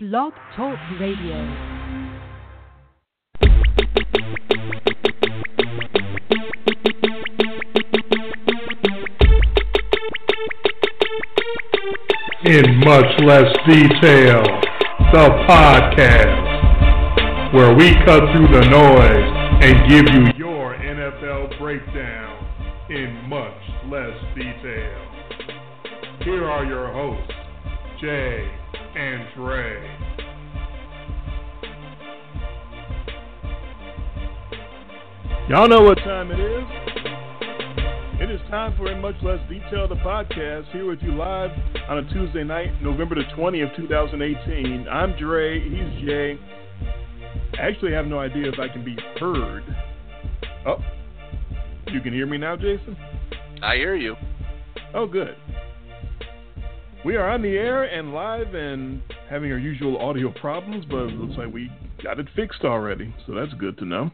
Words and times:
Blog 0.00 0.32
Talk 0.54 0.78
Radio. 1.00 1.34
in 12.44 12.76
much 12.78 13.06
less 13.24 13.52
detail, 13.66 14.44
the 15.10 15.30
podcast, 15.48 16.46
where 17.52 17.74
we 17.74 17.92
cut 18.06 18.20
through 18.30 18.46
the 18.52 18.68
noise 18.70 19.32
and 19.64 19.90
give 19.90 20.06
you 20.14 20.30
your 20.38 20.76
NFL 20.76 21.58
breakdown 21.58 22.86
in 22.88 23.28
much 23.28 23.52
less 23.90 24.16
detail. 24.36 25.08
Here 26.22 26.48
are 26.48 26.64
your 26.64 26.92
hosts, 26.92 27.32
Jay 28.00 28.48
and 28.98 29.28
Dre. 29.36 29.96
Y'all 35.48 35.68
know 35.68 35.82
what 35.82 35.98
time 35.98 36.32
it 36.32 36.40
is. 36.40 36.64
It 38.20 38.28
is 38.28 38.40
time 38.50 38.76
for 38.76 38.90
a 38.90 39.00
much 39.00 39.14
less 39.22 39.38
detailed 39.48 39.90
podcast 40.00 40.70
here 40.72 40.84
with 40.84 40.98
you 41.00 41.14
live 41.14 41.50
on 41.88 41.98
a 41.98 42.12
Tuesday 42.12 42.42
night, 42.42 42.82
November 42.82 43.14
the 43.14 43.22
20th, 43.36 43.76
2018. 43.76 44.88
I'm 44.90 45.16
Dre, 45.16 45.60
he's 45.60 46.04
Jay. 46.04 46.36
I 47.56 47.68
actually 47.68 47.92
have 47.92 48.06
no 48.06 48.18
idea 48.18 48.48
if 48.48 48.58
I 48.58 48.66
can 48.66 48.84
be 48.84 48.96
heard. 49.20 49.62
Oh, 50.66 50.78
you 51.86 52.00
can 52.00 52.12
hear 52.12 52.26
me 52.26 52.36
now, 52.36 52.56
Jason? 52.56 52.96
I 53.62 53.76
hear 53.76 53.94
you. 53.94 54.16
Oh, 54.92 55.06
good. 55.06 55.36
We 57.04 57.14
are 57.14 57.28
on 57.28 57.42
the 57.42 57.56
air 57.56 57.84
and 57.84 58.12
live 58.12 58.54
and 58.54 59.00
having 59.30 59.52
our 59.52 59.58
usual 59.58 59.98
audio 59.98 60.32
problems, 60.32 60.84
but 60.84 61.04
it 61.04 61.14
looks 61.14 61.38
like 61.38 61.52
we 61.52 61.70
got 62.02 62.18
it 62.18 62.26
fixed 62.34 62.64
already, 62.64 63.14
so 63.24 63.34
that's 63.34 63.52
good 63.54 63.78
to 63.78 63.84
know. 63.84 64.10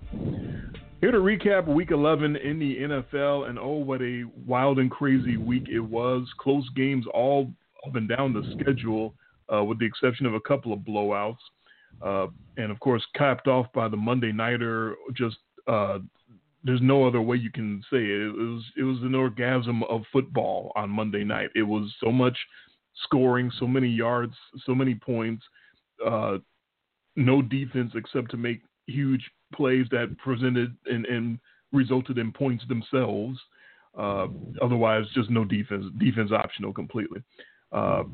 Here 1.01 1.11
to 1.11 1.19
recap 1.19 1.67
week 1.67 1.91
11 1.93 2.37
in 2.37 2.59
the 2.59 2.77
NFL, 2.77 3.49
and 3.49 3.59
oh, 3.59 3.73
what 3.73 4.03
a 4.03 4.25
wild 4.47 4.79
and 4.79 4.91
crazy 4.91 5.39
week 5.39 5.65
it 5.71 5.81
was. 5.81 6.29
Close 6.39 6.69
games 6.77 7.07
all 7.15 7.51
up 7.87 7.97
and 7.97 8.07
down 8.07 8.35
the 8.35 8.55
schedule, 8.61 9.15
uh, 9.53 9.65
with 9.65 9.79
the 9.79 9.87
exception 9.87 10.27
of 10.27 10.35
a 10.35 10.41
couple 10.41 10.73
of 10.73 10.81
blowouts. 10.81 11.39
Uh, 12.03 12.27
and 12.59 12.71
of 12.71 12.79
course, 12.81 13.05
capped 13.17 13.49
off 13.49 13.67
by 13.73 13.89
the 13.89 13.97
Monday 13.97 14.31
Nighter. 14.31 14.95
Just 15.15 15.37
uh, 15.67 16.01
there's 16.65 16.81
no 16.83 17.07
other 17.07 17.21
way 17.21 17.37
you 17.37 17.51
can 17.51 17.83
say 17.91 17.99
it. 17.99 18.21
It 18.21 18.33
was 18.33 18.65
it 18.77 18.83
was 18.83 18.99
an 19.03 19.15
orgasm 19.15 19.83
of 19.85 20.03
football 20.13 20.73
on 20.77 20.91
Monday 20.91 21.25
night. 21.25 21.51
It 21.55 21.63
was 21.63 21.93
so 22.03 22.11
much 22.11 22.37
scoring, 23.03 23.51
so 23.59 23.67
many 23.67 23.89
yards, 23.89 24.35
so 24.65 24.75
many 24.75 24.95
points. 24.95 25.43
Uh, 26.05 26.39
no 27.17 27.43
defense 27.43 27.93
except 27.95 28.31
to 28.31 28.37
make 28.37 28.63
huge 28.87 29.31
plays 29.55 29.87
that 29.91 30.17
presented 30.19 30.77
and, 30.87 31.07
and 31.07 31.39
resulted 31.73 32.19
in 32.19 32.33
points 32.33 32.65
themselves. 32.69 33.39
Uh, 33.97 34.27
otherwise, 34.61 35.05
just 35.15 35.31
no 35.31 35.45
defense. 35.45 35.85
Defense 35.99 36.33
optional 36.33 36.73
completely. 36.73 37.23
Uh, 37.71 38.05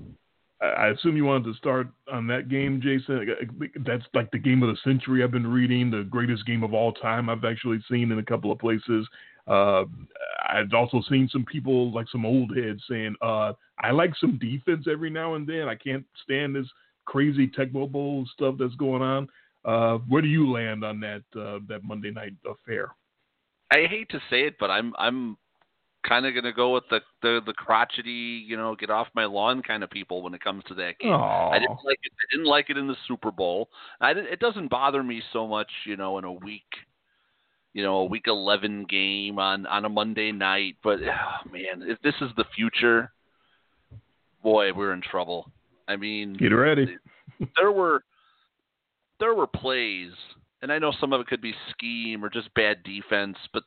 I 0.61 0.89
assume 0.89 1.17
you 1.17 1.25
wanted 1.25 1.45
to 1.45 1.55
start 1.55 1.89
on 2.13 2.27
that 2.27 2.51
game, 2.51 2.83
Jason. 2.83 3.35
That's 3.87 4.05
like 4.13 4.31
the 4.31 4.39
game 4.39 4.63
of 4.63 4.69
the 4.69 4.77
century. 4.85 5.25
I've 5.25 5.31
been 5.31 5.47
reading 5.47 5.91
the 5.91 6.03
greatest 6.03 6.45
game 6.45 6.63
of 6.63 6.75
all 6.75 6.93
time. 6.93 7.31
I've 7.31 7.47
actually 7.47 7.83
seen 7.91 8.13
in 8.13 8.19
a 8.19 8.23
couple 8.23 8.53
of 8.53 8.59
places. 8.59 9.09
Uh, 9.47 9.85
I've 10.49 10.73
also 10.75 11.03
seen 11.09 11.29
some 11.31 11.45
people, 11.45 11.93
like 11.93 12.07
some 12.11 12.27
old 12.27 12.57
heads, 12.57 12.83
saying, 12.89 13.17
uh, 13.23 13.53
"I 13.83 13.91
like 13.91 14.15
some 14.17 14.39
defense 14.39 14.87
every 14.91 15.11
now 15.11 15.35
and 15.35 15.47
then. 15.47 15.69
I 15.69 15.75
can't 15.75 16.05
stand 16.23 16.55
this 16.55 16.67
crazy 17.05 17.49
Tecmo 17.49 17.91
Bowl 17.91 18.27
stuff 18.33 18.57
that's 18.59 18.75
going 18.77 19.03
on." 19.03 19.29
Uh, 19.65 19.99
where 20.09 20.23
do 20.23 20.29
you 20.29 20.51
land 20.51 20.85
on 20.85 21.01
that 21.01 21.23
uh, 21.37 21.59
that 21.69 21.85
Monday 21.85 22.11
night 22.11 22.33
affair? 22.49 22.95
I 23.71 23.87
hate 23.87 24.09
to 24.11 24.21
say 24.31 24.43
it, 24.47 24.57
but 24.59 24.71
I'm 24.71 24.95
I'm 24.99 25.37
kind 26.07 26.27
of 26.27 26.35
gonna 26.35 26.53
go 26.53 26.75
with 26.75 26.85
the, 26.91 27.01
the 27.23 27.41
the 27.45 27.53
crotchety, 27.53 28.45
you 28.47 28.57
know, 28.57 28.75
get 28.75 28.91
off 28.91 29.09
my 29.15 29.27
lawn 29.27 29.63
kind 29.63 29.85
of 29.85 29.91
people 29.91 30.23
when 30.23 30.35
it 30.35 30.43
comes 30.43 30.65
to 30.69 30.75
that 30.75 30.99
game. 30.99 31.13
Aww. 31.13 31.53
I 31.53 31.59
didn't 31.59 31.79
like 31.85 31.99
it. 32.03 32.13
I 32.19 32.27
didn't 32.35 32.47
like 32.47 32.71
it 32.71 32.79
in 32.79 32.87
the 32.87 32.97
Super 33.07 33.31
Bowl. 33.31 33.69
I 34.01 34.13
it 34.13 34.41
doesn't 34.41 34.69
bother 34.69 35.03
me 35.03 35.23
so 35.33 35.47
much, 35.47 35.71
you 35.85 35.97
know, 35.97 36.19
in 36.19 36.25
a 36.25 36.33
week, 36.33 36.63
you 37.73 37.83
know, 37.83 37.97
a 37.97 38.05
week 38.05 38.25
11 38.27 38.87
game 38.89 39.39
on 39.39 39.67
on 39.67 39.85
a 39.85 39.89
Monday 39.89 40.33
night. 40.33 40.77
But 40.83 41.01
oh, 41.03 41.51
man, 41.53 41.89
if 41.89 42.01
this 42.03 42.15
is 42.21 42.31
the 42.37 42.45
future, 42.55 43.13
boy, 44.43 44.73
we're 44.73 44.93
in 44.93 45.03
trouble. 45.03 45.51
I 45.89 45.97
mean, 45.97 46.35
Get 46.35 46.49
ready. 46.49 46.97
there 47.57 47.73
were 47.73 48.05
there 49.19 49.35
were 49.35 49.47
plays, 49.47 50.13
and 50.63 50.73
I 50.73 50.79
know 50.79 50.93
some 51.01 51.13
of 51.13 51.21
it 51.21 51.27
could 51.27 51.43
be 51.43 51.55
scheme 51.71 52.25
or 52.25 52.31
just 52.31 52.53
bad 52.55 52.83
defense, 52.85 53.37
but 53.53 53.65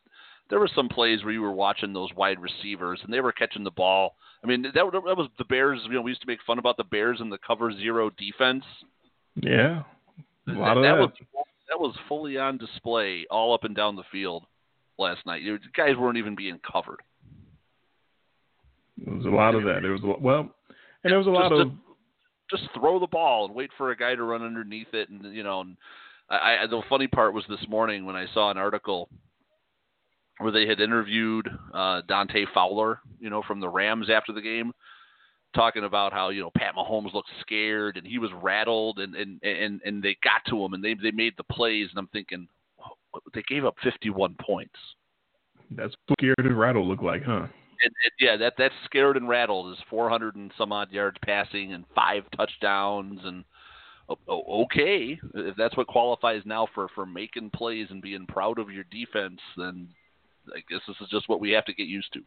there 0.50 0.60
were 0.60 0.70
some 0.76 0.90
plays 0.90 1.24
where 1.24 1.34
you 1.34 1.42
were 1.42 1.52
watching 1.52 1.94
those 1.94 2.10
wide 2.16 2.40
receivers 2.40 3.00
and 3.04 3.14
they 3.14 3.22
were 3.22 3.32
catching 3.32 3.64
the 3.64 3.72
ball. 3.72 4.16
I 4.44 4.48
mean, 4.48 4.62
that, 4.62 4.74
that 4.74 4.86
was 5.18 5.30
the 5.38 5.46
Bears. 5.46 5.80
You 5.86 5.94
know, 5.94 6.02
we 6.02 6.12
used 6.12 6.22
to 6.22 6.28
make 6.28 6.40
fun 6.46 6.60
about 6.60 6.76
the 6.76 6.84
Bears 6.84 7.22
and 7.22 7.32
the 7.32 7.38
cover 7.46 7.72
zero 7.72 8.12
defense. 8.18 8.64
Yeah, 9.36 9.84
a 10.48 10.52
lot 10.52 10.76
that, 10.76 10.78
of 10.78 10.84
that. 10.84 10.98
was 10.98 11.12
that 11.74 11.80
was 11.80 11.96
fully 12.08 12.38
on 12.38 12.58
display 12.58 13.26
all 13.32 13.54
up 13.54 13.64
and 13.64 13.76
down 13.76 13.96
the 13.96 14.04
field 14.12 14.46
last 15.00 15.26
night. 15.26 15.42
The 15.44 15.58
guys 15.76 15.98
weren't 15.98 16.18
even 16.18 16.36
being 16.36 16.60
covered. 16.72 17.00
There 19.04 19.16
was 19.16 19.26
a 19.26 19.30
lot 19.30 19.56
of 19.56 19.64
that. 19.64 19.80
There 19.82 19.92
was 19.92 20.04
a, 20.04 20.22
well, 20.22 20.52
and 21.04 21.12
there 21.12 21.18
was 21.18 21.28
a 21.28 21.32
lot 21.32 21.50
Just 21.50 21.62
of 21.62 21.72
just 22.52 22.64
throw 22.76 23.00
the 23.00 23.08
ball 23.08 23.46
and 23.46 23.56
wait 23.56 23.72
for 23.78 23.90
a 23.90 23.98
guy 23.98 24.14
to 24.14 24.24
run 24.24 24.44
underneath 24.44 24.94
it, 24.94 25.10
and 25.10 25.34
you 25.34 25.44
know. 25.44 25.62
And 25.62 25.78
I, 26.30 26.58
I 26.62 26.68
the 26.68 26.82
funny 26.88 27.08
part 27.08 27.34
was 27.34 27.44
this 27.50 27.66
morning 27.68 28.06
when 28.06 28.16
I 28.16 28.28
saw 28.34 28.52
an 28.52 28.58
article 28.58 29.10
where 30.38 30.52
they 30.52 30.68
had 30.68 30.80
interviewed 30.80 31.50
uh, 31.74 32.02
Dante 32.08 32.46
Fowler, 32.54 33.00
you 33.20 33.30
know, 33.30 33.42
from 33.48 33.60
the 33.60 33.70
Rams 33.70 34.10
after 34.12 34.32
the 34.32 34.42
game, 34.42 34.74
talking 35.54 35.84
about 35.84 36.14
how 36.14 36.30
you 36.30 36.42
know 36.42 36.52
Pat 36.58 36.76
Mahomes 36.76 37.14
looked 37.14 37.30
scared 37.42 37.98
and 37.98 38.06
he 38.06 38.20
was 38.20 38.32
rattled, 38.42 39.00
and 39.00 39.16
and 39.16 39.42
and, 39.44 39.82
and 39.86 40.04
they 40.04 40.18
got 40.24 40.42
to 40.50 40.64
him 40.64 40.74
and 40.74 40.84
they 40.84 40.94
they 40.96 41.12
made 41.12 41.34
the 41.38 41.44
plays, 41.44 41.88
and 41.90 42.00
I'm 42.00 42.08
thinking 42.08 42.48
oh, 42.86 43.20
they 43.34 43.44
gave 43.48 43.66
up 43.66 43.76
51 43.84 44.36
points. 44.42 44.76
that's 45.72 45.96
what 46.08 46.20
scared 46.20 46.36
and 46.40 46.58
rattle 46.60 46.88
look 46.88 47.02
like, 47.02 47.24
huh? 47.24 47.48
And, 47.86 47.92
and 48.04 48.12
yeah, 48.20 48.38
that 48.38 48.54
that's 48.58 48.74
scared 48.86 49.18
and 49.18 49.28
rattled 49.28 49.74
is 49.74 49.84
400 49.90 50.36
and 50.36 50.52
some 50.58 50.72
odd 50.72 50.92
yards 50.92 51.18
passing 51.26 51.74
and 51.74 51.86
five 51.96 52.24
touchdowns 52.38 53.20
and 53.24 53.44
o- 54.10 54.18
o- 54.28 54.64
okay, 54.64 55.20
if 55.34 55.56
that's 55.58 55.76
what 55.76 55.88
qualifies 55.88 56.44
now 56.46 56.68
for 56.74 56.88
for 56.96 57.06
making 57.06 57.50
plays 57.50 57.88
and 57.90 58.02
being 58.02 58.26
proud 58.28 58.60
of 58.60 58.72
your 58.72 58.86
defense, 58.86 59.40
then 59.58 59.90
I 60.56 60.60
guess 60.70 60.82
this 60.88 60.98
is 61.02 61.10
just 61.10 61.28
what 61.30 61.40
we 61.42 61.52
have 61.52 61.66
to 61.66 61.74
get 61.74 61.88
used 61.88 62.12
to. 62.14 62.22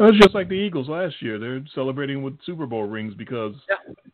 It's 0.00 0.18
just 0.18 0.34
like 0.34 0.48
the 0.48 0.54
Eagles 0.54 0.88
last 0.88 1.22
year. 1.22 1.38
They're 1.38 1.64
celebrating 1.72 2.22
with 2.22 2.36
Super 2.44 2.66
Bowl 2.66 2.82
rings 2.82 3.14
because 3.14 3.54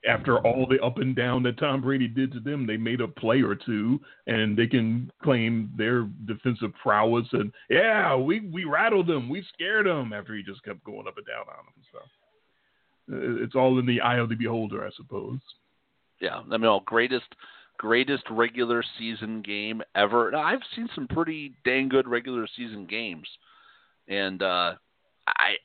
after 0.07 0.39
all 0.47 0.67
the 0.69 0.79
up 0.85 0.99
and 0.99 1.17
down 1.17 1.43
that 1.45 1.59
Tom 1.59 1.81
Brady 1.81 2.07
did 2.07 2.33
to 2.33 2.41
them, 2.41 2.67
they 2.67 2.77
made 2.77 3.01
a 3.01 3.09
play 3.09 3.41
or 3.41 3.55
two, 3.55 3.99
and 4.27 4.57
they 4.57 4.67
can 4.67 5.11
claim 5.23 5.73
their 5.79 6.03
defensive 6.27 6.73
prowess. 6.83 7.27
And 7.33 7.51
yeah, 7.71 8.15
we 8.15 8.41
we 8.41 8.65
rattled 8.65 9.07
them, 9.07 9.31
we 9.31 9.43
scared 9.55 9.87
them 9.87 10.13
after 10.13 10.35
he 10.35 10.43
just 10.43 10.63
kept 10.65 10.85
going 10.85 11.07
up 11.09 11.17
and 11.17 11.27
down 11.27 11.47
on 11.49 11.65
them. 11.65 11.85
So 11.93 11.99
uh, 13.15 13.45
it's 13.45 13.55
all 13.55 13.79
in 13.79 13.87
the 13.87 14.03
eye 14.03 14.19
of 14.19 14.29
the 14.29 14.35
beholder, 14.35 14.87
I 14.87 14.91
suppose. 14.97 15.41
Yeah, 16.21 16.43
I 16.51 16.57
mean, 16.59 16.81
greatest 16.85 17.35
greatest 17.79 18.25
regular 18.31 18.85
season 18.99 19.41
game 19.41 19.81
ever. 19.95 20.31
Now, 20.31 20.43
I've 20.43 20.61
seen 20.77 20.91
some 20.95 21.09
pretty 21.09 21.55
dang 21.65 21.89
good 21.89 22.07
regular 22.07 22.47
season 22.55 22.85
games, 22.85 23.27
and 24.09 24.43
uh, 24.43 24.75
I 25.26 25.56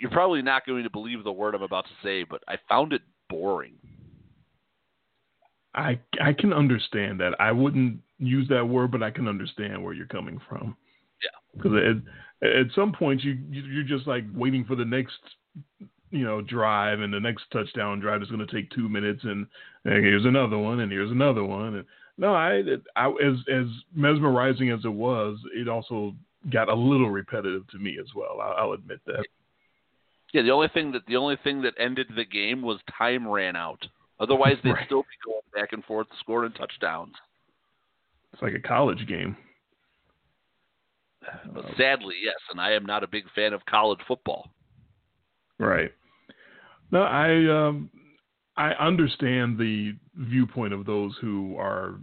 you're 0.00 0.10
probably 0.10 0.42
not 0.42 0.66
going 0.66 0.82
to 0.82 0.90
believe 0.90 1.24
the 1.24 1.32
word 1.32 1.54
I'm 1.54 1.62
about 1.62 1.84
to 1.84 1.90
say, 2.02 2.24
but 2.24 2.42
I 2.48 2.56
found 2.68 2.92
it 2.92 3.02
boring. 3.28 3.74
I 5.74 5.98
I 6.20 6.32
can 6.32 6.52
understand 6.52 7.20
that. 7.20 7.34
I 7.40 7.52
wouldn't 7.52 8.00
use 8.18 8.48
that 8.48 8.66
word, 8.66 8.90
but 8.90 9.02
I 9.02 9.10
can 9.10 9.28
understand 9.28 9.82
where 9.82 9.92
you're 9.92 10.06
coming 10.06 10.40
from. 10.48 10.76
Yeah. 11.22 11.56
Because 11.56 11.72
at, 12.42 12.48
at 12.48 12.66
some 12.74 12.92
point 12.92 13.22
you 13.22 13.38
you're 13.50 13.84
just 13.84 14.06
like 14.06 14.24
waiting 14.34 14.64
for 14.64 14.74
the 14.74 14.84
next 14.84 15.18
you 16.10 16.24
know 16.24 16.40
drive 16.40 17.00
and 17.00 17.12
the 17.12 17.20
next 17.20 17.44
touchdown 17.52 18.00
drive 18.00 18.22
is 18.22 18.28
going 18.28 18.44
to 18.44 18.52
take 18.52 18.70
two 18.70 18.88
minutes 18.88 19.22
and, 19.24 19.46
and 19.84 20.04
here's 20.04 20.24
another 20.24 20.56
one 20.58 20.80
and 20.80 20.90
here's 20.90 21.10
another 21.10 21.44
one 21.44 21.76
and 21.76 21.84
no 22.16 22.34
I, 22.34 22.62
I 22.96 23.08
as 23.08 23.36
as 23.52 23.66
mesmerizing 23.94 24.70
as 24.70 24.80
it 24.84 24.92
was 24.92 25.38
it 25.54 25.68
also 25.68 26.14
got 26.50 26.68
a 26.68 26.74
little 26.74 27.10
repetitive 27.10 27.66
to 27.68 27.78
me 27.78 27.98
as 28.00 28.06
well 28.14 28.40
I'll, 28.40 28.54
I'll 28.66 28.72
admit 28.72 29.00
that 29.06 29.24
Yeah, 30.32 30.42
the 30.42 30.50
only 30.50 30.68
thing 30.68 30.92
that 30.92 31.06
the 31.06 31.16
only 31.16 31.36
thing 31.42 31.62
that 31.62 31.74
ended 31.78 32.08
the 32.14 32.24
game 32.24 32.62
was 32.62 32.78
time 32.98 33.26
ran 33.26 33.56
out. 33.56 33.86
Otherwise, 34.20 34.56
they'd 34.62 34.72
Right. 34.72 34.86
still 34.86 35.02
be 35.02 35.16
going 35.24 35.40
back 35.54 35.72
and 35.72 35.84
forth, 35.84 36.06
scoring 36.20 36.52
touchdowns. 36.52 37.14
it's 38.32 38.42
like 38.42 38.54
a 38.54 38.60
college 38.60 39.06
game 39.06 39.36
But 41.54 41.64
sadly, 41.76 42.16
yes, 42.22 42.36
and 42.50 42.60
I 42.60 42.72
am 42.72 42.84
not 42.86 43.02
a 43.04 43.08
big 43.08 43.24
fan 43.34 43.52
of 43.52 43.64
college 43.66 44.00
football. 44.06 44.50
Right. 45.58 45.92
No, 46.90 47.02
I 47.02 47.46
um 47.66 47.90
I 48.56 48.70
understand 48.72 49.56
the 49.58 49.94
viewpoint 50.16 50.72
of 50.72 50.84
those 50.84 51.16
who 51.20 51.56
are, 51.58 52.00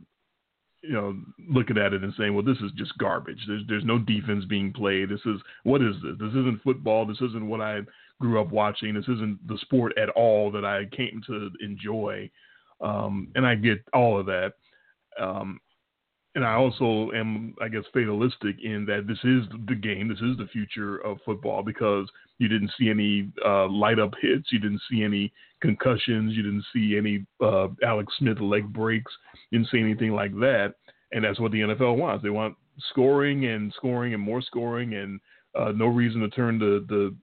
you 0.88 0.94
know, 0.94 1.18
looking 1.50 1.78
at 1.78 1.94
it 1.94 2.04
and 2.04 2.14
saying, 2.18 2.34
"Well, 2.34 2.44
this 2.44 2.58
is 2.58 2.72
just 2.76 2.98
garbage. 2.98 3.40
There's 3.48 3.64
there's 3.68 3.86
no 3.86 3.98
defense 3.98 4.46
being 4.46 4.72
played. 4.74 5.10
This 5.10 5.26
is 5.26 5.40
what 5.64 5.82
is 5.82 5.96
this? 6.04 6.14
This 6.20 6.30
isn't 6.30 6.62
football. 6.64 7.06
This 7.06 7.22
isn't 7.22 7.48
what 7.48 7.62
I 7.62 7.82
grew 8.20 8.40
up 8.40 8.52
watching. 8.52 8.94
This 8.94 9.08
isn't 9.08 9.40
the 9.48 9.58
sport 9.60 9.98
at 9.98 10.10
all 10.10 10.52
that 10.52 10.66
I 10.66 10.86
came 10.96 11.22
to 11.28 11.50
enjoy." 11.62 12.30
Um, 12.82 13.30
and 13.36 13.46
I 13.46 13.56
get 13.56 13.80
all 13.94 14.20
of 14.20 14.26
that. 14.26 14.54
Um, 15.20 15.60
and 16.36 16.44
I 16.44 16.54
also 16.54 17.12
am, 17.16 17.56
I 17.62 17.70
guess, 17.70 17.84
fatalistic 17.94 18.58
in 18.62 18.86
that 18.86 19.08
this 19.08 19.18
is 19.24 19.44
the 19.68 19.76
game, 19.76 20.10
this 20.10 20.20
is 20.20 20.38
the 20.38 20.48
future 20.52 20.98
of 20.98 21.18
football 21.26 21.64
because 21.64 22.10
you 22.40 22.50
didn't 22.50 22.72
see 22.78 22.90
any 22.90 23.32
uh, 23.46 23.68
light 23.68 24.00
up 24.00 24.12
hits, 24.22 24.52
you 24.52 24.60
didn't 24.60 24.82
see 24.92 25.02
any 25.02 25.32
concussions, 25.62 26.36
you 26.36 26.44
didn't 26.44 26.66
see 26.74 26.98
any 26.98 27.26
uh, 27.42 27.70
Alex 27.84 28.14
Smith 28.20 28.42
leg 28.42 28.72
breaks, 28.72 29.12
you 29.50 29.60
didn't 29.60 29.72
see 29.72 29.80
anything 29.80 30.12
like 30.12 30.34
that, 30.36 30.74
and 31.14 31.24
that's 31.24 31.40
what 31.40 31.54
the 31.54 31.62
NFL 31.62 31.98
wants. 31.98 32.22
They 32.22 32.30
want 32.30 32.56
scoring 32.90 33.46
and 33.46 33.74
scoring 33.78 34.14
and 34.14 34.22
more 34.22 34.42
scoring, 34.42 34.96
and 34.96 35.22
uh, 35.58 35.72
no 35.72 35.86
reason 35.86 36.20
to 36.20 36.30
turn 36.30 36.60
the 36.60 36.86
the 36.90 37.16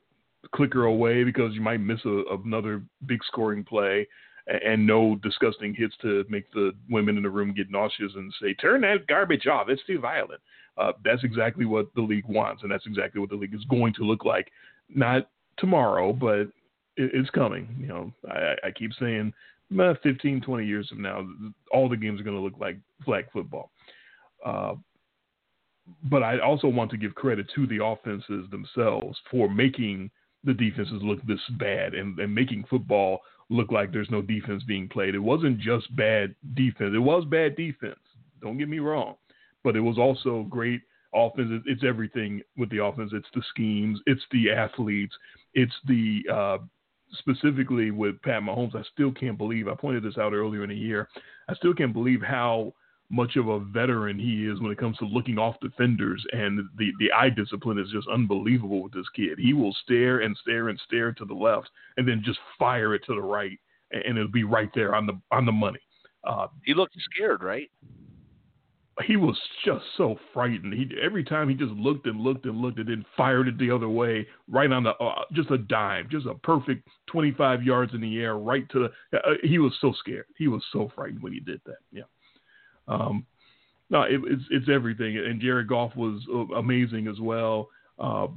clicker 0.55 0.87
away 0.87 1.23
because 1.23 1.55
you 1.55 1.61
might 1.61 1.81
miss 1.81 2.01
a, 2.05 2.23
another 2.45 2.83
big 3.07 3.21
scoring 3.25 3.63
play 3.63 4.09
and 4.47 4.87
no 4.87 5.17
disgusting 5.23 5.75
hits 5.75 5.95
to 6.03 6.25
make 6.29 6.51
the 6.53 6.73
women 6.91 7.17
in 7.17 7.23
the 7.23 7.31
room 7.31 7.55
get 7.55 7.71
nauseous 7.71 8.13
and 8.15 8.33
say, 8.41 8.55
"Turn 8.55 8.81
that 8.83 9.07
garbage 9.07 9.47
off. 9.47 9.69
It's 9.69 9.85
too 9.87 10.01
violent." 10.01 10.41
Uh, 10.77 10.93
that's 11.05 11.23
exactly 11.23 11.65
what 11.65 11.95
the 11.95 12.01
league 12.01 12.27
wants, 12.27 12.63
and 12.63 12.73
that's 12.73 12.87
exactly 12.87 13.21
what 13.21 13.31
the 13.31 13.37
league 13.37 13.55
is 13.55 13.65
going 13.65 13.93
to 13.95 14.05
look 14.05 14.25
like. 14.25 14.51
Not 14.89 15.29
tomorrow, 15.59 16.13
but 16.13 16.41
it, 16.97 17.11
it's 17.15 17.31
coming. 17.31 17.69
You 17.79 17.87
know, 17.89 18.13
I, 18.31 18.55
I 18.65 18.71
keep 18.71 18.93
saying, 18.99 19.33
15, 20.03 20.41
20 20.41 20.67
years 20.67 20.89
from 20.89 21.03
now, 21.03 21.27
all 21.73 21.89
the 21.89 21.97
games 21.97 22.21
are 22.21 22.25
going 22.25 22.37
to 22.37 22.43
look 22.43 22.59
like 22.59 22.79
flag 23.05 23.27
football. 23.33 23.71
Uh, 24.45 24.75
but 26.05 26.23
I 26.23 26.39
also 26.39 26.69
want 26.69 26.91
to 26.93 26.97
give 26.97 27.15
credit 27.15 27.47
to 27.55 27.67
the 27.67 27.85
offenses 27.85 28.49
themselves 28.51 29.19
for 29.31 29.49
making 29.49 30.11
the 30.45 30.55
defenses 30.55 31.01
look 31.03 31.25
this 31.27 31.41
bad 31.59 31.95
and, 31.95 32.19
and 32.19 32.35
making 32.35 32.65
football 32.69 33.21
look 33.53 33.71
like 33.71 33.93
there's 33.93 34.11
no 34.11 34.23
defense 34.23 34.63
being 34.65 34.89
played. 34.89 35.15
It 35.15 35.21
wasn't 35.21 35.59
just 35.59 35.95
bad 35.97 36.35
defense. 36.55 36.93
It 36.95 36.99
was 36.99 37.25
bad 37.25 37.57
defense. 37.57 37.99
Don't 38.41 38.59
get 38.59 38.69
me 38.69 38.79
wrong, 38.79 39.15
but 39.63 39.77
it 39.77 39.81
was 39.81 39.99
also 39.99 40.45
great 40.49 40.81
offense. 41.15 41.63
It's 41.67 41.85
everything 41.85 42.43
with 42.57 42.71
the 42.71 42.83
offense. 42.83 43.13
It's 43.15 43.29
the 43.35 43.43
schemes. 43.51 44.01
It's 44.07 44.23
the 44.33 44.51
athletes. 44.51 45.15
It's 45.55 45.75
the 45.87 46.23
uh, 46.33 46.59
specifically 47.13 47.91
with 47.91 48.21
Pat 48.23 48.43
Mahomes. 48.43 48.75
I 48.75 48.83
still 48.93 49.13
can't 49.13 49.39
believe. 49.39 49.69
I 49.69 49.75
pointed 49.75 50.03
this 50.03 50.19
out 50.19 50.33
earlier 50.33 50.65
in 50.65 50.71
the 50.71 50.77
year. 50.77 51.09
I 51.49 51.55
still 51.55 51.75
can't 51.75 51.93
believe 51.93 52.23
how 52.23 52.73
much 53.13 53.37
of 53.37 53.47
a 53.47 53.61
veteran 53.61 54.19
he 54.19 54.47
is 54.47 54.59
when 54.61 54.73
it 54.73 54.79
comes 54.79 54.97
to 54.97 55.05
looking 55.05 55.39
off 55.39 55.55
defenders 55.61 56.25
and 56.33 56.59
the 56.79 56.91
the 56.99 57.13
eye 57.13 57.29
discipline 57.29 57.79
is 57.79 57.91
just 57.93 58.09
unbelievable 58.09 58.83
with 58.83 58.93
this 58.93 59.09
kid. 59.15 59.39
He 59.39 59.53
will 59.53 59.77
stare 59.85 60.21
and 60.21 60.37
stare 60.39 60.71
and 60.71 60.81
stare 60.87 61.13
to 61.13 61.25
the 61.25 61.35
left 61.35 61.71
and 61.99 62.09
then 62.09 62.23
just 62.25 62.39
fire 62.59 62.95
it 62.95 63.03
to 63.07 63.15
the 63.15 63.21
right 63.21 63.59
and 63.93 64.17
it'll 64.17 64.33
be 64.33 64.45
right 64.45 64.71
there 64.75 64.95
on 64.95 65.07
the 65.07 65.21
on 65.31 65.45
the 65.45 65.53
money. 65.53 65.79
Uh, 66.25 66.47
he 66.65 66.73
looked 66.73 66.97
scared, 67.15 67.43
right? 67.43 67.71
He 69.07 69.17
was 69.17 69.39
just 69.65 69.85
so 69.97 70.17
frightened. 70.33 70.73
He 70.73 70.89
every 71.03 71.25
time 71.25 71.49
he 71.49 71.55
just 71.55 71.73
looked 71.73 72.07
and 72.07 72.21
looked 72.21 72.47
and 72.47 72.61
looked 72.61 72.79
and 72.79 72.89
then 72.89 73.05
fired 73.17 73.49
it 73.49 73.59
the 73.59 73.71
other 73.71 73.89
way, 73.89 74.27
right 74.49 74.71
on 74.71 74.85
the 74.85 74.91
uh, 74.91 75.23
just 75.33 75.51
a 75.51 75.59
dime, 75.59 76.09
just 76.11 76.27
a 76.27 76.35
perfect 76.35 76.89
25 77.09 77.63
yards 77.63 77.93
in 77.95 78.01
the 78.01 78.21
air, 78.21 78.39
right 78.39 78.69
to 78.71 78.89
the. 79.13 79.19
Uh, 79.19 79.35
he 79.43 79.59
was 79.59 79.77
so 79.81 79.93
scared. 79.99 80.27
He 80.39 80.49
was 80.49 80.63
so 80.73 80.91
frightened 80.95 81.23
when 81.23 81.33
he 81.33 81.41
did 81.41 81.61
that. 81.67 81.79
Yeah. 81.91 82.05
Um, 82.89 83.27
no, 83.91 84.03
it, 84.03 84.21
it's 84.25 84.45
it's 84.51 84.69
everything. 84.73 85.19
And 85.19 85.41
Jared 85.41 85.69
Goff 85.69 85.95
was 85.97 86.23
uh, 86.33 86.55
amazing 86.55 87.09
as 87.09 87.21
well. 87.21 87.69
Uh, 87.99 88.29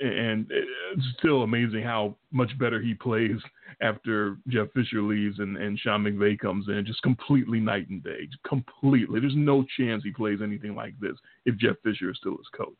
and 0.00 0.46
it's 0.50 1.06
still 1.18 1.42
amazing 1.42 1.82
how 1.82 2.16
much 2.32 2.56
better 2.58 2.80
he 2.80 2.94
plays 2.94 3.38
after 3.80 4.36
Jeff 4.48 4.68
Fisher 4.74 5.02
leaves 5.02 5.38
and, 5.38 5.56
and 5.56 5.78
Sean 5.78 6.02
McVay 6.04 6.38
comes 6.38 6.68
in. 6.68 6.84
Just 6.86 7.02
completely 7.02 7.60
night 7.60 7.88
and 7.88 8.02
day. 8.02 8.28
Completely. 8.46 9.20
There's 9.20 9.36
no 9.36 9.64
chance 9.78 10.02
he 10.02 10.10
plays 10.10 10.40
anything 10.42 10.74
like 10.74 10.94
this 11.00 11.14
if 11.44 11.56
Jeff 11.56 11.76
Fisher 11.82 12.10
is 12.10 12.16
still 12.18 12.36
his 12.36 12.48
coach. 12.56 12.78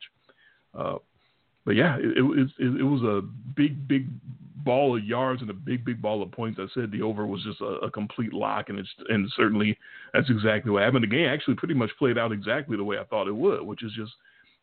Uh, 0.77 0.97
but 1.65 1.75
yeah, 1.75 1.97
it, 1.97 2.17
it, 2.17 2.49
it, 2.59 2.79
it 2.79 2.83
was 2.83 3.01
a 3.01 3.21
big, 3.55 3.87
big 3.87 4.07
ball 4.63 4.97
of 4.97 5.03
yards 5.03 5.41
and 5.41 5.49
a 5.49 5.53
big, 5.53 5.85
big 5.85 6.01
ball 6.01 6.21
of 6.21 6.31
points. 6.31 6.59
I 6.59 6.65
said 6.73 6.91
the 6.91 7.01
over 7.01 7.25
was 7.25 7.43
just 7.43 7.61
a, 7.61 7.85
a 7.85 7.91
complete 7.91 8.33
lock, 8.33 8.69
and 8.69 8.79
it's 8.79 8.89
and 9.09 9.31
certainly 9.35 9.77
that's 10.13 10.29
exactly 10.29 10.71
what 10.71 10.83
happened. 10.83 11.03
The 11.03 11.07
game 11.07 11.27
actually 11.27 11.55
pretty 11.55 11.75
much 11.75 11.91
played 11.97 12.17
out 12.17 12.31
exactly 12.31 12.77
the 12.77 12.83
way 12.83 12.97
I 12.97 13.03
thought 13.05 13.27
it 13.27 13.35
would, 13.35 13.61
which 13.61 13.83
is 13.83 13.91
just 13.95 14.11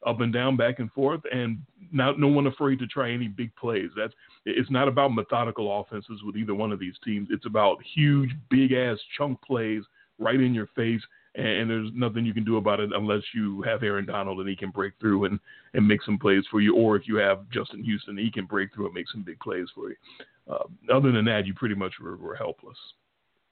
up 0.04 0.20
and 0.20 0.32
down, 0.32 0.56
back 0.56 0.81
and 0.81 0.90
forth, 0.93 1.20
and 1.32 1.58
not 1.93 2.19
no 2.19 2.26
one 2.26 2.49
afraid 2.49 2.81
to 2.81 2.87
try 2.87 3.10
any 3.10 3.28
big 3.28 3.55
plays. 3.56 3.90
That's 3.96 4.12
it's 4.44 4.70
not 4.70 4.88
about 4.88 5.14
methodical 5.14 5.81
offenses 5.81 6.20
with 6.25 6.37
either 6.37 6.55
one 6.55 6.72
of 6.72 6.81
these 6.81 6.96
teams. 7.05 7.28
It's 7.31 7.46
about 7.46 7.78
huge, 7.94 8.31
big 8.50 8.72
ass 8.72 8.98
chunk 9.16 9.40
plays 9.43 9.82
right 10.19 10.40
in 10.40 10.55
your 10.55 10.69
face 10.75 11.02
and 11.34 11.70
there's 11.70 11.90
nothing 11.94 12.26
you 12.26 12.34
can 12.34 12.44
do 12.44 12.58
about 12.58 12.81
it 12.81 12.90
unless 12.94 13.23
you 13.34 13.62
have 13.62 13.82
Aaron 13.82 14.05
Donald 14.05 14.40
and 14.40 14.49
he 14.49 14.56
can 14.56 14.70
break 14.70 14.93
through 15.00 15.25
and, 15.25 15.40
and 15.73 15.87
make 15.87 16.02
some 16.02 16.19
plays 16.19 16.44
for 16.50 16.61
you, 16.61 16.76
or 16.76 16.96
if 16.96 17.08
you 17.08 17.17
have 17.17 17.49
Justin 17.50 17.82
Houston, 17.82 18.19
he 18.19 18.31
can 18.31 18.44
break 18.44 18.75
through 18.75 18.87
and 18.87 18.94
make 18.94 19.08
some 19.11 19.23
big 19.23 19.40
plays 19.40 19.67
for 19.75 19.88
you. 19.88 19.96
Uh, 20.50 20.64
other 20.94 21.11
than 21.11 21.25
that, 21.25 21.46
you 21.46 21.55
pretty 21.55 21.75
much 21.75 21.94
were, 22.02 22.17
were 22.17 22.34
helpless. 22.34 22.76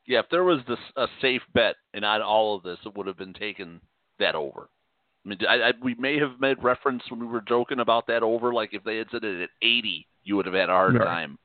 Yeah, 0.06 0.18
if 0.18 0.26
there 0.30 0.44
was 0.44 0.60
this, 0.68 0.78
a 0.96 1.06
safe 1.22 1.42
bet 1.54 1.76
and 1.94 2.04
on 2.04 2.20
all 2.20 2.56
of 2.56 2.62
this, 2.62 2.78
it 2.84 2.96
would 2.96 3.06
have 3.06 3.18
been 3.18 3.32
taken 3.32 3.80
that 4.18 4.34
over. 4.34 4.68
I 5.24 5.28
mean, 5.28 5.38
I, 5.48 5.54
I, 5.54 5.72
we 5.82 5.94
may 5.94 6.18
have 6.18 6.40
made 6.40 6.62
reference 6.62 7.02
when 7.08 7.20
we 7.20 7.26
were 7.26 7.42
joking 7.42 7.80
about 7.80 8.06
that 8.08 8.22
over. 8.22 8.52
Like 8.52 8.74
if 8.74 8.84
they 8.84 8.96
had 8.98 9.08
said 9.10 9.24
it 9.24 9.42
at 9.42 9.50
80, 9.62 10.06
you 10.24 10.36
would 10.36 10.46
have 10.46 10.54
had 10.54 10.68
a 10.68 10.72
hard 10.72 10.94
right. 10.94 11.04
time 11.04 11.38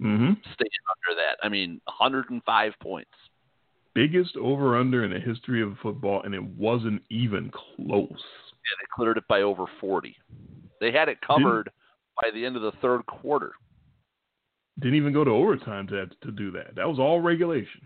mm-hmm. 0.00 0.32
staying 0.42 0.70
under 1.06 1.20
that. 1.20 1.38
I 1.42 1.48
mean, 1.48 1.80
105 1.84 2.72
points 2.80 3.10
biggest 3.98 4.36
over 4.36 4.76
under 4.76 5.04
in 5.04 5.10
the 5.10 5.18
history 5.18 5.60
of 5.60 5.76
football, 5.82 6.22
and 6.22 6.32
it 6.32 6.42
wasn't 6.42 7.02
even 7.10 7.50
close. 7.50 8.06
Yeah, 8.10 8.76
they 8.80 8.86
cleared 8.94 9.18
it 9.18 9.26
by 9.28 9.42
over 9.42 9.64
40. 9.80 10.16
They 10.80 10.92
had 10.92 11.08
it 11.08 11.20
covered 11.20 11.64
didn't, 11.64 11.74
by 12.22 12.30
the 12.32 12.46
end 12.46 12.54
of 12.54 12.62
the 12.62 12.72
third 12.80 13.04
quarter. 13.06 13.52
Didn't 14.78 14.94
even 14.94 15.12
go 15.12 15.24
to 15.24 15.30
overtime 15.30 15.88
to 15.88 16.06
to 16.06 16.30
do 16.30 16.52
that. 16.52 16.76
That 16.76 16.88
was 16.88 17.00
all 17.00 17.20
regulation. 17.20 17.80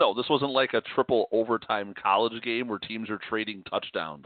No, 0.00 0.14
this 0.14 0.28
wasn't 0.30 0.52
like 0.52 0.72
a 0.72 0.80
triple 0.94 1.28
overtime 1.32 1.94
college 2.02 2.42
game 2.42 2.66
where 2.66 2.78
teams 2.78 3.10
are 3.10 3.20
trading 3.28 3.62
touchdowns. 3.68 4.24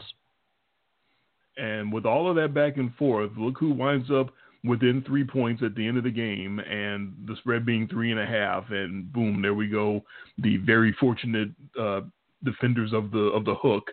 And 1.56 1.92
with 1.92 2.06
all 2.06 2.30
of 2.30 2.36
that 2.36 2.54
back 2.54 2.76
and 2.76 2.94
forth, 2.94 3.32
look 3.36 3.58
who 3.58 3.72
winds 3.72 4.10
up 4.12 4.28
within 4.66 5.02
three 5.06 5.25
points 5.25 5.62
at 5.62 5.75
the 5.75 5.87
end 5.87 5.99
of 5.99 6.04
the 6.04 6.11
game, 6.11 6.58
and 6.61 7.14
the 7.26 7.37
spread 7.37 7.64
being 7.64 7.88
three 7.88 8.11
and 8.11 8.20
a 8.20 8.26
half, 8.26 8.64
and 8.70 9.12
boom, 9.12 9.42
there 9.42 9.54
we 9.54 9.68
go. 9.68 10.02
The 10.38 10.56
very 10.58 10.92
fortunate 10.99 11.50
uh, 11.78 12.02
defenders 12.44 12.92
of 12.92 13.11
the 13.11 13.18
of 13.18 13.44
the 13.44 13.54
hook, 13.54 13.90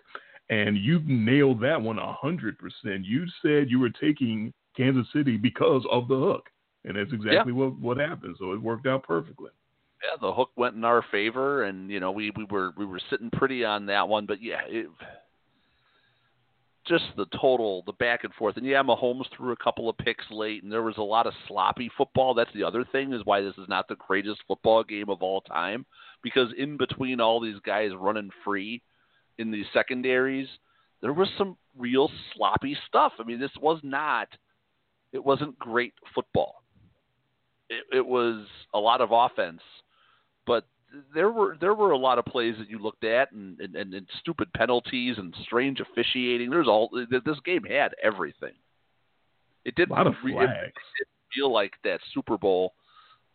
and 0.50 0.78
you 0.78 1.02
nailed 1.06 1.62
that 1.62 1.82
one 1.82 2.00
a 2.00 2.14
hundred 2.14 2.58
percent. 2.58 3.06
You 3.06 3.26
said 3.42 3.70
you 3.70 3.80
were 3.80 3.90
taking 3.90 4.54
Kansas 4.76 5.08
City 5.14 5.38
because 5.38 5.84
of 5.92 6.08
the 6.08 6.18
hook, 6.18 6.50
and 6.86 6.98
that's 6.98 7.14
exactly 7.14 7.54
yeah. 7.54 7.60
what 7.60 7.80
what 7.80 7.98
happened. 7.98 8.36
So 8.40 8.54
it 8.54 8.62
worked 8.62 8.88
out 8.88 9.04
perfectly. 9.04 9.52
Yeah, 10.04 10.18
the 10.20 10.34
hook 10.34 10.50
went 10.58 10.76
in 10.76 10.84
our 10.84 11.04
favor, 11.12 11.64
and 11.64 11.90
you 11.90 12.00
know 12.00 12.12
we 12.12 12.32
we 12.36 12.46
were 12.46 12.72
we 12.78 12.86
were 12.86 13.02
sitting 13.10 13.30
pretty 13.32 13.64
on 13.64 13.86
that 13.88 14.08
one, 14.08 14.26
but 14.26 14.42
yeah. 14.42 14.62
It, 14.68 14.88
just 16.88 17.06
the 17.16 17.26
total, 17.40 17.84
the 17.86 17.94
back 17.94 18.24
and 18.24 18.34
forth. 18.34 18.58
And 18.58 18.66
yeah, 18.66 18.84
Mahomes 18.84 19.26
threw 19.36 19.52
a 19.52 19.64
couple 19.64 19.90
of 19.90 19.98
picks 19.98 20.26
late, 20.30 20.64
and 20.64 20.72
there 20.72 20.84
was 20.84 20.98
a 20.98 21.02
lot 21.02 21.28
of 21.28 21.34
sloppy 21.48 21.90
football. 21.98 22.34
That's 22.34 22.54
the 22.54 22.64
other 22.64 22.86
thing 22.92 23.14
is 23.14 23.22
why 23.24 23.42
this 23.42 23.58
is 23.58 23.68
not 23.70 23.88
the 23.88 23.96
greatest 23.96 24.42
football 24.48 24.84
game 24.84 25.10
of 25.10 25.22
all 25.22 25.42
time, 25.42 25.86
because 26.22 26.50
in 26.58 26.78
between 26.78 27.22
all 27.22 27.40
these 27.40 27.60
guys 27.66 27.92
running 27.98 28.30
free 28.44 28.82
in 29.38 29.52
these 29.52 29.66
secondaries, 29.74 30.48
there 31.02 31.14
was 31.14 31.30
some 31.38 31.58
real 31.78 32.10
sloppy 32.36 32.78
stuff. 32.88 33.14
I 33.20 33.24
mean, 33.24 33.40
this 33.40 33.52
was 33.62 33.80
not, 33.84 34.28
it 35.12 35.24
wasn't 35.24 35.58
great 35.60 35.94
football. 36.14 36.64
It, 37.70 37.98
it 37.98 38.06
was 38.06 38.46
a 38.74 38.80
lot 38.80 39.02
of 39.02 39.12
offense, 39.12 39.62
but 40.46 40.66
there 41.14 41.32
were 41.32 41.58
there 41.60 41.74
were 41.74 41.92
a 41.92 41.98
lot 41.98 42.20
of 42.20 42.26
plays 42.26 42.56
that 42.60 42.70
you 42.70 42.80
looked 42.80 43.04
at 43.04 43.32
and, 43.32 43.60
and, 43.60 43.94
and 43.94 44.08
stupid 44.20 44.52
penalties 44.54 45.16
and 45.18 45.34
strange 45.44 45.80
officiating. 45.80 46.50
There's 46.50 46.68
all 46.68 46.90
this 47.10 47.40
game 47.46 47.64
had 47.64 47.94
everything. 48.02 48.54
It 49.66 49.76
didn't, 49.76 49.92
a 49.92 49.96
lot 49.96 50.08
of 50.08 50.16
flags. 50.22 50.52
It, 50.66 51.02
it 51.02 51.08
feel 51.34 51.52
like 51.52 51.74
that 51.84 52.00
Super 52.14 52.38
Bowl 52.38 52.74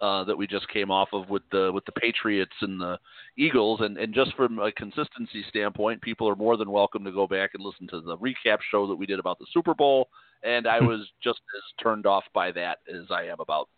uh, 0.00 0.24
that 0.24 0.36
we 0.36 0.46
just 0.46 0.68
came 0.68 0.90
off 0.90 1.08
of 1.12 1.28
with 1.28 1.42
the 1.50 1.72
with 1.72 1.84
the 1.84 1.92
Patriots 1.92 2.52
and 2.60 2.80
the 2.80 2.98
Eagles, 3.36 3.80
and 3.80 3.98
and 3.98 4.14
just 4.14 4.34
from 4.36 4.58
a 4.58 4.70
consistency 4.72 5.44
standpoint, 5.48 6.00
people 6.02 6.28
are 6.28 6.36
more 6.36 6.56
than 6.56 6.70
welcome 6.70 7.04
to 7.04 7.12
go 7.12 7.26
back 7.26 7.50
and 7.54 7.64
listen 7.64 7.88
to 7.88 8.00
the 8.00 8.16
recap 8.18 8.58
show 8.70 8.86
that 8.86 8.94
we 8.96 9.06
did 9.06 9.18
about 9.18 9.38
the 9.38 9.46
Super 9.52 9.74
Bowl. 9.74 10.08
And 10.44 10.68
I 10.68 10.80
was 10.80 11.00
just 11.22 11.40
as 11.56 11.82
turned 11.82 12.06
off 12.06 12.22
by 12.32 12.52
that 12.52 12.78
as 12.88 13.06
I 13.10 13.24
am 13.24 13.40
about 13.40 13.68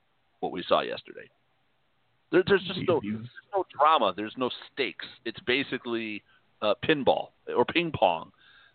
what 0.40 0.52
we 0.52 0.62
saw 0.68 0.82
yesterday. 0.82 1.30
There, 2.32 2.42
there's 2.46 2.62
just 2.62 2.80
no, 2.88 3.00
there's 3.18 3.28
no 3.54 3.64
drama. 3.76 4.12
There's 4.16 4.34
no 4.37 4.50
stakes. 4.72 5.06
It's 5.25 5.40
basically 5.40 6.22
uh, 6.62 6.75
pinball 6.84 7.28
or 7.54 7.64
ping 7.64 7.90
pong, 7.92 8.30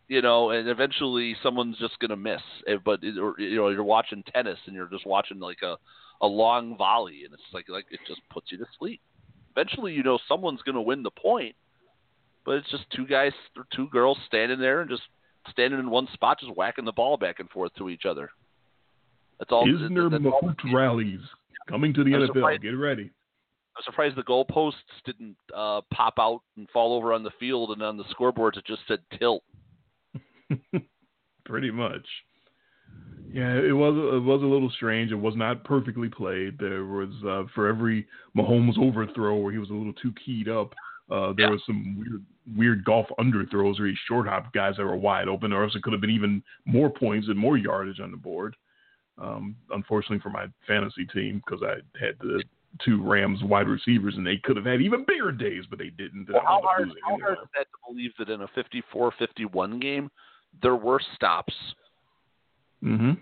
you 0.07 0.21
know. 0.21 0.49
And 0.51 0.67
eventually, 0.67 1.35
someone's 1.41 1.77
just 1.77 1.97
gonna 1.99 2.17
miss. 2.17 2.41
Eh, 2.67 2.75
but 2.83 2.99
or, 3.03 3.35
you 3.39 3.55
know, 3.55 3.69
you're 3.69 3.83
watching 3.83 4.23
tennis 4.33 4.59
and 4.65 4.75
you're 4.75 4.89
just 4.89 5.05
watching 5.05 5.39
like 5.39 5.59
a 5.63 5.75
a 6.21 6.27
long 6.27 6.75
volley, 6.77 7.23
and 7.25 7.33
it's 7.33 7.43
like 7.53 7.69
like 7.69 7.85
it 7.91 7.99
just 8.07 8.21
puts 8.29 8.51
you 8.51 8.57
to 8.57 8.65
sleep. 8.77 8.99
Eventually, 9.55 9.93
you 9.93 10.03
know, 10.03 10.19
someone's 10.27 10.61
gonna 10.63 10.81
win 10.81 11.01
the 11.03 11.11
point, 11.11 11.55
but 12.45 12.55
it's 12.55 12.69
just 12.69 12.83
two 12.93 13.07
guys 13.07 13.31
or 13.55 13.65
two 13.73 13.87
girls 13.89 14.17
standing 14.27 14.59
there 14.59 14.81
and 14.81 14.89
just 14.89 15.03
standing 15.49 15.79
in 15.79 15.89
one 15.89 16.07
spot, 16.13 16.39
just 16.41 16.55
whacking 16.57 16.83
the 16.85 16.91
ball 16.91 17.15
back 17.17 17.39
and 17.39 17.49
forth 17.49 17.71
to 17.77 17.89
each 17.89 18.05
other. 18.05 18.29
That's 19.39 19.51
all. 19.51 19.65
Isner 19.65 20.09
Mahut 20.09 20.73
rallies 20.73 21.19
coming 21.69 21.93
to 21.93 22.03
the 22.03 22.13
I'm 22.15 22.21
NFL. 22.21 22.27
surprised- 22.27 22.61
Get 22.63 22.69
ready. 22.69 23.11
I'm 23.77 23.83
surprised 23.83 24.15
the 24.15 24.23
goalposts 24.23 24.73
didn't 25.05 25.35
uh, 25.53 25.81
pop 25.93 26.15
out 26.19 26.41
and 26.55 26.69
fall 26.69 26.93
over 26.93 27.11
on 27.13 27.23
the 27.23 27.31
field, 27.39 27.71
and 27.71 27.81
on 27.81 27.97
the 27.97 28.05
scoreboards 28.05 28.57
it 28.57 28.65
just 28.65 28.81
said 28.87 28.99
tilt. 29.19 29.43
Pretty 31.45 31.71
much. 31.71 32.05
Yeah, 33.31 33.53
it 33.55 33.73
was 33.75 33.93
it 34.15 34.23
was 34.23 34.41
a 34.41 34.45
little 34.45 34.69
strange. 34.69 35.11
It 35.11 35.15
was 35.15 35.35
not 35.35 35.63
perfectly 35.65 36.07
played. 36.07 36.57
There 36.57 36.85
was 36.85 37.09
uh, 37.27 37.43
for 37.53 37.67
every 37.67 38.07
Mahomes 38.37 38.77
overthrow 38.77 39.35
where 39.35 39.51
he 39.51 39.57
was 39.57 39.69
a 39.69 39.73
little 39.73 39.93
too 39.93 40.13
keyed 40.25 40.47
up, 40.47 40.73
uh, 41.11 41.33
there 41.33 41.47
Yeah. 41.47 41.51
was 41.51 41.61
some 41.65 41.97
weird 41.97 42.25
weird 42.55 42.85
Goff 42.85 43.07
underthrows 43.19 43.79
where 43.79 43.89
he 43.89 43.95
short 44.07 44.27
hopped 44.27 44.53
guys 44.53 44.75
that 44.77 44.85
were 44.85 44.95
wide 44.95 45.27
open, 45.27 45.51
or 45.51 45.63
else 45.63 45.75
it 45.75 45.83
could 45.83 45.93
have 45.93 46.01
been 46.01 46.11
even 46.11 46.41
more 46.65 46.89
points 46.89 47.27
and 47.27 47.37
more 47.37 47.57
yardage 47.57 47.99
on 47.99 48.11
the 48.11 48.17
board. 48.17 48.55
Um, 49.17 49.55
unfortunately 49.71 50.19
for 50.19 50.29
my 50.29 50.45
fantasy 50.67 51.05
team, 51.05 51.41
because 51.45 51.63
I 51.63 51.75
had 51.99 52.15
the 52.19 52.43
two 52.83 53.01
Rams 53.03 53.41
wide 53.43 53.67
receivers 53.67 54.15
and 54.17 54.25
they 54.25 54.37
could 54.37 54.57
have 54.57 54.65
had 54.65 54.81
even 54.81 55.05
bigger 55.05 55.31
days, 55.31 55.63
but 55.69 55.79
they 55.79 55.89
didn't. 55.89 56.27
Well, 56.31 56.41
how 56.43 56.61
hard, 56.63 56.89
how 57.03 57.17
hard 57.19 57.37
is 57.41 57.49
that 57.55 57.67
to 57.71 57.77
believe 57.87 58.11
that 58.19 58.29
in 58.29 58.41
a 58.41 58.47
54-51 58.95 59.81
game 59.81 60.09
there 60.61 60.75
were 60.75 61.01
stops, 61.15 61.53
Mm-hmm. 62.83 63.13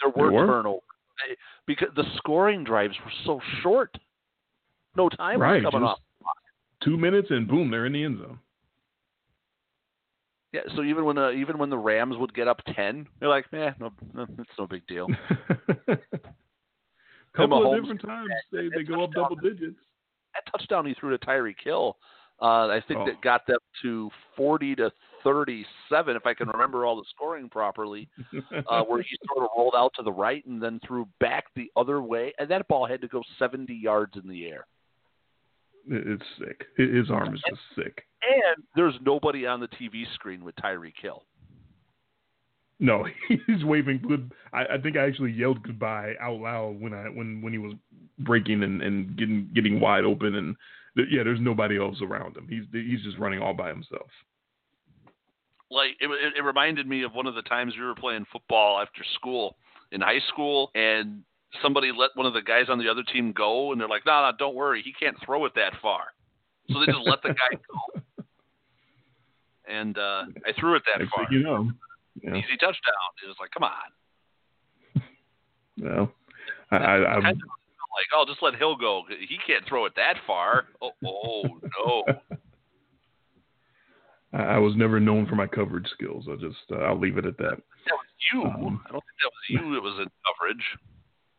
there 0.00 0.10
were, 0.14 0.30
There 0.30 0.40
were. 0.40 0.46
turnovers, 0.46 0.80
because 1.66 1.88
the 1.96 2.04
scoring 2.16 2.62
drives 2.64 2.94
were 3.04 3.12
so 3.24 3.40
short. 3.62 3.96
No 4.96 5.08
time 5.08 5.40
Right, 5.40 5.62
was 5.62 5.72
coming 5.72 5.88
off. 5.88 5.98
Two 6.84 6.96
minutes 6.96 7.28
and 7.30 7.48
boom, 7.48 7.70
they're 7.70 7.86
in 7.86 7.92
the 7.92 8.04
end 8.04 8.18
zone. 8.18 8.38
Yeah, 10.52 10.60
so 10.76 10.82
even 10.82 11.04
when 11.04 11.16
uh, 11.16 11.30
even 11.30 11.56
when 11.56 11.70
the 11.70 11.78
Rams 11.78 12.16
would 12.18 12.34
get 12.34 12.46
up 12.46 12.60
ten, 12.76 13.06
they're 13.18 13.28
like, 13.28 13.46
eh, 13.54 13.70
no, 13.80 13.90
no 14.12 14.26
it's 14.38 14.50
no 14.58 14.66
big 14.66 14.86
deal. 14.86 15.08
Couple 17.34 17.72
of 17.74 17.80
different 17.80 18.02
times 18.02 18.30
they, 18.50 18.68
they 18.68 18.82
go 18.82 19.04
up 19.04 19.12
double 19.12 19.36
digits. 19.36 19.78
that 20.34 20.42
touchdown 20.50 20.86
he 20.86 20.94
threw 20.94 21.16
to 21.16 21.26
Tyreek 21.26 21.56
Hill, 21.64 21.96
uh, 22.40 22.68
I 22.68 22.80
think 22.86 23.00
Oh. 23.00 23.06
that 23.06 23.20
got 23.22 23.46
them 23.46 23.58
to 23.82 24.10
40 24.36 24.74
to 24.76 24.92
37, 25.22 26.16
if 26.16 26.26
I 26.26 26.34
can 26.34 26.48
remember 26.48 26.84
all 26.84 26.96
the 26.96 27.04
scoring 27.14 27.48
properly, 27.48 28.08
uh, 28.68 28.82
where 28.82 29.00
he 29.02 29.16
sort 29.32 29.44
of 29.44 29.50
rolled 29.56 29.74
out 29.76 29.92
to 29.96 30.02
the 30.02 30.12
right 30.12 30.44
and 30.46 30.60
then 30.60 30.80
threw 30.86 31.06
back 31.20 31.44
the 31.54 31.70
other 31.76 32.02
way, 32.02 32.32
and 32.38 32.50
that 32.50 32.66
ball 32.68 32.86
had 32.86 33.00
to 33.02 33.08
go 33.08 33.22
70 33.38 33.72
yards 33.72 34.14
in 34.22 34.28
the 34.28 34.46
air. 34.46 34.66
It's 35.88 36.22
sick. 36.38 36.64
His 36.76 37.10
arm 37.10 37.34
is 37.34 37.42
just 37.48 37.60
sick. 37.76 38.04
And 38.22 38.64
there's 38.76 38.94
nobody 39.04 39.46
on 39.46 39.58
the 39.60 39.66
TV 39.68 40.04
screen 40.14 40.44
with 40.44 40.54
Tyreek 40.56 40.94
Hill. 41.00 41.24
No, 42.82 43.06
he's 43.28 43.64
waving 43.64 44.02
good. 44.06 44.32
I, 44.52 44.64
I 44.74 44.78
think 44.78 44.96
I 44.96 45.06
actually 45.06 45.30
yelled 45.30 45.62
goodbye 45.62 46.14
out 46.20 46.40
loud 46.40 46.80
when 46.80 46.92
I 46.92 47.04
when 47.04 47.40
when 47.40 47.52
he 47.52 47.58
was 47.58 47.74
breaking 48.18 48.64
and, 48.64 48.82
and 48.82 49.16
getting 49.16 49.48
getting 49.54 49.78
wide 49.78 50.04
open 50.04 50.34
and 50.34 50.56
th- 50.96 51.08
yeah, 51.10 51.22
there's 51.22 51.40
nobody 51.40 51.78
else 51.78 52.02
around 52.02 52.36
him. 52.36 52.48
He's 52.50 52.64
he's 52.72 53.00
just 53.04 53.18
running 53.18 53.40
all 53.40 53.54
by 53.54 53.68
himself. 53.68 54.08
Like 55.70 55.90
it, 56.00 56.10
it, 56.10 56.34
it 56.38 56.42
reminded 56.42 56.88
me 56.88 57.04
of 57.04 57.14
one 57.14 57.28
of 57.28 57.36
the 57.36 57.42
times 57.42 57.74
we 57.78 57.84
were 57.84 57.94
playing 57.94 58.26
football 58.32 58.80
after 58.80 59.02
school 59.14 59.56
in 59.92 60.00
high 60.00 60.20
school, 60.32 60.72
and 60.74 61.22
somebody 61.62 61.92
let 61.96 62.10
one 62.14 62.26
of 62.26 62.34
the 62.34 62.42
guys 62.42 62.64
on 62.68 62.78
the 62.78 62.88
other 62.88 63.04
team 63.12 63.30
go, 63.30 63.70
and 63.70 63.80
they're 63.80 63.88
like, 63.88 64.04
"No, 64.04 64.28
no, 64.28 64.32
don't 64.36 64.56
worry, 64.56 64.82
he 64.84 64.92
can't 64.92 65.16
throw 65.24 65.44
it 65.44 65.52
that 65.54 65.74
far." 65.80 66.06
So 66.72 66.80
they 66.80 66.86
just 66.86 67.06
let 67.06 67.22
the 67.22 67.28
guy 67.28 67.58
go, 67.70 68.24
and 69.68 69.96
uh, 69.96 70.24
I 70.44 70.52
threw 70.58 70.74
it 70.74 70.82
that 70.92 71.00
Next 71.00 71.14
far. 71.14 71.26
you 71.30 71.44
know, 71.44 71.70
yeah, 72.20 72.34
Easy 72.36 72.56
touchdown. 72.58 73.10
It 73.24 73.28
was 73.28 73.36
like, 73.40 73.50
come 73.50 73.64
on. 73.64 75.02
well, 75.80 76.12
I, 76.70 76.76
I, 76.76 77.20
Kind 77.20 77.26
I'm 77.26 77.32
like, 77.32 78.08
oh, 78.14 78.24
just 78.26 78.42
let 78.42 78.54
Hill 78.54 78.76
go. 78.76 79.02
He 79.08 79.38
can't 79.46 79.66
throw 79.68 79.86
it 79.86 79.92
that 79.96 80.16
far. 80.26 80.66
Oh, 80.80 80.92
oh 81.04 81.42
no. 81.78 82.04
I 84.32 84.54
I 84.54 84.58
was 84.58 84.74
never 84.76 84.98
known 84.98 85.26
for 85.26 85.34
my 85.34 85.46
coverage 85.46 85.88
skills. 85.92 86.26
I'll 86.28 86.36
just 86.36 86.56
uh, 86.70 86.76
I'll 86.76 86.98
leave 86.98 87.18
it 87.18 87.26
at 87.26 87.36
that. 87.38 87.56
That 87.86 87.96
was 87.96 88.06
you. 88.32 88.44
Um, 88.44 88.82
I 88.86 88.92
don't 88.92 89.04
think 89.04 89.18
that 89.20 89.32
was 89.32 89.44
you 89.48 89.74
that 89.74 89.82
was 89.82 89.98
in 90.00 90.08
coverage. 90.26 90.64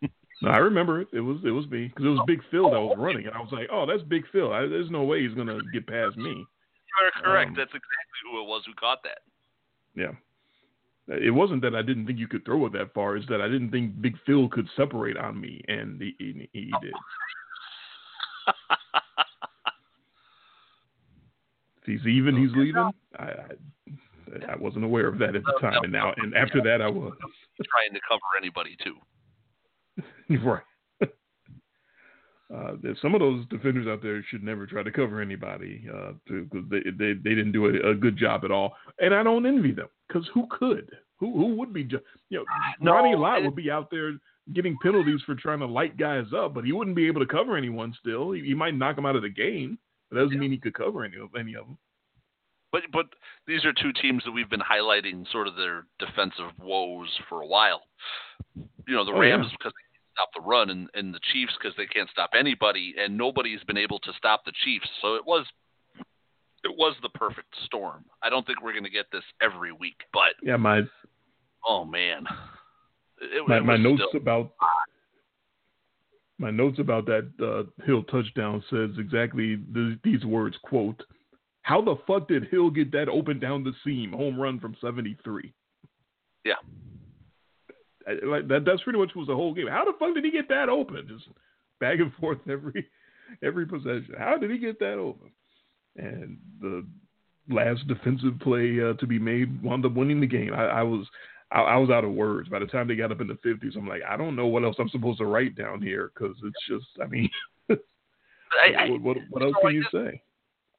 No, 0.41 0.49
I 0.49 0.57
remember 0.57 0.99
it. 0.99 1.07
It 1.13 1.21
was 1.21 1.37
it 1.45 1.51
was 1.51 1.65
me 1.69 1.87
because 1.87 2.03
it 2.03 2.09
was 2.09 2.19
Big 2.27 2.41
Phil 2.51 2.69
that 2.69 2.81
was 2.81 2.97
running, 2.97 3.27
and 3.27 3.33
I 3.33 3.39
was 3.39 3.53
like, 3.53 3.69
"Oh, 3.71 3.85
that's 3.85 4.03
Big 4.03 4.25
Phil. 4.33 4.51
I, 4.51 4.67
there's 4.67 4.89
no 4.89 5.03
way 5.03 5.25
he's 5.25 5.33
gonna 5.35 5.59
get 5.71 5.87
past 5.87 6.17
me." 6.17 6.31
You 6.31 6.99
are 6.99 7.23
correct. 7.23 7.49
Um, 7.49 7.55
That's 7.55 7.69
exactly 7.69 8.19
who 8.27 8.41
it 8.41 8.47
was 8.47 8.63
who 8.65 8.73
caught 8.73 9.03
that. 9.03 9.19
Yeah, 9.95 10.11
it 11.07 11.33
wasn't 11.33 11.61
that 11.63 11.75
I 11.75 11.81
didn't 11.81 12.05
think 12.05 12.19
you 12.19 12.27
could 12.27 12.45
throw 12.45 12.65
it 12.65 12.73
that 12.73 12.93
far. 12.93 13.17
It's 13.17 13.27
that 13.27 13.41
I 13.41 13.47
didn't 13.47 13.71
think 13.71 14.01
Big 14.01 14.15
Phil 14.25 14.47
could 14.49 14.67
separate 14.75 15.17
on 15.17 15.39
me, 15.39 15.61
and 15.67 16.01
he 16.01 16.15
he, 16.17 16.49
he 16.53 16.73
did. 16.81 16.93
If 21.81 21.85
he's 21.85 22.07
even, 22.07 22.37
he's 22.37 22.55
leaving. 22.55 22.89
I, 23.19 23.23
I 23.23 23.47
I 24.49 24.55
wasn't 24.55 24.85
aware 24.85 25.07
of 25.07 25.19
that 25.19 25.35
at 25.35 25.43
the 25.43 25.57
time, 25.59 25.83
and 25.83 25.91
now 25.91 26.13
and 26.17 26.33
after 26.35 26.61
that, 26.63 26.81
I 26.81 26.89
was 26.89 27.13
Trying 27.65 27.93
to 27.93 27.99
cover 28.07 28.21
anybody 28.37 28.75
too. 28.83 28.95
right. 30.43 30.63
Uh, 32.53 32.73
some 33.01 33.15
of 33.15 33.19
those 33.19 33.45
defenders 33.47 33.87
out 33.87 34.03
there 34.03 34.23
should 34.29 34.43
never 34.43 34.67
try 34.67 34.83
to 34.83 34.91
cover 34.91 35.21
anybody 35.21 35.87
because 36.27 36.63
they, 36.69 36.81
they 36.97 37.13
they 37.13 37.29
didn't 37.35 37.51
do 37.51 37.65
a, 37.65 37.91
a 37.91 37.95
good 37.95 38.15
job 38.17 38.45
at 38.45 38.51
all, 38.51 38.75
and 38.99 39.13
I 39.13 39.23
don't 39.23 39.45
envy 39.45 39.71
them 39.71 39.87
because 40.07 40.29
who 40.33 40.45
could? 40.51 40.91
Who 41.19 41.33
who 41.33 41.55
would 41.55 41.73
be? 41.73 41.83
Ju- 41.83 41.99
you 42.29 42.39
know, 42.39 42.45
No, 42.79 42.93
Ronnie 42.93 43.15
Lott 43.15 43.43
would 43.43 43.55
be 43.55 43.71
out 43.71 43.89
there 43.89 44.13
getting 44.53 44.77
penalties 44.83 45.21
for 45.25 45.35
trying 45.35 45.59
to 45.59 45.65
light 45.65 45.97
guys 45.97 46.25
up, 46.35 46.53
but 46.53 46.65
he 46.65 46.73
wouldn't 46.73 46.95
be 46.95 47.07
able 47.07 47.21
to 47.21 47.27
cover 47.27 47.57
anyone. 47.57 47.95
Still, 47.99 48.33
he, 48.33 48.41
he 48.41 48.53
might 48.53 48.75
knock 48.75 48.97
them 48.97 49.05
out 49.05 49.15
of 49.15 49.21
the 49.23 49.29
game, 49.29 49.79
but 50.09 50.17
that 50.17 50.23
doesn't 50.25 50.39
mean 50.39 50.51
he 50.51 50.57
could 50.57 50.73
cover 50.75 51.03
any 51.05 51.17
of 51.17 51.29
any 51.39 51.55
of 51.55 51.65
them. 51.65 51.77
But 52.71 52.81
but 52.91 53.05
these 53.47 53.65
are 53.65 53.73
two 53.73 53.93
teams 54.01 54.23
that 54.25 54.31
we've 54.31 54.49
been 54.49 54.59
highlighting 54.59 55.31
sort 55.31 55.47
of 55.47 55.55
their 55.55 55.85
defensive 55.97 56.51
woes 56.59 57.09
for 57.29 57.41
a 57.41 57.47
while. 57.47 57.83
You 58.87 58.95
know, 58.95 59.05
the 59.05 59.11
Oh, 59.11 59.21
yeah. 59.21 59.35
Rams 59.35 59.47
because 59.57 59.73
stop 60.13 60.29
the 60.35 60.41
run, 60.41 60.69
and, 60.69 60.89
and 60.93 61.13
the 61.13 61.19
Chiefs 61.31 61.53
because 61.59 61.75
they 61.77 61.85
can't 61.87 62.09
stop 62.09 62.31
anybody, 62.37 62.95
and 62.97 63.17
nobody's 63.17 63.63
been 63.65 63.77
able 63.77 63.99
to 63.99 64.11
stop 64.17 64.45
the 64.45 64.53
Chiefs. 64.63 64.87
So 65.01 65.15
it 65.15 65.25
was 65.25 65.45
it 66.63 66.71
was 66.77 66.95
the 67.01 67.09
perfect 67.09 67.53
storm. 67.65 68.05
I 68.21 68.29
don't 68.29 68.45
think 68.47 68.61
we're 68.61 68.71
going 68.71 68.85
to 68.85 68.89
get 68.89 69.07
this 69.11 69.23
every 69.41 69.71
week, 69.73 69.97
but 70.13 70.33
Yeah, 70.41 70.55
my 70.57 70.81
oh 71.67 71.83
man, 71.85 72.23
it, 73.21 73.47
my, 73.47 73.57
it 73.57 73.65
my 73.65 73.77
notes 73.77 74.03
still- 74.09 74.21
about 74.21 74.51
my 76.39 76.51
notes 76.51 76.79
about 76.79 77.05
that 77.05 77.29
uh, 77.41 77.83
Hill 77.85 78.03
touchdown 78.03 78.63
says 78.69 78.89
exactly 78.97 79.57
th- 79.73 79.97
these 80.03 80.25
words. 80.25 80.55
Quote: 80.63 81.01
How 81.61 81.79
the 81.81 81.95
fuck 82.07 82.27
did 82.27 82.45
Hill 82.49 82.69
get 82.69 82.91
that 82.91 83.07
open 83.07 83.39
down 83.39 83.63
the 83.63 83.73
seam? 83.83 84.11
Home 84.13 84.39
run 84.39 84.59
from 84.59 84.75
seventy 84.81 85.15
three. 85.23 85.53
Yeah. 86.43 86.55
Like 88.23 88.47
that. 88.49 88.65
That's 88.65 88.81
pretty 88.83 88.99
much 88.99 89.11
was 89.15 89.27
the 89.27 89.35
whole 89.35 89.53
game. 89.53 89.67
How 89.67 89.85
the 89.85 89.93
fuck 89.97 90.13
did 90.13 90.25
he 90.25 90.31
get 90.31 90.49
that 90.49 90.69
open? 90.69 91.07
Just 91.07 91.27
back 91.79 91.99
and 91.99 92.13
forth 92.15 92.39
every 92.49 92.87
every 93.43 93.65
possession. 93.65 94.15
How 94.17 94.37
did 94.37 94.51
he 94.51 94.57
get 94.57 94.79
that 94.79 94.97
open? 94.97 95.31
And 95.95 96.37
the 96.59 96.85
last 97.49 97.87
defensive 97.87 98.39
play 98.41 98.79
uh, 98.81 98.93
to 98.93 99.07
be 99.07 99.19
made 99.19 99.61
wound 99.63 99.85
up 99.85 99.93
winning 99.93 100.19
the 100.21 100.27
game. 100.27 100.53
I, 100.53 100.65
I 100.65 100.83
was 100.83 101.05
I, 101.51 101.61
I 101.61 101.77
was 101.77 101.89
out 101.89 102.03
of 102.03 102.11
words 102.11 102.49
by 102.49 102.59
the 102.59 102.65
time 102.65 102.87
they 102.87 102.95
got 102.95 103.11
up 103.11 103.21
in 103.21 103.27
the 103.27 103.37
fifties. 103.43 103.73
I'm 103.77 103.87
like, 103.87 104.01
I 104.07 104.17
don't 104.17 104.35
know 104.35 104.47
what 104.47 104.63
else 104.63 104.75
I'm 104.79 104.89
supposed 104.89 105.19
to 105.19 105.25
write 105.25 105.55
down 105.55 105.81
here 105.81 106.11
because 106.13 106.35
it's 106.43 106.67
just. 106.67 106.87
I 107.01 107.07
mean, 107.07 107.29
I, 107.69 108.89
what, 108.89 109.01
what, 109.01 109.17
what 109.29 109.43
else 109.43 109.53
so 109.61 109.67
can 109.67 109.75
you 109.75 109.83
guess- 109.83 109.91
say? 109.91 110.21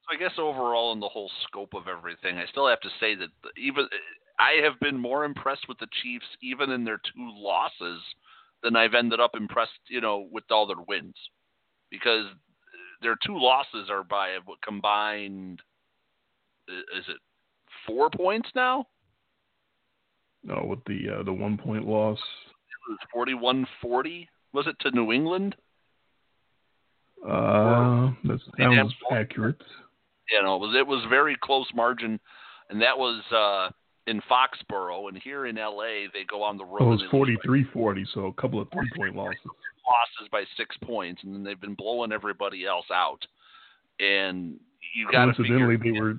So 0.05 0.15
I 0.15 0.19
guess 0.19 0.33
overall, 0.39 0.93
in 0.93 1.01
the 1.01 1.09
whole 1.09 1.31
scope 1.49 1.73
of 1.73 1.89
everything, 1.89 2.37
I 2.37 2.45
still 2.51 2.69
have 2.69 2.81
to 2.83 2.91
say 3.01 3.15
that 3.15 3.29
the- 3.43 3.61
even 3.61 3.87
I 4.39 4.63
have 4.63 4.79
been 4.81 4.99
more 4.99 5.25
impressed 5.25 5.69
with 5.69 5.79
the 5.79 5.89
Chiefs, 6.03 6.27
even 6.43 6.71
in 6.71 6.85
their 6.85 6.99
two 6.99 7.33
losses, 7.37 8.01
than 8.63 8.77
I've 8.77 8.95
ended 8.95 9.21
up 9.21 9.33
impressed, 9.37 9.73
you 9.89 10.01
know, 10.01 10.27
with 10.31 10.45
all 10.51 10.67
their 10.67 10.83
wins, 10.89 11.15
because 11.91 12.27
their 13.03 13.17
two 13.25 13.39
losses 13.39 13.91
are 13.91 14.03
by 14.03 14.31
a 14.31 14.41
combined, 14.65 15.61
is 16.69 17.05
it 17.09 17.19
four 17.87 18.11
points 18.11 18.49
now? 18.55 18.87
No, 20.43 20.65
with 20.67 20.81
the 20.87 21.21
uh, 21.21 21.23
the 21.23 21.33
one 21.33 21.57
point 21.57 21.87
loss. 21.87 22.19
It 22.89 22.99
was 23.15 23.67
41-40. 23.83 24.27
Was 24.53 24.67
it 24.67 24.77
to 24.81 24.91
New 24.91 25.13
England? 25.13 25.57
Uh, 27.27 28.13
that 28.25 28.39
sounds 28.59 28.93
accurate. 29.11 29.61
You 30.31 30.43
know, 30.43 30.57
it 30.57 30.61
was 30.61 30.77
it 30.79 30.87
was 30.87 31.05
very 31.09 31.37
close 31.43 31.67
margin, 31.75 32.21
and 32.69 32.81
that 32.83 32.97
was 32.97 33.23
uh, 33.33 33.73
in 34.07 34.21
Foxborough, 34.31 35.09
and 35.09 35.17
here 35.23 35.47
in 35.47 35.57
LA 35.57 36.09
they 36.13 36.25
go 36.29 36.43
on 36.43 36.57
the 36.57 36.65
road. 36.65 36.81
Well, 36.81 36.93
it 36.93 37.13
was 37.13 37.29
43-40, 37.45 38.07
so 38.13 38.27
a 38.27 38.33
couple 38.35 38.61
of 38.61 38.69
three 38.73 38.91
point 38.97 39.17
losses. 39.17 39.39
Losses 39.45 40.29
by 40.31 40.45
six 40.57 40.77
points, 40.83 41.23
and 41.25 41.35
then 41.35 41.45
they've 41.45 41.61
been 41.61 41.75
blowing 41.75 42.13
everybody 42.13 42.67
else 42.67 42.87
out. 42.93 43.21
And 44.01 44.59
you 44.95 45.09
got 45.11 45.27
to 45.27 45.33
coincidentally 45.35 45.77
they 45.77 45.99
were 45.99 46.17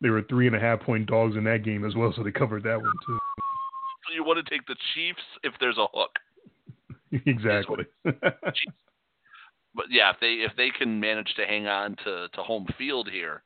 they 0.00 0.10
were 0.10 0.22
three 0.22 0.46
and 0.46 0.56
a 0.56 0.60
half 0.60 0.80
point 0.80 1.06
dogs 1.06 1.36
in 1.36 1.44
that 1.44 1.64
game 1.64 1.84
as 1.84 1.94
well, 1.94 2.12
so 2.14 2.22
they 2.22 2.32
covered 2.32 2.62
that 2.64 2.80
one 2.80 2.92
too. 3.06 3.18
So 4.06 4.14
you 4.14 4.24
want 4.24 4.44
to 4.44 4.50
take 4.50 4.66
the 4.66 4.76
Chiefs 4.94 5.22
if 5.42 5.54
there's 5.60 5.78
a 5.78 5.86
hook. 5.92 6.10
exactly. 7.26 7.84
but 8.02 9.86
yeah, 9.90 10.10
if 10.10 10.16
they 10.20 10.44
if 10.44 10.52
they 10.56 10.70
can 10.70 11.00
manage 11.00 11.32
to 11.36 11.46
hang 11.46 11.66
on 11.66 11.96
to 12.04 12.28
to 12.34 12.42
home 12.42 12.66
field 12.76 13.08
here, 13.10 13.42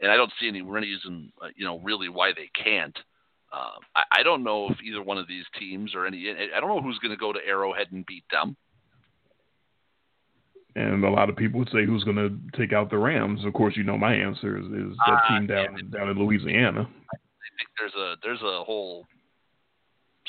and 0.00 0.10
I 0.10 0.16
don't 0.16 0.32
see 0.40 0.48
any 0.48 0.62
reason, 0.62 1.32
uh, 1.42 1.48
you 1.56 1.64
know, 1.64 1.78
really 1.80 2.08
why 2.08 2.32
they 2.34 2.50
can't. 2.62 2.96
Uh, 3.52 3.78
I, 3.94 4.20
I 4.20 4.22
don't 4.22 4.44
know 4.44 4.68
if 4.68 4.78
either 4.82 5.02
one 5.02 5.18
of 5.18 5.28
these 5.28 5.44
teams 5.58 5.94
or 5.94 6.06
any. 6.06 6.30
I 6.54 6.60
don't 6.60 6.68
know 6.68 6.82
who's 6.82 6.98
going 6.98 7.12
to 7.12 7.16
go 7.16 7.32
to 7.32 7.38
Arrowhead 7.46 7.88
and 7.92 8.04
beat 8.04 8.24
them. 8.30 8.56
And 10.74 11.04
a 11.04 11.10
lot 11.10 11.30
of 11.30 11.36
people 11.36 11.60
would 11.60 11.70
say 11.70 11.86
who's 11.86 12.04
going 12.04 12.16
to 12.16 12.58
take 12.58 12.74
out 12.74 12.90
the 12.90 12.98
Rams. 12.98 13.44
Of 13.46 13.54
course, 13.54 13.74
you 13.76 13.82
know 13.82 13.96
my 13.96 14.14
answer 14.14 14.58
is, 14.58 14.66
is 14.66 14.96
that 15.06 15.12
uh, 15.12 15.28
team 15.28 15.46
down 15.46 15.90
down 15.90 16.10
in 16.10 16.18
Louisiana. 16.18 16.82
I 16.82 17.48
think 17.56 17.68
there's 17.78 17.94
a 17.94 18.16
there's 18.22 18.42
a 18.42 18.62
whole 18.62 19.06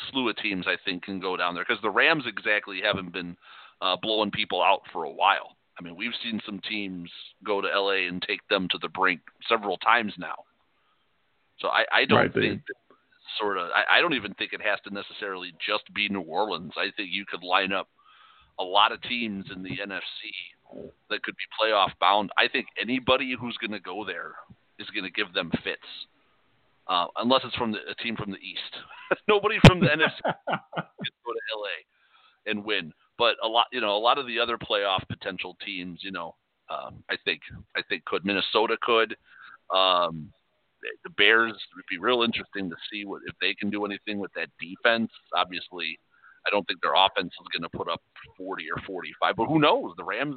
slew 0.09 0.29
of 0.29 0.37
teams 0.37 0.65
I 0.65 0.77
think 0.85 1.03
can 1.03 1.19
go 1.19 1.35
down 1.35 1.53
there 1.53 1.65
because 1.67 1.81
the 1.81 1.89
Rams 1.89 2.23
exactly 2.25 2.79
haven't 2.81 3.11
been 3.11 3.35
uh, 3.81 3.97
blowing 4.01 4.31
people 4.31 4.63
out 4.63 4.83
for 4.93 5.03
a 5.03 5.11
while. 5.11 5.56
I 5.79 5.83
mean, 5.83 5.95
we've 5.95 6.13
seen 6.23 6.41
some 6.45 6.59
teams 6.67 7.09
go 7.45 7.61
to 7.61 7.67
LA 7.67 8.07
and 8.07 8.21
take 8.21 8.39
them 8.49 8.67
to 8.71 8.77
the 8.81 8.89
brink 8.89 9.21
several 9.47 9.77
times 9.77 10.13
now. 10.17 10.35
So 11.59 11.69
I, 11.69 11.85
I 11.93 12.05
don't 12.05 12.17
right, 12.17 12.33
think 12.33 12.61
sort 13.39 13.57
of 13.57 13.69
I, 13.73 13.97
I 13.97 14.01
don't 14.01 14.13
even 14.13 14.33
think 14.35 14.53
it 14.53 14.61
has 14.61 14.79
to 14.85 14.93
necessarily 14.93 15.53
just 15.65 15.91
be 15.93 16.09
New 16.09 16.21
Orleans. 16.21 16.73
I 16.77 16.89
think 16.95 17.09
you 17.11 17.25
could 17.25 17.43
line 17.43 17.73
up 17.73 17.87
a 18.59 18.63
lot 18.63 18.91
of 18.91 19.01
teams 19.03 19.45
in 19.55 19.63
the 19.63 19.69
NFC 19.69 20.91
that 21.09 21.23
could 21.23 21.35
be 21.35 21.43
playoff 21.61 21.91
bound. 21.99 22.31
I 22.37 22.47
think 22.47 22.67
anybody 22.81 23.35
who's 23.39 23.57
going 23.57 23.71
to 23.71 23.79
go 23.79 24.03
there 24.05 24.33
is 24.79 24.87
going 24.89 25.03
to 25.03 25.11
give 25.11 25.33
them 25.33 25.51
fits, 25.63 25.81
uh, 26.87 27.07
unless 27.17 27.41
it's 27.45 27.55
from 27.55 27.71
the, 27.71 27.79
a 27.89 27.95
team 28.03 28.15
from 28.15 28.31
the 28.31 28.37
East. 28.37 29.21
Nobody 29.27 29.57
from 29.65 29.79
the 29.79 29.87
NFC 29.87 30.21
can 30.23 30.33
go 30.47 31.33
to 31.33 31.57
LA 31.57 31.77
and 32.47 32.63
win. 32.63 32.93
But 33.17 33.35
a 33.43 33.47
lot, 33.47 33.67
you 33.71 33.81
know, 33.81 33.95
a 33.95 33.99
lot 33.99 34.17
of 34.17 34.27
the 34.27 34.39
other 34.39 34.57
playoff 34.57 35.07
potential 35.07 35.57
teams, 35.65 35.99
you 36.03 36.11
know, 36.11 36.35
um, 36.69 37.03
I 37.09 37.15
think 37.25 37.41
I 37.75 37.81
think 37.89 38.05
could 38.05 38.25
Minnesota 38.25 38.77
could. 38.81 39.15
Um, 39.73 40.31
the 41.03 41.09
Bears 41.11 41.53
would 41.75 41.85
be 41.89 41.97
real 41.97 42.23
interesting 42.23 42.69
to 42.69 42.75
see 42.91 43.05
what 43.05 43.21
if 43.25 43.35
they 43.41 43.53
can 43.53 43.69
do 43.69 43.85
anything 43.85 44.19
with 44.19 44.31
that 44.35 44.49
defense. 44.59 45.11
Obviously, 45.35 45.97
I 46.45 46.49
don't 46.51 46.65
think 46.67 46.81
their 46.81 46.93
offense 46.93 47.33
is 47.33 47.47
going 47.51 47.69
to 47.69 47.77
put 47.77 47.89
up 47.89 48.01
40 48.37 48.65
or 48.71 48.81
45, 48.85 49.35
but 49.35 49.45
who 49.47 49.59
knows? 49.59 49.93
The 49.97 50.03
Rams' 50.03 50.35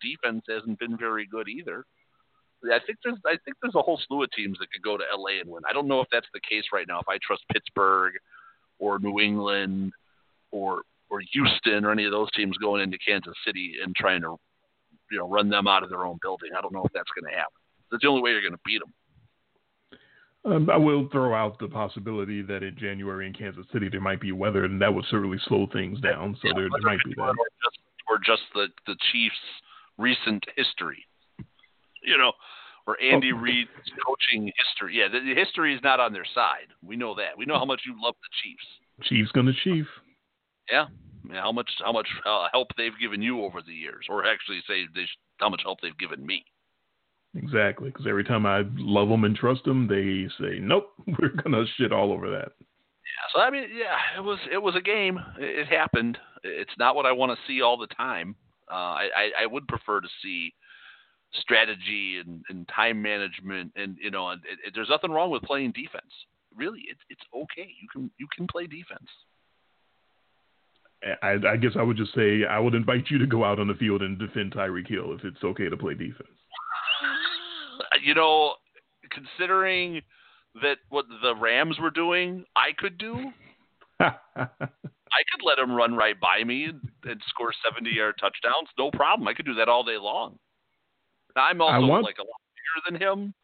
defense 0.00 0.44
hasn't 0.48 0.78
been 0.78 0.96
very 0.96 1.26
good 1.26 1.48
either. 1.48 1.84
I 2.64 2.78
think 2.86 2.98
there's 3.02 3.18
I 3.26 3.36
think 3.44 3.56
there's 3.60 3.74
a 3.74 3.82
whole 3.82 4.00
slew 4.06 4.22
of 4.22 4.30
teams 4.30 4.58
that 4.60 4.70
could 4.72 4.82
go 4.82 4.96
to 4.96 5.04
LA 5.16 5.40
and 5.40 5.50
win. 5.50 5.64
I 5.68 5.72
don't 5.72 5.88
know 5.88 6.00
if 6.00 6.08
that's 6.12 6.28
the 6.32 6.40
case 6.48 6.64
right 6.72 6.86
now. 6.86 7.00
If 7.00 7.08
I 7.08 7.18
trust 7.20 7.42
Pittsburgh 7.52 8.14
or 8.78 8.98
New 9.00 9.18
England 9.18 9.92
or 10.52 10.82
or 11.12 11.20
Houston 11.32 11.84
or 11.84 11.92
any 11.92 12.06
of 12.06 12.10
those 12.10 12.30
teams 12.34 12.56
going 12.56 12.82
into 12.82 12.96
Kansas 13.06 13.34
City 13.46 13.74
and 13.84 13.94
trying 13.94 14.22
to 14.22 14.36
you 15.10 15.18
know 15.18 15.28
run 15.28 15.50
them 15.50 15.68
out 15.68 15.82
of 15.82 15.90
their 15.90 16.06
own 16.06 16.18
building. 16.22 16.50
I 16.56 16.62
don't 16.62 16.72
know 16.72 16.82
if 16.84 16.92
that's 16.92 17.10
going 17.14 17.30
to 17.30 17.38
happen. 17.38 17.60
That's 17.90 18.02
the 18.02 18.08
only 18.08 18.22
way 18.22 18.30
you're 18.30 18.40
going 18.40 18.54
to 18.54 18.58
beat 18.64 18.80
them. 18.80 18.92
Um, 20.44 20.70
I 20.70 20.76
will 20.76 21.08
throw 21.12 21.34
out 21.34 21.58
the 21.60 21.68
possibility 21.68 22.42
that 22.42 22.64
in 22.64 22.74
January 22.76 23.28
in 23.28 23.34
Kansas 23.34 23.66
City 23.72 23.88
there 23.88 24.00
might 24.00 24.20
be 24.20 24.32
weather, 24.32 24.64
and 24.64 24.80
that 24.80 24.92
would 24.92 25.04
certainly 25.08 25.38
slow 25.46 25.68
things 25.72 26.00
down. 26.00 26.36
So 26.40 26.48
yeah, 26.48 26.54
there, 26.56 26.68
there 26.72 26.82
might 26.82 26.98
be 27.04 27.14
that. 27.14 27.22
Or 27.22 27.36
just, 27.62 27.78
or 28.08 28.18
just 28.24 28.42
the 28.54 28.66
the 28.86 28.96
Chiefs' 29.12 29.36
recent 29.98 30.42
history, 30.56 31.04
you 32.02 32.16
know, 32.16 32.32
or 32.86 33.00
Andy 33.00 33.32
oh. 33.32 33.38
Reid's 33.38 33.68
coaching 34.04 34.50
history. 34.56 34.98
Yeah, 34.98 35.08
the, 35.12 35.20
the, 35.20 35.38
history 35.38 35.74
is 35.76 35.80
not 35.84 36.00
on 36.00 36.12
their 36.12 36.26
side. 36.34 36.72
We 36.82 36.96
know 36.96 37.14
that. 37.16 37.36
We 37.36 37.44
know 37.44 37.58
how 37.58 37.66
much 37.66 37.82
you 37.86 37.94
love 38.02 38.14
the 38.22 38.28
Chiefs. 38.42 39.08
Chiefs 39.08 39.30
gonna 39.32 39.52
chief. 39.62 39.86
Yeah, 40.70 40.86
yeah 41.30 41.42
how 41.42 41.52
much 41.52 41.70
how 41.84 41.92
much 41.92 42.08
uh, 42.26 42.48
help 42.52 42.68
they've 42.76 42.98
given 43.00 43.22
you 43.22 43.42
over 43.44 43.60
the 43.62 43.72
years, 43.72 44.06
or 44.08 44.26
actually 44.26 44.60
say 44.66 44.84
they, 44.94 45.06
how 45.38 45.48
much 45.48 45.62
help 45.64 45.80
they've 45.80 45.98
given 45.98 46.24
me. 46.24 46.44
Exactly, 47.34 47.88
because 47.88 48.06
every 48.06 48.24
time 48.24 48.44
I 48.44 48.62
love 48.76 49.08
them 49.08 49.24
and 49.24 49.34
trust 49.34 49.64
them, 49.64 49.88
they 49.88 50.28
say, 50.42 50.58
"Nope, 50.60 50.92
we're 51.18 51.30
gonna 51.42 51.64
shit 51.76 51.92
all 51.92 52.12
over 52.12 52.30
that." 52.30 52.52
Yeah, 52.60 53.34
so 53.34 53.40
I 53.40 53.50
mean, 53.50 53.68
yeah, 53.74 54.18
it 54.18 54.22
was 54.22 54.38
it 54.50 54.58
was 54.58 54.76
a 54.76 54.80
game. 54.80 55.18
It, 55.38 55.60
it 55.60 55.66
happened. 55.68 56.18
It's 56.44 56.76
not 56.78 56.94
what 56.94 57.06
I 57.06 57.12
want 57.12 57.32
to 57.32 57.46
see 57.46 57.62
all 57.62 57.78
the 57.78 57.86
time. 57.88 58.36
Uh, 58.70 58.74
I, 58.74 59.08
I 59.16 59.42
I 59.42 59.46
would 59.46 59.66
prefer 59.66 60.00
to 60.00 60.08
see 60.22 60.52
strategy 61.34 62.20
and, 62.24 62.42
and 62.50 62.68
time 62.68 63.00
management, 63.00 63.72
and 63.76 63.96
you 64.00 64.10
know, 64.10 64.28
and 64.30 64.42
it, 64.44 64.58
it, 64.66 64.72
there's 64.74 64.90
nothing 64.90 65.10
wrong 65.10 65.30
with 65.30 65.42
playing 65.42 65.72
defense. 65.72 66.12
Really, 66.54 66.82
it's 66.88 67.00
it's 67.08 67.22
okay. 67.34 67.70
You 67.80 67.88
can 67.90 68.10
you 68.18 68.26
can 68.34 68.46
play 68.46 68.66
defense. 68.66 69.08
I, 71.22 71.36
I 71.46 71.56
guess 71.56 71.72
I 71.78 71.82
would 71.82 71.96
just 71.96 72.14
say 72.14 72.44
I 72.44 72.58
would 72.58 72.74
invite 72.74 73.10
you 73.10 73.18
to 73.18 73.26
go 73.26 73.44
out 73.44 73.58
on 73.58 73.66
the 73.66 73.74
field 73.74 74.02
and 74.02 74.18
defend 74.18 74.52
Tyreek 74.52 74.88
Hill 74.88 75.12
if 75.12 75.24
it's 75.24 75.42
okay 75.42 75.68
to 75.68 75.76
play 75.76 75.94
defense 75.94 76.28
you 78.02 78.14
know, 78.14 78.54
considering 79.10 80.00
that 80.62 80.76
what 80.90 81.06
the 81.22 81.34
Rams 81.34 81.78
were 81.80 81.90
doing, 81.90 82.44
I 82.56 82.70
could 82.76 82.98
do. 82.98 83.32
I 84.00 85.22
could 85.30 85.44
let 85.44 85.58
him 85.58 85.72
run 85.72 85.94
right 85.94 86.18
by 86.18 86.44
me 86.44 86.64
and, 87.04 87.22
score 87.28 87.52
70 87.64 87.90
yard 87.90 88.14
touchdowns. 88.20 88.68
No 88.78 88.90
problem. 88.90 89.28
I 89.28 89.34
could 89.34 89.46
do 89.46 89.54
that 89.54 89.68
all 89.68 89.84
day 89.84 89.98
long. 89.98 90.38
Now, 91.36 91.44
I'm 91.44 91.60
also 91.60 91.86
want... 91.86 92.04
like 92.04 92.18
a 92.18 92.22
lot 92.22 92.40
bigger 92.54 92.98
than 92.98 93.08
him. 93.08 93.34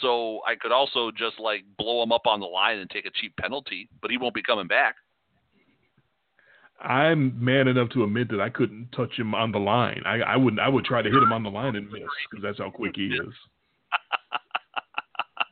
So 0.00 0.40
I 0.46 0.54
could 0.54 0.72
also 0.72 1.10
just 1.10 1.40
like 1.40 1.64
blow 1.76 2.02
him 2.02 2.12
up 2.12 2.26
on 2.26 2.40
the 2.40 2.46
line 2.46 2.78
and 2.78 2.88
take 2.88 3.06
a 3.06 3.10
cheap 3.10 3.34
penalty, 3.36 3.88
but 4.00 4.10
he 4.10 4.18
won't 4.18 4.34
be 4.34 4.42
coming 4.42 4.68
back. 4.68 4.96
I'm 6.82 7.42
man 7.42 7.68
enough 7.68 7.90
to 7.90 8.04
admit 8.04 8.30
that 8.30 8.40
I 8.40 8.48
couldn't 8.48 8.90
touch 8.92 9.18
him 9.18 9.34
on 9.34 9.52
the 9.52 9.58
line. 9.58 10.02
I, 10.06 10.20
I 10.20 10.36
would 10.36 10.58
I 10.58 10.68
would 10.68 10.84
try 10.84 11.02
to 11.02 11.10
hit 11.10 11.22
him 11.22 11.32
on 11.32 11.42
the 11.42 11.50
line 11.50 11.76
and 11.76 11.90
miss 11.90 12.02
because 12.30 12.42
that's 12.42 12.58
how 12.58 12.70
quick 12.70 12.92
he 12.96 13.06
is. 13.06 13.34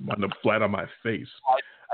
on 0.11 0.21
the 0.21 0.31
flat 0.43 0.63
on 0.63 0.71
my 0.71 0.87
face. 1.03 1.29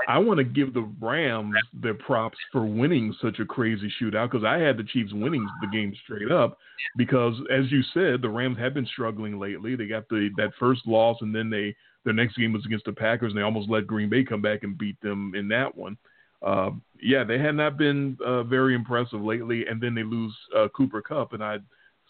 I, 0.07 0.19
want 0.19 0.37
to 0.37 0.43
give 0.43 0.73
the 0.73 0.87
Rams 1.01 1.55
their 1.73 1.93
props 1.93 2.37
for 2.51 2.65
winning 2.65 3.15
such 3.21 3.39
a 3.39 3.45
crazy 3.45 3.91
shootout 3.99 4.29
because 4.29 4.45
I 4.45 4.57
had 4.57 4.77
the 4.77 4.83
Chiefs 4.83 5.13
winning 5.13 5.47
the 5.61 5.67
game 5.67 5.93
straight 6.03 6.31
up 6.31 6.57
because, 6.97 7.33
as 7.51 7.71
you 7.71 7.81
said, 7.93 8.21
the 8.21 8.29
Rams 8.29 8.57
have 8.59 8.73
been 8.73 8.85
struggling 8.85 9.39
lately. 9.39 9.75
They 9.75 9.87
got 9.87 10.07
the 10.09 10.29
that 10.37 10.51
first 10.59 10.85
loss 10.85 11.17
and 11.21 11.33
then 11.33 11.49
they 11.49 11.75
their 12.03 12.13
next 12.13 12.37
game 12.37 12.53
was 12.53 12.65
against 12.65 12.85
the 12.85 12.93
Packers 12.93 13.31
and 13.31 13.39
they 13.39 13.43
almost 13.43 13.69
let 13.69 13.87
Green 13.87 14.09
Bay 14.09 14.23
come 14.23 14.41
back 14.41 14.63
and 14.63 14.77
beat 14.77 14.99
them 15.01 15.33
in 15.33 15.47
that 15.47 15.75
one. 15.75 15.97
Uh, 16.45 16.69
yeah, 17.01 17.23
they 17.23 17.39
had 17.39 17.55
not 17.55 17.77
been 17.77 18.17
uh, 18.23 18.43
very 18.43 18.75
impressive 18.75 19.21
lately, 19.21 19.65
and 19.67 19.81
then 19.81 19.95
they 19.95 20.03
lose 20.03 20.33
uh, 20.55 20.67
Cooper 20.75 21.01
Kupp, 21.01 21.33
and 21.33 21.43
I 21.43 21.57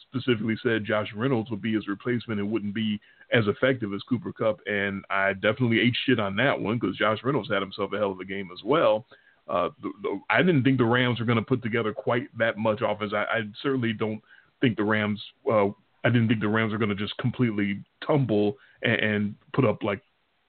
specifically 0.10 0.58
said 0.62 0.86
Josh 0.86 1.08
Reynolds 1.16 1.50
would 1.50 1.62
be 1.62 1.74
his 1.74 1.88
replacement 1.88 2.40
and 2.40 2.52
wouldn't 2.52 2.76
be 2.76 3.00
as 3.32 3.48
effective 3.48 3.94
as 3.94 4.04
Cooper 4.04 4.34
Kupp, 4.34 4.60
and 4.68 5.04
I 5.10 5.34
definitely 5.34 5.80
ate 5.80 5.96
shit 6.06 6.20
on 6.20 6.36
that 6.36 6.60
one 6.60 6.78
because 6.78 6.98
Josh 6.98 7.20
Reynolds 7.24 7.50
had 7.50 7.62
himself 7.62 7.94
a 7.94 7.98
hell 7.98 8.12
of 8.12 8.20
a 8.20 8.26
game 8.26 8.50
as 8.54 8.64
well. 8.64 9.06
Uh, 9.48 9.70
the, 9.82 9.92
the, 10.02 10.20
I 10.30 10.42
didn't 10.42 10.64
think 10.64 10.78
the 10.78 10.86
Rams 10.86 11.20
were 11.20 11.26
going 11.26 11.38
to 11.38 11.46
put 11.46 11.64
together 11.64 11.94
quite 11.94 12.36
that 12.38 12.58
much 12.58 12.82
offense. 12.86 13.14
I, 13.14 13.24
I 13.24 13.42
certainly 13.64 13.94
don't 13.94 14.22
think 14.60 14.76
the 14.76 14.84
Rams. 14.84 15.22
Uh, 15.50 15.68
I 16.04 16.10
didn't 16.10 16.28
think 16.28 16.42
the 16.42 16.48
Rams 16.48 16.72
were 16.72 16.78
going 16.78 16.90
to 16.90 16.96
just 16.96 17.18
completely 17.18 17.84
tumble 18.06 18.58
and, 18.84 19.00
and 19.00 19.36
put 19.54 19.66
up 19.66 19.82
like 19.82 20.02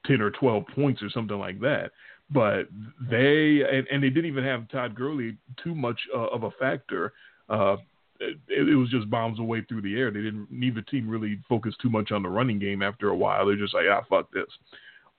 ten 0.07 0.20
or 0.20 0.31
twelve 0.31 0.64
points 0.75 1.03
or 1.03 1.11
something 1.11 1.38
like 1.38 1.61
that. 1.61 1.92
But 2.31 2.69
they 3.09 3.62
and, 3.62 3.87
and 3.91 4.03
they 4.03 4.11
didn't 4.11 4.27
even 4.27 4.45
have 4.45 4.69
Todd 4.69 4.95
Gurley 4.95 5.37
too 5.62 5.75
much 5.75 5.99
uh, 6.15 6.27
of 6.27 6.43
a 6.43 6.51
factor. 6.53 7.12
Uh, 7.49 7.77
it, 8.19 8.39
it, 8.49 8.75
was 8.75 8.91
just 8.91 9.11
bombs 9.11 9.39
away 9.39 9.62
through 9.62 9.83
the 9.83 9.97
air. 9.97 10.11
They 10.11 10.23
didn't. 10.23 10.49
Neither 10.51 10.83
team 10.83 11.09
really 11.09 11.39
focused 11.49 11.81
too 11.81 11.91
much 11.91 12.11
on 12.11 12.23
the 12.23 12.29
running 12.29 12.59
game. 12.59 12.83
After 12.83 13.11
a 13.11 13.17
while, 13.17 13.47
they're 13.47 13.57
just 13.57 13.75
like, 13.75 13.85
ah, 13.91 14.03
fuck 14.09 14.33
this. 14.33 14.49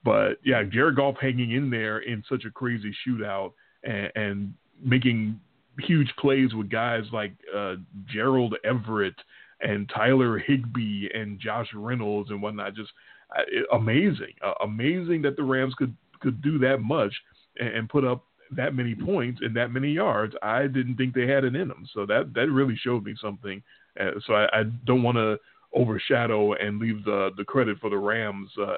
But 0.03 0.37
yeah, 0.43 0.63
Jared 0.63 0.95
Goff 0.95 1.15
hanging 1.19 1.51
in 1.51 1.69
there 1.69 1.99
in 1.99 2.23
such 2.29 2.45
a 2.45 2.51
crazy 2.51 2.93
shootout 3.05 3.53
and, 3.83 4.11
and 4.15 4.53
making 4.83 5.39
huge 5.79 6.11
plays 6.19 6.53
with 6.53 6.69
guys 6.69 7.03
like 7.11 7.33
uh, 7.55 7.75
Gerald 8.11 8.55
Everett 8.63 9.15
and 9.61 9.89
Tyler 9.93 10.37
Higbee 10.37 11.07
and 11.13 11.39
Josh 11.39 11.67
Reynolds 11.73 12.29
and 12.29 12.41
whatnot. 12.41 12.75
Just 12.75 12.91
uh, 13.37 13.75
amazing, 13.75 14.33
uh, 14.45 14.53
amazing 14.63 15.21
that 15.23 15.35
the 15.35 15.43
Rams 15.43 15.73
could 15.77 15.95
could 16.19 16.41
do 16.41 16.57
that 16.59 16.79
much 16.79 17.13
and, 17.59 17.89
put 17.89 18.05
up 18.05 18.25
that 18.51 18.75
many 18.75 18.95
points 18.95 19.41
and 19.41 19.55
that 19.55 19.71
many 19.71 19.91
yards. 19.91 20.35
I 20.41 20.67
didn't 20.67 20.95
think 20.95 21.13
they 21.13 21.27
had 21.27 21.43
it 21.43 21.55
in 21.55 21.67
them. 21.67 21.87
So 21.93 22.05
that 22.05 22.33
that 22.35 22.49
really 22.49 22.75
showed 22.75 23.03
me 23.03 23.15
something. 23.21 23.61
Uh, 23.99 24.11
so 24.25 24.33
I, 24.33 24.59
I 24.59 24.63
don't 24.85 25.03
want 25.03 25.17
to 25.17 25.37
overshadow 25.73 26.53
and 26.53 26.79
leave 26.79 27.03
the 27.03 27.31
the 27.37 27.43
credit 27.43 27.77
for 27.79 27.89
the 27.89 27.97
Rams 27.97 28.49
uh, 28.61 28.77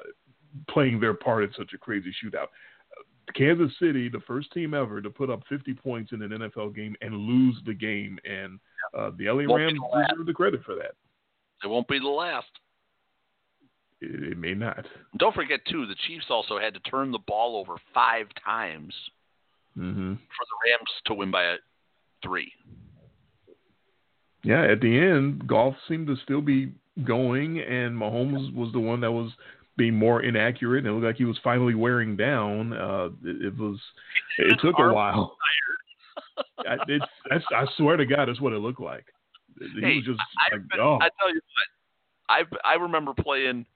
playing 0.68 1.00
their 1.00 1.14
part 1.14 1.44
in 1.44 1.50
such 1.56 1.72
a 1.74 1.78
crazy 1.78 2.12
shootout. 2.22 2.48
Kansas 3.34 3.72
City, 3.78 4.08
the 4.08 4.20
first 4.26 4.52
team 4.52 4.74
ever 4.74 5.00
to 5.00 5.10
put 5.10 5.30
up 5.30 5.42
50 5.48 5.74
points 5.74 6.12
in 6.12 6.22
an 6.22 6.30
NFL 6.30 6.74
game 6.74 6.96
and 7.00 7.14
lose 7.14 7.56
the 7.64 7.74
game, 7.74 8.18
and 8.24 8.58
uh, 8.96 9.10
the 9.16 9.30
LA 9.30 9.54
Rams 9.54 9.78
deserve 10.08 10.26
the 10.26 10.32
credit 10.32 10.64
for 10.64 10.74
that. 10.74 10.92
It 11.62 11.68
won't 11.68 11.86
be 11.86 11.98
the 11.98 12.08
last. 12.08 12.48
It, 14.00 14.32
it, 14.32 14.38
may 14.38 14.54
not. 14.54 14.86
Don't 15.18 15.34
forget 15.34 15.60
too, 15.68 15.86
the 15.86 15.96
Chiefs 16.06 16.26
also 16.30 16.58
had 16.58 16.74
to 16.74 16.80
turn 16.80 17.12
the 17.12 17.18
ball 17.18 17.56
over 17.56 17.76
five 17.92 18.26
times 18.44 18.94
mm-hmm. 19.76 20.14
for 20.14 20.16
the 20.16 20.70
Rams 20.70 20.90
to 21.06 21.14
win 21.14 21.30
by 21.30 21.44
a 21.44 21.56
three. 22.22 22.52
Yeah, 24.42 24.64
at 24.64 24.80
the 24.80 24.98
end, 24.98 25.46
Goff 25.46 25.74
seemed 25.86 26.06
to 26.06 26.16
still 26.24 26.40
be 26.40 26.72
going, 27.04 27.60
and 27.60 27.96
Mahomes 27.96 28.54
was 28.54 28.72
the 28.72 28.80
one 28.80 29.00
that 29.02 29.12
was 29.12 29.30
being 29.76 29.94
more 29.94 30.22
inaccurate, 30.22 30.78
and 30.78 30.88
it 30.88 30.92
looked 30.92 31.04
like 31.04 31.16
he 31.16 31.24
was 31.24 31.38
finally 31.44 31.74
wearing 31.74 32.16
down. 32.16 32.72
Uh, 32.72 33.08
it, 33.24 33.46
it 33.46 33.58
was. 33.58 33.78
It 34.38 34.58
took 34.62 34.76
a 34.78 34.92
while. 34.92 35.36
I, 36.66 36.76
I 37.30 37.66
swear 37.76 37.96
to 37.96 38.06
God, 38.06 38.28
that's 38.28 38.40
what 38.40 38.52
it 38.52 38.58
looked 38.58 38.80
like. 38.80 39.04
He 39.58 39.80
hey, 39.80 39.96
was 39.96 40.04
just 40.04 40.20
I, 40.38 40.54
like, 40.54 40.68
been, 40.68 40.80
oh. 40.80 40.98
I 41.00 41.08
tell 41.18 41.32
you 41.32 41.40
what, 41.40 42.56
I 42.64 42.72
I 42.72 42.74
remember 42.74 43.12
playing 43.14 43.66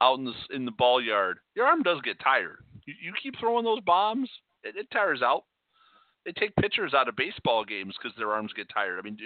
out 0.00 0.18
in 0.18 0.24
the 0.24 0.34
in 0.54 0.64
the 0.64 0.70
ball 0.70 1.02
yard. 1.02 1.38
Your 1.54 1.66
arm 1.66 1.82
does 1.82 2.00
get 2.02 2.20
tired. 2.20 2.64
You, 2.86 2.94
you 3.02 3.12
keep 3.22 3.38
throwing 3.38 3.64
those 3.64 3.80
bombs, 3.80 4.28
it, 4.62 4.76
it 4.76 4.90
tires 4.90 5.22
out. 5.22 5.44
They 6.24 6.32
take 6.32 6.54
pitchers 6.56 6.92
out 6.94 7.08
of 7.08 7.16
baseball 7.16 7.64
games 7.64 7.94
because 7.96 8.16
their 8.16 8.32
arms 8.32 8.52
get 8.54 8.68
tired. 8.72 8.98
I 8.98 9.02
mean, 9.02 9.16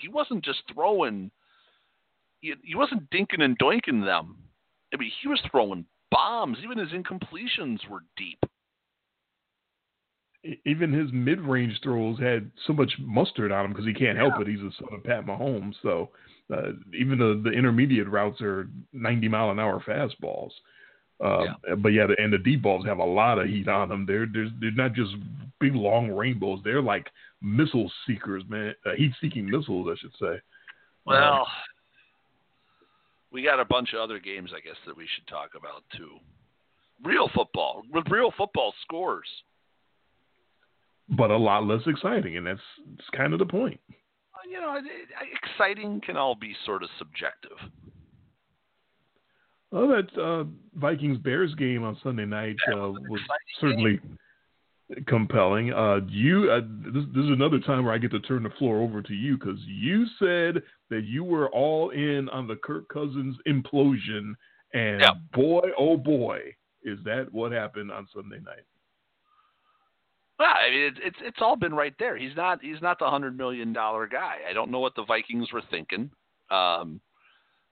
he 0.00 0.08
wasn't 0.08 0.44
just 0.44 0.62
throwing. 0.72 1.30
He, 2.40 2.54
he 2.62 2.74
wasn't 2.74 3.10
dinking 3.10 3.42
and 3.42 3.58
doinking 3.58 4.04
them. 4.04 4.36
I 4.92 4.96
mean, 4.96 5.10
he 5.20 5.28
was 5.28 5.42
throwing 5.50 5.86
bombs. 6.10 6.58
Even 6.62 6.78
his 6.78 6.90
incompletions 6.90 7.88
were 7.88 8.04
deep. 8.16 8.38
Even 10.64 10.92
his 10.92 11.08
mid-range 11.12 11.80
throws 11.82 12.20
had 12.20 12.50
so 12.66 12.72
much 12.72 12.92
mustard 13.00 13.50
on 13.50 13.64
him 13.64 13.72
because 13.72 13.86
he 13.86 13.94
can't 13.94 14.18
help 14.18 14.38
it. 14.40 14.46
He's 14.46 14.60
a 14.60 14.70
son 14.78 14.90
of 14.92 15.02
Pat 15.02 15.26
Mahomes, 15.26 15.74
so 15.82 16.10
uh, 16.52 16.72
even 16.98 17.18
the 17.18 17.40
the 17.44 17.50
intermediate 17.50 18.08
routes 18.08 18.40
are 18.40 18.68
90 18.92 19.28
mile 19.28 19.50
an 19.50 19.58
hour 19.58 19.82
fastballs. 19.86 20.50
Uh, 21.24 21.44
yeah. 21.44 21.74
But 21.76 21.90
yeah, 21.90 22.06
and 22.18 22.32
the 22.32 22.38
deep 22.38 22.62
balls 22.62 22.84
have 22.86 22.98
a 22.98 23.04
lot 23.04 23.38
of 23.38 23.46
heat 23.46 23.68
on 23.68 23.88
them. 23.88 24.04
They're 24.06 24.26
they're 24.32 24.50
they're 24.60 24.72
not 24.72 24.94
just 24.94 25.12
big 25.60 25.74
long 25.74 26.10
rainbows. 26.10 26.60
They're 26.64 26.82
like 26.82 27.06
missile 27.40 27.90
seekers, 28.06 28.42
man. 28.48 28.74
Uh, 28.84 28.94
heat-seeking 28.96 29.48
missiles, 29.48 29.88
I 29.90 30.00
should 30.00 30.12
say. 30.20 30.40
Well, 31.06 31.40
um, 31.40 31.46
we 33.30 33.42
got 33.42 33.60
a 33.60 33.64
bunch 33.64 33.92
of 33.92 34.00
other 34.00 34.18
games, 34.18 34.50
I 34.56 34.60
guess, 34.60 34.76
that 34.86 34.96
we 34.96 35.06
should 35.14 35.26
talk 35.26 35.50
about 35.56 35.82
too. 35.96 36.16
Real 37.04 37.28
football 37.34 37.82
with 37.92 38.04
real 38.08 38.32
football 38.36 38.72
scores, 38.82 39.26
but 41.08 41.30
a 41.30 41.36
lot 41.36 41.66
less 41.66 41.82
exciting, 41.86 42.36
and 42.36 42.46
that's, 42.46 42.60
that's 42.96 43.08
kind 43.10 43.32
of 43.32 43.38
the 43.38 43.46
point. 43.46 43.80
You 44.48 44.60
know, 44.60 44.78
exciting 45.42 46.00
can 46.04 46.16
all 46.16 46.34
be 46.34 46.54
sort 46.66 46.82
of 46.82 46.90
subjective. 46.98 47.56
Well, 49.70 49.88
that 49.88 50.20
uh, 50.20 50.44
Vikings 50.74 51.18
Bears 51.18 51.54
game 51.56 51.82
on 51.82 51.98
Sunday 52.02 52.26
night 52.26 52.56
uh, 52.72 52.90
was 52.90 53.20
certainly 53.60 53.98
game 53.98 54.18
compelling. 55.06 55.72
Uh, 55.72 56.00
you, 56.08 56.50
uh, 56.50 56.60
this, 56.92 57.04
this, 57.14 57.24
is 57.24 57.30
another 57.30 57.58
time 57.60 57.84
where 57.84 57.94
I 57.94 57.98
get 57.98 58.10
to 58.12 58.20
turn 58.20 58.42
the 58.42 58.50
floor 58.58 58.80
over 58.80 59.02
to 59.02 59.14
you 59.14 59.38
because 59.38 59.58
you 59.66 60.06
said 60.18 60.62
that 60.90 61.04
you 61.04 61.24
were 61.24 61.48
all 61.50 61.90
in 61.90 62.28
on 62.30 62.46
the 62.46 62.56
Kirk 62.56 62.88
Cousins 62.88 63.36
implosion, 63.48 64.34
and 64.72 65.00
yeah. 65.00 65.10
boy, 65.32 65.62
oh 65.78 65.96
boy, 65.96 66.40
is 66.82 66.98
that 67.04 67.28
what 67.32 67.52
happened 67.52 67.90
on 67.90 68.06
Sunday 68.14 68.40
night? 68.44 68.64
Well, 70.38 70.48
I 70.48 70.70
mean, 70.70 70.82
it's 70.82 70.98
it's 71.02 71.16
it's 71.20 71.38
all 71.40 71.56
been 71.56 71.74
right 71.74 71.94
there. 71.98 72.16
He's 72.16 72.36
not 72.36 72.60
he's 72.62 72.82
not 72.82 72.98
the 72.98 73.08
hundred 73.08 73.36
million 73.36 73.72
dollar 73.72 74.06
guy. 74.06 74.38
I 74.48 74.52
don't 74.52 74.70
know 74.70 74.80
what 74.80 74.94
the 74.96 75.04
Vikings 75.04 75.52
were 75.52 75.62
thinking. 75.70 76.10
Um, 76.50 77.00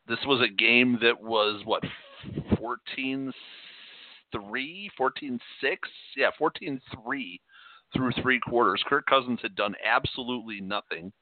this 0.07 0.19
was 0.27 0.41
a 0.41 0.53
game 0.53 0.99
that 1.03 1.21
was 1.21 1.63
what 1.65 1.83
14 2.59 3.33
three, 4.33 4.91
14 4.97 5.39
6. 5.61 5.89
Yeah, 6.17 6.31
14 6.39 6.81
3 7.05 7.41
through 7.95 8.13
three 8.23 8.41
quarters. 8.41 8.83
Kirk 8.87 9.07
Cousins 9.07 9.41
had 9.43 9.55
done 9.55 9.75
absolutely 9.85 10.61
nothing. 10.61 11.13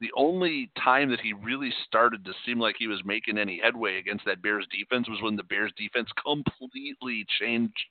The 0.00 0.10
only 0.16 0.70
time 0.82 1.08
that 1.10 1.20
he 1.20 1.32
really 1.32 1.72
started 1.86 2.24
to 2.24 2.32
seem 2.44 2.58
like 2.58 2.76
he 2.78 2.88
was 2.88 3.00
making 3.04 3.38
any 3.38 3.60
headway 3.62 3.98
against 3.98 4.24
that 4.26 4.42
Bears 4.42 4.66
defense 4.70 5.08
was 5.08 5.22
when 5.22 5.36
the 5.36 5.44
Bears 5.44 5.72
defense 5.78 6.10
completely 6.22 7.24
changed 7.40 7.84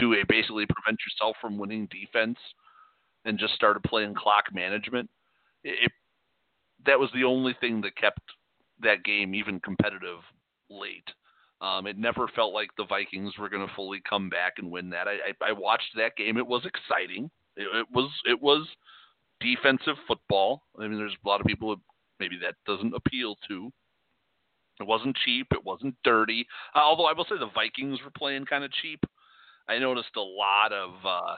to 0.00 0.14
a 0.14 0.24
basically 0.28 0.66
prevent 0.66 0.98
yourself 1.06 1.36
from 1.40 1.58
winning 1.58 1.88
defense 1.90 2.38
and 3.24 3.38
just 3.38 3.54
started 3.54 3.82
playing 3.82 4.14
clock 4.14 4.44
management. 4.52 5.08
It, 5.62 5.90
that 6.86 6.98
was 6.98 7.10
the 7.14 7.24
only 7.24 7.56
thing 7.60 7.80
that 7.82 7.96
kept 7.96 8.20
that 8.82 9.04
game 9.04 9.34
even 9.34 9.60
competitive 9.60 10.18
late. 10.68 11.08
Um, 11.60 11.86
it 11.86 11.96
never 11.96 12.28
felt 12.28 12.52
like 12.52 12.68
the 12.76 12.84
Vikings 12.84 13.38
were 13.38 13.48
going 13.48 13.66
to 13.66 13.74
fully 13.74 14.02
come 14.08 14.28
back 14.28 14.54
and 14.58 14.70
win 14.70 14.90
that. 14.90 15.08
I, 15.08 15.12
I, 15.12 15.50
I 15.50 15.52
watched 15.52 15.96
that 15.96 16.16
game. 16.16 16.36
It 16.36 16.46
was 16.46 16.66
exciting. 16.66 17.30
It, 17.56 17.68
it, 17.74 17.86
was 17.92 18.10
it 18.26 18.40
was 18.40 18.66
defensive 19.40 19.96
football. 20.06 20.62
I 20.78 20.86
mean, 20.86 20.98
there's 20.98 21.16
a 21.24 21.28
lot 21.28 21.40
of 21.40 21.46
people 21.46 21.70
that 21.70 21.80
maybe 22.20 22.38
that 22.42 22.56
doesn't 22.66 22.94
appeal 22.94 23.36
to. 23.48 23.72
It 24.80 24.86
wasn't 24.86 25.16
cheap. 25.24 25.46
It 25.52 25.64
wasn't 25.64 25.94
dirty. 26.02 26.46
Uh, 26.74 26.80
although 26.80 27.06
I 27.06 27.12
will 27.12 27.24
say 27.24 27.38
the 27.38 27.50
Vikings 27.54 28.00
were 28.04 28.10
playing 28.10 28.44
kind 28.44 28.64
of 28.64 28.72
cheap. 28.72 29.00
I 29.68 29.78
noticed 29.78 30.16
a 30.16 30.20
lot 30.20 30.72
of 30.72 30.90
uh, 31.04 31.36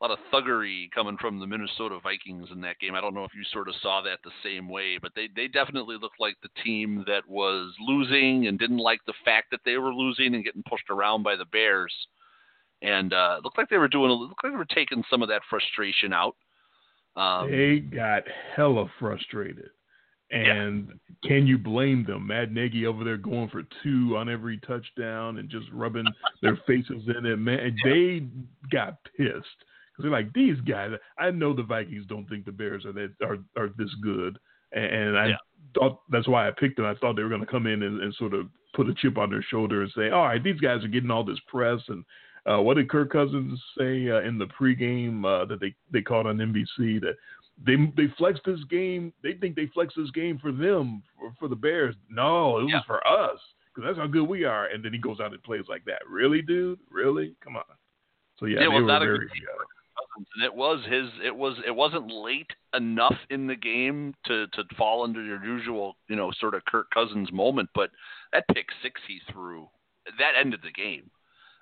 lot 0.00 0.10
of 0.10 0.18
thuggery 0.32 0.90
coming 0.92 1.16
from 1.20 1.40
the 1.40 1.46
Minnesota 1.46 1.98
Vikings 2.02 2.48
in 2.52 2.60
that 2.60 2.78
game. 2.78 2.94
I 2.94 3.00
don't 3.00 3.14
know 3.14 3.24
if 3.24 3.34
you 3.34 3.42
sort 3.52 3.68
of 3.68 3.74
saw 3.82 4.00
that 4.02 4.20
the 4.22 4.30
same 4.44 4.68
way, 4.68 4.98
but 5.00 5.12
they 5.14 5.28
they 5.34 5.48
definitely 5.48 5.96
looked 6.00 6.20
like 6.20 6.36
the 6.42 6.62
team 6.62 7.04
that 7.06 7.28
was 7.28 7.74
losing 7.80 8.46
and 8.46 8.58
didn't 8.58 8.78
like 8.78 9.00
the 9.06 9.14
fact 9.24 9.48
that 9.50 9.60
they 9.64 9.76
were 9.76 9.92
losing 9.92 10.34
and 10.34 10.44
getting 10.44 10.62
pushed 10.68 10.90
around 10.90 11.22
by 11.22 11.36
the 11.36 11.46
Bears. 11.46 11.94
And 12.80 13.12
uh, 13.12 13.40
looked 13.42 13.58
like 13.58 13.68
they 13.68 13.78
were 13.78 13.88
doing, 13.88 14.10
looked 14.10 14.44
like 14.44 14.52
they 14.52 14.56
were 14.56 14.64
taking 14.64 15.02
some 15.10 15.20
of 15.20 15.28
that 15.30 15.42
frustration 15.50 16.12
out. 16.12 16.36
Um, 17.16 17.50
they 17.50 17.80
got 17.80 18.22
hella 18.54 18.86
frustrated. 19.00 19.70
And 20.30 20.88
yeah. 20.88 21.28
can 21.28 21.46
you 21.46 21.56
blame 21.56 22.04
them? 22.04 22.26
Matt 22.26 22.52
Nagy 22.52 22.86
over 22.86 23.02
there 23.02 23.16
going 23.16 23.48
for 23.48 23.62
two 23.82 24.16
on 24.16 24.28
every 24.28 24.58
touchdown 24.58 25.38
and 25.38 25.48
just 25.48 25.66
rubbing 25.72 26.04
their 26.42 26.58
faces 26.66 27.02
in 27.16 27.24
it. 27.24 27.36
Man, 27.36 27.76
they 27.82 28.26
got 28.70 29.02
pissed 29.16 29.32
because 29.98 30.02
they're 30.02 30.10
like 30.10 30.32
these 30.34 30.60
guys. 30.60 30.90
I 31.18 31.30
know 31.30 31.54
the 31.54 31.62
Vikings 31.62 32.06
don't 32.06 32.28
think 32.28 32.44
the 32.44 32.52
Bears 32.52 32.84
are 32.84 32.92
that 32.92 33.14
are 33.22 33.38
are 33.56 33.70
this 33.78 33.94
good, 34.02 34.38
and, 34.72 35.18
I 35.18 35.28
yeah. 35.28 35.36
thought 35.74 36.00
that's 36.10 36.28
why 36.28 36.46
I 36.46 36.50
picked 36.50 36.76
them. 36.76 36.86
I 36.86 36.94
thought 36.94 37.16
they 37.16 37.22
were 37.22 37.30
going 37.30 37.40
to 37.40 37.46
come 37.46 37.66
in 37.66 37.82
and, 37.82 38.02
and, 38.02 38.14
sort 38.14 38.34
of 38.34 38.48
put 38.74 38.88
a 38.88 38.94
chip 38.94 39.16
on 39.16 39.30
their 39.30 39.44
shoulder 39.50 39.82
and 39.82 39.90
say, 39.96 40.10
all 40.10 40.24
right, 40.24 40.42
these 40.42 40.60
guys 40.60 40.84
are 40.84 40.88
getting 40.88 41.10
all 41.10 41.24
this 41.24 41.40
press. 41.48 41.80
And 41.88 42.04
uh, 42.46 42.60
what 42.60 42.76
did 42.76 42.90
Kirk 42.90 43.10
Cousins 43.10 43.60
say 43.76 44.10
uh, 44.10 44.20
in 44.20 44.38
the 44.38 44.46
pregame 44.60 45.24
uh, 45.24 45.46
that 45.46 45.60
they 45.60 45.74
they 45.90 46.02
called 46.02 46.26
on 46.26 46.36
NBC 46.36 47.00
that 47.00 47.14
they 47.64 47.76
they 47.96 48.12
flexed 48.16 48.42
this 48.44 48.62
game. 48.70 49.12
They 49.22 49.34
think 49.34 49.56
they 49.56 49.66
flexed 49.74 49.96
this 49.96 50.10
game 50.12 50.38
for 50.38 50.52
them 50.52 51.02
for, 51.18 51.32
for 51.38 51.48
the 51.48 51.56
Bears. 51.56 51.94
No, 52.10 52.58
it 52.58 52.64
was 52.64 52.72
yeah. 52.72 52.80
for 52.86 53.06
us 53.06 53.38
because 53.74 53.88
that's 53.88 53.98
how 53.98 54.06
good 54.06 54.28
we 54.28 54.44
are. 54.44 54.66
And 54.66 54.84
then 54.84 54.92
he 54.92 54.98
goes 54.98 55.20
out 55.20 55.32
and 55.32 55.42
plays 55.42 55.64
like 55.68 55.84
that. 55.86 56.02
Really, 56.08 56.42
dude? 56.42 56.78
Really? 56.90 57.34
Come 57.42 57.56
on. 57.56 57.64
So 58.38 58.46
yeah, 58.46 58.58
it 58.58 58.60
they 58.60 58.68
was 58.68 58.82
were 58.82 58.98
very. 58.98 59.26
Uh, 59.26 60.22
and 60.36 60.44
it 60.44 60.54
was 60.54 60.84
his. 60.88 61.08
It 61.24 61.34
was. 61.34 61.56
It 61.66 61.74
wasn't 61.74 62.10
late 62.10 62.50
enough 62.74 63.16
in 63.30 63.46
the 63.46 63.56
game 63.56 64.14
to 64.26 64.46
to 64.48 64.64
fall 64.76 65.04
under 65.04 65.22
your 65.22 65.44
usual, 65.44 65.96
you 66.08 66.16
know, 66.16 66.30
sort 66.38 66.54
of 66.54 66.64
Kirk 66.64 66.88
Cousins 66.92 67.32
moment. 67.32 67.68
But 67.74 67.90
that 68.32 68.44
pick 68.48 68.66
six 68.82 69.00
he 69.06 69.20
threw, 69.32 69.68
that 70.18 70.32
ended 70.38 70.60
the 70.62 70.70
game. 70.70 71.10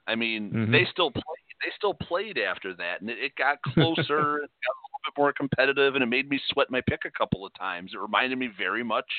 I 0.07 0.15
mean, 0.15 0.51
mm-hmm. 0.51 0.73
they 0.73 0.87
still 0.91 1.11
played. 1.11 1.23
They 1.65 1.71
still 1.77 1.95
played 1.95 2.39
after 2.39 2.75
that, 2.75 3.01
and 3.01 3.09
it, 3.09 3.19
it 3.19 3.33
got 3.37 3.63
closer. 3.63 4.39
it 4.45 4.51
got 4.51 4.77
bit 5.07 5.21
more 5.21 5.33
competitive, 5.33 5.95
and 5.95 6.03
it 6.03 6.07
made 6.07 6.29
me 6.29 6.41
sweat 6.51 6.71
my 6.71 6.81
pick 6.89 7.01
a 7.05 7.19
couple 7.19 7.47
of 7.47 7.55
times. 7.55 7.93
It 7.95 8.01
reminded 8.01 8.39
me 8.39 8.49
very 8.59 8.85
much 8.85 9.11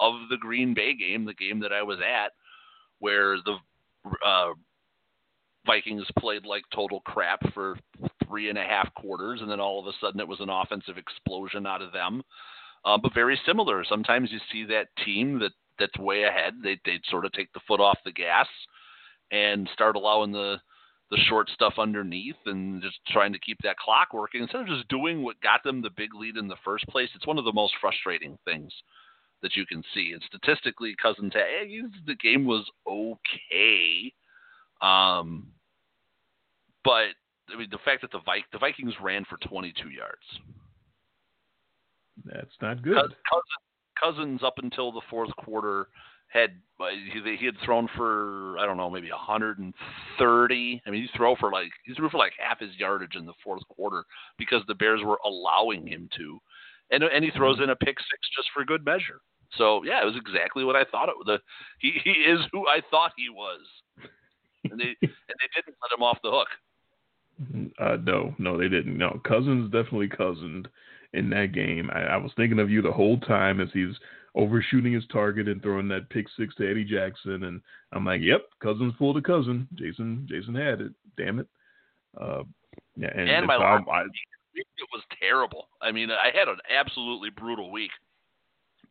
of 0.00 0.14
the 0.30 0.36
Green 0.36 0.74
Bay 0.74 0.94
game, 0.94 1.24
the 1.24 1.34
game 1.34 1.60
that 1.60 1.72
I 1.72 1.82
was 1.82 1.98
at, 2.00 2.32
where 2.98 3.36
the 3.44 3.56
uh, 4.24 4.52
Vikings 5.66 6.06
played 6.18 6.44
like 6.44 6.64
total 6.74 7.00
crap 7.00 7.40
for 7.52 7.78
three 8.26 8.48
and 8.48 8.58
a 8.58 8.62
half 8.62 8.92
quarters, 8.94 9.40
and 9.40 9.50
then 9.50 9.60
all 9.60 9.80
of 9.80 9.86
a 9.86 9.96
sudden 10.00 10.20
it 10.20 10.28
was 10.28 10.40
an 10.40 10.50
offensive 10.50 10.98
explosion 10.98 11.66
out 11.66 11.82
of 11.82 11.92
them. 11.92 12.22
Uh, 12.84 12.98
but 13.00 13.14
very 13.14 13.38
similar. 13.46 13.84
Sometimes 13.84 14.30
you 14.32 14.38
see 14.50 14.64
that 14.64 14.88
team 15.04 15.38
that 15.38 15.52
that's 15.78 15.96
way 15.98 16.24
ahead. 16.24 16.54
They 16.62 16.80
they 16.84 17.00
sort 17.08 17.24
of 17.24 17.32
take 17.32 17.52
the 17.52 17.60
foot 17.66 17.80
off 17.80 17.98
the 18.04 18.12
gas 18.12 18.48
and 19.30 19.68
start 19.72 19.96
allowing 19.96 20.32
the 20.32 20.56
the 21.12 21.18
short 21.28 21.50
stuff 21.50 21.74
underneath 21.78 22.36
and 22.46 22.80
just 22.80 22.96
trying 23.08 23.34
to 23.34 23.38
keep 23.38 23.58
that 23.62 23.76
clock 23.76 24.14
working 24.14 24.40
instead 24.40 24.62
of 24.62 24.66
just 24.66 24.88
doing 24.88 25.22
what 25.22 25.38
got 25.42 25.62
them 25.62 25.82
the 25.82 25.90
big 25.90 26.14
lead 26.14 26.38
in 26.38 26.48
the 26.48 26.56
first 26.64 26.86
place. 26.88 27.10
It's 27.14 27.26
one 27.26 27.36
of 27.36 27.44
the 27.44 27.52
most 27.52 27.74
frustrating 27.82 28.38
things 28.46 28.72
that 29.42 29.54
you 29.54 29.66
can 29.66 29.82
see. 29.94 30.12
And 30.14 30.22
statistically, 30.26 30.96
Cousins, 31.00 31.34
the 31.34 32.14
game 32.14 32.46
was 32.46 32.64
okay. 32.88 34.10
Um, 34.80 35.48
but 36.82 37.12
I 37.52 37.58
mean, 37.58 37.68
the 37.70 37.78
fact 37.84 38.00
that 38.00 38.10
the 38.10 38.20
Vi- 38.24 38.46
the 38.50 38.58
Vikings 38.58 38.94
ran 38.98 39.26
for 39.26 39.36
22 39.46 39.90
yards. 39.90 40.16
That's 42.24 42.56
not 42.62 42.82
good. 42.82 42.94
Cousins, 42.94 43.12
Cousins 44.02 44.40
up 44.42 44.54
until 44.56 44.90
the 44.90 45.02
fourth 45.10 45.34
quarter 45.36 45.88
had 46.32 46.50
he, 47.38 47.46
had 47.46 47.56
thrown 47.64 47.88
for 47.96 48.58
I 48.58 48.66
don't 48.66 48.76
know 48.76 48.90
maybe 48.90 49.10
130. 49.10 50.82
I 50.84 50.90
mean, 50.90 51.02
he 51.02 51.08
threw 51.16 51.36
for 51.38 51.52
like 51.52 51.70
he 51.84 51.94
threw 51.94 52.08
for 52.08 52.18
like 52.18 52.32
half 52.38 52.58
his 52.58 52.74
yardage 52.76 53.16
in 53.16 53.26
the 53.26 53.34
fourth 53.44 53.62
quarter 53.68 54.04
because 54.38 54.62
the 54.66 54.74
Bears 54.74 55.00
were 55.04 55.20
allowing 55.24 55.86
him 55.86 56.08
to, 56.16 56.38
and 56.90 57.04
and 57.04 57.24
he 57.24 57.30
throws 57.30 57.60
in 57.62 57.70
a 57.70 57.76
pick 57.76 57.98
six 57.98 58.28
just 58.34 58.48
for 58.54 58.64
good 58.64 58.84
measure. 58.84 59.20
So 59.58 59.84
yeah, 59.84 60.02
it 60.02 60.06
was 60.06 60.16
exactly 60.16 60.64
what 60.64 60.76
I 60.76 60.84
thought 60.84 61.08
it 61.08 61.14
was. 61.16 61.40
He 61.78 61.92
he 62.02 62.10
is 62.10 62.40
who 62.50 62.66
I 62.66 62.80
thought 62.90 63.12
he 63.16 63.28
was, 63.28 63.60
and 64.70 64.80
they 64.80 64.96
and 65.02 65.36
they 65.38 65.50
didn't 65.54 65.76
let 65.82 65.96
him 65.96 66.02
off 66.02 66.18
the 66.22 66.30
hook. 66.30 66.48
Uh, 67.78 67.96
no, 68.02 68.34
no, 68.38 68.56
they 68.56 68.68
didn't. 68.68 68.96
No, 68.96 69.20
Cousins 69.26 69.70
definitely 69.72 70.08
cousined 70.08 70.68
in 71.12 71.28
that 71.30 71.52
game. 71.52 71.90
I, 71.92 72.02
I 72.02 72.16
was 72.16 72.30
thinking 72.36 72.58
of 72.58 72.70
you 72.70 72.82
the 72.82 72.92
whole 72.92 73.18
time 73.20 73.60
as 73.60 73.68
he's 73.72 73.94
overshooting 74.34 74.92
his 74.92 75.04
target 75.12 75.48
and 75.48 75.62
throwing 75.62 75.88
that 75.88 76.08
pick 76.10 76.26
six 76.38 76.54
to 76.56 76.68
Eddie 76.68 76.84
Jackson, 76.84 77.44
and 77.44 77.60
I'm 77.92 78.04
like, 78.04 78.20
yep, 78.22 78.42
Cousins 78.62 78.94
fooled 78.98 79.18
a 79.18 79.22
cousin. 79.22 79.68
Jason, 79.74 80.26
Jason 80.28 80.54
had 80.54 80.80
it. 80.80 80.92
Damn 81.16 81.38
it. 81.40 81.46
Uh, 82.18 82.42
yeah, 82.96 83.10
and, 83.14 83.28
and 83.28 83.46
my 83.46 83.56
last 83.56 83.84
I, 83.90 84.02
it 84.54 84.66
was 84.92 85.02
terrible. 85.18 85.68
I 85.80 85.92
mean, 85.92 86.10
I 86.10 86.36
had 86.36 86.48
an 86.48 86.58
absolutely 86.70 87.30
brutal 87.30 87.70
week, 87.70 87.90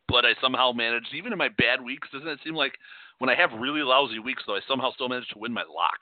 but 0.07 0.25
I 0.25 0.33
somehow 0.41 0.71
managed, 0.71 1.13
even 1.13 1.31
in 1.31 1.37
my 1.37 1.49
bad 1.49 1.81
weeks, 1.81 2.07
doesn't 2.11 2.27
it 2.27 2.39
seem 2.43 2.55
like 2.55 2.73
when 3.19 3.29
I 3.29 3.35
have 3.35 3.51
really 3.59 3.81
lousy 3.81 4.19
weeks, 4.19 4.43
though, 4.47 4.55
I 4.55 4.61
somehow 4.67 4.91
still 4.93 5.09
manage 5.09 5.27
to 5.29 5.39
win 5.39 5.53
my 5.53 5.63
lock. 5.63 5.99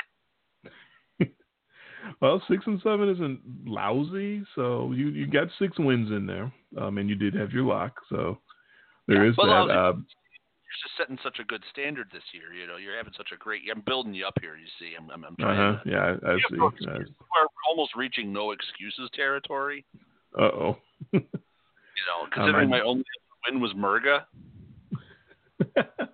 Well, 2.22 2.42
six 2.50 2.64
and 2.66 2.80
seven 2.82 3.10
isn't 3.10 3.40
lousy, 3.66 4.44
so 4.56 4.94
you 4.94 5.10
you 5.10 5.28
got 5.28 5.50
six 5.60 5.78
wins 5.78 6.10
in 6.12 6.26
there, 6.26 6.52
um, 6.82 6.98
and 6.98 7.10
you 7.10 7.16
did 7.16 7.34
have 7.36 7.52
your 7.52 7.66
lock, 7.66 7.94
so 8.10 8.40
there 9.10 9.26
yeah, 9.26 9.32
is 9.32 9.36
that. 9.36 9.44
Uh, 9.44 9.94
you're 10.70 10.86
just 10.86 10.98
setting 10.98 11.18
such 11.24 11.40
a 11.40 11.44
good 11.44 11.64
standard 11.72 12.08
this 12.14 12.24
year. 12.32 12.54
You 12.54 12.68
know, 12.68 12.78
you're 12.78 12.96
having 12.96 13.14
such 13.18 13.30
a 13.34 13.38
great. 13.38 13.64
I'm 13.74 13.82
building 13.86 14.14
you 14.14 14.26
up 14.26 14.36
here. 14.40 14.56
You 14.56 14.68
see, 14.80 14.94
I'm 14.98 15.10
I'm, 15.10 15.26
I'm 15.26 15.36
trying. 15.36 15.60
Uh-huh. 15.60 15.84
To, 15.84 15.90
yeah, 15.90 16.16
I, 16.24 16.34
I 16.34 16.36
see. 16.38 16.56
No 16.56 16.72
we're 16.78 17.48
almost 17.68 17.96
reaching 17.96 18.32
no 18.32 18.52
excuses 18.52 19.10
territory. 19.16 19.84
Uh 20.38 20.44
oh. 20.44 20.78
you 21.12 21.20
know, 21.20 22.28
considering 22.32 22.66
um, 22.66 22.70
my 22.70 22.82
only 22.82 23.04
win 23.50 23.60
was 23.60 23.74
Murga. 23.74 24.26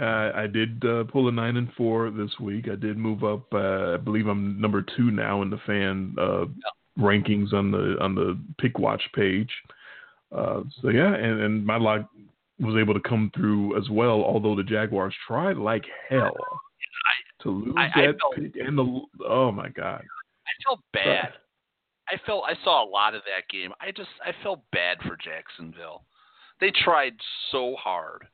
Uh, 0.00 0.32
I 0.34 0.46
did 0.46 0.82
uh, 0.84 1.04
pull 1.04 1.28
a 1.28 1.32
nine 1.32 1.58
and 1.58 1.68
four 1.76 2.10
this 2.10 2.30
week. 2.40 2.68
I 2.72 2.74
did 2.74 2.96
move 2.96 3.22
up. 3.22 3.52
Uh, 3.52 3.94
I 3.94 3.96
believe 3.98 4.28
I'm 4.28 4.58
number 4.58 4.82
two 4.96 5.10
now 5.10 5.42
in 5.42 5.50
the 5.50 5.58
fan 5.66 6.14
uh, 6.18 6.46
yeah. 6.46 6.48
rankings 6.98 7.52
on 7.52 7.70
the 7.70 7.96
on 8.00 8.14
the 8.14 8.40
pick 8.58 8.78
watch 8.78 9.02
page. 9.14 9.50
Uh, 10.34 10.62
so 10.80 10.88
yeah, 10.88 11.14
and, 11.14 11.40
and 11.40 11.66
my 11.66 11.76
luck 11.76 12.08
was 12.58 12.76
able 12.80 12.94
to 12.94 13.00
come 13.00 13.30
through 13.34 13.76
as 13.78 13.88
well. 13.90 14.22
Although 14.22 14.54
the 14.54 14.62
Jaguars 14.62 15.14
tried 15.26 15.56
like 15.56 15.84
hell 16.08 16.36
I, 16.38 17.42
to 17.42 17.50
lose 17.50 17.74
I, 17.76 17.88
that 17.96 18.08
I 18.08 18.18
felt, 18.18 18.34
pick 18.36 18.56
and 18.56 18.78
the 18.78 19.00
oh 19.28 19.50
my 19.52 19.68
god, 19.68 20.02
I 20.46 20.52
felt 20.66 20.80
bad. 20.92 21.32
I 22.08 22.16
felt 22.26 22.44
I 22.46 22.54
saw 22.64 22.84
a 22.84 22.88
lot 22.88 23.14
of 23.14 23.22
that 23.22 23.48
game. 23.50 23.72
I 23.80 23.90
just 23.90 24.10
I 24.24 24.32
felt 24.42 24.60
bad 24.72 24.98
for 25.02 25.16
Jacksonville. 25.22 26.04
They 26.60 26.72
tried 26.84 27.14
so 27.50 27.74
hard 27.76 28.26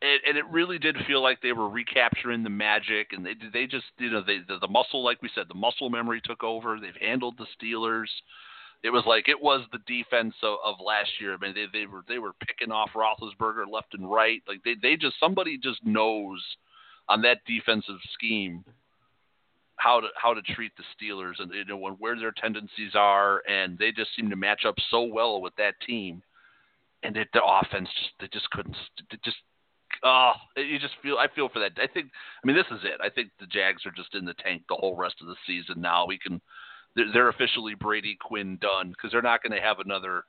and, 0.00 0.20
and 0.28 0.38
it 0.38 0.46
really 0.50 0.78
did 0.78 0.96
feel 1.06 1.22
like 1.22 1.40
they 1.40 1.52
were 1.52 1.68
recapturing 1.68 2.42
the 2.42 2.50
magic, 2.50 3.08
and 3.12 3.24
they 3.24 3.34
they 3.52 3.66
just 3.66 3.86
you 3.98 4.10
know 4.10 4.22
they 4.24 4.38
the, 4.46 4.58
the 4.60 4.68
muscle 4.68 5.02
like 5.04 5.20
we 5.22 5.30
said 5.34 5.46
the 5.48 5.54
muscle 5.54 5.90
memory 5.90 6.20
took 6.22 6.44
over. 6.44 6.78
They've 6.80 6.92
handled 7.00 7.38
the 7.38 7.46
Steelers. 7.60 8.08
It 8.82 8.90
was 8.90 9.04
like 9.06 9.28
it 9.28 9.40
was 9.40 9.64
the 9.72 9.80
defense 9.86 10.34
of, 10.42 10.58
of 10.64 10.76
last 10.84 11.10
year. 11.20 11.34
I 11.34 11.36
mean, 11.38 11.54
they 11.54 11.66
they 11.72 11.86
were 11.86 12.04
they 12.08 12.18
were 12.18 12.32
picking 12.46 12.72
off 12.72 12.90
Roethlisberger 12.94 13.70
left 13.70 13.94
and 13.94 14.10
right. 14.10 14.42
Like 14.46 14.62
they 14.64 14.76
they 14.80 14.96
just 14.96 15.18
somebody 15.18 15.58
just 15.58 15.84
knows 15.84 16.42
on 17.08 17.22
that 17.22 17.38
defensive 17.46 17.98
scheme 18.14 18.64
how 19.76 20.00
to 20.00 20.08
how 20.16 20.34
to 20.34 20.42
treat 20.42 20.72
the 20.76 20.84
Steelers 20.94 21.40
and 21.40 21.52
you 21.52 21.64
know 21.64 21.76
when 21.76 21.94
where 21.94 22.18
their 22.18 22.32
tendencies 22.32 22.92
are, 22.94 23.42
and 23.48 23.78
they 23.78 23.90
just 23.90 24.14
seem 24.14 24.30
to 24.30 24.36
match 24.36 24.64
up 24.64 24.76
so 24.90 25.02
well 25.02 25.40
with 25.40 25.54
that 25.56 25.74
team. 25.86 26.22
And 27.02 27.16
it, 27.16 27.28
the 27.32 27.44
offense 27.44 27.88
just 28.00 28.10
they 28.20 28.28
just 28.32 28.50
couldn't 28.50 28.76
it 29.10 29.22
just 29.24 29.36
oh, 30.02 30.32
you 30.56 30.78
just 30.78 30.94
feel. 31.02 31.16
I 31.18 31.28
feel 31.34 31.48
for 31.48 31.60
that. 31.60 31.72
I 31.76 31.86
think. 31.86 32.10
I 32.42 32.46
mean, 32.46 32.56
this 32.56 32.66
is 32.70 32.84
it. 32.84 33.00
I 33.02 33.08
think 33.08 33.30
the 33.40 33.46
Jags 33.46 33.86
are 33.86 33.92
just 33.92 34.14
in 34.14 34.24
the 34.24 34.34
tank 34.34 34.62
the 34.68 34.76
whole 34.76 34.96
rest 34.96 35.16
of 35.20 35.26
the 35.26 35.36
season. 35.46 35.80
Now 35.80 36.06
we 36.06 36.18
can. 36.18 36.40
They're, 37.12 37.28
officially 37.28 37.74
Brady 37.74 38.16
Quinn 38.20 38.58
done 38.60 38.90
because 38.90 39.12
they're 39.12 39.22
not 39.22 39.42
going 39.42 39.58
to 39.58 39.64
have 39.64 39.78
another. 39.78 40.24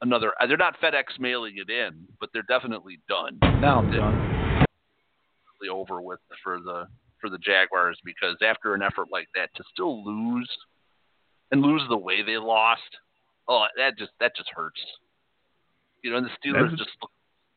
Another. 0.00 0.32
Uh, 0.40 0.46
they're 0.46 0.56
not 0.56 0.74
FedEx 0.80 1.18
mailing 1.18 1.54
it 1.56 1.70
in, 1.70 2.06
but 2.20 2.28
they're 2.32 2.42
definitely 2.42 2.98
done. 3.08 3.38
Now 3.60 3.82
done. 3.82 4.64
Over 5.70 6.02
with 6.02 6.18
for 6.42 6.60
the 6.60 6.86
for 7.22 7.30
the 7.30 7.38
Jaguars 7.38 7.98
because 8.04 8.36
after 8.46 8.74
an 8.74 8.82
effort 8.82 9.06
like 9.10 9.28
that 9.34 9.48
to 9.56 9.64
still 9.72 10.04
lose 10.04 10.50
and 11.52 11.62
lose 11.62 11.80
the 11.88 11.96
way 11.96 12.22
they 12.22 12.36
lost, 12.36 12.82
oh 13.48 13.64
that 13.78 13.96
just 13.96 14.10
that 14.20 14.36
just 14.36 14.50
hurts. 14.54 14.80
You 16.02 16.10
know, 16.10 16.18
and 16.18 16.26
the 16.26 16.30
Steelers 16.36 16.76
just 16.76 16.90
look 17.00 17.10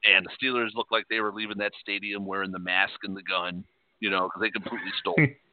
and 0.06 0.26
the 0.26 0.46
Steelers 0.46 0.74
looked 0.74 0.92
like 0.92 1.06
they 1.10 1.20
were 1.20 1.34
leaving 1.34 1.58
that 1.58 1.74
stadium 1.82 2.26
wearing 2.26 2.52
the 2.52 2.60
mask 2.60 2.96
and 3.04 3.16
the 3.16 3.24
gun, 3.24 3.66
you 4.00 4.10
know, 4.10 4.30
because 4.30 4.42
they 4.42 4.52
completely 4.52 4.92
stole. 5.00 5.16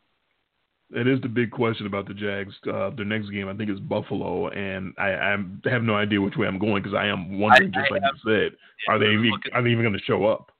It 0.94 1.08
is 1.08 1.20
the 1.20 1.28
big 1.28 1.50
question 1.50 1.86
about 1.86 2.06
the 2.06 2.14
Jags. 2.14 2.54
Uh, 2.72 2.90
their 2.90 3.04
next 3.04 3.30
game, 3.30 3.48
I 3.48 3.54
think, 3.54 3.68
is 3.68 3.80
Buffalo, 3.80 4.48
and 4.48 4.94
I, 4.96 5.10
I 5.10 5.36
have 5.68 5.82
no 5.82 5.96
idea 5.96 6.20
which 6.20 6.36
way 6.36 6.46
I'm 6.46 6.58
going 6.58 6.82
because 6.82 6.96
I 6.96 7.06
am 7.06 7.40
wondering, 7.40 7.72
I, 7.74 7.80
just 7.80 7.90
I 7.90 7.94
like 7.94 8.02
have, 8.02 8.14
you 8.24 8.32
said, 8.32 8.52
yeah, 8.86 8.94
are 8.94 8.98
they 9.00 9.06
even, 9.06 9.30
looking, 9.30 9.52
are 9.52 9.62
they 9.62 9.70
even 9.70 9.82
going 9.82 9.92
to 9.92 10.04
show 10.04 10.24
up? 10.24 10.52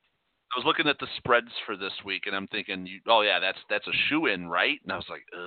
I 0.52 0.58
was 0.58 0.66
looking 0.66 0.88
at 0.88 0.98
the 0.98 1.06
spreads 1.18 1.50
for 1.66 1.76
this 1.76 1.92
week, 2.04 2.26
and 2.26 2.34
I'm 2.34 2.48
thinking, 2.48 2.88
oh 3.06 3.22
yeah, 3.22 3.38
that's 3.38 3.58
that's 3.70 3.86
a 3.86 3.92
shoe 4.08 4.26
in, 4.26 4.48
right? 4.48 4.80
And 4.82 4.92
I 4.92 4.96
was 4.96 5.08
like, 5.08 5.24
uh, 5.34 5.38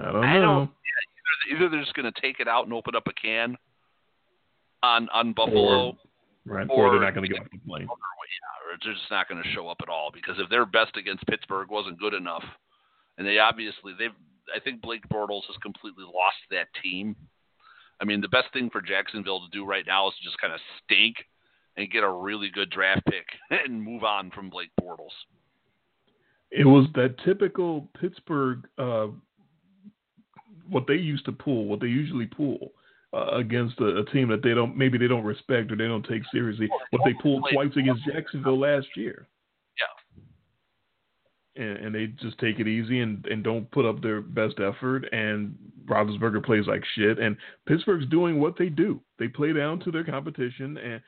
I 0.00 0.12
don't 0.12 0.24
I 0.24 0.38
know. 0.38 0.40
Don't, 0.40 0.70
yeah, 0.70 1.54
either, 1.54 1.56
either 1.56 1.68
they're 1.70 1.82
just 1.82 1.94
going 1.94 2.12
to 2.12 2.20
take 2.20 2.40
it 2.40 2.48
out 2.48 2.64
and 2.64 2.72
open 2.74 2.94
up 2.94 3.06
a 3.06 3.12
can 3.12 3.56
on 4.82 5.08
on 5.10 5.32
Buffalo. 5.32 5.88
Or, 5.88 5.96
right, 6.44 6.66
or, 6.68 6.86
or 6.86 6.90
they're 6.92 7.00
not 7.00 7.14
going 7.14 7.28
to 7.28 7.34
get 7.34 7.42
off 7.42 7.50
the 7.50 7.58
plane. 7.66 7.88
Or 7.88 7.96
they're 8.80 8.94
just 8.94 9.10
not 9.10 9.28
going 9.28 9.42
to 9.42 9.48
show 9.50 9.68
up 9.68 9.78
at 9.82 9.88
all 9.88 10.10
because 10.12 10.36
if 10.38 10.48
their 10.48 10.66
best 10.66 10.96
against 10.96 11.26
Pittsburgh 11.26 11.68
wasn't 11.70 12.00
good 12.00 12.14
enough, 12.14 12.44
and 13.18 13.26
they 13.26 13.38
obviously 13.38 13.92
they've 13.98 14.14
I 14.54 14.60
think 14.60 14.82
Blake 14.82 15.08
Bortles 15.08 15.46
has 15.46 15.56
completely 15.62 16.04
lost 16.04 16.36
that 16.50 16.66
team. 16.82 17.14
I 18.00 18.04
mean, 18.04 18.20
the 18.20 18.28
best 18.28 18.52
thing 18.52 18.70
for 18.70 18.80
Jacksonville 18.80 19.40
to 19.40 19.50
do 19.52 19.64
right 19.64 19.84
now 19.86 20.08
is 20.08 20.14
just 20.22 20.40
kind 20.40 20.52
of 20.52 20.60
stink 20.84 21.16
and 21.76 21.90
get 21.90 22.02
a 22.02 22.10
really 22.10 22.50
good 22.52 22.70
draft 22.70 23.02
pick 23.06 23.26
and 23.50 23.82
move 23.82 24.04
on 24.04 24.30
from 24.30 24.50
Blake 24.50 24.70
Bortles. 24.80 25.14
It 26.50 26.66
was 26.66 26.86
that 26.94 27.14
typical 27.24 27.88
Pittsburgh, 27.98 28.66
uh, 28.76 29.06
what 30.68 30.86
they 30.86 30.96
used 30.96 31.24
to 31.26 31.32
pull, 31.32 31.66
what 31.66 31.80
they 31.80 31.86
usually 31.86 32.26
pull 32.26 32.72
uh, 33.14 33.26
against 33.32 33.78
a, 33.80 33.98
a, 33.98 34.04
team 34.06 34.28
that 34.28 34.42
they 34.42 34.54
don't 34.54 34.76
maybe 34.76 34.96
they 34.98 35.08
don't 35.08 35.24
respect 35.24 35.70
or 35.70 35.76
they 35.76 35.86
don't 35.86 36.06
take 36.06 36.22
seriously. 36.32 36.68
What 36.90 37.02
they 37.04 37.14
pulled 37.22 37.44
twice 37.52 37.72
against 37.76 38.04
Jacksonville 38.06 38.58
last 38.58 38.88
year. 38.96 39.28
Yeah. 39.78 41.62
And, 41.62 41.76
and, 41.78 41.94
they 41.94 42.06
just 42.06 42.38
take 42.38 42.58
it 42.58 42.66
easy 42.66 43.00
and, 43.00 43.24
and 43.26 43.44
don't 43.44 43.70
put 43.70 43.84
up 43.84 44.00
their 44.00 44.22
best 44.22 44.54
effort. 44.60 45.04
And 45.12 45.54
Roethlisberger 45.84 46.44
plays 46.44 46.66
like 46.66 46.82
shit. 46.94 47.18
And 47.18 47.36
Pittsburgh's 47.66 48.06
doing 48.06 48.40
what 48.40 48.56
they 48.58 48.70
do. 48.70 49.00
They 49.18 49.28
play 49.28 49.52
down 49.52 49.78
to 49.80 49.90
their 49.90 50.04
competition. 50.04 50.78
And 50.78 51.02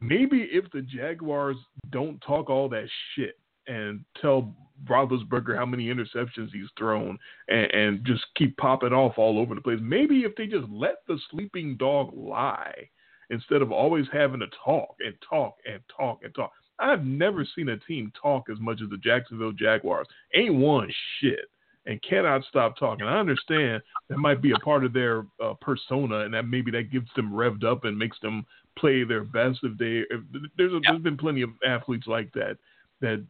maybe 0.00 0.48
if 0.52 0.70
the 0.70 0.82
Jaguars 0.82 1.56
don't 1.90 2.20
talk 2.20 2.48
all 2.48 2.68
that 2.68 2.88
shit 3.16 3.36
and 3.66 4.04
tell 4.20 4.54
Roethlisberger 4.88 5.56
how 5.56 5.66
many 5.66 5.86
interceptions 5.86 6.52
he's 6.52 6.68
thrown 6.78 7.18
and, 7.48 7.70
and, 7.72 8.04
just 8.04 8.24
keep 8.36 8.56
popping 8.56 8.92
off 8.92 9.18
all 9.18 9.38
over 9.38 9.54
the 9.54 9.60
place. 9.60 9.78
Maybe 9.80 10.20
if 10.20 10.34
they 10.36 10.46
just 10.46 10.68
let 10.70 10.96
the 11.06 11.18
sleeping 11.30 11.76
dog 11.76 12.10
lie 12.14 12.88
instead 13.30 13.62
of 13.62 13.72
always 13.72 14.06
having 14.12 14.40
to 14.40 14.46
talk 14.64 14.96
and 15.04 15.14
talk 15.28 15.56
and 15.70 15.80
talk 15.96 16.20
and 16.24 16.34
talk. 16.34 16.52
I've 16.78 17.04
never 17.04 17.46
seen 17.54 17.68
a 17.68 17.76
team 17.78 18.12
talk 18.20 18.44
as 18.50 18.58
much 18.58 18.80
as 18.82 18.90
the 18.90 18.96
Jacksonville 18.96 19.52
Jaguars. 19.52 20.06
Ain't 20.34 20.54
one 20.54 20.90
shit 21.20 21.50
and 21.86 22.02
cannot 22.02 22.44
stop 22.44 22.76
talking. 22.78 23.06
I 23.06 23.18
understand 23.18 23.82
that 24.08 24.18
might 24.18 24.42
be 24.42 24.52
a 24.52 24.58
part 24.58 24.84
of 24.84 24.92
their 24.92 25.26
uh, 25.42 25.54
persona, 25.60 26.20
and 26.20 26.34
that 26.34 26.46
maybe 26.46 26.70
that 26.72 26.90
gets 26.90 27.08
them 27.16 27.32
revved 27.32 27.64
up 27.64 27.84
and 27.84 27.98
makes 27.98 28.18
them 28.20 28.44
play 28.78 29.04
their 29.04 29.24
best. 29.24 29.60
If 29.62 29.78
they, 29.78 30.04
if 30.10 30.20
there's 30.56 30.72
a, 30.72 30.80
there's 30.82 31.02
been 31.02 31.16
plenty 31.16 31.42
of 31.42 31.50
athletes 31.66 32.06
like 32.06 32.32
that 32.34 32.56
that 33.00 33.24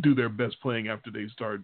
do 0.00 0.14
their 0.14 0.28
best 0.28 0.60
playing 0.62 0.88
after 0.88 1.10
they 1.10 1.26
start 1.32 1.60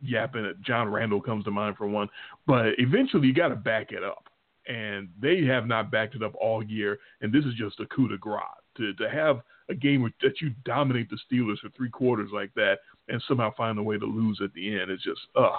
yapping. 0.00 0.46
At 0.46 0.60
John 0.62 0.88
Randle 0.88 1.20
comes 1.20 1.44
to 1.44 1.50
mind 1.50 1.76
for 1.76 1.86
one, 1.86 2.08
but 2.46 2.66
eventually 2.78 3.28
you 3.28 3.34
got 3.34 3.48
to 3.48 3.56
back 3.56 3.92
it 3.92 4.02
up. 4.04 4.28
and 4.66 5.08
they 5.20 5.44
have 5.44 5.66
not 5.66 5.90
backed 5.90 6.14
it 6.14 6.22
up 6.22 6.34
all 6.40 6.62
year. 6.62 6.98
And 7.20 7.32
this 7.32 7.44
is 7.44 7.54
just 7.54 7.80
a 7.80 7.86
coup 7.86 8.08
de 8.08 8.18
grace 8.18 8.42
to 8.76 8.94
to 8.94 9.10
have 9.10 9.40
a 9.68 9.74
game 9.74 10.10
that 10.22 10.40
you 10.40 10.50
dominate 10.64 11.08
the 11.10 11.18
Steelers 11.30 11.58
for 11.58 11.68
three 11.70 11.90
quarters 11.90 12.30
like 12.32 12.52
that, 12.54 12.78
and 13.08 13.22
somehow 13.26 13.52
find 13.56 13.78
a 13.78 13.82
way 13.82 13.98
to 13.98 14.04
lose 14.06 14.40
at 14.42 14.52
the 14.54 14.78
end. 14.78 14.90
It's 14.90 15.02
just 15.02 15.20
ugh. 15.36 15.52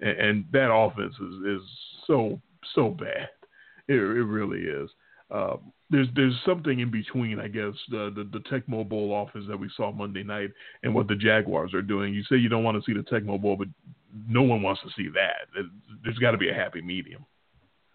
And, 0.00 0.18
and 0.18 0.44
that 0.52 0.72
offense 0.72 1.14
is 1.14 1.60
is 1.60 1.68
so 2.06 2.40
so 2.74 2.90
bad. 2.90 3.28
It, 3.88 3.94
it 3.94 4.24
really 4.24 4.60
is. 4.60 4.90
Uh, 5.30 5.56
there's 5.90 6.08
there's 6.14 6.34
something 6.44 6.80
in 6.80 6.90
between, 6.90 7.40
I 7.40 7.48
guess, 7.48 7.74
the, 7.90 8.12
the 8.14 8.28
the 8.32 8.44
Tecmo 8.50 8.88
Bowl 8.88 9.26
offense 9.26 9.46
that 9.48 9.58
we 9.58 9.70
saw 9.76 9.92
Monday 9.92 10.22
night 10.22 10.50
and 10.82 10.94
what 10.94 11.08
the 11.08 11.16
Jaguars 11.16 11.74
are 11.74 11.82
doing. 11.82 12.14
You 12.14 12.22
say 12.24 12.36
you 12.36 12.48
don't 12.48 12.64
want 12.64 12.82
to 12.82 12.84
see 12.84 12.96
the 12.96 13.04
Tecmo 13.04 13.40
Bowl, 13.40 13.56
but 13.56 13.68
no 14.28 14.42
one 14.42 14.62
wants 14.62 14.82
to 14.82 14.88
see 14.96 15.08
that. 15.14 15.48
There's 16.04 16.18
got 16.18 16.32
to 16.32 16.38
be 16.38 16.50
a 16.50 16.54
happy 16.54 16.82
medium. 16.82 17.24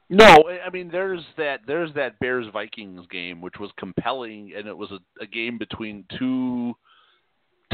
No, 0.09 0.43
I 0.65 0.69
mean 0.69 0.89
there's 0.91 1.23
that 1.37 1.61
there's 1.65 1.93
that 1.95 2.19
Bears 2.19 2.45
Vikings 2.51 3.05
game 3.09 3.41
which 3.41 3.55
was 3.59 3.71
compelling 3.77 4.53
and 4.55 4.67
it 4.67 4.77
was 4.77 4.91
a, 4.91 4.99
a 5.23 5.25
game 5.25 5.57
between 5.57 6.05
two 6.19 6.75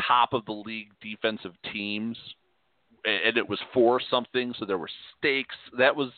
top 0.08 0.34
of 0.34 0.46
the 0.46 0.54
league 0.54 0.90
defensive 1.02 1.52
teams 1.74 2.18
and 3.04 3.38
it 3.38 3.48
was 3.48 3.60
for 3.74 4.00
something 4.10 4.54
so 4.58 4.66
there 4.66 4.78
were 4.78 4.90
stakes 5.18 5.56
that 5.78 5.94
was 5.94 6.12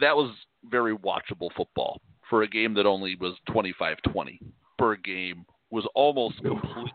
that 0.00 0.14
was 0.14 0.34
very 0.68 0.94
watchable 0.96 1.48
football 1.56 2.00
for 2.28 2.42
a 2.42 2.48
game 2.48 2.74
that 2.74 2.86
only 2.86 3.16
was 3.16 3.34
25-20 3.48 4.40
per 4.78 4.96
game 4.96 5.44
was 5.70 5.86
almost 5.94 6.36
completely 6.42 6.92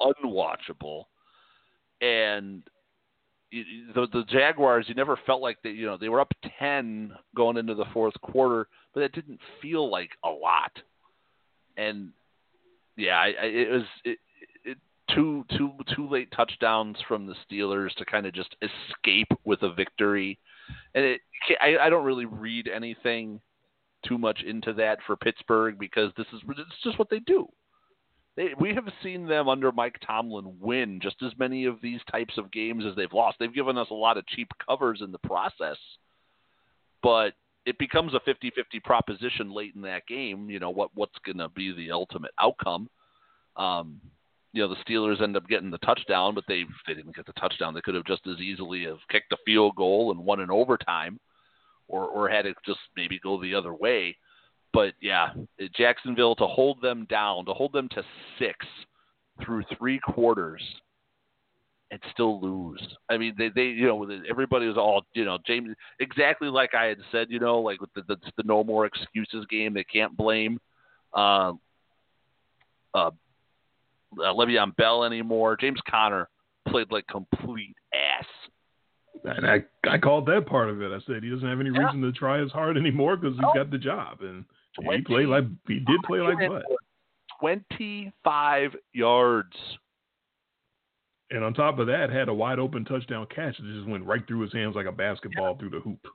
unwatchable 0.00 1.04
and 2.00 2.62
the 3.52 4.06
the 4.12 4.24
Jaguars, 4.28 4.86
you 4.88 4.94
never 4.94 5.18
felt 5.26 5.42
like 5.42 5.58
they, 5.62 5.70
you 5.70 5.86
know, 5.86 5.98
they 5.98 6.08
were 6.08 6.20
up 6.20 6.32
ten 6.58 7.12
going 7.36 7.58
into 7.58 7.74
the 7.74 7.84
fourth 7.92 8.14
quarter, 8.22 8.66
but 8.94 9.02
it 9.02 9.12
didn't 9.12 9.40
feel 9.60 9.90
like 9.90 10.10
a 10.24 10.28
lot. 10.28 10.72
And 11.76 12.10
yeah, 12.96 13.16
I, 13.16 13.26
I, 13.26 13.44
it 13.44 13.70
was 13.70 13.82
it, 14.04 14.18
it, 14.64 14.78
two 15.14 15.44
two 15.56 15.70
two 15.94 16.08
late 16.08 16.32
touchdowns 16.34 16.96
from 17.06 17.26
the 17.26 17.34
Steelers 17.46 17.94
to 17.96 18.04
kind 18.06 18.26
of 18.26 18.32
just 18.32 18.56
escape 18.62 19.28
with 19.44 19.62
a 19.62 19.74
victory. 19.74 20.38
And 20.94 21.04
it, 21.04 21.20
I, 21.60 21.76
I 21.86 21.90
don't 21.90 22.04
really 22.04 22.26
read 22.26 22.68
anything 22.68 23.40
too 24.06 24.18
much 24.18 24.40
into 24.46 24.72
that 24.74 24.98
for 25.06 25.16
Pittsburgh 25.16 25.78
because 25.78 26.12
this 26.16 26.26
is 26.32 26.40
it's 26.48 26.82
just 26.84 26.98
what 26.98 27.10
they 27.10 27.20
do. 27.20 27.48
They, 28.36 28.50
we 28.58 28.74
have 28.74 28.88
seen 29.02 29.26
them 29.26 29.48
under 29.48 29.72
Mike 29.72 29.96
Tomlin 30.06 30.56
win 30.58 31.00
just 31.02 31.16
as 31.22 31.32
many 31.38 31.66
of 31.66 31.76
these 31.82 32.00
types 32.10 32.38
of 32.38 32.50
games 32.50 32.84
as 32.88 32.96
they've 32.96 33.12
lost. 33.12 33.36
They've 33.38 33.54
given 33.54 33.76
us 33.76 33.88
a 33.90 33.94
lot 33.94 34.16
of 34.16 34.26
cheap 34.26 34.48
covers 34.66 35.02
in 35.02 35.12
the 35.12 35.18
process, 35.18 35.76
but 37.02 37.34
it 37.66 37.78
becomes 37.78 38.14
a 38.14 38.20
50-50 38.20 38.82
proposition 38.82 39.52
late 39.52 39.74
in 39.74 39.82
that 39.82 40.06
game. 40.06 40.48
You 40.48 40.60
know 40.60 40.70
what 40.70 40.90
what's 40.94 41.18
going 41.24 41.38
to 41.38 41.48
be 41.50 41.72
the 41.72 41.92
ultimate 41.92 42.32
outcome. 42.40 42.88
Um, 43.56 44.00
you 44.52 44.62
know 44.62 44.68
the 44.68 44.82
Steelers 44.92 45.22
end 45.22 45.36
up 45.36 45.48
getting 45.48 45.70
the 45.70 45.78
touchdown, 45.78 46.34
but 46.34 46.44
they 46.48 46.64
they 46.86 46.94
didn't 46.94 47.16
get 47.16 47.26
the 47.26 47.32
touchdown. 47.34 47.74
They 47.74 47.80
could 47.80 47.94
have 47.94 48.04
just 48.04 48.26
as 48.26 48.40
easily 48.40 48.84
have 48.84 48.98
kicked 49.10 49.32
a 49.32 49.38
field 49.44 49.76
goal 49.76 50.10
and 50.10 50.24
won 50.24 50.40
in 50.40 50.50
overtime, 50.50 51.20
or 51.88 52.06
or 52.06 52.28
had 52.28 52.46
it 52.46 52.56
just 52.64 52.80
maybe 52.96 53.18
go 53.22 53.40
the 53.40 53.54
other 53.54 53.74
way 53.74 54.16
but 54.72 54.94
yeah, 55.00 55.28
Jacksonville 55.76 56.34
to 56.36 56.46
hold 56.46 56.80
them 56.80 57.06
down, 57.10 57.44
to 57.46 57.52
hold 57.52 57.72
them 57.72 57.88
to 57.90 58.02
six 58.38 58.66
through 59.44 59.64
three 59.76 59.98
quarters 59.98 60.62
and 61.90 62.00
still 62.12 62.40
lose. 62.40 62.80
I 63.10 63.18
mean, 63.18 63.34
they, 63.36 63.50
they, 63.54 63.64
you 63.64 63.86
know, 63.86 64.08
everybody 64.28 64.66
was 64.66 64.78
all, 64.78 65.04
you 65.12 65.26
know, 65.26 65.38
James, 65.46 65.68
exactly 66.00 66.48
like 66.48 66.74
I 66.74 66.86
had 66.86 66.98
said, 67.10 67.26
you 67.28 67.38
know, 67.38 67.60
like 67.60 67.82
with 67.82 67.92
the, 67.94 68.02
the, 68.08 68.16
the 68.38 68.44
no 68.44 68.64
more 68.64 68.86
excuses 68.86 69.44
game, 69.50 69.74
they 69.74 69.84
can't 69.84 70.16
blame, 70.16 70.58
uh, 71.14 71.52
uh, 72.94 73.10
uh, 74.18 74.32
Le'Veon 74.34 74.74
Bell 74.76 75.04
anymore. 75.04 75.56
James 75.56 75.80
Conner 75.88 76.28
played 76.66 76.90
like 76.90 77.06
complete 77.08 77.76
ass. 77.94 78.26
And 79.24 79.46
I, 79.46 79.62
I 79.88 79.98
called 79.98 80.26
that 80.26 80.46
part 80.46 80.68
of 80.68 80.82
it. 80.82 80.90
I 80.90 80.98
said 81.06 81.22
he 81.22 81.30
doesn't 81.30 81.48
have 81.48 81.60
any 81.60 81.70
yeah. 81.70 81.84
reason 81.84 82.02
to 82.02 82.12
try 82.12 82.42
as 82.42 82.50
hard 82.50 82.76
anymore 82.78 83.16
because 83.16 83.36
he's 83.36 83.44
oh. 83.46 83.54
got 83.54 83.70
the 83.70 83.78
job. 83.78 84.18
And 84.20 84.44
20, 84.82 84.98
he 84.98 85.04
played 85.04 85.26
like 85.26 85.44
he 85.66 85.80
did 85.80 86.02
play 86.06 86.20
like 86.20 86.38
what? 86.48 86.62
Twenty 87.40 88.12
five 88.24 88.72
yards. 88.92 89.56
And 91.30 91.42
on 91.42 91.54
top 91.54 91.78
of 91.78 91.86
that, 91.86 92.10
had 92.10 92.28
a 92.28 92.34
wide 92.34 92.58
open 92.58 92.84
touchdown 92.84 93.26
catch 93.34 93.56
that 93.56 93.74
just 93.74 93.88
went 93.88 94.04
right 94.04 94.26
through 94.26 94.40
his 94.40 94.52
hands 94.52 94.76
like 94.76 94.86
a 94.86 94.92
basketball 94.92 95.52
yeah. 95.52 95.58
through 95.58 95.70
the 95.70 95.80
hoop. 95.80 96.06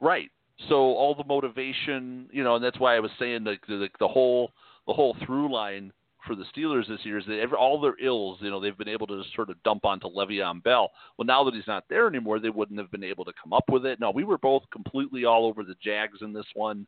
Right. 0.00 0.28
So 0.68 0.74
all 0.74 1.14
the 1.14 1.24
motivation, 1.24 2.28
you 2.32 2.42
know, 2.42 2.56
and 2.56 2.64
that's 2.64 2.78
why 2.78 2.96
I 2.96 3.00
was 3.00 3.10
saying 3.18 3.44
the 3.44 3.56
the, 3.68 3.88
the 4.00 4.08
whole 4.08 4.50
the 4.86 4.92
whole 4.92 5.16
through 5.24 5.52
line 5.52 5.92
for 6.26 6.34
the 6.34 6.44
Steelers 6.56 6.88
this 6.88 7.04
year 7.04 7.18
is 7.18 7.26
that 7.26 7.40
every, 7.40 7.56
all 7.56 7.80
their 7.80 7.96
ills, 8.02 8.38
you 8.40 8.50
know, 8.50 8.60
they've 8.60 8.76
been 8.76 8.88
able 8.88 9.06
to 9.06 9.22
sort 9.34 9.50
of 9.50 9.62
dump 9.62 9.84
onto 9.84 10.08
Le'Veon 10.08 10.62
Bell. 10.62 10.90
Well, 11.16 11.26
now 11.26 11.44
that 11.44 11.54
he's 11.54 11.66
not 11.66 11.84
there 11.88 12.06
anymore, 12.06 12.40
they 12.40 12.50
wouldn't 12.50 12.78
have 12.78 12.90
been 12.90 13.04
able 13.04 13.24
to 13.24 13.32
come 13.42 13.52
up 13.52 13.64
with 13.68 13.84
it. 13.84 14.00
No, 14.00 14.10
we 14.10 14.24
were 14.24 14.38
both 14.38 14.62
completely 14.72 15.24
all 15.24 15.46
over 15.46 15.64
the 15.64 15.76
Jags 15.82 16.18
in 16.22 16.32
this 16.32 16.46
one 16.54 16.86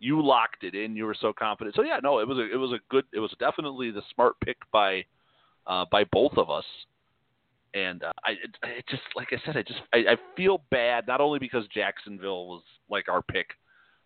you 0.00 0.24
locked 0.24 0.64
it 0.64 0.74
in. 0.74 0.96
You 0.96 1.06
were 1.06 1.16
so 1.20 1.32
confident. 1.32 1.74
So 1.76 1.82
yeah, 1.82 1.98
no, 2.02 2.20
it 2.20 2.28
was 2.28 2.38
a 2.38 2.52
it 2.52 2.56
was 2.56 2.72
a 2.72 2.78
good. 2.88 3.04
It 3.12 3.18
was 3.18 3.34
definitely 3.38 3.90
the 3.90 4.02
smart 4.14 4.38
pick 4.40 4.56
by 4.72 5.04
uh, 5.66 5.84
by 5.90 6.04
both 6.04 6.32
of 6.36 6.50
us. 6.50 6.64
And 7.74 8.02
uh, 8.02 8.12
I, 8.24 8.32
it, 8.32 8.56
it 8.62 8.84
just 8.88 9.02
like 9.14 9.28
I 9.32 9.36
said, 9.44 9.56
I 9.56 9.62
just 9.62 9.80
I, 9.92 9.98
I 9.98 10.16
feel 10.36 10.62
bad 10.70 11.06
not 11.06 11.20
only 11.20 11.38
because 11.38 11.64
Jacksonville 11.74 12.46
was 12.46 12.62
like 12.90 13.08
our 13.08 13.22
pick 13.22 13.48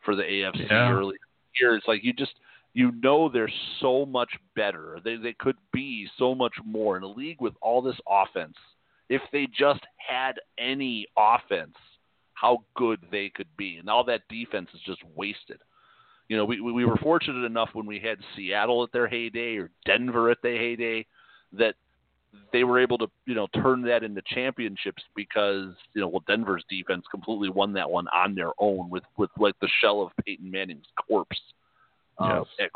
for 0.04 0.16
the 0.16 0.22
AFC 0.22 0.68
yeah. 0.70 0.90
early 0.90 1.16
years. 1.60 1.82
Like 1.86 2.02
you 2.02 2.12
just 2.12 2.32
you 2.74 2.92
know 3.02 3.28
they're 3.28 3.52
so 3.80 4.06
much 4.06 4.30
better. 4.56 4.98
They 5.04 5.16
they 5.16 5.34
could 5.38 5.56
be 5.72 6.08
so 6.18 6.34
much 6.34 6.54
more 6.64 6.96
in 6.96 7.02
a 7.02 7.08
league 7.08 7.40
with 7.40 7.54
all 7.60 7.82
this 7.82 7.98
offense. 8.08 8.56
If 9.08 9.22
they 9.32 9.46
just 9.46 9.80
had 9.96 10.36
any 10.58 11.06
offense, 11.18 11.76
how 12.34 12.64
good 12.74 13.00
they 13.10 13.30
could 13.34 13.48
be, 13.56 13.76
and 13.76 13.90
all 13.90 14.04
that 14.04 14.22
defense 14.28 14.68
is 14.74 14.80
just 14.86 15.02
wasted 15.14 15.58
you 16.32 16.38
know, 16.38 16.46
we 16.46 16.62
we 16.62 16.86
were 16.86 16.96
fortunate 16.96 17.44
enough 17.44 17.68
when 17.74 17.84
we 17.84 17.98
had 17.98 18.16
Seattle 18.34 18.82
at 18.82 18.90
their 18.90 19.06
heyday 19.06 19.56
or 19.56 19.70
Denver 19.84 20.30
at 20.30 20.38
their 20.42 20.56
heyday 20.56 21.04
that 21.52 21.74
they 22.54 22.64
were 22.64 22.80
able 22.80 22.96
to 22.96 23.06
you 23.26 23.34
know 23.34 23.46
turn 23.48 23.82
that 23.82 24.02
into 24.02 24.22
championships 24.26 25.02
because 25.14 25.74
you 25.92 26.00
know 26.00 26.08
well 26.08 26.24
Denver's 26.26 26.64
defense 26.70 27.04
completely 27.10 27.50
won 27.50 27.74
that 27.74 27.90
one 27.90 28.06
on 28.08 28.34
their 28.34 28.52
own 28.58 28.88
with 28.88 29.02
with 29.18 29.28
like 29.38 29.54
the 29.60 29.68
shell 29.82 30.00
of 30.00 30.10
Peyton 30.24 30.50
Manning's 30.50 30.86
corpse. 31.06 31.38
Um, 32.18 32.44
yes. 32.58 32.68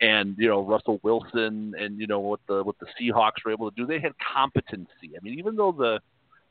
and 0.00 0.36
you 0.38 0.48
know 0.48 0.62
Russell 0.62 1.00
Wilson 1.02 1.74
and 1.78 2.00
you 2.00 2.06
know 2.06 2.20
what 2.20 2.40
the 2.48 2.62
what 2.62 2.76
the 2.78 2.86
Seahawks 3.00 3.44
were 3.44 3.52
able 3.52 3.70
to 3.70 3.76
do. 3.76 3.86
They 3.86 4.00
had 4.00 4.12
competency. 4.18 5.16
I 5.16 5.22
mean, 5.22 5.38
even 5.38 5.56
though 5.56 5.72
the 5.72 6.00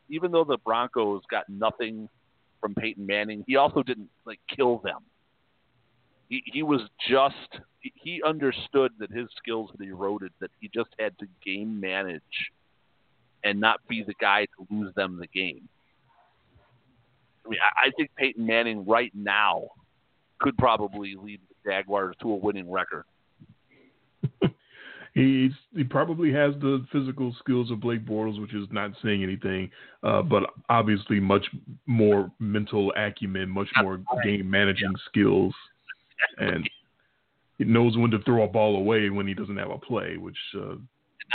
even 0.09 0.31
though 0.31 0.43
the 0.43 0.57
Broncos 0.57 1.21
got 1.29 1.47
nothing 1.49 2.09
from 2.61 2.75
Peyton 2.75 3.05
Manning, 3.05 3.43
he 3.47 3.55
also 3.55 3.83
didn't 3.83 4.09
like 4.25 4.39
kill 4.55 4.79
them 4.79 5.01
he, 6.29 6.43
he 6.45 6.63
was 6.63 6.81
just 7.09 7.61
he 7.81 8.21
understood 8.25 8.91
that 8.99 9.11
his 9.11 9.27
skills 9.37 9.69
had 9.77 9.87
eroded, 9.87 10.31
that 10.41 10.49
he 10.59 10.69
just 10.73 10.89
had 10.99 11.17
to 11.19 11.27
game 11.45 11.79
manage 11.79 12.21
and 13.43 13.59
not 13.59 13.79
be 13.87 14.03
the 14.03 14.15
guy 14.19 14.45
to 14.45 14.67
lose 14.71 14.93
them 14.95 15.19
the 15.19 15.27
game. 15.27 15.69
I 17.45 17.49
mean, 17.49 17.59
I, 17.61 17.87
I 17.87 17.91
think 17.95 18.09
Peyton 18.17 18.45
Manning 18.45 18.85
right 18.85 19.11
now 19.13 19.65
could 20.39 20.57
probably 20.57 21.15
lead 21.15 21.39
the 21.49 21.69
Jaguars 21.69 22.15
to 22.21 22.31
a 22.31 22.35
winning 22.35 22.71
record. 22.71 23.05
He's, 25.13 25.51
he 25.73 25.85
probably 25.85 26.33
has 26.33 26.53
the 26.59 26.85
physical 26.91 27.33
skills 27.39 27.71
of 27.71 27.79
Blake 27.79 28.05
Bortles, 28.05 28.41
which 28.41 28.53
is 28.53 28.67
not 28.69 28.91
saying 29.01 29.23
anything, 29.23 29.71
uh, 30.03 30.21
but 30.21 30.43
obviously 30.67 31.21
much 31.21 31.45
more 31.85 32.29
mental 32.39 32.91
acumen, 32.97 33.49
much 33.49 33.69
more 33.81 34.01
game 34.25 34.49
managing 34.49 34.91
yeah. 34.91 35.03
skills 35.09 35.53
and 36.37 36.69
he 37.57 37.63
knows 37.63 37.97
when 37.97 38.11
to 38.11 38.19
throw 38.19 38.43
a 38.43 38.47
ball 38.47 38.77
away 38.77 39.09
when 39.09 39.27
he 39.27 39.33
doesn't 39.33 39.57
have 39.57 39.71
a 39.71 39.77
play, 39.77 40.17
which 40.17 40.37
uh, 40.55 40.75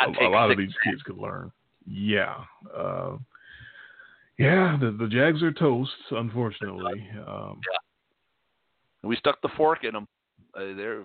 a, 0.06 0.26
a, 0.26 0.28
lot 0.28 0.50
of 0.50 0.58
these 0.58 0.72
kids 0.84 1.02
could 1.02 1.18
learn. 1.18 1.50
Yeah, 1.86 2.36
uh, 2.76 3.16
yeah. 4.38 4.76
The, 4.80 4.90
the 4.98 5.08
Jags 5.08 5.42
are 5.42 5.52
toast, 5.52 5.90
unfortunately. 6.10 7.08
Um, 7.26 7.60
yeah. 7.70 7.78
We 9.02 9.16
stuck 9.16 9.40
the 9.42 9.48
fork 9.56 9.84
in 9.84 9.92
them. 9.92 10.08
Uh, 10.54 10.74
there, 10.76 11.04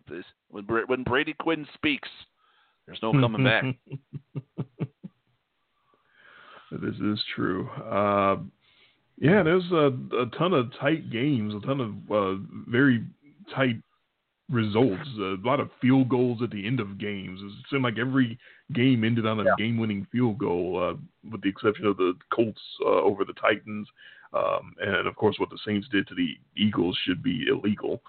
when 0.50 0.66
when 0.88 1.04
Brady 1.04 1.36
Quinn 1.40 1.68
speaks, 1.76 2.10
there's 2.86 3.00
no 3.02 3.12
coming 3.12 3.44
back. 3.44 3.64
this 6.72 6.96
is 6.96 7.24
true. 7.36 7.70
Uh, 7.70 8.38
yeah, 9.18 9.44
there's 9.44 9.70
a, 9.72 9.92
a, 10.18 10.26
ton 10.38 10.54
of 10.54 10.72
tight 10.80 11.10
games, 11.10 11.54
a 11.54 11.66
ton 11.66 11.80
of 11.80 12.12
uh, 12.12 12.42
very 12.68 13.06
tight 13.54 13.78
results. 14.50 15.08
A 15.18 15.38
lot 15.44 15.60
of 15.60 15.70
field 15.82 16.10
goals 16.10 16.42
at 16.44 16.52
the 16.52 16.66
end 16.66 16.80
of 16.80 16.98
games. 16.98 17.40
It 17.42 17.52
seemed 17.70 17.84
like 17.84 17.98
every 17.98 18.38
game 18.74 19.04
ended 19.04 19.26
on 19.26 19.40
a 19.40 19.44
yeah. 19.44 19.56
game-winning 19.58 20.08
field 20.12 20.38
goal, 20.38 20.82
uh, 20.82 21.30
with 21.32 21.42
the 21.42 21.50
exception 21.50 21.86
of 21.86 21.98
the 21.98 22.14
Colts 22.34 22.62
uh, 22.86 23.02
over 23.02 23.24
the 23.24 23.34
Titans. 23.34 23.88
Um, 24.36 24.76
and 24.82 25.08
of 25.08 25.16
course, 25.16 25.38
what 25.40 25.50
the 25.50 25.60
Saints 25.66 25.88
did 25.92 26.08
to 26.08 26.16
the 26.16 26.38
Eagles 26.58 26.98
should 27.06 27.24
be 27.24 27.46
illegal. 27.48 28.02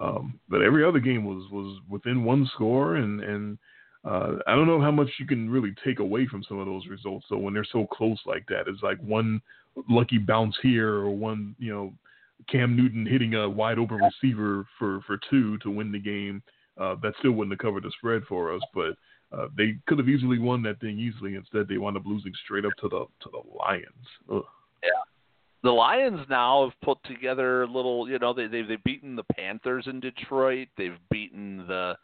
Um, 0.00 0.38
but 0.48 0.62
every 0.62 0.84
other 0.84 1.00
game 1.00 1.24
was 1.24 1.50
was 1.50 1.80
within 1.88 2.24
one 2.24 2.48
score, 2.54 2.96
and 2.96 3.20
and 3.20 3.58
uh, 4.04 4.36
I 4.46 4.54
don't 4.54 4.66
know 4.66 4.80
how 4.80 4.90
much 4.90 5.08
you 5.18 5.26
can 5.26 5.50
really 5.50 5.74
take 5.84 5.98
away 5.98 6.26
from 6.26 6.44
some 6.44 6.58
of 6.58 6.66
those 6.66 6.86
results. 6.86 7.26
So 7.28 7.36
when 7.36 7.54
they're 7.54 7.66
so 7.70 7.86
close 7.86 8.18
like 8.26 8.46
that, 8.48 8.68
it's 8.68 8.82
like 8.82 8.98
one 8.98 9.40
lucky 9.88 10.18
bounce 10.18 10.56
here 10.62 10.94
or 10.94 11.10
one 11.10 11.54
you 11.58 11.72
know 11.72 11.92
Cam 12.48 12.76
Newton 12.76 13.06
hitting 13.06 13.34
a 13.34 13.48
wide 13.48 13.78
open 13.78 13.98
receiver 13.98 14.66
for 14.78 15.00
for 15.06 15.18
two 15.30 15.58
to 15.58 15.70
win 15.70 15.90
the 15.90 15.98
game. 15.98 16.42
Uh, 16.78 16.96
that 17.02 17.14
still 17.20 17.32
wouldn't 17.32 17.52
have 17.52 17.64
covered 17.64 17.84
the 17.84 17.92
spread 17.98 18.22
for 18.28 18.52
us, 18.52 18.62
but 18.74 18.96
uh, 19.36 19.46
they 19.56 19.76
could 19.86 19.98
have 19.98 20.08
easily 20.08 20.38
won 20.40 20.60
that 20.62 20.80
thing 20.80 20.98
easily. 20.98 21.36
Instead, 21.36 21.68
they 21.68 21.78
wound 21.78 21.96
up 21.96 22.02
losing 22.04 22.32
straight 22.44 22.64
up 22.64 22.72
to 22.80 22.88
the 22.88 23.06
to 23.22 23.30
the 23.30 23.42
Lions. 23.58 24.06
Ugh. 24.32 24.44
The 25.64 25.70
Lions 25.70 26.20
now 26.28 26.64
have 26.64 26.78
put 26.82 26.98
together 27.04 27.62
a 27.62 27.66
little. 27.66 28.06
You 28.06 28.18
know, 28.18 28.34
they 28.34 28.46
they 28.46 28.60
they've 28.62 28.84
beaten 28.84 29.16
the 29.16 29.24
Panthers 29.24 29.86
in 29.86 29.98
Detroit. 29.98 30.68
They've 30.76 30.98
beaten 31.10 31.64
the 31.66 31.96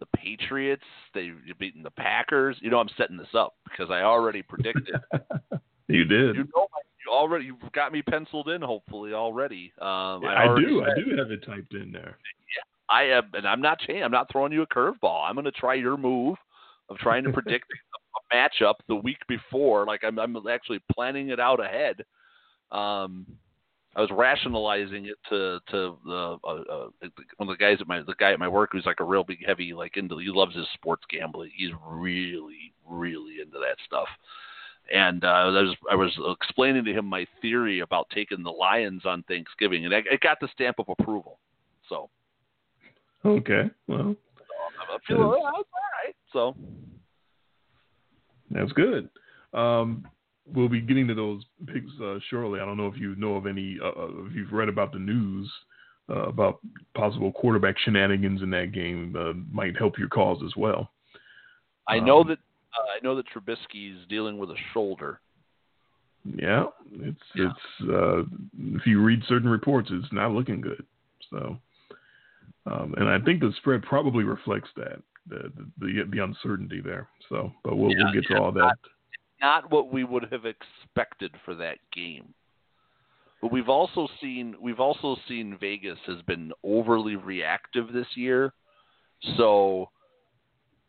the 0.00 0.06
Patriots. 0.14 0.84
They've 1.14 1.34
beaten 1.58 1.82
the 1.82 1.90
Packers. 1.90 2.58
You 2.60 2.70
know, 2.70 2.78
I'm 2.78 2.90
setting 2.98 3.16
this 3.16 3.34
up 3.34 3.54
because 3.64 3.90
I 3.90 4.02
already 4.02 4.42
predicted. 4.42 4.96
you 5.88 6.04
did. 6.04 6.36
You 6.36 6.44
know, 6.54 6.68
you 7.06 7.10
already 7.10 7.46
you've 7.46 7.72
got 7.72 7.90
me 7.90 8.02
penciled 8.02 8.50
in. 8.50 8.60
Hopefully 8.60 9.14
already. 9.14 9.72
Um, 9.80 10.22
yeah, 10.22 10.34
I, 10.36 10.52
I 10.52 10.60
do. 10.60 10.84
Said, 10.84 10.90
I 10.90 11.10
do 11.10 11.16
have 11.16 11.30
it 11.30 11.46
typed 11.46 11.72
in 11.72 11.92
there. 11.92 12.18
Yeah, 12.54 12.94
I 12.94 13.04
am, 13.04 13.30
and 13.32 13.48
I'm 13.48 13.62
not 13.62 13.78
changing. 13.78 14.04
I'm 14.04 14.12
not 14.12 14.30
throwing 14.30 14.52
you 14.52 14.60
a 14.60 14.66
curveball. 14.66 15.26
I'm 15.26 15.34
going 15.34 15.46
to 15.46 15.52
try 15.52 15.72
your 15.72 15.96
move 15.96 16.36
of 16.90 16.98
trying 16.98 17.24
to 17.24 17.32
predict 17.32 17.64
a 18.30 18.34
matchup 18.36 18.74
the 18.88 18.96
week 18.96 19.20
before. 19.26 19.86
Like 19.86 20.04
I'm, 20.04 20.18
I'm 20.18 20.36
actually 20.46 20.80
planning 20.92 21.30
it 21.30 21.40
out 21.40 21.64
ahead. 21.64 22.04
Um, 22.72 23.26
I 23.96 24.00
was 24.02 24.10
rationalizing 24.12 25.06
it 25.06 25.16
to 25.30 25.58
to 25.70 25.96
the 26.04 26.38
uh, 26.44 26.62
uh, 26.70 26.88
one 27.38 27.48
of 27.48 27.48
the 27.48 27.56
guys 27.56 27.78
at 27.80 27.88
my 27.88 28.02
the 28.02 28.14
guy 28.18 28.32
at 28.32 28.38
my 28.38 28.48
work 28.48 28.70
who's 28.72 28.84
like 28.84 29.00
a 29.00 29.04
real 29.04 29.24
big 29.24 29.44
heavy 29.44 29.72
like 29.72 29.96
into 29.96 30.18
he 30.18 30.28
loves 30.28 30.54
his 30.54 30.66
sports 30.74 31.02
gambling. 31.08 31.50
He's 31.56 31.72
really 31.86 32.74
really 32.86 33.40
into 33.40 33.58
that 33.58 33.76
stuff. 33.86 34.08
And 34.92 35.24
uh, 35.24 35.28
I 35.28 35.44
was 35.46 35.76
I 35.90 35.94
was 35.94 36.36
explaining 36.40 36.84
to 36.84 36.92
him 36.92 37.06
my 37.06 37.26
theory 37.40 37.80
about 37.80 38.06
taking 38.14 38.42
the 38.42 38.50
Lions 38.50 39.02
on 39.06 39.22
Thanksgiving, 39.24 39.86
and 39.86 39.94
I, 39.94 39.98
it 40.10 40.20
got 40.20 40.38
the 40.40 40.48
stamp 40.52 40.78
of 40.78 40.88
approval. 40.90 41.38
So 41.88 42.10
okay, 43.24 43.70
well, 43.88 44.14
I'm 44.92 45.00
feeling 45.08 45.22
all 45.22 45.64
right. 46.04 46.14
So 46.34 46.54
that's 48.50 48.72
good. 48.72 49.08
Um, 49.54 50.06
we'll 50.54 50.68
be 50.68 50.80
getting 50.80 51.06
to 51.08 51.14
those 51.14 51.42
picks 51.66 51.90
uh, 52.02 52.18
shortly. 52.30 52.60
I 52.60 52.64
don't 52.64 52.76
know 52.76 52.86
if 52.86 52.98
you 52.98 53.14
know 53.16 53.34
of 53.34 53.46
any, 53.46 53.78
uh, 53.82 53.88
uh, 53.88 54.26
if 54.26 54.34
you've 54.34 54.52
read 54.52 54.68
about 54.68 54.92
the 54.92 54.98
news 54.98 55.50
uh, 56.08 56.28
about 56.28 56.60
possible 56.94 57.32
quarterback 57.32 57.76
shenanigans 57.78 58.42
in 58.42 58.50
that 58.50 58.72
game. 58.72 59.14
Uh, 59.18 59.32
might 59.52 59.76
help 59.76 59.98
your 59.98 60.08
cause 60.08 60.40
as 60.44 60.54
well. 60.56 60.90
I 61.88 61.98
know 61.98 62.20
um, 62.20 62.28
that 62.28 62.38
uh, 62.38 62.96
I 62.96 63.02
know 63.02 63.16
that 63.16 63.26
Trubisky's 63.28 64.06
dealing 64.08 64.38
with 64.38 64.50
a 64.50 64.56
shoulder. 64.72 65.20
Yeah, 66.24 66.66
it's 66.92 67.18
yeah. 67.34 67.50
it's 67.80 68.28
if 68.58 68.86
you 68.86 69.02
read 69.02 69.22
certain 69.28 69.48
reports, 69.48 69.90
it's 69.92 70.12
not 70.12 70.32
looking 70.32 70.60
good. 70.60 70.84
So, 71.30 71.56
um, 72.66 72.94
and 72.96 73.08
I 73.08 73.18
think 73.20 73.40
the 73.40 73.52
spread 73.58 73.82
probably 73.82 74.24
reflects 74.24 74.68
that 74.76 75.02
the 75.28 75.52
the, 75.78 76.02
the 76.10 76.24
uncertainty 76.24 76.80
there. 76.80 77.08
So, 77.28 77.52
but 77.64 77.76
we'll 77.76 77.90
yeah, 77.90 78.04
we'll 78.04 78.12
get 78.12 78.28
to 78.28 78.38
all 78.40 78.52
that. 78.52 78.60
Not, 78.60 78.78
not 79.40 79.70
what 79.70 79.92
we 79.92 80.04
would 80.04 80.26
have 80.30 80.44
expected 80.44 81.32
for 81.44 81.54
that 81.54 81.78
game. 81.94 82.34
But 83.42 83.52
we've 83.52 83.68
also 83.68 84.08
seen 84.20 84.56
we've 84.60 84.80
also 84.80 85.16
seen 85.28 85.58
Vegas 85.60 85.98
has 86.06 86.22
been 86.22 86.52
overly 86.64 87.16
reactive 87.16 87.92
this 87.92 88.06
year. 88.16 88.52
So 89.36 89.90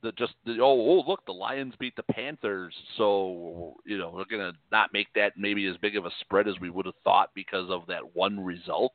the 0.01 0.11
just 0.13 0.33
the, 0.45 0.59
oh 0.61 0.65
oh 0.65 1.03
look 1.07 1.25
the 1.25 1.33
Lions 1.33 1.73
beat 1.79 1.95
the 1.95 2.03
Panthers, 2.03 2.73
so 2.97 3.75
you 3.85 3.97
know 3.97 4.11
we're 4.13 4.25
gonna 4.25 4.53
not 4.71 4.93
make 4.93 5.07
that 5.15 5.33
maybe 5.37 5.67
as 5.67 5.77
big 5.77 5.97
of 5.97 6.05
a 6.05 6.11
spread 6.21 6.47
as 6.47 6.55
we 6.61 6.69
would 6.69 6.85
have 6.85 6.95
thought 7.03 7.31
because 7.35 7.69
of 7.69 7.85
that 7.87 8.15
one 8.15 8.39
result. 8.39 8.93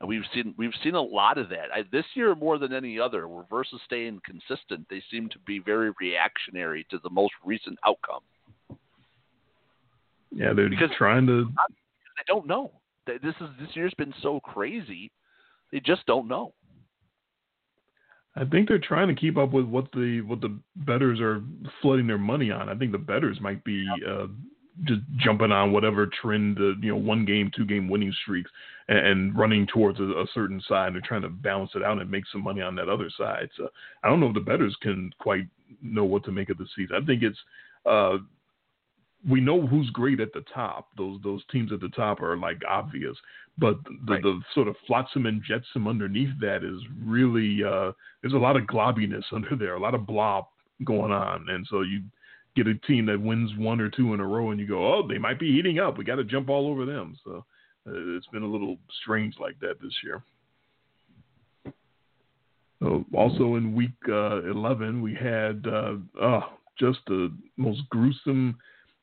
And 0.00 0.08
we've 0.08 0.24
seen 0.34 0.54
we've 0.56 0.74
seen 0.82 0.94
a 0.94 1.02
lot 1.02 1.38
of 1.38 1.48
that 1.50 1.70
I, 1.74 1.84
this 1.92 2.06
year 2.14 2.34
more 2.34 2.58
than 2.58 2.72
any 2.72 2.98
other. 2.98 3.28
Where 3.28 3.44
versus 3.50 3.80
staying 3.84 4.22
consistent, 4.24 4.86
they 4.88 5.02
seem 5.10 5.28
to 5.28 5.38
be 5.40 5.58
very 5.58 5.92
reactionary 6.00 6.86
to 6.90 6.98
the 7.02 7.10
most 7.10 7.34
recent 7.44 7.78
outcome. 7.86 8.22
Yeah, 10.34 10.52
they're 10.54 10.68
because 10.68 10.90
trying 10.96 11.26
to. 11.26 11.44
They 11.44 12.24
don't 12.26 12.46
know. 12.46 12.72
This 13.06 13.34
is 13.40 13.48
this 13.60 13.70
year's 13.74 13.94
been 13.98 14.14
so 14.22 14.40
crazy. 14.40 15.10
They 15.72 15.80
just 15.80 16.06
don't 16.06 16.28
know. 16.28 16.54
I 18.34 18.44
think 18.44 18.68
they're 18.68 18.78
trying 18.78 19.08
to 19.08 19.14
keep 19.14 19.36
up 19.36 19.52
with 19.52 19.66
what 19.66 19.92
the 19.92 20.22
what 20.22 20.40
the 20.40 20.58
bettors 20.76 21.20
are 21.20 21.42
flooding 21.80 22.06
their 22.06 22.18
money 22.18 22.50
on. 22.50 22.68
I 22.68 22.74
think 22.74 22.92
the 22.92 22.98
bettors 22.98 23.40
might 23.40 23.62
be 23.64 23.86
uh, 24.08 24.26
just 24.84 25.02
jumping 25.18 25.52
on 25.52 25.72
whatever 25.72 26.06
trend, 26.06 26.58
uh, 26.58 26.76
you 26.80 26.92
know, 26.92 26.96
one 26.96 27.26
game, 27.26 27.50
two 27.54 27.66
game 27.66 27.88
winning 27.88 28.14
streaks, 28.22 28.50
and, 28.88 28.98
and 28.98 29.38
running 29.38 29.66
towards 29.66 30.00
a, 30.00 30.04
a, 30.04 30.24
certain 30.32 30.62
side. 30.66 30.94
They're 30.94 31.02
trying 31.02 31.22
to 31.22 31.28
balance 31.28 31.72
it 31.74 31.82
out 31.82 32.00
and 32.00 32.10
make 32.10 32.24
some 32.32 32.42
money 32.42 32.62
on 32.62 32.74
that 32.76 32.88
other 32.88 33.10
side. 33.18 33.50
So 33.56 33.68
I 34.02 34.08
don't 34.08 34.18
know 34.18 34.28
if 34.28 34.34
the 34.34 34.40
bettors 34.40 34.74
can 34.80 35.12
quite 35.18 35.46
know 35.82 36.04
what 36.04 36.24
to 36.24 36.32
make 36.32 36.48
of 36.48 36.56
the 36.58 36.66
season. 36.74 36.96
I 37.00 37.04
think 37.04 37.22
it's. 37.22 37.38
Uh, 37.84 38.18
we 39.28 39.40
know 39.40 39.66
who's 39.66 39.90
great 39.90 40.20
at 40.20 40.32
the 40.32 40.44
top. 40.54 40.88
Those 40.96 41.20
those 41.22 41.42
teams 41.50 41.72
at 41.72 41.80
the 41.80 41.88
top 41.90 42.20
are 42.20 42.36
like 42.36 42.60
obvious, 42.68 43.16
but 43.58 43.76
the, 44.06 44.14
right. 44.14 44.22
the 44.22 44.40
sort 44.54 44.68
of 44.68 44.76
flotsam 44.86 45.26
and 45.26 45.42
jetsam 45.42 45.86
underneath 45.86 46.32
that 46.40 46.64
is 46.64 46.80
really 47.04 47.62
uh, 47.64 47.92
there's 48.20 48.34
a 48.34 48.38
lot 48.38 48.56
of 48.56 48.64
globbiness 48.64 49.24
under 49.32 49.56
there, 49.56 49.74
a 49.74 49.80
lot 49.80 49.94
of 49.94 50.06
blob 50.06 50.46
going 50.84 51.12
on, 51.12 51.48
and 51.48 51.66
so 51.70 51.82
you 51.82 52.00
get 52.54 52.66
a 52.66 52.74
team 52.86 53.06
that 53.06 53.20
wins 53.20 53.50
one 53.56 53.80
or 53.80 53.88
two 53.88 54.14
in 54.14 54.20
a 54.20 54.26
row, 54.26 54.50
and 54.50 54.60
you 54.60 54.66
go, 54.66 54.94
oh, 54.94 55.06
they 55.06 55.18
might 55.18 55.38
be 55.38 55.52
heating 55.52 55.78
up. 55.78 55.96
We 55.96 56.04
got 56.04 56.16
to 56.16 56.24
jump 56.24 56.48
all 56.48 56.68
over 56.68 56.84
them. 56.84 57.16
So 57.24 57.44
uh, 57.86 58.16
it's 58.16 58.26
been 58.26 58.42
a 58.42 58.46
little 58.46 58.76
strange 59.02 59.36
like 59.40 59.58
that 59.60 59.80
this 59.80 59.94
year. 60.04 60.22
So 62.80 63.04
also 63.14 63.54
in 63.54 63.74
week 63.74 63.92
uh, 64.08 64.42
11, 64.42 65.00
we 65.00 65.14
had 65.14 65.64
uh, 65.66 65.94
oh, 66.20 66.42
just 66.78 66.98
the 67.06 67.32
most 67.56 67.82
gruesome 67.90 68.56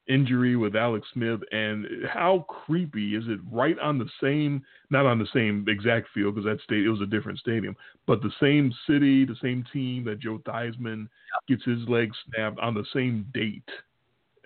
injury 0.10 0.55
with 0.55 0.76
Alex 0.76 1.07
Smith, 1.14 1.39
and 1.51 1.86
how 2.07 2.45
creepy 2.49 3.16
is 3.16 3.24
it? 3.28 3.39
Right 3.49 3.78
on 3.80 3.97
the 3.97 4.10
same, 4.22 4.64
not 4.89 5.05
on 5.05 5.20
the 5.20 5.28
same 5.34 5.66
exact 5.70 6.07
field 6.14 6.36
because 6.36 6.45
that 6.45 6.62
state 6.64 6.86
it 6.86 6.89
was 6.89 7.01
a 7.01 7.05
different 7.05 7.39
stadium, 7.39 7.76
but 8.07 8.22
the 8.22 8.32
same 8.41 8.74
city, 8.88 9.24
the 9.24 9.38
same 9.41 9.64
team 9.72 10.03
that 10.05 10.20
Joe 10.20 10.39
Theismann 10.45 11.07
gets 11.47 11.64
his 11.64 11.88
leg 11.88 12.12
snapped 12.26 12.60
on 12.60 12.74
the 12.74 12.86
same 12.93 13.28
date 13.34 13.70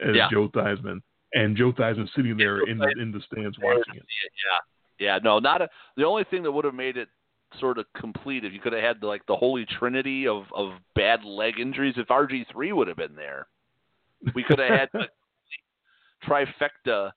as 0.06 0.16
yeah. 0.16 0.28
Joe 0.30 0.50
Theismann, 0.50 1.02
and 1.34 1.58
Joe 1.58 1.72
Theismann 1.72 2.10
sitting 2.16 2.38
there 2.38 2.68
in 2.68 2.78
the 2.78 2.94
in 3.00 3.12
the 3.12 3.22
stands 3.32 3.58
watching 3.62 3.96
it. 3.96 4.06
Yeah, 5.00 5.06
yeah, 5.06 5.20
no, 5.24 5.40
not 5.40 5.62
a, 5.62 5.70
the 5.98 6.06
only 6.06 6.26
thing 6.26 6.44
that 6.44 6.52
would 6.52 6.66
have 6.66 6.76
made 6.76 6.98
it 6.98 7.08
sort 7.60 7.78
of 7.78 7.86
complete 7.96 8.44
if 8.44 8.52
you 8.52 8.60
could 8.60 8.74
have 8.74 8.82
had 8.82 9.04
like 9.04 9.26
the 9.28 9.36
holy 9.36 9.66
trinity 9.66 10.28
of 10.28 10.44
of 10.54 10.74
bad 10.96 11.24
leg 11.24 11.60
injuries 11.60 11.94
if 11.98 12.08
RG 12.08 12.46
three 12.52 12.74
would 12.74 12.88
have 12.88 12.98
been 12.98 13.16
there. 13.16 13.48
We 14.34 14.44
could 14.44 14.60
have 14.60 14.70
had 14.70 14.90
trifecta 16.28 17.12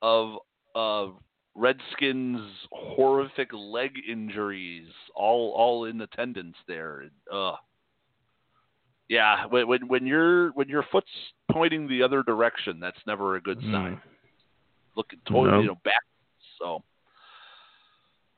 of 0.00 0.36
uh, 0.74 1.12
Redskins 1.54 2.40
horrific 2.72 3.50
leg 3.52 3.92
injuries, 4.08 4.88
all 5.14 5.52
all 5.56 5.84
in 5.84 6.00
attendance 6.00 6.56
there. 6.66 7.04
Uh, 7.32 7.56
yeah, 9.08 9.46
when 9.46 9.68
when 9.68 9.88
when 9.88 10.06
your 10.06 10.50
when 10.52 10.68
your 10.68 10.84
foot's 10.90 11.10
pointing 11.50 11.86
the 11.88 12.02
other 12.02 12.22
direction, 12.22 12.80
that's 12.80 12.98
never 13.06 13.36
a 13.36 13.40
good 13.40 13.60
hmm. 13.60 13.72
sign. 13.72 13.92
Mm. 13.92 14.00
Looking 14.96 15.20
totally, 15.28 15.50
no. 15.50 15.60
you 15.60 15.66
know, 15.68 15.78
back. 15.84 16.02
So, 16.58 16.82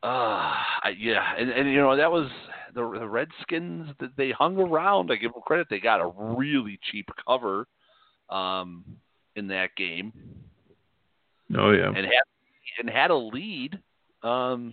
uh, 0.02 0.54
yeah, 0.98 1.34
and 1.38 1.50
and 1.50 1.70
you 1.70 1.76
know 1.76 1.96
that 1.96 2.10
was 2.10 2.28
the 2.74 2.80
the 2.98 3.06
Redskins 3.06 3.90
that 4.00 4.16
they 4.16 4.32
hung 4.32 4.58
around. 4.58 5.12
I 5.12 5.16
give 5.16 5.32
them 5.32 5.42
credit; 5.46 5.68
they 5.70 5.78
got 5.80 6.00
a 6.00 6.12
really 6.16 6.78
cheap 6.90 7.08
cover. 7.26 7.66
Um, 8.28 8.84
in 9.36 9.48
that 9.48 9.70
game. 9.76 10.12
Oh 11.56 11.72
yeah, 11.72 11.88
and 11.88 12.06
had 12.06 12.24
and 12.80 12.90
had 12.90 13.10
a 13.10 13.16
lead, 13.16 13.78
um, 14.22 14.72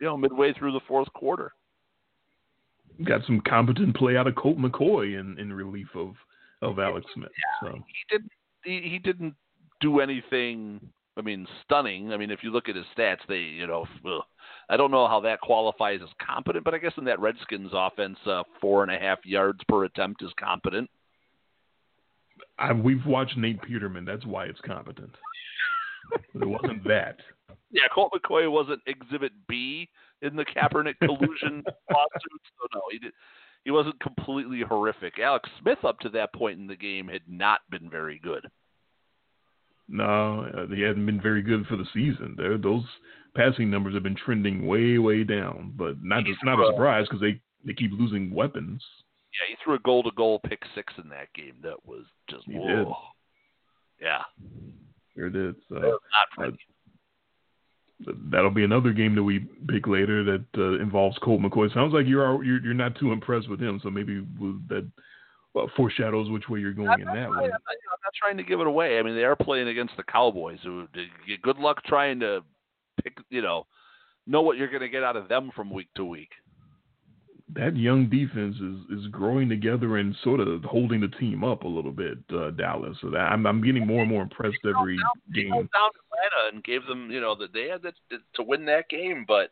you 0.00 0.06
know, 0.06 0.16
midway 0.16 0.52
through 0.52 0.72
the 0.72 0.80
fourth 0.86 1.12
quarter. 1.12 1.52
Got 3.04 3.24
some 3.26 3.40
competent 3.48 3.96
play 3.96 4.16
out 4.16 4.26
of 4.26 4.34
Colt 4.34 4.58
McCoy 4.58 5.18
in, 5.18 5.38
in 5.38 5.52
relief 5.52 5.88
of 5.94 6.14
of 6.60 6.78
Alex 6.78 7.06
Smith. 7.14 7.30
Yeah, 7.62 7.70
so. 7.70 7.74
he 7.74 8.16
didn't 8.16 8.32
he, 8.64 8.90
he 8.90 8.98
didn't 8.98 9.34
do 9.80 10.00
anything. 10.00 10.80
I 11.16 11.20
mean, 11.20 11.46
stunning. 11.64 12.12
I 12.12 12.16
mean, 12.16 12.30
if 12.30 12.42
you 12.42 12.50
look 12.50 12.68
at 12.68 12.76
his 12.76 12.86
stats, 12.96 13.18
they 13.28 13.38
you 13.38 13.66
know. 13.66 13.86
Ugh. 14.06 14.22
I 14.68 14.76
don't 14.76 14.90
know 14.90 15.06
how 15.06 15.20
that 15.20 15.40
qualifies 15.40 16.00
as 16.02 16.08
competent, 16.24 16.64
but 16.64 16.72
I 16.72 16.78
guess 16.78 16.92
in 16.96 17.04
that 17.04 17.20
Redskins 17.20 17.70
offense, 17.74 18.16
uh, 18.26 18.42
four 18.60 18.82
and 18.82 18.92
a 18.92 18.98
half 18.98 19.18
yards 19.24 19.60
per 19.68 19.84
attempt 19.84 20.22
is 20.22 20.30
competent. 20.38 20.88
I, 22.58 22.72
we've 22.72 23.04
watched 23.06 23.36
Nate 23.36 23.62
Peterman. 23.62 24.04
That's 24.04 24.26
why 24.26 24.44
it's 24.46 24.60
competent. 24.60 25.14
it 26.34 26.46
wasn't 26.46 26.84
that. 26.84 27.16
Yeah, 27.70 27.82
Colt 27.94 28.12
McCoy 28.14 28.50
wasn't 28.50 28.80
Exhibit 28.86 29.32
B 29.48 29.88
in 30.20 30.36
the 30.36 30.44
Kaepernick 30.44 30.98
collusion 30.98 31.62
lawsuit, 31.90 32.42
so 32.60 32.68
no, 32.74 32.82
he 32.90 32.98
did. 32.98 33.12
He 33.64 33.70
wasn't 33.70 34.00
completely 34.00 34.62
horrific. 34.68 35.18
Alex 35.20 35.48
Smith, 35.60 35.84
up 35.84 36.00
to 36.00 36.08
that 36.10 36.34
point 36.34 36.58
in 36.58 36.66
the 36.66 36.76
game, 36.76 37.06
had 37.08 37.22
not 37.28 37.60
been 37.70 37.88
very 37.88 38.18
good. 38.18 38.46
No, 39.88 40.46
uh, 40.56 40.74
he 40.74 40.82
hadn't 40.82 41.06
been 41.06 41.20
very 41.20 41.42
good 41.42 41.66
for 41.66 41.76
the 41.76 41.86
season. 41.94 42.34
There, 42.36 42.58
those 42.58 42.84
passing 43.36 43.70
numbers 43.70 43.94
have 43.94 44.02
been 44.02 44.16
trending 44.16 44.66
way, 44.66 44.98
way 44.98 45.22
down. 45.22 45.74
But 45.76 46.02
not 46.02 46.24
just 46.24 46.40
not 46.44 46.58
a 46.58 46.72
surprise 46.72 47.06
because 47.08 47.20
they 47.20 47.40
they 47.64 47.74
keep 47.74 47.92
losing 47.92 48.34
weapons. 48.34 48.82
Yeah, 49.32 49.48
he 49.48 49.56
threw 49.64 49.74
a 49.74 49.78
goal 49.80 50.02
to 50.02 50.10
goal 50.16 50.40
pick 50.46 50.60
six 50.74 50.92
in 51.02 51.08
that 51.10 51.32
game. 51.34 51.54
That 51.62 51.86
was 51.86 52.04
just 52.28 52.44
He 52.44 52.54
whoa. 52.54 52.66
did. 52.66 52.86
Yeah, 54.00 54.22
Sure 55.14 55.30
did. 55.30 55.56
So 55.68 55.98
th- 58.04 58.16
that'll 58.30 58.50
be 58.50 58.64
another 58.64 58.92
game 58.92 59.14
that 59.14 59.22
we 59.22 59.46
pick 59.68 59.86
later 59.86 60.24
that 60.24 60.44
uh, 60.56 60.82
involves 60.82 61.18
Colt 61.18 61.40
McCoy. 61.40 61.72
Sounds 61.72 61.92
like 61.92 62.06
you're, 62.06 62.42
you're 62.44 62.62
you're 62.62 62.74
not 62.74 62.96
too 62.98 63.12
impressed 63.12 63.48
with 63.48 63.60
him. 63.60 63.80
So 63.82 63.90
maybe 63.90 64.26
that 64.68 64.90
well, 65.54 65.70
foreshadows 65.76 66.30
which 66.30 66.48
way 66.48 66.60
you're 66.60 66.72
going 66.72 66.88
I'm 66.88 67.00
in 67.00 67.06
that 67.06 67.28
one. 67.28 67.38
I'm, 67.38 67.50
not, 67.50 67.60
I'm 67.60 68.02
not 68.02 68.14
trying 68.18 68.38
to 68.38 68.42
give 68.42 68.60
it 68.60 68.66
away. 68.66 68.98
I 68.98 69.02
mean, 69.02 69.14
they 69.14 69.24
are 69.24 69.36
playing 69.36 69.68
against 69.68 69.96
the 69.96 70.02
Cowboys. 70.02 70.58
Who 70.62 70.86
good 71.42 71.58
luck 71.58 71.82
trying 71.84 72.20
to 72.20 72.42
pick. 73.02 73.18
You 73.28 73.42
know, 73.42 73.66
know 74.26 74.42
what 74.42 74.56
you're 74.56 74.68
going 74.70 74.80
to 74.80 74.88
get 74.88 75.02
out 75.02 75.16
of 75.16 75.28
them 75.28 75.50
from 75.54 75.70
week 75.70 75.88
to 75.96 76.04
week. 76.04 76.30
That 77.54 77.76
young 77.76 78.08
defense 78.08 78.56
is 78.56 78.98
is 78.98 79.06
growing 79.08 79.48
together 79.48 79.98
and 79.98 80.16
sort 80.22 80.40
of 80.40 80.64
holding 80.64 81.00
the 81.00 81.08
team 81.08 81.44
up 81.44 81.64
a 81.64 81.68
little 81.68 81.92
bit. 81.92 82.18
Uh, 82.32 82.50
Dallas. 82.50 82.96
So 83.00 83.10
that, 83.10 83.32
I'm 83.32 83.46
I'm 83.46 83.62
getting 83.62 83.86
more 83.86 84.00
and 84.00 84.10
more 84.10 84.22
impressed 84.22 84.58
every 84.64 84.98
game. 85.34 85.50
down 85.50 85.66
Atlanta 85.68 86.52
and 86.52 86.64
gave 86.64 86.86
them, 86.86 87.10
you 87.10 87.20
know, 87.20 87.34
that 87.36 87.52
they 87.52 87.68
had 87.68 87.82
that, 87.82 87.94
to 88.34 88.42
win 88.42 88.64
that 88.66 88.88
game, 88.88 89.24
but 89.26 89.50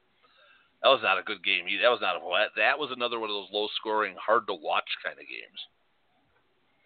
that 0.83 0.89
was 0.89 1.01
not 1.03 1.19
a 1.19 1.23
good 1.23 1.45
game. 1.45 1.65
That 1.83 1.91
was 1.91 2.01
not 2.01 2.17
a 2.17 2.21
that 2.57 2.79
was 2.79 2.91
another 2.91 3.19
one 3.21 3.29
of 3.29 3.35
those 3.35 3.53
low 3.53 3.69
scoring, 3.77 4.15
hard 4.19 4.47
to 4.47 4.55
watch 4.55 4.89
kind 5.05 5.19
of 5.19 5.29
games. 5.29 5.61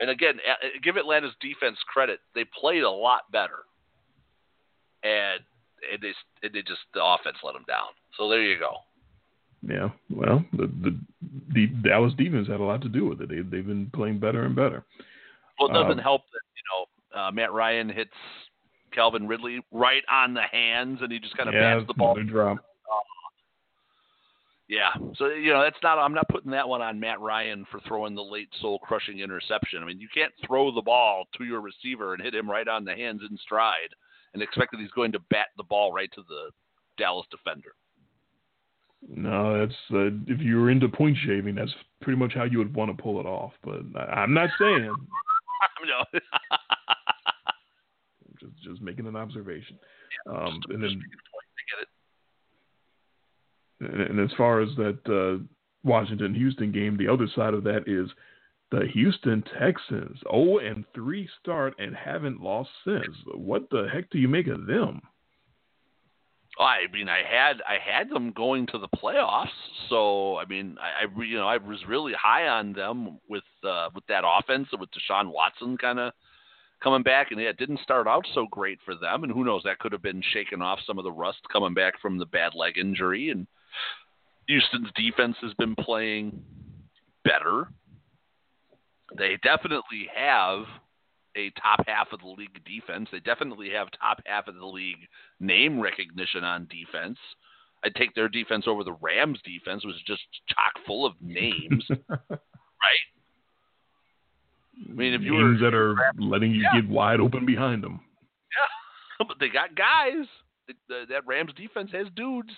And 0.00 0.10
again, 0.10 0.40
give 0.82 0.96
Atlanta's 0.96 1.34
defense 1.40 1.78
credit; 1.86 2.18
they 2.34 2.44
played 2.44 2.82
a 2.82 2.90
lot 2.90 3.30
better, 3.30 3.62
and, 5.04 5.40
and 5.92 6.02
they 6.02 6.12
and 6.42 6.52
they 6.52 6.62
just 6.62 6.82
the 6.92 7.04
offense 7.04 7.36
let 7.44 7.52
them 7.52 7.64
down. 7.68 7.94
So 8.18 8.28
there 8.28 8.42
you 8.42 8.58
go. 8.58 8.78
Yeah. 9.66 9.90
Well, 10.10 10.44
the 10.52 10.66
the 10.82 10.98
the 11.52 11.66
Dallas 11.88 12.12
defense 12.14 12.48
had 12.48 12.60
a 12.60 12.64
lot 12.64 12.82
to 12.82 12.88
do 12.88 13.06
with 13.06 13.20
it. 13.22 13.28
They 13.28 13.36
they've 13.36 13.66
been 13.66 13.90
playing 13.94 14.18
better 14.18 14.44
and 14.44 14.54
better. 14.54 14.84
Well, 15.58 15.70
it 15.70 15.72
doesn't 15.72 15.98
Um, 15.98 16.04
help 16.04 16.22
that 16.32 16.40
you 16.56 16.62
know 16.70 17.20
uh, 17.20 17.30
Matt 17.30 17.52
Ryan 17.52 17.88
hits 17.88 18.12
Calvin 18.92 19.26
Ridley 19.26 19.64
right 19.72 20.02
on 20.10 20.34
the 20.34 20.42
hands, 20.42 20.98
and 21.02 21.10
he 21.10 21.18
just 21.18 21.36
kind 21.36 21.48
of 21.48 21.54
yeah, 21.54 21.76
bats 21.76 21.86
the 21.86 21.94
ball 21.94 22.16
drop. 22.22 22.58
Yeah, 24.66 24.94
so 25.16 25.28
you 25.28 25.52
know 25.52 25.62
that's 25.62 25.76
not. 25.82 25.98
I'm 25.98 26.14
not 26.14 26.28
putting 26.28 26.50
that 26.52 26.68
one 26.68 26.80
on 26.80 26.98
Matt 26.98 27.20
Ryan 27.20 27.66
for 27.70 27.80
throwing 27.86 28.14
the 28.14 28.22
late 28.22 28.48
soul 28.60 28.78
crushing 28.78 29.20
interception. 29.20 29.82
I 29.82 29.86
mean, 29.86 30.00
you 30.00 30.08
can't 30.12 30.32
throw 30.46 30.74
the 30.74 30.80
ball 30.80 31.24
to 31.36 31.44
your 31.44 31.60
receiver 31.60 32.14
and 32.14 32.22
hit 32.22 32.34
him 32.34 32.50
right 32.50 32.66
on 32.66 32.84
the 32.84 32.94
hands 32.94 33.20
in 33.28 33.36
stride 33.36 33.94
and 34.32 34.42
expect 34.42 34.72
that 34.72 34.80
he's 34.80 34.90
going 34.90 35.12
to 35.12 35.18
bat 35.30 35.48
the 35.58 35.64
ball 35.64 35.92
right 35.92 36.10
to 36.14 36.22
the 36.28 36.50
Dallas 36.96 37.26
defender. 37.30 37.72
No, 39.09 39.59
that's 39.59 39.78
uh, 39.92 40.07
if 40.26 40.40
you 40.40 40.57
were 40.57 40.70
into 40.70 40.88
point 40.88 41.16
shaving, 41.26 41.55
that's 41.55 41.74
pretty 42.00 42.18
much 42.18 42.32
how 42.34 42.44
you 42.44 42.59
would 42.59 42.74
want 42.74 42.96
to 42.96 43.02
pull 43.02 43.20
it 43.20 43.26
off. 43.26 43.52
But 43.62 43.82
I, 43.96 44.22
I'm 44.22 44.34
not 44.34 44.50
saying. 44.59 44.84
no. 45.86 46.20
Just 48.40 48.52
just 48.64 48.82
making 48.82 49.07
an 49.07 49.16
observation. 49.16 49.78
Um, 50.28 50.61
and 50.68 50.82
then 50.82 51.00
and 53.80 54.00
and 54.00 54.20
as 54.20 54.36
far 54.36 54.61
as 54.61 54.68
that 54.76 54.98
uh, 55.07 55.42
Washington 55.82 56.34
Houston 56.34 56.72
game, 56.72 56.96
the 56.96 57.09
other 57.09 57.28
side 57.34 57.55
of 57.55 57.64
that 57.64 57.84
is 57.86 58.11
the 58.70 58.86
Houston 58.92 59.44
Texans. 59.59 60.18
0 60.30 60.59
and 60.59 60.84
3 60.94 61.28
start 61.40 61.74
and 61.78 61.94
haven't 61.94 62.40
lost 62.40 62.70
since. 62.84 63.16
What 63.34 63.70
the 63.70 63.86
heck 63.92 64.11
do 64.11 64.18
you 64.18 64.28
make 64.28 64.48
of 64.48 64.66
them? 64.66 65.00
I 66.59 66.86
mean, 66.92 67.09
I 67.09 67.22
had 67.28 67.62
I 67.68 67.78
had 67.84 68.09
them 68.09 68.32
going 68.32 68.66
to 68.68 68.78
the 68.78 68.88
playoffs, 68.88 69.48
so 69.88 70.36
I 70.36 70.44
mean, 70.44 70.76
I, 70.80 71.05
I 71.05 71.22
you 71.24 71.36
know 71.36 71.48
I 71.48 71.57
was 71.57 71.78
really 71.88 72.12
high 72.12 72.46
on 72.46 72.72
them 72.72 73.18
with 73.28 73.42
uh, 73.66 73.88
with 73.94 74.07
that 74.07 74.22
offense 74.24 74.68
with 74.78 74.90
Deshaun 74.90 75.32
Watson 75.32 75.76
kind 75.76 75.98
of 75.98 76.12
coming 76.82 77.02
back, 77.02 77.32
and 77.32 77.40
yeah, 77.40 77.48
it 77.48 77.57
didn't 77.57 77.80
start 77.80 78.07
out 78.07 78.24
so 78.34 78.46
great 78.50 78.78
for 78.84 78.94
them, 78.94 79.24
and 79.24 79.32
who 79.32 79.44
knows 79.44 79.62
that 79.64 79.80
could 79.80 79.92
have 79.92 80.02
been 80.02 80.22
shaking 80.32 80.62
off 80.62 80.78
some 80.86 80.98
of 80.98 81.05
the 81.05 81.11
rust 81.11 81.40
coming 81.52 81.74
back 81.74 82.00
from 82.00 82.18
the 82.18 82.26
bad 82.26 82.55
leg 82.55 82.78
injury, 82.78 83.30
and 83.30 83.48
Houston's 84.46 84.90
defense 84.94 85.36
has 85.42 85.55
been 85.55 85.74
playing 85.74 86.40
better. 87.24 87.68
They 89.16 89.38
definitely 89.42 90.09
have 90.14 90.64
a 91.37 91.51
top 91.61 91.85
half 91.87 92.09
of 92.12 92.20
the 92.20 92.28
league 92.28 92.59
defense. 92.64 93.09
They 93.11 93.20
definitely 93.20 93.70
have 93.70 93.89
top 93.99 94.20
half 94.26 94.49
of 94.49 94.55
the 94.55 94.66
league 94.66 95.09
name 95.41 95.80
recognition 95.80 96.45
on 96.45 96.68
defense. 96.70 97.18
I'd 97.85 97.95
take 97.95 98.14
their 98.14 98.28
defense 98.28 98.64
over 98.66 98.82
the 98.82 98.97
Rams 99.01 99.39
defense, 99.45 99.85
which 99.85 99.97
is 99.97 100.03
just 100.07 100.22
chock 100.49 100.72
full 100.87 101.05
of 101.05 101.12
names, 101.20 101.85
right? 102.09 103.05
I 104.89 104.93
mean, 104.93 105.14
if 105.14 105.22
you 105.22 105.35
were 105.35 105.51
Names 105.51 105.61
that 105.61 105.74
are 105.74 105.95
letting 106.18 106.51
you 106.53 106.62
Yeah. 106.62 106.80
get 106.80 106.91
wide 106.91 107.20
open 107.20 107.45
behind 107.47 107.82
them. 107.82 108.01
Yeah, 109.20 109.26
but 109.28 109.39
they 109.39 109.49
got 109.49 109.74
guys. 109.76 110.26
The, 110.66 110.74
the, 110.89 111.05
that 111.11 111.26
Rams 111.26 111.53
defense 111.57 111.91
has 111.93 112.07
dudes. 112.16 112.51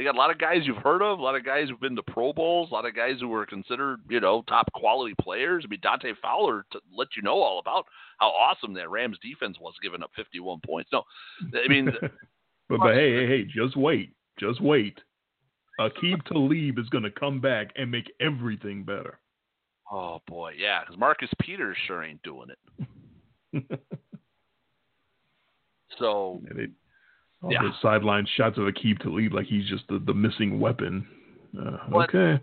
They 0.00 0.04
got 0.04 0.14
a 0.14 0.18
lot 0.18 0.30
of 0.30 0.38
guys 0.38 0.62
you've 0.62 0.78
heard 0.78 1.02
of, 1.02 1.18
a 1.18 1.22
lot 1.22 1.36
of 1.36 1.44
guys 1.44 1.68
who've 1.68 1.78
been 1.78 1.94
to 1.94 2.02
Pro 2.02 2.32
Bowls, 2.32 2.70
a 2.70 2.74
lot 2.74 2.86
of 2.86 2.96
guys 2.96 3.16
who 3.20 3.28
were 3.28 3.44
considered, 3.44 4.00
you 4.08 4.18
know, 4.18 4.42
top 4.48 4.72
quality 4.72 5.14
players. 5.20 5.62
I 5.62 5.68
mean, 5.68 5.80
Dante 5.82 6.14
Fowler 6.22 6.64
to 6.72 6.80
let 6.96 7.08
you 7.18 7.22
know 7.22 7.42
all 7.42 7.58
about 7.58 7.84
how 8.16 8.28
awesome 8.28 8.72
that 8.72 8.88
Rams 8.88 9.18
defense 9.22 9.58
was, 9.60 9.74
giving 9.82 10.02
up 10.02 10.10
51 10.16 10.60
points. 10.64 10.88
No, 10.90 11.02
I 11.52 11.68
mean, 11.68 11.92
But 12.70 12.78
but 12.78 12.94
hey 12.94 13.12
hey 13.12 13.26
hey, 13.26 13.44
just 13.44 13.76
wait, 13.76 14.14
just 14.38 14.62
wait. 14.62 14.98
Aqib 15.78 16.24
Talib 16.32 16.78
is 16.78 16.88
going 16.88 17.04
to 17.04 17.10
come 17.10 17.38
back 17.38 17.68
and 17.76 17.90
make 17.90 18.10
everything 18.20 18.84
better. 18.84 19.20
oh 19.92 20.22
boy, 20.26 20.54
yeah, 20.56 20.80
because 20.80 20.98
Marcus 20.98 21.28
Peters 21.42 21.76
sure 21.86 22.02
ain't 22.02 22.22
doing 22.22 22.48
it. 22.48 23.80
So 25.98 26.40
it, 26.56 26.70
all 27.42 27.52
Yeah. 27.52 27.62
the 27.62 27.70
sideline 27.82 28.26
shots 28.36 28.58
of 28.58 28.64
Aqib 28.64 29.00
Talib 29.02 29.32
like 29.32 29.46
he's 29.46 29.68
just 29.68 29.84
the, 29.88 29.98
the 29.98 30.14
missing 30.14 30.60
weapon. 30.60 31.06
Uh, 31.58 31.78
What? 31.88 32.08
okay. 32.14 32.42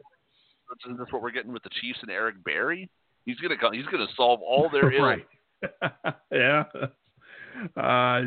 isn't 0.86 0.98
this 0.98 1.08
what 1.12 1.22
we're 1.22 1.32
getting 1.32 1.54
with 1.54 1.64
the 1.64 1.70
Chiefs 1.82 2.00
and 2.02 2.12
Eric 2.12 2.44
Berry? 2.44 2.90
He's 3.26 3.38
gonna 3.40 3.58
come. 3.58 3.74
He's 3.74 3.86
gonna 3.88 4.08
solve 4.16 4.42
all 4.42 4.70
their 4.70 4.92
ills. 4.92 5.02
right. 5.02 5.26
yeah. 6.32 6.64
Uh, 7.76 8.22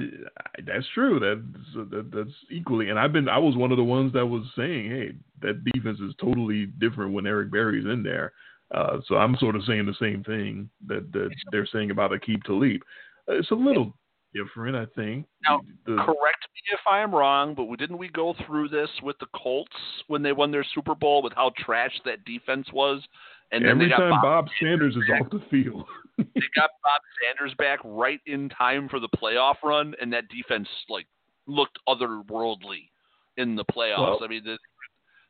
that's 0.67 0.87
true. 0.95 1.21
That's 1.21 1.91
that, 1.91 2.11
that's 2.13 2.31
equally. 2.51 2.91
And 2.91 2.99
I've 2.99 3.13
been. 3.13 3.29
I 3.29 3.39
was 3.39 3.57
one 3.57 3.71
of 3.71 3.77
the 3.77 3.85
ones 3.85 4.13
that 4.13 4.27
was 4.27 4.43
saying, 4.57 4.91
"Hey, 4.91 5.13
that 5.43 5.65
defense 5.73 6.01
is 6.01 6.15
totally 6.21 6.67
different 6.67 7.13
when 7.13 7.27
Eric 7.27 7.51
Berry's 7.53 7.87
in 7.87 8.03
there." 8.03 8.33
Uh, 8.75 8.99
so 9.07 9.17
I'm 9.17 9.37
sort 9.37 9.57
of 9.57 9.65
saying 9.65 9.87
the 9.87 9.95
same 10.01 10.23
thing 10.25 10.69
that, 10.87 11.11
that 11.13 11.31
they're 11.51 11.67
saying 11.67 11.91
about 11.91 12.11
Aqib 12.13 12.43
Talib. 12.45 12.81
Uh, 13.29 13.35
It's 13.35 13.51
a 13.51 13.55
little 13.55 13.93
different, 14.35 14.77
I 14.77 14.87
think. 14.95 15.27
Now, 15.45 15.61
The- 15.87 15.97
Correct 15.97 16.40
me 16.55 16.61
if 16.73 16.81
I 16.91 17.01
am 17.01 17.15
wrong, 17.15 17.55
but 17.55 17.67
didn't 17.79 17.99
we 17.99 18.09
go 18.09 18.35
through 18.47 18.69
this 18.69 18.91
with 19.03 19.19
the 19.19 19.27
Colts 19.35 19.77
when 20.09 20.23
they 20.23 20.33
won 20.33 20.51
their 20.51 20.65
Super 20.75 20.95
Bowl 20.95 21.23
with 21.23 21.33
how 21.35 21.53
trash 21.59 21.93
that 22.05 22.25
defense 22.25 22.67
was? 22.73 23.03
And 23.53 23.65
then 23.65 23.73
every 23.73 23.87
they 23.87 23.91
got 23.91 23.99
time 23.99 24.11
Bob, 24.11 24.23
Bob 24.23 24.49
Sanders 24.61 24.95
is 24.97 25.03
off 25.21 25.31
the 25.31 25.43
field, 25.51 25.85
they 26.19 26.25
got 26.55 26.71
Bob 26.83 27.01
Sanders 27.23 27.55
back 27.59 27.81
right 27.85 28.21
in 28.27 28.49
time 28.49 28.89
for 28.89 29.01
the 29.01 29.09
playoff 29.09 29.57
run, 29.65 29.95
and 30.01 30.13
that 30.13 30.29
defense 30.29 30.69
like 30.89 31.07
looked 31.47 31.79
otherworldly 31.89 32.89
in 33.37 33.57
the 33.57 33.65
playoffs. 33.65 33.99
Well- 33.99 34.21
I 34.25 34.29
mean, 34.29 34.45
the, 34.45 34.59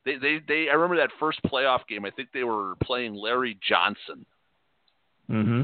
they, 0.04 0.16
they 0.16 0.40
they 0.46 0.68
I 0.70 0.74
remember 0.74 0.96
that 0.96 1.10
first 1.18 1.42
playoff 1.44 1.86
game. 1.88 2.04
I 2.04 2.10
think 2.10 2.30
they 2.32 2.44
were 2.44 2.74
playing 2.82 3.14
Larry 3.14 3.58
Johnson, 3.66 4.26
hmm 5.28 5.62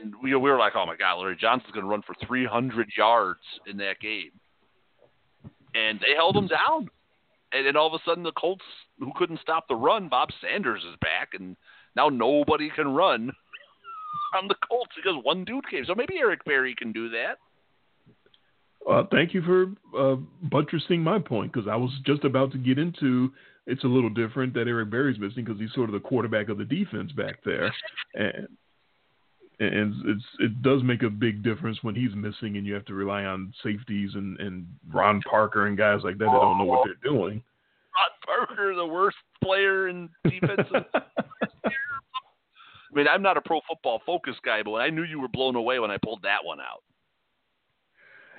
and 0.00 0.14
we 0.22 0.34
we 0.34 0.50
were 0.50 0.58
like, 0.58 0.74
oh 0.76 0.86
my 0.86 0.96
god, 0.96 1.16
Larry 1.20 1.36
Johnson's 1.40 1.72
going 1.72 1.84
to 1.84 1.90
run 1.90 2.02
for 2.02 2.14
300 2.26 2.88
yards 2.96 3.40
in 3.66 3.76
that 3.78 4.00
game, 4.00 4.30
and 5.74 6.00
they 6.00 6.14
held 6.14 6.36
him 6.36 6.46
down. 6.46 6.88
And 7.52 7.66
then 7.66 7.76
all 7.76 7.86
of 7.86 7.94
a 7.94 8.02
sudden, 8.04 8.24
the 8.24 8.32
Colts, 8.32 8.64
who 8.98 9.12
couldn't 9.16 9.40
stop 9.40 9.68
the 9.68 9.76
run, 9.76 10.08
Bob 10.08 10.30
Sanders 10.40 10.82
is 10.82 10.96
back, 11.00 11.30
and 11.38 11.56
now 11.94 12.08
nobody 12.08 12.70
can 12.74 12.88
run 12.88 13.30
on 14.36 14.48
the 14.48 14.56
Colts 14.68 14.90
because 14.96 15.22
one 15.22 15.44
dude 15.44 15.68
came. 15.70 15.84
So 15.84 15.94
maybe 15.94 16.14
Eric 16.18 16.44
Berry 16.44 16.74
can 16.74 16.92
do 16.92 17.08
that. 17.10 17.36
Uh, 18.90 19.04
thank 19.10 19.32
you 19.32 19.42
for 19.42 19.72
uh, 19.98 20.16
buttressing 20.50 21.00
my 21.00 21.18
point 21.18 21.52
because 21.52 21.68
I 21.68 21.76
was 21.76 21.90
just 22.04 22.24
about 22.24 22.52
to 22.52 22.58
get 22.58 22.78
into. 22.78 23.32
It's 23.66 23.84
a 23.84 23.88
little 23.88 24.10
different 24.10 24.52
that 24.54 24.68
Eric 24.68 24.90
Berry's 24.90 25.18
missing 25.18 25.44
because 25.44 25.58
he's 25.58 25.72
sort 25.74 25.88
of 25.88 25.94
the 25.94 26.06
quarterback 26.06 26.50
of 26.50 26.58
the 26.58 26.64
defense 26.64 27.10
back 27.12 27.38
there, 27.44 27.72
and 28.14 28.48
and 29.60 29.94
it's 30.06 30.24
it 30.40 30.62
does 30.62 30.82
make 30.82 31.02
a 31.02 31.10
big 31.10 31.42
difference 31.42 31.78
when 31.82 31.94
he's 31.94 32.14
missing 32.14 32.56
and 32.56 32.66
you 32.66 32.74
have 32.74 32.84
to 32.86 32.94
rely 32.94 33.24
on 33.24 33.52
safeties 33.62 34.10
and 34.14 34.38
and 34.40 34.66
Ron 34.92 35.20
Parker 35.28 35.66
and 35.66 35.76
guys 35.76 36.00
like 36.02 36.18
that 36.18 36.24
that 36.24 36.32
don't 36.32 36.58
know 36.58 36.64
what 36.64 36.86
they're 36.86 37.12
doing. 37.12 37.42
Ron 37.96 38.46
Parker, 38.46 38.74
the 38.74 38.86
worst 38.86 39.16
player 39.42 39.88
in 39.88 40.08
defense. 40.24 40.68
I 40.94 42.96
mean, 42.96 43.06
I'm 43.08 43.22
not 43.22 43.36
a 43.36 43.40
pro 43.40 43.60
football 43.68 44.00
focus 44.06 44.36
guy, 44.44 44.62
but 44.62 44.74
I 44.74 44.90
knew 44.90 45.02
you 45.02 45.20
were 45.20 45.28
blown 45.28 45.56
away 45.56 45.80
when 45.80 45.90
I 45.90 45.98
pulled 46.02 46.22
that 46.22 46.44
one 46.44 46.60
out. 46.60 46.82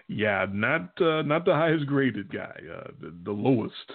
Yeah, 0.07 0.45
not 0.51 1.01
uh, 1.01 1.23
not 1.23 1.45
the 1.45 1.53
highest 1.53 1.87
graded 1.87 2.31
guy, 2.31 2.55
uh, 2.71 2.91
the, 3.01 3.13
the 3.23 3.31
lowest. 3.31 3.91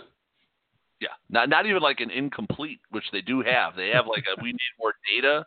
Yeah, 1.01 1.09
not 1.29 1.49
not 1.49 1.67
even 1.67 1.81
like 1.81 2.01
an 2.01 2.11
incomplete, 2.11 2.81
which 2.91 3.05
they 3.13 3.21
do 3.21 3.43
have. 3.43 3.77
They 3.77 3.91
have 3.91 4.07
like 4.07 4.25
a 4.27 4.43
we 4.43 4.53
need 4.53 4.59
more 4.79 4.95
data. 5.15 5.47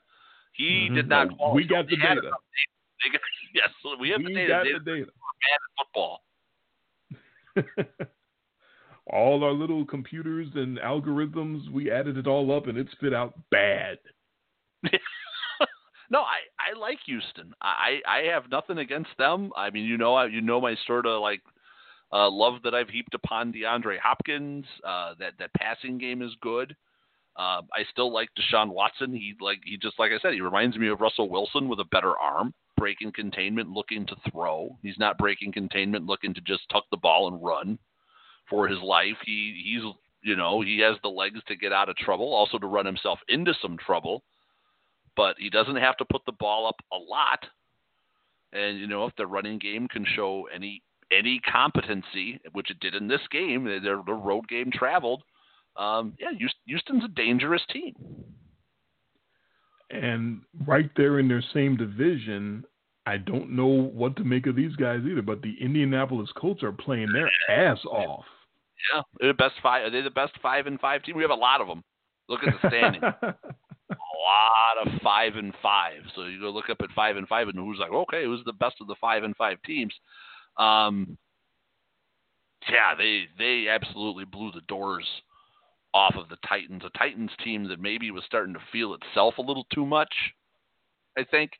He 0.53 0.85
mm-hmm. 0.85 0.95
did 0.95 1.09
not. 1.09 1.27
Well, 1.39 1.53
we 1.53 1.65
got 1.65 1.87
the 1.87 1.97
data. 1.97 2.21
data. 2.21 2.31
Got, 3.11 3.19
yes, 3.53 3.67
we 3.99 4.09
have 4.11 4.19
we 4.19 4.27
the 4.27 4.33
data. 4.33 4.47
Got 4.47 4.63
data. 4.63 4.79
the 4.79 4.91
data. 4.91 5.11
Bad 5.41 5.59
at 5.59 5.75
football. 5.77 6.21
all 9.07 9.43
our 9.43 9.51
little 9.51 9.85
computers 9.85 10.47
and 10.55 10.77
algorithms, 10.77 11.69
we 11.71 11.91
added 11.91 12.17
it 12.17 12.27
all 12.27 12.55
up 12.55 12.67
and 12.67 12.77
it 12.77 12.87
spit 12.91 13.13
out 13.13 13.33
bad. 13.51 13.97
no, 16.09 16.21
I 16.21 16.39
I 16.59 16.79
like 16.79 16.99
Houston. 17.05 17.53
I 17.61 17.99
I 18.07 18.19
have 18.31 18.49
nothing 18.49 18.77
against 18.77 19.11
them. 19.17 19.51
I 19.55 19.69
mean, 19.69 19.85
you 19.85 19.97
know, 19.97 20.21
you 20.23 20.41
know 20.41 20.61
my 20.61 20.75
sort 20.87 21.05
of 21.05 21.21
like 21.21 21.41
uh, 22.11 22.29
love 22.29 22.61
that 22.63 22.73
I've 22.73 22.89
heaped 22.89 23.13
upon 23.13 23.51
DeAndre 23.51 23.99
Hopkins. 23.99 24.65
Uh, 24.85 25.13
that 25.19 25.33
that 25.39 25.53
passing 25.55 25.97
game 25.97 26.21
is 26.21 26.31
good. 26.41 26.75
Uh, 27.35 27.61
I 27.73 27.83
still 27.91 28.13
like 28.13 28.29
Deshaun 28.37 28.69
Watson. 28.69 29.13
He 29.13 29.33
like 29.41 29.59
he 29.65 29.77
just 29.77 29.97
like 29.99 30.11
I 30.11 30.19
said, 30.19 30.33
he 30.33 30.41
reminds 30.41 30.77
me 30.77 30.89
of 30.89 31.01
Russell 31.01 31.29
Wilson 31.29 31.67
with 31.67 31.79
a 31.79 31.85
better 31.85 32.17
arm, 32.17 32.53
breaking 32.77 33.11
containment, 33.13 33.69
looking 33.69 34.05
to 34.07 34.15
throw. 34.31 34.77
He's 34.81 34.99
not 34.99 35.17
breaking 35.17 35.51
containment, 35.53 36.05
looking 36.05 36.33
to 36.33 36.41
just 36.41 36.69
tuck 36.71 36.85
the 36.91 36.97
ball 36.97 37.27
and 37.27 37.43
run 37.43 37.79
for 38.49 38.67
his 38.67 38.79
life. 38.79 39.17
He 39.25 39.61
he's 39.63 39.83
you 40.21 40.35
know 40.35 40.61
he 40.61 40.79
has 40.79 40.97
the 41.01 41.09
legs 41.09 41.39
to 41.47 41.55
get 41.55 41.73
out 41.73 41.89
of 41.89 41.95
trouble, 41.97 42.33
also 42.33 42.59
to 42.59 42.67
run 42.67 42.85
himself 42.85 43.19
into 43.27 43.53
some 43.61 43.77
trouble 43.77 44.23
but 45.15 45.35
he 45.37 45.49
doesn't 45.49 45.75
have 45.75 45.97
to 45.97 46.05
put 46.05 46.25
the 46.25 46.31
ball 46.31 46.67
up 46.67 46.77
a 46.91 46.97
lot. 46.97 47.45
And 48.51 48.79
you 48.79 48.87
know, 48.87 49.05
if 49.05 49.15
the 49.15 49.27
running 49.27 49.59
game 49.59 49.87
can 49.87 50.05
show 50.15 50.47
any 50.53 50.81
any 51.11 51.39
competency, 51.39 52.39
which 52.53 52.71
it 52.71 52.79
did 52.79 52.95
in 52.95 53.07
this 53.07 53.21
game, 53.31 53.65
their 53.65 54.01
the 54.05 54.13
road 54.13 54.47
game 54.47 54.71
traveled. 54.71 55.23
Um, 55.75 56.13
yeah, 56.19 56.29
Houston's 56.65 57.03
a 57.03 57.07
dangerous 57.09 57.61
team. 57.71 57.93
And 59.89 60.41
right 60.65 60.89
there 60.95 61.19
in 61.19 61.27
their 61.27 61.43
same 61.53 61.77
division, 61.77 62.63
I 63.05 63.17
don't 63.17 63.51
know 63.51 63.67
what 63.67 64.15
to 64.17 64.23
make 64.23 64.47
of 64.47 64.55
these 64.55 64.75
guys 64.75 65.01
either. 65.09 65.21
But 65.21 65.41
the 65.41 65.55
Indianapolis 65.59 66.29
Colts 66.35 66.63
are 66.63 66.71
playing 66.71 67.09
their 67.11 67.29
ass 67.49 67.79
off. 67.85 68.25
Yeah, 68.93 69.01
they're 69.19 69.29
the 69.29 69.35
best 69.35 69.55
five. 69.61 69.85
Are 69.85 69.89
they 69.89 70.01
the 70.01 70.09
best 70.09 70.33
five 70.41 70.67
and 70.67 70.79
five 70.79 71.03
team? 71.03 71.15
We 71.15 71.23
have 71.23 71.31
a 71.31 71.35
lot 71.35 71.61
of 71.61 71.67
them. 71.67 71.83
Look 72.29 72.41
at 72.43 72.53
the 72.61 72.69
standing. 72.69 73.01
A 73.91 73.95
lot 74.25 74.87
of 74.87 75.01
five 75.01 75.35
and 75.35 75.53
five. 75.61 75.99
So 76.15 76.23
you 76.23 76.39
go 76.39 76.49
look 76.49 76.69
up 76.69 76.77
at 76.81 76.89
five 76.95 77.17
and 77.17 77.27
five, 77.27 77.47
and 77.47 77.57
who's 77.57 77.77
like, 77.79 77.91
okay, 77.91 78.23
who's 78.23 78.43
the 78.45 78.53
best 78.53 78.75
of 78.81 78.87
the 78.87 78.95
five 78.99 79.23
and 79.23 79.35
five 79.35 79.57
teams? 79.63 79.93
Um, 80.57 81.17
yeah, 82.69 82.95
they 82.97 83.25
they 83.37 83.67
absolutely 83.69 84.25
blew 84.25 84.51
the 84.51 84.61
doors 84.67 85.05
off 85.93 86.15
of 86.15 86.29
the 86.29 86.37
Titans. 86.47 86.83
A 86.85 86.97
Titans 86.97 87.31
team 87.43 87.67
that 87.67 87.79
maybe 87.79 88.11
was 88.11 88.23
starting 88.25 88.53
to 88.53 88.59
feel 88.71 88.95
itself 88.95 89.37
a 89.37 89.41
little 89.41 89.65
too 89.73 89.85
much. 89.85 90.13
I 91.17 91.23
think 91.23 91.51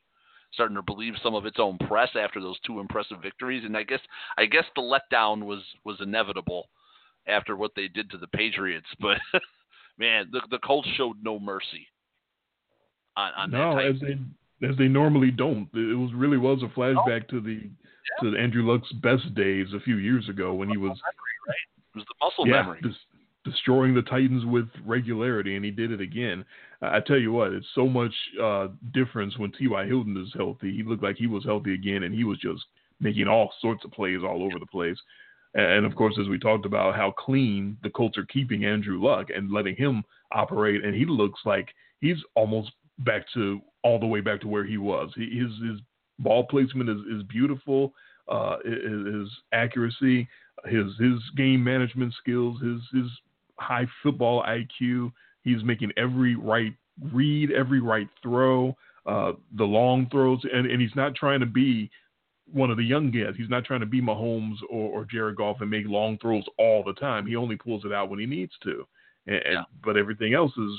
starting 0.53 0.75
to 0.75 0.81
believe 0.81 1.13
some 1.21 1.35
of 1.35 1.45
its 1.45 1.57
own 1.59 1.77
press 1.87 2.09
after 2.19 2.39
those 2.39 2.59
two 2.65 2.79
impressive 2.79 3.17
victories, 3.21 3.63
and 3.65 3.75
I 3.75 3.83
guess 3.83 3.99
I 4.37 4.45
guess 4.45 4.65
the 4.75 4.81
letdown 4.81 5.45
was 5.45 5.61
was 5.83 5.97
inevitable 6.01 6.69
after 7.27 7.55
what 7.55 7.71
they 7.75 7.87
did 7.87 8.09
to 8.11 8.17
the 8.17 8.27
Patriots. 8.27 8.87
But 8.99 9.17
man, 9.97 10.29
the 10.31 10.41
the 10.49 10.59
Colts 10.59 10.87
showed 10.95 11.17
no 11.21 11.39
mercy 11.39 11.87
on, 13.15 13.31
on 13.37 13.51
no, 13.51 13.77
as 13.77 13.95
they 14.01 14.67
as 14.67 14.77
they 14.77 14.87
normally 14.87 15.31
don't. 15.31 15.67
It 15.73 15.97
was 15.97 16.13
really 16.13 16.37
was 16.37 16.63
a 16.63 16.79
flashback 16.79 17.25
oh. 17.25 17.31
to 17.31 17.41
the 17.41 17.69
yeah. 18.23 18.31
to 18.31 18.37
Andrew 18.37 18.69
Luck's 18.69 18.91
best 18.93 19.33
days 19.35 19.67
a 19.75 19.79
few 19.81 19.97
years 19.97 20.29
ago 20.29 20.53
when 20.53 20.69
he 20.69 20.77
was 20.77 20.89
memory, 20.89 21.37
right? 21.47 21.95
It 21.95 21.97
was 21.97 22.05
the 22.07 22.25
muscle 22.25 22.47
yeah, 22.47 22.61
memory. 22.61 22.81
Des- 22.81 23.12
destroying 23.43 23.93
the 23.93 24.01
Titans 24.01 24.45
with 24.45 24.67
regularity, 24.85 25.55
and 25.55 25.65
he 25.65 25.71
did 25.71 25.91
it 25.91 26.01
again. 26.01 26.45
I 26.81 26.99
tell 26.99 27.17
you 27.17 27.31
what, 27.31 27.53
it's 27.53 27.67
so 27.75 27.87
much 27.87 28.13
uh, 28.41 28.67
difference 28.93 29.37
when 29.37 29.51
T.Y. 29.51 29.85
Hilton 29.85 30.17
is 30.17 30.33
healthy. 30.35 30.73
He 30.75 30.83
looked 30.83 31.03
like 31.03 31.17
he 31.17 31.27
was 31.27 31.43
healthy 31.43 31.73
again, 31.73 32.03
and 32.03 32.13
he 32.13 32.23
was 32.23 32.39
just 32.39 32.63
making 32.99 33.27
all 33.27 33.53
sorts 33.61 33.83
of 33.85 33.91
plays 33.91 34.19
all 34.23 34.43
over 34.43 34.59
the 34.59 34.65
place. 34.65 34.97
And 35.55 35.85
of 35.85 35.95
course, 35.95 36.17
as 36.19 36.27
we 36.27 36.39
talked 36.39 36.65
about, 36.65 36.95
how 36.95 37.11
clean 37.11 37.77
the 37.83 37.89
Colts 37.89 38.17
are 38.17 38.25
keeping 38.25 38.65
Andrew 38.65 39.01
Luck 39.01 39.27
and 39.33 39.51
letting 39.51 39.75
him 39.75 40.03
operate, 40.31 40.83
and 40.83 40.95
he 40.95 41.05
looks 41.05 41.39
like 41.45 41.69
he's 42.01 42.17
almost 42.35 42.71
back 42.99 43.25
to 43.33 43.61
all 43.83 43.99
the 43.99 44.07
way 44.07 44.19
back 44.19 44.41
to 44.41 44.47
where 44.47 44.65
he 44.65 44.77
was. 44.77 45.11
He, 45.15 45.37
his 45.37 45.51
his 45.69 45.79
ball 46.19 46.45
placement 46.45 46.89
is, 46.89 46.99
is 47.11 47.23
beautiful. 47.23 47.93
Uh, 48.27 48.57
his, 48.63 49.13
his 49.13 49.29
accuracy, 49.51 50.27
his 50.65 50.85
his 50.99 51.19
game 51.37 51.63
management 51.63 52.13
skills, 52.19 52.59
his 52.61 52.81
his 52.91 53.11
high 53.63 53.87
football 54.01 54.43
IQ. 54.43 55.11
He's 55.43 55.63
making 55.63 55.91
every 55.97 56.35
right 56.35 56.73
read, 57.11 57.51
every 57.51 57.79
right 57.81 58.07
throw, 58.21 58.75
uh, 59.05 59.33
the 59.57 59.63
long 59.63 60.07
throws, 60.09 60.39
and, 60.51 60.69
and 60.69 60.81
he's 60.81 60.95
not 60.95 61.15
trying 61.15 61.39
to 61.39 61.45
be 61.45 61.89
one 62.51 62.69
of 62.69 62.77
the 62.77 62.83
young 62.83 63.09
guys. 63.09 63.33
He's 63.37 63.49
not 63.49 63.65
trying 63.65 63.79
to 63.79 63.85
be 63.85 64.01
Mahomes 64.01 64.57
or, 64.69 64.89
or 64.89 65.05
Jared 65.05 65.37
Goff 65.37 65.61
and 65.61 65.69
make 65.69 65.85
long 65.87 66.17
throws 66.19 66.43
all 66.57 66.83
the 66.83 66.93
time. 66.93 67.25
He 67.25 67.35
only 67.35 67.55
pulls 67.55 67.85
it 67.85 67.93
out 67.93 68.09
when 68.09 68.19
he 68.19 68.25
needs 68.25 68.53
to. 68.63 68.85
And, 69.27 69.41
yeah. 69.45 69.63
but 69.83 69.97
everything 69.97 70.33
else 70.33 70.51
is 70.57 70.71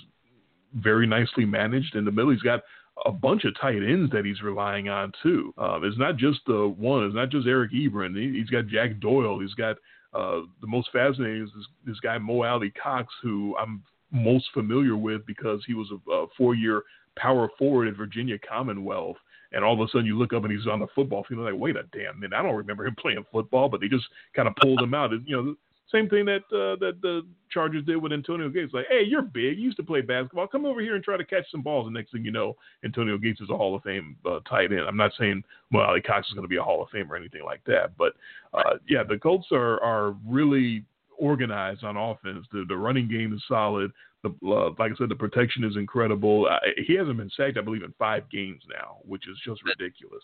very 0.76 1.06
nicely 1.06 1.44
managed 1.44 1.94
in 1.96 2.04
the 2.04 2.10
middle. 2.10 2.30
He's 2.30 2.42
got 2.42 2.60
a 3.06 3.12
bunch 3.12 3.44
of 3.44 3.58
tight 3.60 3.76
ends 3.82 4.10
that 4.12 4.24
he's 4.24 4.42
relying 4.42 4.88
on 4.88 5.12
too. 5.22 5.52
Uh, 5.58 5.80
it's 5.82 5.98
not 5.98 6.16
just 6.16 6.40
the 6.46 6.72
one. 6.78 7.04
It's 7.04 7.14
not 7.14 7.30
just 7.30 7.46
Eric 7.46 7.72
Ebron. 7.72 8.16
He, 8.16 8.38
has 8.38 8.48
got 8.48 8.68
Jack 8.68 9.00
Doyle. 9.00 9.40
He's 9.40 9.54
got 9.54 9.76
uh, 10.14 10.40
the 10.60 10.66
most 10.66 10.90
fascinating 10.92 11.42
is 11.42 11.50
this, 11.54 11.66
this 11.86 12.00
guy 12.00 12.18
Mo 12.18 12.42
Alie-Cox, 12.42 13.12
who 13.22 13.56
I'm 13.56 13.82
most 14.10 14.46
familiar 14.54 14.96
with 14.96 15.26
because 15.26 15.60
he 15.66 15.74
was 15.74 15.90
a, 15.90 16.10
a 16.10 16.26
four-year 16.36 16.82
power 17.16 17.48
forward 17.58 17.88
at 17.88 17.96
Virginia 17.96 18.38
Commonwealth. 18.38 19.16
And 19.52 19.64
all 19.64 19.74
of 19.74 19.80
a 19.80 19.90
sudden, 19.90 20.06
you 20.06 20.18
look 20.18 20.32
up 20.32 20.42
and 20.44 20.52
he's 20.52 20.66
on 20.66 20.80
the 20.80 20.88
football 20.94 21.24
field. 21.28 21.42
Like, 21.42 21.54
wait 21.54 21.76
a 21.76 21.84
damn 21.96 22.18
minute! 22.18 22.36
I 22.36 22.42
don't 22.42 22.56
remember 22.56 22.86
him 22.86 22.96
playing 23.00 23.24
football, 23.30 23.68
but 23.68 23.80
they 23.80 23.88
just 23.88 24.06
kind 24.34 24.48
of 24.48 24.56
pulled 24.56 24.80
him 24.80 24.94
out. 24.94 25.12
And, 25.12 25.26
You 25.28 25.36
know, 25.36 25.54
same 25.92 26.08
thing 26.08 26.24
that 26.24 26.42
uh, 26.50 26.76
that 26.80 26.98
the 27.02 27.22
Chargers 27.50 27.84
did 27.84 27.96
with 27.96 28.12
Antonio 28.12 28.48
Gates. 28.48 28.72
Like, 28.72 28.86
hey, 28.88 29.02
you're 29.06 29.22
big. 29.22 29.58
You 29.58 29.64
used 29.64 29.76
to 29.76 29.82
play 29.82 30.00
basketball. 30.00 30.46
Come 30.46 30.64
over 30.64 30.80
here 30.80 30.94
and 30.94 31.04
try 31.04 31.16
to 31.16 31.24
catch 31.24 31.50
some 31.50 31.62
balls. 31.62 31.86
And 31.86 31.94
next 31.94 32.12
thing 32.12 32.24
you 32.24 32.32
know, 32.32 32.56
Antonio 32.84 33.18
Gates 33.18 33.40
is 33.40 33.50
a 33.50 33.56
Hall 33.56 33.76
of 33.76 33.82
Fame 33.82 34.16
uh, 34.26 34.40
tight 34.48 34.72
end. 34.72 34.80
I'm 34.80 34.96
not 34.96 35.12
saying 35.18 35.44
Mo 35.70 35.80
Alie-Cox 35.80 36.28
is 36.28 36.34
going 36.34 36.44
to 36.44 36.48
be 36.48 36.56
a 36.56 36.62
Hall 36.62 36.82
of 36.82 36.88
Fame 36.90 37.12
or 37.12 37.16
anything 37.16 37.44
like 37.44 37.62
that. 37.66 37.96
But 37.96 38.14
uh, 38.52 38.78
yeah, 38.88 39.02
the 39.08 39.18
Colts 39.18 39.46
are 39.52 39.80
are 39.82 40.16
really 40.26 40.84
organized 41.18 41.84
on 41.84 41.96
offense. 41.96 42.46
The 42.50 42.64
the 42.68 42.76
running 42.76 43.08
game 43.08 43.32
is 43.32 43.42
solid. 43.46 43.92
The 44.22 44.30
uh, 44.44 44.70
like 44.78 44.92
I 44.92 44.96
said, 44.96 45.10
the 45.10 45.16
protection 45.16 45.64
is 45.64 45.76
incredible. 45.76 46.48
Uh, 46.50 46.58
he 46.86 46.94
hasn't 46.94 47.18
been 47.18 47.30
sacked, 47.36 47.58
I 47.58 47.60
believe, 47.60 47.82
in 47.82 47.94
five 47.98 48.28
games 48.30 48.62
now, 48.68 48.96
which 49.06 49.28
is 49.28 49.36
just 49.44 49.60
ridiculous. 49.64 50.22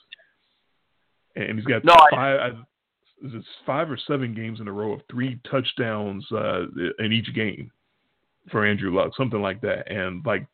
And 1.37 1.59
he's 1.59 1.67
got 1.67 1.85
no, 1.85 1.95
five. 2.11 2.41
I, 2.41 2.51
it's 3.23 3.47
five 3.67 3.91
or 3.91 3.99
seven 4.07 4.35
games 4.35 4.61
in 4.61 4.69
a 4.69 4.73
row 4.73 4.93
of 4.93 5.01
three 5.11 5.41
touchdowns 5.51 6.25
uh, 6.33 6.63
in 6.99 7.13
each 7.13 7.35
game 7.35 7.71
for 8.51 8.67
Andrew 8.67 8.95
Luck, 8.95 9.13
something 9.17 9.41
like 9.41 9.61
that. 9.63 9.91
And 9.91 10.25
like 10.25 10.47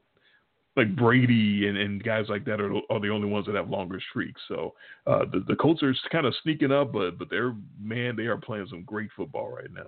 like 0.77 0.95
Brady 0.95 1.69
and, 1.69 1.77
and 1.79 2.05
guys 2.05 2.27
like 2.29 2.45
that 2.45 2.61
are, 2.61 2.73
are 2.91 3.01
the 3.01 3.09
only 3.09 3.29
ones 3.29 3.47
that 3.47 3.55
have 3.55 3.71
longer 3.71 3.99
streaks. 4.11 4.41
So 4.49 4.75
uh, 5.07 5.25
the 5.33 5.43
the 5.49 5.57
Colts 5.57 5.83
are 5.83 5.95
kind 6.11 6.27
of 6.27 6.35
sneaking 6.43 6.73
up, 6.73 6.93
but 6.93 7.19
but 7.19 7.31
they're 7.31 7.55
man, 7.81 8.17
they 8.17 8.25
are 8.25 8.37
playing 8.37 8.67
some 8.69 8.83
great 8.83 9.11
football 9.17 9.51
right 9.51 9.73
now. 9.73 9.87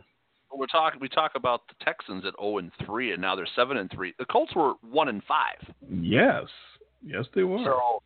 We're 0.50 0.66
talking. 0.66 0.98
We 1.00 1.08
talk 1.08 1.32
about 1.34 1.62
the 1.68 1.84
Texans 1.84 2.24
at 2.24 2.34
zero 2.40 2.58
and 2.58 2.72
three, 2.86 3.12
and 3.12 3.20
now 3.20 3.36
they're 3.36 3.46
seven 3.54 3.76
and 3.76 3.90
three. 3.90 4.14
The 4.18 4.24
Colts 4.24 4.54
were 4.56 4.74
one 4.80 5.08
and 5.08 5.22
five. 5.24 5.74
Yes, 5.90 6.44
yes, 7.04 7.26
they 7.34 7.44
were. 7.44 7.58
So 7.64 8.02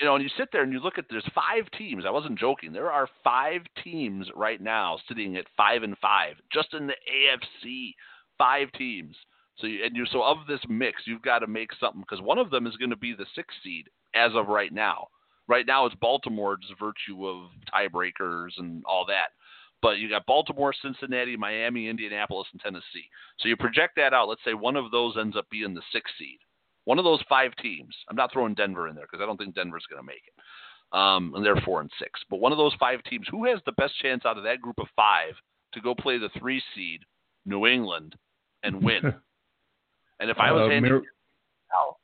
you 0.00 0.06
know, 0.06 0.14
and 0.14 0.24
you 0.24 0.30
sit 0.36 0.48
there 0.52 0.62
and 0.62 0.72
you 0.72 0.80
look 0.80 0.98
at 0.98 1.04
there's 1.08 1.28
five 1.34 1.70
teams. 1.78 2.04
I 2.06 2.10
wasn't 2.10 2.38
joking. 2.38 2.72
There 2.72 2.90
are 2.90 3.08
five 3.22 3.62
teams 3.82 4.28
right 4.34 4.60
now 4.60 4.98
sitting 5.08 5.36
at 5.36 5.46
five 5.56 5.82
and 5.82 5.96
five, 5.98 6.34
just 6.52 6.74
in 6.74 6.86
the 6.86 6.94
AFC. 6.94 7.94
Five 8.36 8.72
teams. 8.72 9.14
So 9.58 9.68
you, 9.68 9.84
and 9.84 9.94
you 9.94 10.04
so 10.06 10.22
of 10.22 10.38
this 10.48 10.60
mix, 10.68 11.02
you've 11.06 11.22
got 11.22 11.40
to 11.40 11.46
make 11.46 11.70
something 11.78 12.00
because 12.00 12.20
one 12.20 12.38
of 12.38 12.50
them 12.50 12.66
is 12.66 12.76
going 12.76 12.90
to 12.90 12.96
be 12.96 13.14
the 13.14 13.26
sixth 13.36 13.56
seed 13.62 13.88
as 14.14 14.32
of 14.34 14.48
right 14.48 14.72
now. 14.72 15.08
Right 15.46 15.66
now, 15.66 15.86
it's 15.86 15.94
Baltimore's 15.96 16.72
virtue 16.80 17.28
of 17.28 17.50
tiebreakers 17.72 18.58
and 18.58 18.82
all 18.86 19.04
that. 19.06 19.28
But 19.82 19.98
you 19.98 20.08
got 20.08 20.26
Baltimore, 20.26 20.74
Cincinnati, 20.82 21.36
Miami, 21.36 21.88
Indianapolis, 21.88 22.48
and 22.52 22.60
Tennessee. 22.60 23.08
So 23.38 23.48
you 23.48 23.56
project 23.56 23.96
that 23.96 24.14
out. 24.14 24.28
Let's 24.28 24.40
say 24.44 24.54
one 24.54 24.76
of 24.76 24.90
those 24.90 25.16
ends 25.20 25.36
up 25.36 25.48
being 25.50 25.74
the 25.74 25.82
sixth 25.92 26.14
seed 26.18 26.38
one 26.84 26.98
of 26.98 27.04
those 27.04 27.20
five 27.28 27.54
teams. 27.56 27.94
I'm 28.08 28.16
not 28.16 28.32
throwing 28.32 28.54
Denver 28.54 28.88
in 28.88 28.94
there 28.94 29.06
because 29.10 29.22
I 29.22 29.26
don't 29.26 29.36
think 29.36 29.54
Denver's 29.54 29.86
going 29.90 30.02
to 30.02 30.06
make 30.06 30.22
it. 30.26 30.96
Um, 30.96 31.32
and 31.34 31.44
they're 31.44 31.56
four 31.64 31.80
and 31.80 31.90
six. 31.98 32.20
But 32.30 32.40
one 32.40 32.52
of 32.52 32.58
those 32.58 32.74
five 32.78 33.02
teams, 33.04 33.26
who 33.30 33.44
has 33.46 33.58
the 33.66 33.72
best 33.72 33.98
chance 34.00 34.24
out 34.24 34.38
of 34.38 34.44
that 34.44 34.60
group 34.60 34.78
of 34.78 34.86
five 34.94 35.34
to 35.72 35.80
go 35.80 35.94
play 35.94 36.18
the 36.18 36.30
three 36.38 36.62
seed, 36.74 37.00
New 37.46 37.66
England, 37.66 38.14
and 38.62 38.82
win? 38.82 39.02
and 40.20 40.30
if 40.30 40.38
I 40.38 40.52
was 40.52 40.62
Uh, 40.62 40.70
handing, 40.70 40.92
Mar- 40.92 41.02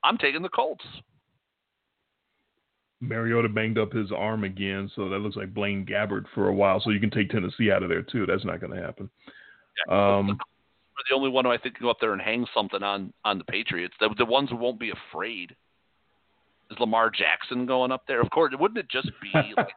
I'm 0.02 0.18
taking 0.18 0.42
the 0.42 0.48
Colts. 0.48 0.84
Mariota 3.00 3.48
banged 3.48 3.78
up 3.78 3.92
his 3.92 4.12
arm 4.12 4.44
again, 4.44 4.90
so 4.94 5.08
that 5.08 5.20
looks 5.20 5.36
like 5.36 5.54
Blaine 5.54 5.86
Gabbert 5.86 6.24
for 6.34 6.48
a 6.48 6.54
while. 6.54 6.80
So 6.80 6.90
you 6.90 7.00
can 7.00 7.10
take 7.10 7.30
Tennessee 7.30 7.70
out 7.70 7.82
of 7.82 7.88
there 7.88 8.02
too. 8.02 8.26
That's 8.26 8.44
not 8.44 8.60
going 8.60 8.74
to 8.74 8.82
happen. 8.82 9.08
Um, 9.88 10.38
They're 11.00 11.16
the 11.16 11.18
only 11.18 11.30
one 11.30 11.44
who 11.44 11.50
I 11.50 11.58
think 11.58 11.76
can 11.76 11.84
go 11.84 11.90
up 11.90 11.98
there 12.00 12.12
and 12.12 12.20
hang 12.20 12.46
something 12.54 12.82
on 12.82 13.12
on 13.24 13.38
the 13.38 13.44
Patriots. 13.44 13.94
The, 14.00 14.14
the 14.18 14.24
ones 14.24 14.50
who 14.50 14.56
won't 14.56 14.80
be 14.80 14.92
afraid. 15.12 15.54
Is 16.70 16.78
Lamar 16.78 17.10
Jackson 17.10 17.66
going 17.66 17.90
up 17.90 18.04
there? 18.06 18.20
Of 18.20 18.30
course, 18.30 18.54
wouldn't 18.58 18.78
it 18.78 18.88
just 18.88 19.10
be 19.20 19.32
like, 19.56 19.76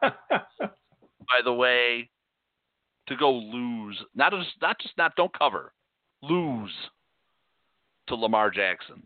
by 0.60 1.40
the 1.42 1.52
way, 1.52 2.08
to 3.08 3.16
go 3.16 3.32
lose, 3.32 4.00
not 4.14 4.32
just 4.32 4.50
not 4.62 4.78
just 4.80 4.96
not 4.96 5.16
don't 5.16 5.36
cover, 5.36 5.72
lose 6.22 6.70
to 8.08 8.14
Lamar 8.14 8.50
Jackson. 8.50 9.02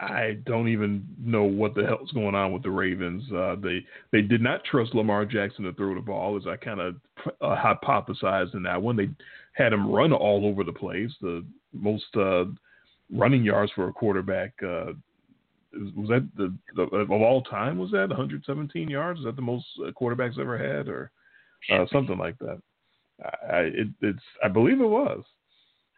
I 0.00 0.38
don't 0.46 0.68
even 0.68 1.04
know 1.18 1.42
what 1.42 1.74
the 1.74 1.84
hell's 1.84 2.12
going 2.12 2.36
on 2.36 2.52
with 2.52 2.62
the 2.62 2.70
Ravens. 2.70 3.24
Uh, 3.32 3.56
they 3.60 3.84
they 4.12 4.22
did 4.22 4.40
not 4.40 4.62
trust 4.64 4.94
Lamar 4.94 5.24
Jackson 5.24 5.64
to 5.64 5.72
throw 5.72 5.94
the 5.94 6.00
ball, 6.00 6.36
as 6.36 6.46
I 6.46 6.56
kind 6.56 6.80
of 6.80 6.96
uh, 7.40 7.56
hypothesized 7.56 8.54
in 8.54 8.62
that 8.62 8.80
one. 8.80 8.96
They 8.96 9.08
had 9.58 9.72
him 9.72 9.90
run 9.90 10.12
all 10.12 10.46
over 10.46 10.62
the 10.62 10.72
place. 10.72 11.10
The 11.20 11.44
most 11.72 12.06
uh, 12.16 12.44
running 13.12 13.42
yards 13.42 13.72
for 13.74 13.88
a 13.88 13.92
quarterback 13.92 14.52
uh, 14.62 14.92
was 15.96 16.08
that 16.08 16.28
the, 16.36 16.56
the 16.76 16.82
of 16.82 17.10
all 17.10 17.42
time 17.42 17.76
was 17.78 17.90
that 17.90 18.08
117 18.08 18.88
yards? 18.88 19.18
Is 19.18 19.24
that 19.26 19.36
the 19.36 19.42
most 19.42 19.66
uh, 19.84 19.90
quarterbacks 19.90 20.38
ever 20.38 20.56
had, 20.56 20.88
or 20.88 21.10
uh, 21.72 21.84
something 21.92 22.16
like 22.16 22.38
that? 22.38 22.62
I 23.50 23.58
it, 23.58 23.88
it's 24.00 24.22
I 24.42 24.48
believe 24.48 24.80
it 24.80 24.86
was. 24.86 25.24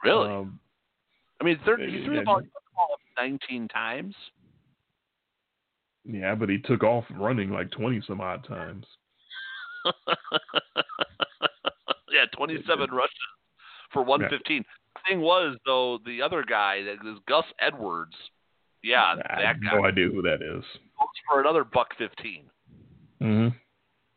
Really? 0.02 0.28
Um, 0.28 0.58
I 1.40 1.44
mean, 1.44 1.60
30, 1.64 1.90
he 1.90 2.04
threw 2.04 2.16
the 2.16 2.22
ball, 2.22 2.38
he 2.38 2.46
the 2.46 2.50
ball 2.74 2.96
19 3.18 3.68
times. 3.68 4.14
yeah, 6.04 6.34
but 6.34 6.48
he 6.48 6.58
took 6.58 6.82
off 6.82 7.04
running 7.10 7.50
like 7.50 7.70
20 7.70 8.02
some 8.06 8.22
odd 8.22 8.46
times. 8.46 8.86
yeah, 12.10 12.24
27 12.36 12.90
rushes 12.90 13.14
for 13.92 14.02
115. 14.02 14.64
The 14.94 15.00
thing 15.08 15.20
was, 15.20 15.56
though, 15.66 15.98
the 16.04 16.22
other 16.22 16.44
guy, 16.46 16.82
that 16.82 17.08
is 17.08 17.18
Gus 17.28 17.44
Edwards. 17.60 18.14
Yeah, 18.82 19.02
I 19.02 19.16
that 19.16 19.44
have 19.44 19.62
guy 19.62 19.76
no 19.76 19.84
idea 19.84 20.08
who 20.08 20.22
that 20.22 20.42
is. 20.42 20.64
goes 20.64 21.08
for 21.28 21.40
another 21.40 21.64
buck 21.64 21.88
15. 21.98 22.44
Mm-hmm. 23.22 23.48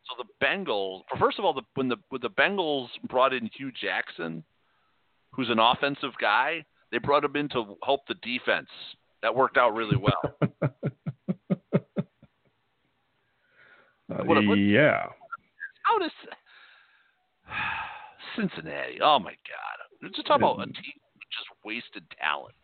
So 0.05 0.23
the 0.23 0.45
Bengals, 0.45 1.01
first 1.19 1.39
of 1.39 1.45
all, 1.45 1.53
the, 1.53 1.63
when 1.75 1.89
the 1.89 1.97
when 2.09 2.21
the 2.21 2.29
Bengals 2.29 2.87
brought 3.09 3.33
in 3.33 3.49
Hue 3.57 3.71
Jackson, 3.71 4.43
who's 5.31 5.49
an 5.49 5.59
offensive 5.59 6.11
guy, 6.19 6.63
they 6.91 6.97
brought 6.97 7.23
him 7.23 7.35
in 7.35 7.49
to 7.49 7.77
help 7.83 8.01
the 8.07 8.15
defense. 8.15 8.69
That 9.21 9.35
worked 9.35 9.57
out 9.57 9.73
really 9.73 9.97
well. 9.97 10.51
Uh, 14.11 14.53
yeah. 14.53 15.05
How 15.83 15.97
does 15.97 16.11
Cincinnati? 18.35 18.99
Oh 19.01 19.17
my 19.17 19.31
God! 19.31 19.62
Just 20.11 20.27
talk 20.27 20.37
about 20.37 20.61
a 20.61 20.65
team 20.65 20.99
just 21.31 21.47
wasted 21.65 22.03
talent. 22.19 22.55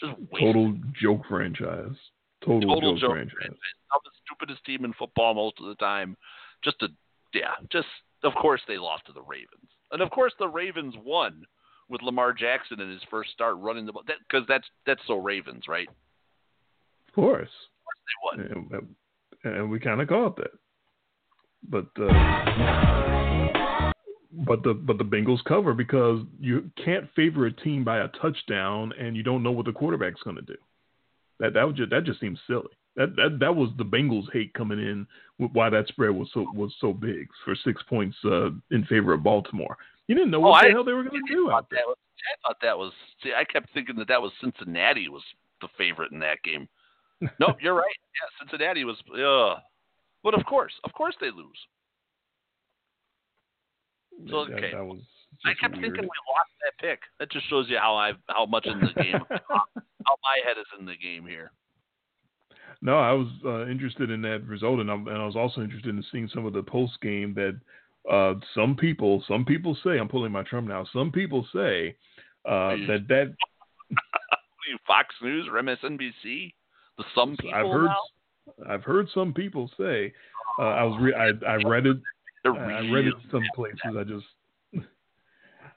Just 0.00 0.18
wasted. 0.30 0.54
Total 0.54 0.74
joke 1.00 1.22
franchise. 1.28 1.96
Total, 2.44 2.74
Total 2.74 2.92
joke, 2.94 3.00
joke 3.00 3.10
franchise. 3.10 3.58
Now 3.90 4.00
the 4.02 4.10
stupidest 4.26 4.64
team 4.64 4.84
in 4.84 4.92
football 4.94 5.34
most 5.34 5.56
of 5.60 5.66
the 5.66 5.74
time. 5.76 6.16
Just 6.64 6.82
a 6.82 6.88
yeah, 7.34 7.54
just 7.70 7.86
of 8.24 8.32
course 8.34 8.60
they 8.66 8.78
lost 8.78 9.06
to 9.06 9.12
the 9.12 9.22
Ravens, 9.22 9.70
and 9.90 10.02
of 10.02 10.10
course 10.10 10.32
the 10.38 10.48
Ravens 10.48 10.94
won 11.04 11.44
with 11.88 12.02
Lamar 12.02 12.32
Jackson 12.32 12.80
in 12.80 12.90
his 12.90 13.02
first 13.10 13.30
start 13.32 13.56
running 13.58 13.86
the 13.86 13.92
ball. 13.92 14.02
Because 14.06 14.46
that's 14.48 14.66
that's 14.86 15.00
so 15.06 15.16
Ravens, 15.16 15.64
right? 15.68 15.88
Of 17.08 17.14
course. 17.14 17.50
They 18.36 18.42
won. 18.42 18.68
And, 19.44 19.54
and 19.56 19.70
we 19.70 19.78
kind 19.78 20.00
of 20.00 20.08
caught 20.08 20.36
that. 20.36 20.52
But 21.68 21.86
uh, 22.00 23.21
but 24.32 24.62
the 24.62 24.74
but 24.74 24.98
the 24.98 25.04
Bengals 25.04 25.42
cover 25.44 25.74
because 25.74 26.20
you 26.40 26.70
can't 26.82 27.08
favor 27.14 27.46
a 27.46 27.52
team 27.52 27.84
by 27.84 27.98
a 27.98 28.08
touchdown 28.08 28.92
and 28.98 29.16
you 29.16 29.22
don't 29.22 29.42
know 29.42 29.52
what 29.52 29.66
the 29.66 29.72
quarterback's 29.72 30.22
going 30.22 30.36
to 30.36 30.42
do. 30.42 30.56
That 31.40 31.54
that 31.54 31.66
would 31.66 31.76
just, 31.76 31.90
that 31.90 32.04
just 32.04 32.20
seems 32.20 32.38
silly. 32.46 32.68
That 32.96 33.14
that 33.16 33.38
that 33.40 33.54
was 33.56 33.70
the 33.78 33.84
Bengals 33.84 34.30
hate 34.32 34.52
coming 34.54 34.78
in 34.78 35.06
with 35.38 35.50
why 35.52 35.70
that 35.70 35.88
spread 35.88 36.10
was 36.10 36.28
so 36.32 36.46
was 36.54 36.74
so 36.80 36.92
big 36.92 37.28
for 37.44 37.54
six 37.54 37.82
points 37.88 38.16
uh, 38.24 38.50
in 38.70 38.84
favor 38.88 39.12
of 39.12 39.22
Baltimore. 39.22 39.76
You 40.08 40.14
didn't 40.14 40.30
know 40.30 40.38
Oh, 40.38 40.50
what 40.50 40.62
the 40.62 40.68
I- 40.68 40.70
hell 40.72 40.84
they 40.84 40.92
were 40.92 41.04
going 41.04 41.22
to 41.26 41.32
do 41.34 41.46
thought 41.48 41.56
out 41.58 41.70
there. 41.70 41.80
that 41.80 41.86
was. 41.88 41.96
I 42.22 42.48
thought 42.48 42.56
that 42.62 42.78
was. 42.78 42.92
See, 43.22 43.32
I 43.36 43.44
kept 43.44 43.72
thinking 43.74 43.96
that 43.96 44.08
that 44.08 44.22
was 44.22 44.30
Cincinnati 44.40 45.08
was 45.08 45.22
the 45.60 45.68
favorite 45.76 46.12
in 46.12 46.18
that 46.20 46.42
game. 46.42 46.68
nope, 47.40 47.56
you're 47.60 47.74
right. 47.74 47.84
Yeah, 48.14 48.46
Cincinnati 48.48 48.84
was. 48.84 48.96
Uh, 49.10 49.60
but 50.22 50.34
of 50.34 50.44
course, 50.46 50.72
of 50.84 50.92
course 50.92 51.14
they 51.20 51.30
lose. 51.30 51.58
So, 54.28 54.36
okay. 54.38 54.70
that 54.72 54.84
was 54.84 55.00
I 55.44 55.54
kept 55.60 55.74
weird. 55.74 55.86
thinking 55.86 56.02
we 56.02 56.34
lost 56.34 56.50
that 56.62 56.78
pick. 56.78 57.00
That 57.18 57.30
just 57.30 57.48
shows 57.48 57.66
you 57.68 57.78
how 57.78 57.96
I 57.96 58.12
how 58.28 58.46
much 58.46 58.66
in 58.66 58.78
the 58.80 59.02
game, 59.02 59.20
how 59.30 60.16
my 60.22 60.38
head 60.44 60.58
is 60.58 60.66
in 60.78 60.86
the 60.86 60.96
game 60.96 61.26
here. 61.26 61.50
No, 62.80 62.98
I 62.98 63.12
was 63.12 63.28
uh, 63.44 63.66
interested 63.68 64.10
in 64.10 64.22
that 64.22 64.44
result, 64.44 64.80
and, 64.80 64.90
I'm, 64.90 65.06
and 65.06 65.16
I 65.16 65.24
was 65.24 65.36
also 65.36 65.60
interested 65.60 65.94
in 65.94 66.04
seeing 66.10 66.28
some 66.34 66.46
of 66.46 66.52
the 66.52 66.64
post 66.64 67.00
game 67.00 67.32
that 67.34 67.58
uh, 68.10 68.34
some 68.54 68.74
people, 68.74 69.22
some 69.28 69.44
people 69.44 69.76
say, 69.84 69.98
I'm 69.98 70.08
pulling 70.08 70.32
my 70.32 70.42
Trump 70.42 70.66
now. 70.66 70.84
Some 70.92 71.12
people 71.12 71.46
say 71.54 71.96
uh, 72.44 72.74
that 72.88 73.06
that 73.08 73.34
What 73.88 73.98
are 74.32 74.68
you, 74.68 74.78
Fox 74.86 75.14
News 75.22 75.46
or 75.50 75.62
MSNBC? 75.62 76.52
The 76.98 77.04
some 77.14 77.36
people 77.36 77.54
I've 77.54 77.66
heard, 77.66 77.86
now. 77.86 78.68
I've 78.68 78.82
heard 78.82 79.08
some 79.14 79.32
people 79.32 79.70
say. 79.78 80.12
Uh, 80.58 80.62
I 80.62 80.82
was 80.82 80.98
re- 81.00 81.14
I, 81.14 81.52
I 81.52 81.54
read 81.56 81.86
it. 81.86 81.96
They're 82.42 82.54
I 82.54 82.80
read 82.90 83.06
it 83.06 83.14
some 83.30 83.42
places. 83.54 83.78
I 83.96 84.04
just 84.04 84.26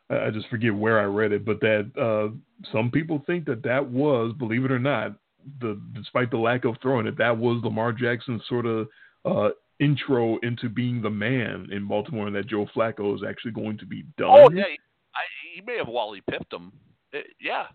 I 0.09 0.29
just 0.29 0.47
forget 0.49 0.73
where 0.75 0.99
I 0.99 1.03
read 1.05 1.31
it, 1.31 1.45
but 1.45 1.59
that 1.61 1.91
uh, 1.99 2.35
some 2.71 2.91
people 2.91 3.23
think 3.25 3.45
that 3.45 3.63
that 3.63 3.87
was, 3.89 4.33
believe 4.37 4.63
it 4.65 4.71
or 4.71 4.79
not, 4.79 5.13
the 5.61 5.79
despite 5.93 6.31
the 6.31 6.37
lack 6.37 6.65
of 6.65 6.75
throwing 6.81 7.07
it, 7.07 7.17
that 7.17 7.37
was 7.37 7.63
Lamar 7.63 7.91
Jackson's 7.91 8.41
sort 8.47 8.65
of 8.65 8.87
uh, 9.25 9.49
intro 9.79 10.37
into 10.39 10.69
being 10.69 11.01
the 11.01 11.09
man 11.09 11.67
in 11.71 11.87
Baltimore, 11.87 12.27
and 12.27 12.35
that 12.35 12.47
Joe 12.47 12.67
Flacco 12.75 13.15
is 13.15 13.21
actually 13.27 13.51
going 13.51 13.77
to 13.79 13.85
be 13.85 14.03
done. 14.17 14.29
Oh 14.29 14.49
yeah, 14.51 14.63
he, 14.69 14.79
I, 15.15 15.21
he 15.55 15.61
may 15.61 15.77
have 15.77 15.87
Wally 15.87 16.21
pipped 16.29 16.51
him. 16.53 16.71
Eh, 17.13 17.21
yeah, 17.39 17.65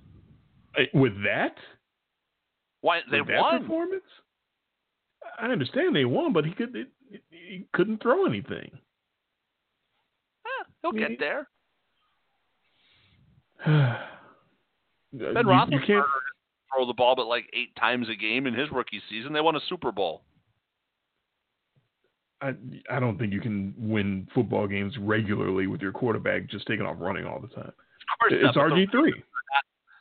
Uh, 0.78 0.82
with 0.94 1.14
that. 1.24 1.56
why 2.80 3.00
they 3.10 3.20
with 3.20 3.28
that 3.28 3.40
won? 3.40 3.60
performance. 3.62 4.02
I 5.38 5.46
understand 5.46 5.94
they 5.94 6.04
won, 6.04 6.32
but 6.32 6.44
he 6.44 6.52
could 6.52 6.74
it, 6.76 6.80
it- 6.82 6.88
he 7.30 7.66
couldn't 7.72 8.02
throw 8.02 8.26
anything. 8.26 8.70
Eh, 10.46 10.64
he'll 10.82 10.92
get 10.92 11.18
there. 11.18 11.48
ben 13.66 13.96
you, 15.12 15.26
Roethlisberger 15.26 15.88
you 15.88 16.04
throw 16.74 16.86
the 16.86 16.94
ball 16.94 17.14
but 17.16 17.26
like 17.26 17.44
eight 17.52 17.74
times 17.76 18.08
a 18.08 18.14
game 18.14 18.46
in 18.46 18.54
his 18.54 18.70
rookie 18.72 19.02
season. 19.08 19.32
They 19.32 19.40
won 19.40 19.56
a 19.56 19.60
Super 19.68 19.92
Bowl. 19.92 20.22
I, 22.42 22.54
I 22.90 23.00
don't 23.00 23.18
think 23.18 23.32
you 23.32 23.40
can 23.40 23.74
win 23.76 24.26
football 24.34 24.66
games 24.66 24.94
regularly 24.98 25.66
with 25.66 25.82
your 25.82 25.92
quarterback 25.92 26.48
just 26.48 26.66
taking 26.66 26.86
off 26.86 26.96
running 26.98 27.26
all 27.26 27.38
the 27.38 27.48
time. 27.48 27.72
It's 28.30 28.56
RG 28.56 28.90
three. 28.90 29.22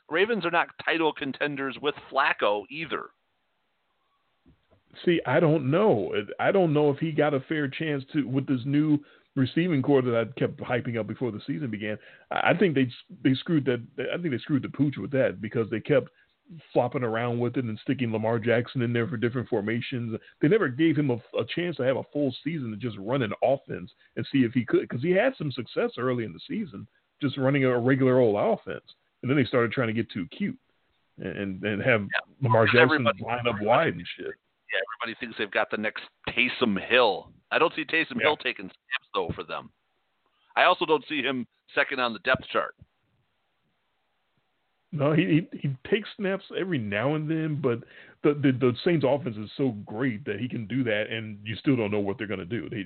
Ravens 0.08 0.44
are 0.44 0.50
not 0.50 0.68
title 0.84 1.12
contenders 1.12 1.76
with 1.80 1.94
Flacco 2.10 2.64
either. 2.70 3.10
See, 5.04 5.20
I 5.26 5.40
don't 5.40 5.70
know. 5.70 6.12
I 6.38 6.52
don't 6.52 6.72
know 6.72 6.90
if 6.90 6.98
he 6.98 7.12
got 7.12 7.34
a 7.34 7.40
fair 7.40 7.68
chance 7.68 8.04
to 8.12 8.26
with 8.26 8.46
this 8.46 8.60
new 8.64 8.98
receiving 9.36 9.82
corps 9.82 10.02
that 10.02 10.16
I 10.16 10.38
kept 10.38 10.58
hyping 10.60 10.98
up 10.98 11.06
before 11.06 11.30
the 11.30 11.40
season 11.46 11.70
began. 11.70 11.98
I 12.30 12.54
think 12.54 12.74
they 12.74 12.88
they 13.22 13.34
screwed 13.34 13.64
that. 13.66 13.82
I 14.12 14.18
think 14.18 14.32
they 14.32 14.38
screwed 14.38 14.62
the 14.62 14.68
pooch 14.68 14.96
with 14.96 15.10
that 15.12 15.40
because 15.40 15.70
they 15.70 15.80
kept 15.80 16.08
flopping 16.72 17.04
around 17.04 17.38
with 17.38 17.56
it 17.56 17.64
and 17.64 17.78
sticking 17.82 18.12
Lamar 18.12 18.40
Jackson 18.40 18.82
in 18.82 18.92
there 18.92 19.06
for 19.06 19.16
different 19.16 19.48
formations. 19.48 20.18
They 20.42 20.48
never 20.48 20.68
gave 20.68 20.96
him 20.96 21.10
a, 21.10 21.14
a 21.38 21.44
chance 21.54 21.76
to 21.76 21.84
have 21.84 21.96
a 21.96 22.02
full 22.12 22.34
season 22.42 22.70
to 22.72 22.76
just 22.76 22.98
run 22.98 23.22
an 23.22 23.32
offense 23.42 23.92
and 24.16 24.26
see 24.32 24.38
if 24.38 24.52
he 24.52 24.64
could 24.64 24.82
because 24.82 25.02
he 25.02 25.12
had 25.12 25.34
some 25.36 25.52
success 25.52 25.92
early 25.98 26.24
in 26.24 26.32
the 26.32 26.40
season 26.48 26.86
just 27.22 27.36
running 27.36 27.64
a 27.64 27.78
regular 27.78 28.18
old 28.18 28.36
offense, 28.36 28.84
and 29.22 29.30
then 29.30 29.36
they 29.36 29.44
started 29.44 29.70
trying 29.70 29.88
to 29.88 29.94
get 29.94 30.10
too 30.10 30.26
cute 30.36 30.58
and 31.18 31.62
and 31.62 31.82
have 31.82 32.06
Lamar 32.42 32.66
Jackson 32.66 32.80
everybody- 32.80 33.22
line 33.22 33.46
up 33.46 33.60
wide 33.60 33.94
and 33.94 34.06
shit. 34.16 34.32
Yeah, 34.72 34.80
everybody 35.02 35.18
thinks 35.18 35.38
they've 35.38 35.50
got 35.50 35.70
the 35.70 35.76
next 35.76 36.02
Taysom 36.28 36.80
Hill. 36.88 37.30
I 37.50 37.58
don't 37.58 37.74
see 37.74 37.84
Taysom 37.84 38.16
Yeah. 38.16 38.28
Hill 38.28 38.36
taking 38.36 38.66
snaps 38.66 39.08
though 39.14 39.30
for 39.34 39.42
them. 39.42 39.70
I 40.56 40.64
also 40.64 40.84
don't 40.84 41.04
see 41.08 41.22
him 41.22 41.46
second 41.74 42.00
on 42.00 42.12
the 42.12 42.18
depth 42.20 42.46
chart. 42.52 42.74
No, 44.92 45.12
he, 45.12 45.46
he 45.52 45.58
he 45.58 45.76
takes 45.88 46.08
snaps 46.16 46.44
every 46.58 46.78
now 46.78 47.14
and 47.14 47.30
then, 47.30 47.60
but 47.62 47.80
the, 48.22 48.34
the 48.34 48.50
the 48.50 48.74
Saints 48.84 49.06
offense 49.08 49.36
is 49.36 49.48
so 49.56 49.70
great 49.86 50.24
that 50.24 50.40
he 50.40 50.48
can 50.48 50.66
do 50.66 50.82
that, 50.82 51.04
and 51.10 51.38
you 51.44 51.54
still 51.56 51.76
don't 51.76 51.92
know 51.92 52.00
what 52.00 52.18
they're 52.18 52.26
going 52.26 52.40
to 52.40 52.44
do. 52.44 52.68
They 52.68 52.82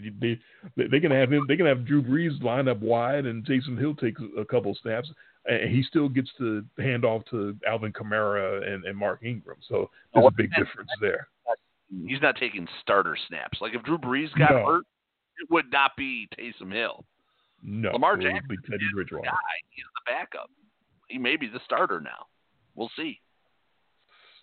they 0.77 0.87
they 0.87 1.01
can 1.01 1.11
have 1.11 1.33
him. 1.33 1.47
They 1.49 1.57
can 1.57 1.65
have 1.65 1.87
Drew 1.87 2.03
Brees 2.03 2.43
line 2.43 2.69
up 2.69 2.81
wide, 2.81 3.25
and 3.25 3.45
Taysom 3.47 3.79
Hill 3.79 3.95
takes 3.95 4.21
a 4.39 4.45
couple 4.45 4.77
snaps, 4.83 5.11
and 5.47 5.71
he 5.71 5.83
still 5.83 6.11
gets 6.11 6.29
the 6.39 6.65
handoff 6.79 7.25
to 7.31 7.57
Alvin 7.67 7.93
Kamara 7.93 8.71
and, 8.71 8.85
and 8.85 8.99
Mark 8.99 9.23
Ingram. 9.25 9.57
So 9.67 9.91
there's 10.13 10.27
a 10.27 10.31
big 10.31 10.51
difference 10.51 10.91
there. 11.01 11.29
He's 12.07 12.23
not 12.23 12.37
taking 12.37 12.67
starter 12.81 13.17
snaps. 13.29 13.59
Like 13.61 13.75
if 13.75 13.83
Drew 13.83 13.99
Brees 13.99 14.33
got 14.39 14.53
no. 14.53 14.67
hurt, 14.67 14.85
it 15.39 15.51
would 15.51 15.71
not 15.73 15.93
be 15.97 16.29
Taysom 16.39 16.73
Hill. 16.73 17.05
No, 17.63 17.93
Lamar 17.93 18.17
Jackson 18.17 18.43
be 18.49 18.57
Teddy 18.71 18.85
Bridgewater. 18.95 19.31
He's 19.71 19.85
the 19.85 20.13
backup 20.13 20.51
he 21.09 21.19
may 21.19 21.37
be 21.37 21.47
the 21.47 21.61
starter 21.65 22.01
now. 22.01 22.27
We'll 22.75 22.91
see. 22.97 23.21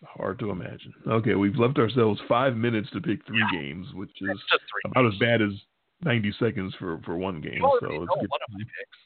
Hard 0.04 0.40
to 0.40 0.50
imagine. 0.50 0.94
Okay, 1.08 1.36
we've 1.36 1.58
left 1.58 1.78
ourselves 1.78 2.20
five 2.28 2.56
minutes 2.56 2.90
to 2.92 3.02
pick 3.02 3.24
three 3.28 3.44
yeah. 3.54 3.62
games, 3.62 3.88
which 3.94 4.10
is 4.20 4.40
about 4.86 5.04
games. 5.04 5.14
as 5.14 5.20
bad 5.20 5.42
as 5.44 5.52
ninety 6.04 6.34
seconds 6.40 6.74
for, 6.80 7.00
for 7.06 7.18
one 7.18 7.40
game. 7.40 7.62
Oh, 7.64 7.78
you 7.82 7.88
so 7.88 7.88
let's 7.88 8.22
get, 8.22 8.30
one 8.30 8.40
of 8.48 8.54
my 8.54 8.64
picks. 8.64 8.98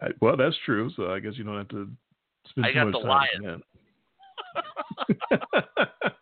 I, 0.00 0.06
I, 0.06 0.10
well, 0.20 0.36
that's 0.36 0.54
true. 0.64 0.90
So 0.94 1.10
I 1.12 1.18
guess 1.18 1.32
you 1.34 1.42
don't 1.42 1.56
have 1.56 1.68
to 1.68 1.88
spend 2.50 2.66
I 2.66 2.72
too 2.72 2.92
much 2.92 3.02
time. 3.02 3.62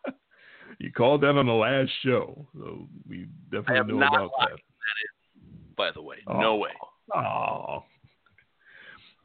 you 0.78 0.92
called 0.92 1.22
that 1.22 1.36
on 1.36 1.46
the 1.46 1.52
last 1.52 1.90
show, 2.02 2.46
so 2.54 2.86
we 3.08 3.26
definitely 3.50 3.94
know 3.94 4.06
about 4.06 4.30
that. 4.38 4.58
by 5.76 5.90
the 5.90 6.02
way, 6.02 6.16
oh. 6.26 6.40
no 6.40 6.56
way. 6.56 6.70
Oh, 7.14 7.84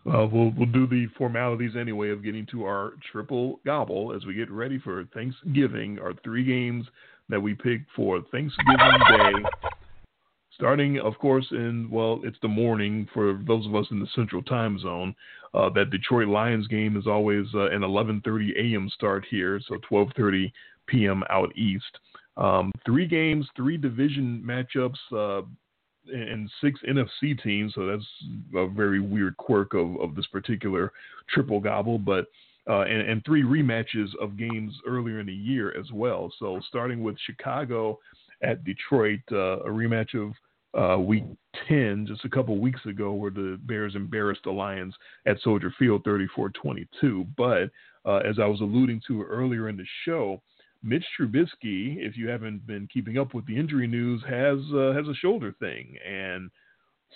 uh, 0.08 0.28
we'll 0.32 0.52
we'll 0.58 0.72
do 0.72 0.88
the 0.88 1.08
formalities 1.18 1.76
anyway 1.80 2.10
of 2.10 2.24
getting 2.24 2.46
to 2.48 2.64
our 2.64 2.94
triple 3.12 3.60
gobble 3.66 4.14
as 4.16 4.26
we 4.26 4.34
get 4.34 4.50
ready 4.50 4.80
for 4.80 5.04
Thanksgiving. 5.14 6.00
Our 6.00 6.14
three 6.24 6.44
games 6.44 6.88
that 7.30 7.40
we 7.40 7.54
pick 7.54 7.82
for 7.96 8.22
Thanksgiving 8.32 9.00
Day, 9.10 9.34
starting 10.56 11.00
of 11.00 11.18
course 11.20 11.46
in 11.52 11.88
well 11.92 12.20
it's 12.24 12.38
the 12.42 12.48
morning 12.48 13.08
for 13.14 13.40
those 13.46 13.66
of 13.68 13.76
us 13.76 13.86
in 13.92 14.00
the 14.00 14.08
Central 14.16 14.42
Time 14.42 14.80
Zone. 14.80 15.16
Uh, 15.54 15.70
that 15.70 15.90
Detroit 15.90 16.30
Lions 16.30 16.66
game 16.68 16.96
is 16.96 17.08
always 17.08 17.46
uh, 17.54 17.70
an 17.72 17.82
11:30 17.82 18.52
a.m. 18.58 18.90
start 18.94 19.26
here, 19.30 19.60
so 19.68 19.76
12:30 19.92 20.52
p.m. 20.92 21.24
out 21.30 21.56
east. 21.58 22.00
Um, 22.38 22.72
three 22.86 23.08
games, 23.08 23.48
three 23.56 23.78
division 23.78 24.44
matchups. 24.46 24.98
Uh, 25.12 25.46
and 26.12 26.50
six 26.62 26.80
NFC 26.88 27.42
teams, 27.44 27.74
so 27.76 27.86
that's 27.86 28.04
a 28.56 28.68
very 28.68 29.00
weird 29.00 29.38
quirk 29.38 29.76
of, 29.76 30.00
of 30.02 30.16
this 30.16 30.26
particular 30.28 30.92
triple 31.30 31.60
gobble. 31.60 32.00
But 32.00 32.26
uh, 32.70 32.82
and, 32.82 33.08
and, 33.08 33.26
three 33.26 33.44
rematches 33.44 34.10
of 34.22 34.38
games 34.38 34.74
earlier 34.88 35.20
in 35.20 35.26
the 35.26 35.34
year 35.34 35.78
as 35.78 35.92
well. 35.92 36.32
So 36.38 36.60
starting 36.68 37.04
with 37.04 37.18
Chicago 37.26 37.98
at 38.44 38.64
Detroit, 38.64 39.22
uh, 39.32 39.62
a 39.62 39.70
rematch 39.70 40.14
of 40.14 40.34
uh, 40.80 41.00
Week 41.00 41.24
10 41.68 42.06
just 42.08 42.24
a 42.24 42.30
couple 42.30 42.58
weeks 42.60 42.86
ago, 42.86 43.14
where 43.14 43.32
the 43.32 43.60
Bears 43.64 43.96
embarrassed 43.96 44.42
the 44.44 44.52
Lions 44.52 44.94
at 45.26 45.42
Soldier 45.42 45.74
Field, 45.80 46.04
34-22. 46.04 47.28
But 47.36 47.70
uh, 48.06 48.18
as 48.18 48.38
I 48.40 48.46
was 48.46 48.62
alluding 48.62 49.02
to 49.08 49.24
earlier 49.24 49.70
in 49.70 49.78
the 49.78 49.86
show. 50.06 50.42
Mitch 50.84 51.06
Trubisky, 51.18 51.98
if 51.98 52.18
you 52.18 52.28
haven't 52.28 52.66
been 52.66 52.88
keeping 52.92 53.18
up 53.18 53.34
with 53.34 53.46
the 53.46 53.56
injury 53.56 53.88
news, 53.88 54.22
has 54.28 54.60
uh, 54.74 54.94
has 54.94 55.08
a 55.08 55.14
shoulder 55.16 55.54
thing, 55.60 55.96
and 56.08 56.50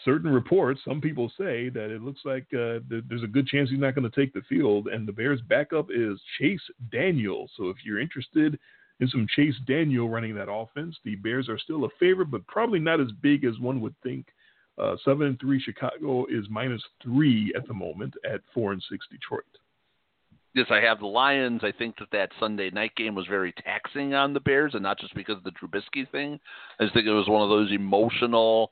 certain 0.04 0.30
reports, 0.30 0.82
some 0.84 1.00
people 1.00 1.32
say 1.38 1.70
that 1.70 1.90
it 1.90 2.02
looks 2.02 2.22
like 2.26 2.46
uh, 2.54 2.80
th- 2.90 3.04
there's 3.08 3.24
a 3.24 3.28
good 3.28 3.48
chance 3.48 3.70
he's 3.70 3.80
not 3.80 3.96
going 3.96 4.10
to 4.10 4.16
take 4.16 4.34
the 4.34 4.42
field. 4.50 4.88
And 4.88 5.08
the 5.08 5.14
Bears' 5.14 5.42
backup 5.48 5.88
is 5.90 6.20
Chase 6.40 6.62
Daniel. 6.92 7.50
So 7.56 7.70
if 7.70 7.78
you're 7.86 8.00
interested 8.00 8.60
in 9.00 9.08
some 9.08 9.28
Chase 9.36 9.56
Daniel 9.68 10.10
running 10.10 10.36
that 10.36 10.52
offense, 10.52 10.96
the 11.04 11.16
Bears 11.16 11.50
are 11.50 11.60
still 11.60 11.86
a 11.86 11.90
favorite, 12.00 12.32
but 12.32 12.46
probably 12.48 12.80
not 12.80 13.00
as 13.00 13.12
big 13.22 13.46
as 13.46 13.60
one 13.60 13.82
would 13.82 13.96
think. 14.04 14.28
Uh, 14.78 14.96
seven 15.06 15.28
and 15.28 15.40
three 15.40 15.62
Chicago 15.62 16.26
is 16.26 16.46
minus 16.50 16.84
three 17.02 17.54
at 17.56 17.66
the 17.68 17.74
moment 17.74 18.14
at 18.30 18.42
four 18.54 18.74
and 18.74 18.84
six 18.90 19.06
Detroit 19.10 19.46
yes, 20.56 20.68
I 20.72 20.80
have 20.80 21.00
the 21.00 21.06
Lions. 21.06 21.62
I 21.64 21.72
think 21.72 21.98
that 22.00 22.10
that 22.14 22.32
Sunday 22.40 22.72
night 22.72 22.96
game 22.96 23.14
was 23.14 23.28
very 23.28 23.54
taxing 23.64 24.16
on 24.16 24.34
the 24.34 24.40
Bears, 24.40 24.74
and 24.74 24.82
not 24.82 25.00
just 25.00 25.14
because 25.14 25.38
of 25.38 25.44
the 25.44 25.52
Trubisky 25.52 26.10
thing. 26.10 26.40
I 26.80 26.86
just 26.86 26.96
think 26.96 27.06
it 27.06 27.12
was 27.12 27.28
one 27.28 27.44
of 27.44 27.50
those 27.50 27.72
emotional, 27.72 28.72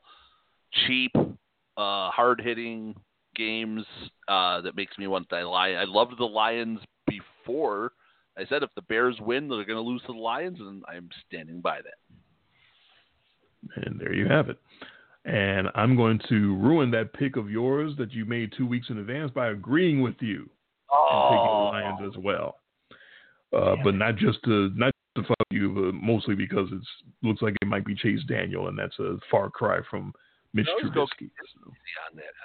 cheap, 0.86 1.12
uh, 1.14 2.10
hard 2.10 2.40
hitting 2.42 2.96
games 3.36 3.84
uh, 4.28 4.60
that 4.62 4.76
makes 4.76 4.96
me 4.98 5.06
want 5.06 5.28
the 5.28 5.36
Lions. 5.36 5.78
I 5.80 5.90
loved 5.90 6.18
the 6.18 6.24
Lions 6.24 6.80
before. 7.06 7.92
I 8.36 8.44
said 8.46 8.62
if 8.62 8.70
the 8.74 8.82
Bears 8.82 9.16
win, 9.20 9.48
they're 9.48 9.64
going 9.64 9.76
to 9.76 9.80
lose 9.80 10.02
to 10.06 10.12
the 10.12 10.18
Lions, 10.18 10.58
and 10.58 10.82
I'm 10.88 11.08
standing 11.28 11.60
by 11.60 11.80
that. 11.82 13.86
And 13.86 14.00
there 14.00 14.12
you 14.12 14.26
have 14.26 14.48
it. 14.48 14.58
And 15.24 15.68
I'm 15.74 15.96
going 15.96 16.20
to 16.28 16.56
ruin 16.56 16.90
that 16.90 17.14
pick 17.14 17.36
of 17.36 17.50
yours 17.50 17.94
that 17.96 18.12
you 18.12 18.26
made 18.26 18.52
two 18.56 18.66
weeks 18.66 18.88
in 18.90 18.98
advance 18.98 19.30
by 19.30 19.48
agreeing 19.48 20.02
with 20.02 20.16
you 20.20 20.50
and 20.90 21.30
taking 21.30 21.50
oh. 21.50 21.70
Lions 21.72 22.00
as 22.14 22.22
well. 22.22 22.56
Uh, 23.52 23.76
but 23.84 23.94
not 23.94 24.16
just 24.16 24.42
to 24.44 24.70
not 24.74 24.92
to 25.16 25.22
fuck 25.22 25.46
you, 25.50 25.72
but 25.72 25.94
mostly 25.94 26.34
because 26.34 26.68
it 26.72 26.80
looks 27.22 27.40
like 27.40 27.54
it 27.62 27.68
might 27.68 27.84
be 27.84 27.94
Chase 27.94 28.20
Daniel, 28.28 28.68
and 28.68 28.78
that's 28.78 28.98
a 28.98 29.16
far 29.30 29.48
cry 29.48 29.78
from 29.88 30.12
Mitch 30.54 30.66
Trubisky. 30.82 31.30
So. 31.62 31.72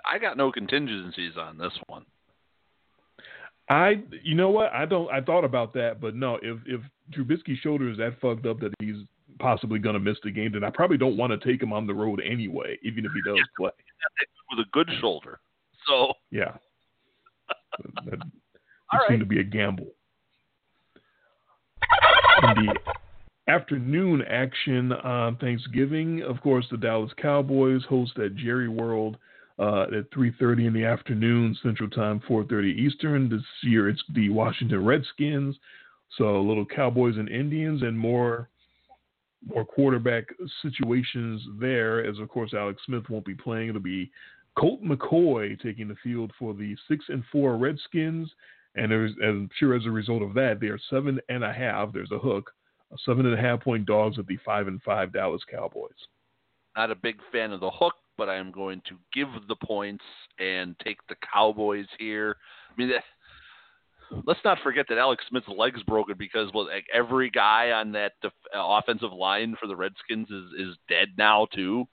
I 0.06 0.20
got 0.20 0.38
no 0.38 0.52
contingencies 0.52 1.34
on 1.38 1.58
this 1.58 1.74
one. 1.88 2.06
I, 3.70 4.02
you 4.24 4.36
know 4.36 4.50
what? 4.50 4.72
I 4.74 4.86
don't. 4.86 5.12
I 5.12 5.22
thought 5.22 5.44
about 5.44 5.74
that, 5.74 6.02
but 6.02 6.16
no. 6.16 6.40
If 6.42 6.58
if 6.66 6.82
Trubisky's 7.14 7.60
shoulder 7.60 7.90
is 7.90 7.98
that 7.98 8.20
fucked 8.20 8.46
up 8.46 8.60
that 8.62 8.74
he's 8.80 8.96
possibly 9.40 9.80
going 9.80 9.94
to 9.94 10.00
miss 10.00 10.18
the 10.24 10.32
game, 10.32 10.52
then 10.54 10.64
I 10.64 10.72
probably 10.72 10.98
don't 10.98 11.18
want 11.18 11.32
to 11.32 11.48
take 11.48 11.62
him 11.62 11.72
on 11.72 11.86
the 11.86 11.94
road 11.94 12.22
anyway, 12.26 12.78
even 12.84 13.06
if 13.06 13.12
he 13.14 13.22
does 13.30 13.40
play. 13.58 13.72
With 14.52 14.66
a 14.66 14.70
good 14.72 14.90
shoulder, 15.00 15.40
so 15.88 16.14
yeah, 16.32 16.54
that, 18.06 18.20
right. 18.94 19.02
seemed 19.08 19.20
to 19.20 19.26
be 19.26 19.40
a 19.40 19.44
gamble. 19.44 19.88
In 22.44 22.66
the 22.66 22.76
afternoon 23.52 24.22
action 24.30 24.94
on 24.94 25.36
Thanksgiving, 25.38 26.22
of 26.24 26.40
course, 26.42 26.66
the 26.72 26.78
Dallas 26.78 27.12
Cowboys 27.22 27.84
host 27.90 28.18
at 28.18 28.36
Jerry 28.36 28.70
World 28.70 29.18
uh, 29.60 29.84
at 29.84 30.10
3:30 30.12 30.68
in 30.68 30.74
the 30.74 30.86
afternoon 30.86 31.58
Central 31.62 31.90
Time, 31.90 32.22
4:30 32.28 32.78
Eastern. 32.78 33.30
This 33.30 33.44
year, 33.64 33.90
it's 33.90 34.04
the 34.14 34.30
Washington 34.30 34.86
Redskins. 34.86 35.58
So 36.18 36.38
a 36.38 36.48
little 36.48 36.66
Cowboys 36.66 37.18
and 37.18 37.30
Indians, 37.30 37.82
and 37.82 37.98
more 37.98 38.50
more 39.46 39.66
quarterback 39.66 40.26
situations 40.62 41.42
there. 41.60 42.06
As 42.06 42.20
of 42.20 42.30
course, 42.30 42.54
Alex 42.54 42.82
Smith 42.86 43.10
won't 43.10 43.26
be 43.26 43.36
playing. 43.36 43.70
It'll 43.70 43.82
be 43.82 44.12
Colt 44.58 44.84
McCoy 44.84 45.60
taking 45.62 45.88
the 45.88 45.96
field 46.04 46.32
for 46.38 46.54
the 46.54 46.76
six 46.88 47.06
and 47.10 47.24
four 47.32 47.58
Redskins, 47.58 48.30
and 48.76 48.92
there's, 48.92 49.12
I'm 49.24 49.50
sure 49.58 49.76
as 49.76 49.86
a 49.86 49.92
result 49.92 50.22
of 50.22 50.34
that, 50.36 50.60
they 50.60 50.68
are 50.68 50.80
seven 50.90 51.20
and 51.30 51.44
a 51.44 51.54
half. 51.54 51.94
There's 51.94 52.12
a 52.12 52.20
hook, 52.20 52.52
a 52.92 52.98
seven 53.06 53.26
and 53.26 53.38
a 53.38 53.42
half 53.42 53.62
point 53.62 53.86
dogs 53.86 54.20
at 54.20 54.28
the 54.28 54.38
five 54.46 54.68
and 54.68 54.82
five 54.82 55.14
Dallas 55.14 55.42
Cowboys. 55.50 55.92
Not 56.76 56.92
a 56.92 56.96
big 56.96 57.18
fan 57.32 57.52
of 57.52 57.60
the 57.60 57.72
hook, 57.72 57.96
but 58.18 58.30
I 58.30 58.36
am 58.36 58.52
going 58.52 58.82
to 58.88 58.96
give 59.14 59.28
the 59.48 59.56
points 59.56 60.04
and 60.40 60.76
take 60.84 60.98
the 61.08 61.16
Cowboys 61.34 61.88
here. 61.98 62.36
I 62.70 62.82
mean, 62.82 62.92
let's 64.26 64.40
not 64.44 64.60
forget 64.64 64.86
that 64.90 64.98
Alex 64.98 65.24
Smith's 65.30 65.48
leg's 65.56 65.84
broken 65.84 66.16
because 66.18 66.50
well, 66.54 66.68
like 66.68 66.86
every 66.94 67.30
guy 67.30 67.72
on 67.72 67.92
that 67.94 68.14
def- 68.22 68.34
offensive 68.54 69.14
line 69.14 69.56
for 69.60 69.68
the 69.68 69.76
Redskins 69.76 70.30
is 70.30 70.68
is 70.68 70.76
dead 70.88 71.10
now 71.18 71.48
too. 71.54 71.88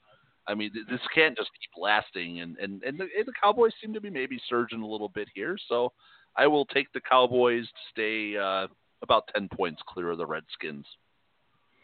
I 0.47 0.55
mean, 0.55 0.71
this 0.89 0.99
can't 1.13 1.35
just 1.35 1.49
keep 1.59 1.81
lasting, 1.81 2.41
and 2.41 2.57
and 2.57 2.81
and 2.83 2.99
the, 2.99 3.03
and 3.17 3.25
the 3.25 3.33
Cowboys 3.41 3.73
seem 3.81 3.93
to 3.93 4.01
be 4.01 4.09
maybe 4.09 4.39
surging 4.49 4.81
a 4.81 4.87
little 4.87 5.09
bit 5.09 5.27
here. 5.33 5.57
So 5.67 5.91
I 6.35 6.47
will 6.47 6.65
take 6.65 6.91
the 6.93 7.01
Cowboys 7.01 7.65
to 7.65 7.91
stay 7.91 8.37
uh, 8.37 8.67
about 9.01 9.29
ten 9.33 9.49
points 9.49 9.81
clear 9.87 10.11
of 10.11 10.17
the 10.17 10.25
Redskins. 10.25 10.85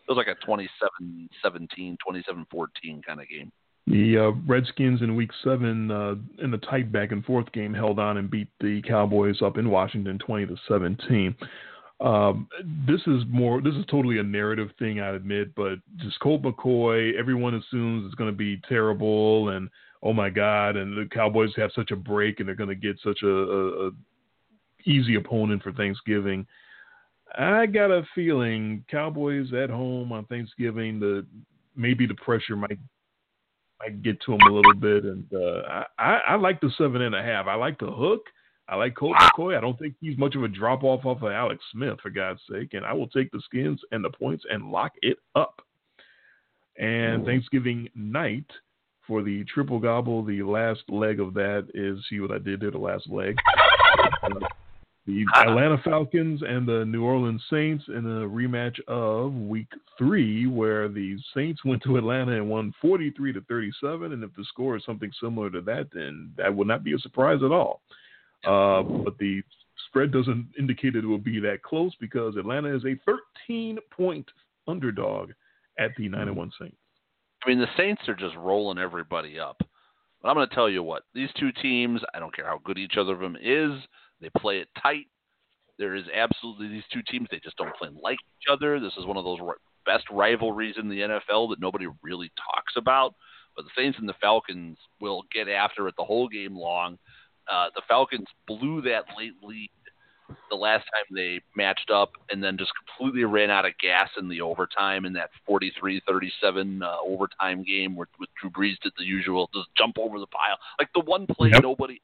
It 0.08 0.12
was 0.12 0.18
like 0.18 0.28
a 0.28 0.46
27-17, 0.46 1.96
27-14 2.06 3.06
kind 3.08 3.22
of 3.22 3.30
game. 3.30 3.54
The 3.88 4.18
uh, 4.18 4.32
Redskins 4.46 5.02
in 5.02 5.16
Week 5.16 5.30
Seven 5.44 5.92
uh, 5.92 6.16
in 6.42 6.52
the 6.52 6.58
tight 6.58 6.92
back 6.92 7.12
and 7.12 7.24
forth 7.24 7.52
game 7.52 7.74
held 7.74 8.00
on 8.00 8.18
and 8.18 8.30
beat 8.30 8.48
the 8.62 8.82
Cowboys 8.88 9.42
up 9.42 9.58
in 9.58 9.70
Washington, 9.70 10.18
twenty 10.20 10.46
to 10.46 10.56
seventeen. 10.70 11.36
Um, 12.02 12.48
this 12.88 13.02
is 13.08 13.24
more. 13.30 13.62
This 13.62 13.76
is 13.76 13.86
totally 13.90 14.20
a 14.20 14.24
narrative 14.24 14.70
thing, 14.80 15.00
I 15.00 15.10
admit. 15.10 15.56
But 15.56 15.76
just 15.98 16.20
Colt 16.20 16.42
McCoy, 16.42 17.18
everyone 17.18 17.56
assumes 17.56 18.06
it's 18.06 18.16
going 18.16 18.32
to 18.32 18.36
be 18.36 18.62
terrible, 18.68 19.50
and 19.50 19.70
oh 20.02 20.14
my 20.14 20.30
god, 20.30 20.76
and 20.76 20.98
the 20.98 21.08
Cowboys 21.10 21.52
have 21.56 21.72
such 21.74 21.92
a 21.92 21.96
break, 21.96 22.40
and 22.40 22.48
they're 22.48 22.56
going 22.56 22.70
to 22.70 22.76
get 22.76 23.00
such 23.04 23.20
a, 23.24 23.28
a, 23.28 23.88
a 23.88 23.92
easy 24.86 25.16
opponent 25.16 25.64
for 25.64 25.72
Thanksgiving. 25.72 26.46
I 27.38 27.66
got 27.66 27.90
a 27.90 28.04
feeling 28.14 28.84
Cowboys 28.92 29.54
at 29.54 29.70
home 29.70 30.12
on 30.12 30.26
Thanksgiving, 30.26 31.00
the 31.00 31.26
maybe 31.76 32.06
the 32.06 32.16
pressure 32.16 32.56
might 32.56 32.80
might 33.80 34.02
get 34.04 34.22
to 34.22 34.32
them 34.32 34.48
a 34.48 34.54
little 34.54 34.76
bit, 34.76 35.04
and 35.04 35.26
uh, 35.34 35.62
I, 35.68 35.86
I, 35.98 36.14
I 36.30 36.36
like 36.36 36.62
the 36.62 36.72
seven 36.78 37.02
and 37.02 37.16
a 37.16 37.24
half. 37.24 37.48
I 37.48 37.56
like 37.56 37.80
the 37.80 37.92
hook. 37.92 38.28
I 38.70 38.76
like 38.76 38.96
Colt 38.96 39.18
McCoy. 39.20 39.58
I 39.58 39.62
don't 39.62 39.78
think 39.78 39.96
he's 40.00 40.18
much 40.18 40.36
of 40.36 40.44
a 40.44 40.48
drop 40.48 40.84
off 40.84 41.06
off 41.06 41.22
of 41.22 41.32
Alex 41.32 41.62
Smith, 41.72 42.00
for 42.02 42.10
God's 42.10 42.40
sake. 42.50 42.74
And 42.74 42.86
I 42.86 42.94
will 42.94 43.08
take 43.08 43.32
the 43.32 43.42
skins 43.46 43.82
and 43.92 44.04
the 44.04 44.10
points 44.10 44.46
and 44.50 44.72
lock 44.72 44.94
it 45.02 45.18
up. 45.36 45.62
And 46.78 47.26
Thanksgiving 47.26 47.90
night 47.94 48.48
for 49.06 49.22
the 49.22 49.44
triple 49.54 49.80
gobble, 49.80 50.24
the 50.24 50.44
last 50.44 50.82
leg 50.88 51.20
of 51.20 51.34
that 51.34 51.68
is 51.74 52.00
see 52.10 52.20
what 52.20 52.32
I 52.32 52.40
did 52.40 52.62
there, 52.62 52.72
the 52.72 52.78
last 52.78 53.10
leg. 53.10 53.36
the 55.06 55.26
Atlanta 55.36 55.78
Falcons 55.84 56.42
and 56.42 56.66
the 56.66 56.86
New 56.86 57.04
Orleans 57.04 57.44
Saints 57.50 57.84
in 57.90 58.06
a 58.06 58.28
rematch 58.28 58.80
of 58.88 59.34
Week 59.34 59.68
Three, 59.98 60.48
where 60.48 60.88
the 60.88 61.18
Saints 61.36 61.64
went 61.66 61.84
to 61.84 61.98
Atlanta 61.98 62.32
and 62.32 62.50
won 62.50 62.74
43 62.82 63.34
to 63.34 63.42
37. 63.42 64.14
And 64.14 64.24
if 64.24 64.34
the 64.36 64.46
score 64.46 64.78
is 64.78 64.86
something 64.86 65.12
similar 65.22 65.50
to 65.50 65.62
that, 65.62 65.90
then 65.94 66.32
that 66.38 66.56
would 66.56 66.68
not 66.68 66.84
be 66.84 66.94
a 66.94 67.00
surprise 67.00 67.44
at 67.44 67.52
all. 67.52 67.82
Uh, 68.46 68.84
but 68.84 69.18
the 69.20 69.42
spread 69.88 70.12
doesn't 70.12 70.48
indicate 70.58 70.96
it 70.96 71.06
will 71.06 71.18
be 71.18 71.40
that 71.40 71.64
close 71.64 71.94
because 72.00 72.36
Atlanta 72.36 72.76
is 72.76 72.84
a 72.86 73.00
13 73.48 73.78
point 73.96 74.26
underdog 74.68 75.32
at 75.80 75.92
the 75.98 76.10
9 76.10 76.36
1 76.36 76.52
Saints. 76.60 76.78
I 77.46 77.50
mean, 77.50 77.60
the 77.60 77.68
Saints 77.78 78.02
are 78.08 78.16
just 78.16 78.36
rolling 78.36 78.78
everybody 78.78 79.40
up. 79.40 79.58
But 80.22 80.30
I'm 80.30 80.36
going 80.36 80.48
to 80.48 80.56
tell 80.56 80.70
you 80.70 80.84
what, 80.84 81.04
these 81.14 81.30
two 81.38 81.52
teams, 81.62 82.02
I 82.14 82.20
don't 82.20 82.34
care 82.34 82.48
how 82.48 82.60
good 82.64 82.78
each 82.78 82.96
other 82.98 83.14
of 83.14 83.20
them 83.20 83.36
is, 83.42 83.72
they 84.22 84.30
play 84.38 84.60
it 84.60 84.70
tight. 84.82 85.08
There 85.78 85.96
is 85.96 86.06
absolutely 86.16 86.70
these 86.70 86.84
two 86.94 87.02
teams, 87.10 87.28
they 87.30 87.42
just 87.44 87.58
don't 87.58 87.76
play 87.76 87.90
like 88.02 88.20
each 88.40 88.50
other. 88.50 88.80
This 88.80 88.94
is 88.98 89.06
one 89.06 89.18
of 89.18 89.26
those 89.26 89.40
best 89.86 90.06
rivalries 90.10 90.76
in 90.78 90.88
the 90.88 91.00
NFL 91.00 91.50
that 91.50 91.60
nobody 91.60 91.88
really 92.02 92.32
talks 92.38 92.74
about. 92.78 93.16
But 93.56 93.66
the 93.66 93.82
Saints 93.82 94.00
and 94.00 94.08
the 94.08 94.16
Falcons 94.22 94.78
will 95.02 95.24
get 95.34 95.50
after 95.50 95.88
it 95.88 95.96
the 95.98 96.06
whole 96.06 96.30
game 96.30 96.56
long. 96.56 96.98
Uh, 97.52 97.68
the 97.76 97.82
Falcons 97.88 98.28
blew 98.48 98.82
that 98.82 99.04
late 99.18 99.34
lead 99.42 99.70
the 100.50 100.56
last 100.56 100.86
time 100.86 101.16
they 101.16 101.42
matched 101.56 101.92
up 101.92 102.12
and 102.30 102.44
then 102.44 102.58
just 102.58 102.72
completely 102.76 103.24
ran 103.24 103.52
out 103.52 103.66
of 103.66 103.74
gas 103.82 104.10
in 104.18 104.30
the 104.30 104.42
overtime 104.42 105.06
in 105.06 105.14
that 105.14 105.30
43-37 105.50 106.82
uh, 106.82 106.98
overtime 107.06 107.64
game 107.64 107.96
where, 107.96 108.08
with 108.20 108.30
Drew 108.40 108.50
Brees 108.50 108.80
did 108.82 108.94
the 108.98 109.04
usual 109.04 109.50
just 109.54 109.68
jump 109.78 109.98
over 110.00 110.20
the 110.20 110.28
pile. 110.28 110.58
Like 110.80 110.90
the 110.94 111.02
one 111.02 111.28
play 111.28 111.50
yep. 111.52 111.62
nobody 111.62 112.02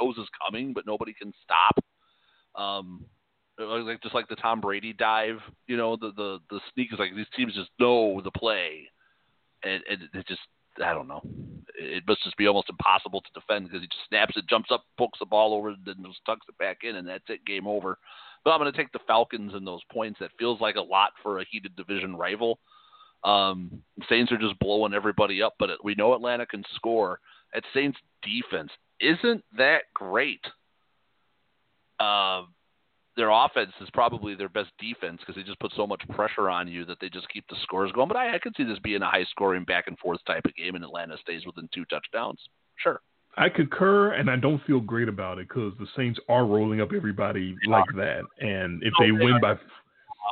knows 0.00 0.16
is 0.18 0.28
coming, 0.44 0.72
but 0.72 0.86
nobody 0.86 1.12
can 1.12 1.32
stop. 1.44 1.84
Um, 2.60 3.04
like 3.58 4.02
just 4.02 4.14
like 4.14 4.28
the 4.28 4.36
Tom 4.36 4.60
Brady 4.60 4.92
dive, 4.92 5.38
you 5.66 5.76
know, 5.76 5.96
the 5.96 6.12
the 6.16 6.38
the 6.48 6.60
sneak 6.72 6.92
is 6.92 6.98
like 6.98 7.14
these 7.14 7.26
teams 7.36 7.54
just 7.54 7.70
know 7.78 8.20
the 8.22 8.30
play, 8.30 8.88
and, 9.62 9.82
and 9.88 10.02
it 10.14 10.26
just 10.26 10.40
I 10.84 10.94
don't 10.94 11.08
know. 11.08 11.20
It 11.74 12.04
must 12.06 12.22
just 12.24 12.36
be 12.36 12.46
almost 12.46 12.68
impossible 12.68 13.20
to 13.20 13.40
defend 13.40 13.66
because 13.66 13.82
he 13.82 13.88
just 13.88 14.08
snaps 14.08 14.36
it, 14.36 14.48
jumps 14.48 14.70
up, 14.70 14.84
pokes 14.98 15.18
the 15.18 15.26
ball 15.26 15.54
over, 15.54 15.74
then 15.84 15.96
just 16.06 16.24
tucks 16.26 16.46
it 16.48 16.58
back 16.58 16.78
in, 16.82 16.96
and 16.96 17.08
that's 17.08 17.24
it. 17.28 17.44
Game 17.44 17.66
over. 17.66 17.98
But 18.44 18.52
I'm 18.52 18.60
going 18.60 18.72
to 18.72 18.76
take 18.76 18.92
the 18.92 19.00
Falcons 19.06 19.52
and 19.54 19.66
those 19.66 19.82
points. 19.92 20.18
That 20.20 20.30
feels 20.38 20.60
like 20.60 20.76
a 20.76 20.80
lot 20.80 21.10
for 21.22 21.40
a 21.40 21.46
heated 21.50 21.76
division 21.76 22.16
rival. 22.16 22.58
Um, 23.24 23.82
Saints 24.08 24.32
are 24.32 24.38
just 24.38 24.58
blowing 24.58 24.94
everybody 24.94 25.42
up, 25.42 25.54
but 25.58 25.70
we 25.84 25.94
know 25.94 26.14
Atlanta 26.14 26.46
can 26.46 26.64
score. 26.74 27.20
At 27.54 27.64
Saints 27.74 27.98
defense 28.22 28.70
isn't 29.00 29.44
that 29.56 29.82
great. 29.94 30.40
Uh, 31.98 32.42
their 33.16 33.30
offense 33.30 33.72
is 33.80 33.88
probably 33.92 34.34
their 34.34 34.48
best 34.48 34.70
defense 34.78 35.20
because 35.20 35.34
they 35.34 35.42
just 35.42 35.60
put 35.60 35.72
so 35.76 35.86
much 35.86 36.02
pressure 36.10 36.48
on 36.48 36.68
you 36.68 36.84
that 36.84 36.98
they 37.00 37.08
just 37.08 37.28
keep 37.28 37.44
the 37.48 37.56
scores 37.62 37.92
going. 37.92 38.08
But 38.08 38.16
I, 38.16 38.36
I 38.36 38.38
could 38.38 38.54
see 38.56 38.64
this 38.64 38.78
being 38.78 39.02
a 39.02 39.10
high 39.10 39.24
scoring 39.30 39.64
back 39.64 39.86
and 39.86 39.98
forth 39.98 40.20
type 40.26 40.44
of 40.44 40.54
game, 40.54 40.74
and 40.74 40.84
Atlanta 40.84 41.16
stays 41.20 41.44
within 41.46 41.68
two 41.74 41.84
touchdowns. 41.86 42.38
Sure. 42.76 43.00
I 43.36 43.48
concur, 43.48 44.12
and 44.12 44.28
I 44.28 44.36
don't 44.36 44.62
feel 44.64 44.80
great 44.80 45.08
about 45.08 45.38
it 45.38 45.48
because 45.48 45.72
the 45.78 45.86
Saints 45.96 46.18
are 46.28 46.44
rolling 46.44 46.80
up 46.80 46.90
everybody 46.94 47.54
they 47.64 47.70
like 47.70 47.84
are. 47.94 47.96
that, 47.96 48.22
and 48.44 48.82
if 48.82 48.92
oh, 48.98 49.04
they, 49.04 49.10
they 49.10 49.24
win 49.24 49.34
are. 49.34 49.40
by 49.40 49.54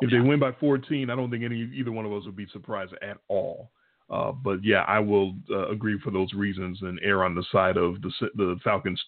if 0.00 0.10
they 0.10 0.20
win 0.20 0.38
by 0.38 0.52
14, 0.60 1.10
I 1.10 1.16
don't 1.16 1.30
think 1.30 1.44
any 1.44 1.70
either 1.74 1.90
one 1.90 2.04
of 2.04 2.12
us 2.12 2.24
would 2.26 2.36
be 2.36 2.46
surprised 2.52 2.92
at 3.02 3.18
all. 3.28 3.70
Uh, 4.10 4.32
but 4.32 4.64
yeah, 4.64 4.84
I 4.88 5.00
will 5.00 5.34
uh, 5.50 5.68
agree 5.68 5.98
for 6.02 6.10
those 6.10 6.32
reasons 6.32 6.78
and 6.82 6.98
err 7.02 7.24
on 7.24 7.34
the 7.34 7.44
side 7.52 7.76
of 7.76 8.00
the 8.00 8.10
the 8.36 8.56
Falcons 8.64 9.02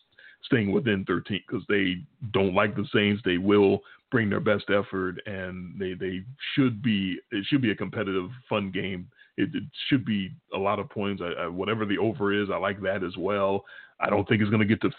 staying 0.45 0.72
within 0.72 1.05
13 1.05 1.41
because 1.47 1.64
they 1.68 1.97
don't 2.32 2.55
like 2.55 2.74
the 2.74 2.86
Saints. 2.93 3.22
They 3.24 3.38
will 3.38 3.80
bring 4.11 4.28
their 4.28 4.41
best 4.41 4.64
effort, 4.70 5.20
and 5.26 5.78
they 5.78 5.95
they 5.95 6.22
should 6.55 6.82
be. 6.82 7.18
It 7.30 7.45
should 7.47 7.62
be 7.62 7.70
a 7.70 7.76
competitive, 7.76 8.30
fun 8.49 8.70
game. 8.70 9.09
It, 9.36 9.55
it 9.55 9.64
should 9.88 10.05
be 10.05 10.32
a 10.55 10.59
lot 10.59 10.78
of 10.78 10.91
points. 10.91 11.22
I, 11.22 11.45
I, 11.45 11.47
whatever 11.49 11.86
the 11.86 11.99
over 11.99 12.32
is, 12.32 12.49
I 12.53 12.57
like 12.57 12.80
that 12.82 13.03
as 13.05 13.16
well. 13.16 13.64
I 14.01 14.11
don't 14.11 14.28
think 14.28 14.43
it's 14.43 14.51
going 14.51 14.66
to 14.66 14.76
get 14.76 14.80
to 14.82 14.91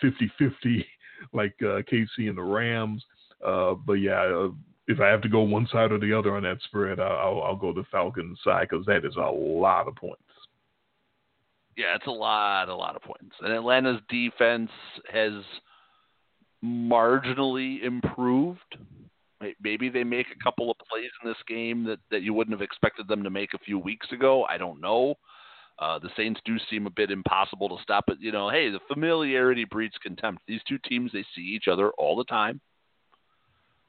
50-50 0.41 0.85
like 1.33 1.53
uh, 1.61 1.81
KC 1.91 2.29
and 2.29 2.37
the 2.37 2.43
Rams. 2.43 3.03
Uh, 3.45 3.73
but 3.73 3.93
yeah, 3.93 4.21
uh, 4.21 4.49
if 4.87 4.99
I 4.99 5.07
have 5.07 5.21
to 5.21 5.29
go 5.29 5.41
one 5.41 5.67
side 5.71 5.91
or 5.91 5.99
the 5.99 6.17
other 6.17 6.35
on 6.35 6.43
that 6.43 6.59
spread, 6.63 6.99
I'll, 6.99 7.41
I'll 7.43 7.55
go 7.55 7.73
the 7.73 7.85
Falcons 7.91 8.39
side 8.43 8.67
because 8.69 8.85
that 8.85 9.05
is 9.05 9.15
a 9.15 9.31
lot 9.31 9.87
of 9.87 9.95
points. 9.95 10.21
Yeah, 11.77 11.95
it's 11.95 12.07
a 12.07 12.11
lot, 12.11 12.69
a 12.69 12.75
lot 12.75 12.95
of 12.95 13.01
points. 13.01 13.35
And 13.39 13.53
Atlanta's 13.53 14.01
defense 14.09 14.69
has 15.11 15.31
marginally 16.63 17.83
improved. 17.83 18.77
Maybe 19.59 19.89
they 19.89 20.03
make 20.03 20.27
a 20.27 20.43
couple 20.43 20.69
of 20.69 20.77
plays 20.91 21.09
in 21.23 21.29
this 21.29 21.37
game 21.47 21.83
that, 21.85 21.97
that 22.11 22.21
you 22.21 22.33
wouldn't 22.33 22.53
have 22.53 22.61
expected 22.61 23.07
them 23.07 23.23
to 23.23 23.29
make 23.29 23.53
a 23.53 23.59
few 23.59 23.79
weeks 23.79 24.11
ago. 24.11 24.45
I 24.49 24.57
don't 24.57 24.79
know. 24.79 25.15
Uh, 25.79 25.97
the 25.97 26.09
Saints 26.15 26.39
do 26.45 26.57
seem 26.69 26.85
a 26.85 26.91
bit 26.91 27.09
impossible 27.09 27.67
to 27.69 27.81
stop, 27.81 28.03
but 28.05 28.21
you 28.21 28.31
know, 28.31 28.49
hey, 28.49 28.69
the 28.69 28.79
familiarity 28.87 29.65
breeds 29.65 29.95
contempt. 30.03 30.43
These 30.47 30.61
two 30.67 30.77
teams 30.87 31.11
they 31.11 31.25
see 31.35 31.41
each 31.41 31.67
other 31.67 31.89
all 31.97 32.15
the 32.15 32.25
time. 32.25 32.61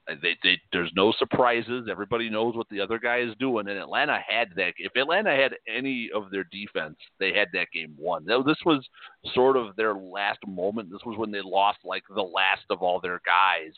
They, 0.09 0.37
they, 0.43 0.61
there's 0.73 0.91
no 0.97 1.13
surprises. 1.17 1.87
Everybody 1.89 2.29
knows 2.29 2.57
what 2.57 2.69
the 2.71 2.81
other 2.81 2.99
guy 2.99 3.21
is 3.21 3.35
doing. 3.39 3.69
And 3.69 3.79
Atlanta 3.79 4.19
had 4.27 4.49
that. 4.57 4.73
If 4.77 4.97
Atlanta 4.97 5.31
had 5.31 5.55
any 5.73 6.11
of 6.13 6.31
their 6.31 6.45
defense, 6.45 6.97
they 7.21 7.33
had 7.33 7.49
that 7.53 7.71
game 7.73 7.95
won. 7.97 8.25
Now, 8.25 8.43
This 8.43 8.59
was 8.67 8.85
sort 9.33 9.57
of 9.57 9.77
their 9.77 9.95
last 9.95 10.41
moment. 10.47 10.91
This 10.91 11.05
was 11.07 11.17
when 11.17 11.31
they 11.31 11.41
lost 11.41 11.79
like 11.85 12.03
the 12.13 12.23
last 12.23 12.65
of 12.69 12.83
all 12.83 13.01
their 13.01 13.21
guys. 13.25 13.73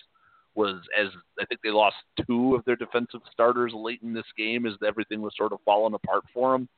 Was 0.54 0.76
as 0.96 1.08
I 1.40 1.44
think 1.46 1.60
they 1.62 1.70
lost 1.70 1.96
two 2.28 2.54
of 2.54 2.64
their 2.64 2.76
defensive 2.76 3.20
starters 3.32 3.72
late 3.74 4.00
in 4.04 4.14
this 4.14 4.22
game, 4.38 4.66
as 4.66 4.74
everything 4.86 5.20
was 5.20 5.34
sort 5.36 5.52
of 5.52 5.58
falling 5.64 5.94
apart 5.94 6.22
for 6.32 6.52
them. 6.52 6.68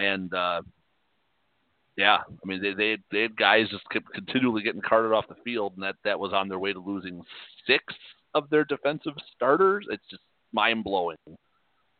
And 0.00 0.34
uh, 0.34 0.62
yeah, 1.96 2.16
I 2.26 2.44
mean 2.46 2.60
they 2.60 2.74
they 2.74 2.98
they 3.12 3.22
had 3.22 3.36
guys 3.36 3.68
just 3.70 3.88
kept 3.90 4.12
continually 4.12 4.64
getting 4.64 4.82
carted 4.82 5.12
off 5.12 5.28
the 5.28 5.36
field, 5.44 5.74
and 5.74 5.84
that 5.84 5.94
that 6.04 6.18
was 6.18 6.32
on 6.32 6.48
their 6.48 6.58
way 6.58 6.72
to 6.72 6.80
losing 6.80 7.22
six 7.68 7.84
of 8.34 8.48
their 8.50 8.64
defensive 8.64 9.14
starters. 9.34 9.86
It's 9.90 10.02
just 10.10 10.22
mind 10.52 10.84
blowing 10.84 11.16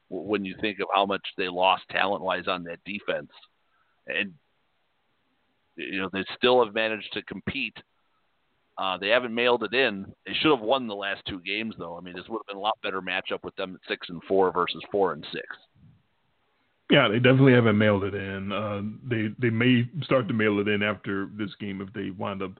when 0.09 0.45
you 0.45 0.55
think 0.61 0.78
of 0.80 0.89
how 0.95 1.07
much 1.07 1.22
they 1.37 1.49
lost 1.49 1.85
talent 1.91 2.22
wise 2.22 2.47
on 2.47 2.64
that 2.64 2.80
defense, 2.85 3.30
and 4.07 4.33
you 5.76 6.01
know 6.01 6.11
they 6.12 6.24
still 6.37 6.64
have 6.64 6.74
managed 6.74 7.12
to 7.14 7.22
compete. 7.22 7.76
Uh, 8.78 8.97
they 8.99 9.09
haven't 9.09 9.35
mailed 9.35 9.62
it 9.62 9.74
in. 9.74 10.07
They 10.26 10.33
should 10.35 10.51
have 10.51 10.64
won 10.64 10.87
the 10.87 10.95
last 10.95 11.22
two 11.28 11.41
games, 11.41 11.74
though. 11.78 11.97
I 11.97 12.01
mean, 12.01 12.14
this 12.14 12.24
would 12.28 12.39
have 12.39 12.47
been 12.47 12.57
a 12.57 12.61
lot 12.61 12.78
better 12.83 13.03
matchup 13.03 13.45
with 13.45 13.55
them 13.57 13.74
at 13.74 13.89
six 13.89 14.09
and 14.09 14.22
four 14.26 14.51
versus 14.51 14.83
four 14.91 15.12
and 15.12 15.24
six. 15.33 15.47
Yeah, 16.91 17.09
they 17.09 17.18
definitely 17.18 17.55
haven't 17.55 17.78
mailed 17.78 18.05
it 18.05 18.14
in. 18.14 18.53
Uh, 18.53 18.83
they 19.09 19.28
they 19.39 19.51
may 19.51 19.89
start 20.03 20.28
to 20.28 20.35
mail 20.35 20.59
it 20.61 20.68
in 20.68 20.83
after 20.83 21.28
this 21.39 21.55
game 21.59 21.80
if 21.80 21.93
they 21.95 22.11
wind 22.11 22.43
up 22.43 22.53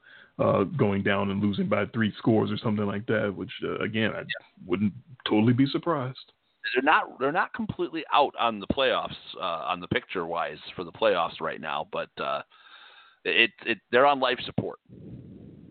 uh, 0.43 0.64
going 0.64 1.03
down 1.03 1.30
and 1.30 1.43
losing 1.43 1.68
by 1.68 1.86
three 1.86 2.12
scores 2.18 2.51
or 2.51 2.57
something 2.59 2.86
like 2.86 3.07
that. 3.07 3.32
Which 3.34 3.53
uh, 3.64 3.78
again, 3.78 4.12
I 4.14 4.22
wouldn't 4.66 4.93
totally 5.28 5.53
be 5.53 5.66
surprised. 5.66 6.32
They're 6.74 6.82
not 6.82 7.18
they're 7.18 7.32
not 7.32 7.53
completely 7.55 8.05
out 8.12 8.34
on 8.38 8.61
the 8.61 8.66
playoffs 8.66 9.16
uh, 9.40 9.64
on 9.66 9.80
the 9.80 9.88
picture 9.88 10.26
wise 10.26 10.59
for 10.76 10.84
the 10.84 10.93
playoffs 10.93 11.40
right 11.40 11.61
now, 11.61 11.88
but 11.93 12.11
uh, 12.22 12.43
it 13.24 13.51
it 13.66 13.78
they're 13.90 14.07
on 14.07 14.20
life 14.20 14.38
support. 14.45 14.78